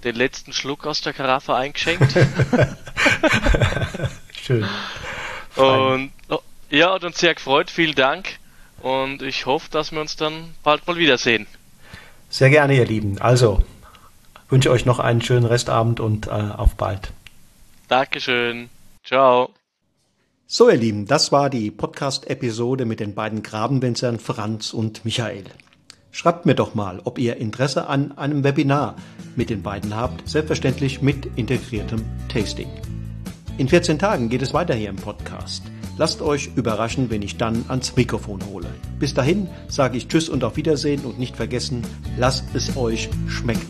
den 0.04 0.16
letzten 0.16 0.54
Schluck 0.54 0.86
aus 0.86 1.02
der 1.02 1.14
Karaffe 1.14 1.56
eingeschenkt. 1.56 2.14
Schön. 4.42 4.66
Und 5.56 6.12
oh, 6.30 6.40
ja, 6.70 6.94
hat 6.94 7.04
uns 7.04 7.20
sehr 7.20 7.34
gefreut, 7.34 7.72
vielen 7.72 7.96
Dank. 7.96 8.40
Und 8.82 9.22
ich 9.22 9.46
hoffe, 9.46 9.70
dass 9.72 9.92
wir 9.92 10.00
uns 10.00 10.16
dann 10.16 10.54
bald 10.64 10.86
mal 10.86 10.98
wiedersehen. 10.98 11.48
Sehr 12.36 12.50
gerne, 12.50 12.76
ihr 12.76 12.86
Lieben. 12.86 13.18
Also, 13.22 13.64
wünsche 14.50 14.70
euch 14.70 14.86
noch 14.86 15.00
einen 15.00 15.22
schönen 15.22 15.46
Restabend 15.46 16.02
und 16.02 16.28
äh, 16.28 16.32
auf 16.32 16.76
bald. 16.76 17.14
Dankeschön. 17.88 18.70
Ciao. 19.06 19.52
So, 20.46 20.70
ihr 20.70 20.76
Lieben, 20.76 21.06
das 21.06 21.32
war 21.32 21.50
die 21.50 21.72
Podcast-Episode 21.72 22.84
mit 22.84 23.00
den 23.00 23.16
beiden 23.16 23.42
Grabenwinzern 23.42 24.20
Franz 24.20 24.74
und 24.74 25.06
Michael. 25.06 25.46
Schreibt 26.12 26.46
mir 26.46 26.56
doch 26.56 26.76
mal, 26.76 27.00
ob 27.06 27.20
ihr 27.20 27.38
Interesse 27.38 27.88
an 27.88 28.18
einem 28.18 28.44
Webinar 28.44 28.98
mit 29.38 29.50
den 29.50 29.64
beiden 29.64 29.96
habt, 29.96 30.28
selbstverständlich 30.28 31.02
mit 31.02 31.26
integriertem 31.38 32.04
Tasting. 32.28 32.70
In 33.58 33.70
14 33.70 33.98
Tagen 33.98 34.28
geht 34.28 34.42
es 34.42 34.54
weiter 34.54 34.76
hier 34.76 34.90
im 34.90 34.98
Podcast. 34.98 35.64
Lasst 35.98 36.22
euch 36.22 36.50
überraschen, 36.56 37.10
wenn 37.10 37.22
ich 37.22 37.38
dann 37.38 37.66
ans 37.70 37.96
Mikrofon 37.96 38.46
hole. 38.52 38.68
Bis 39.00 39.14
dahin 39.14 39.48
sage 39.68 39.98
ich 39.98 40.08
Tschüss 40.08 40.28
und 40.28 40.44
auf 40.44 40.58
Wiedersehen 40.58 41.06
und 41.06 41.20
nicht 41.20 41.38
vergessen, 41.38 41.84
lasst 42.18 42.44
es 42.54 42.76
euch 42.76 43.10
schmecken. 43.28 43.66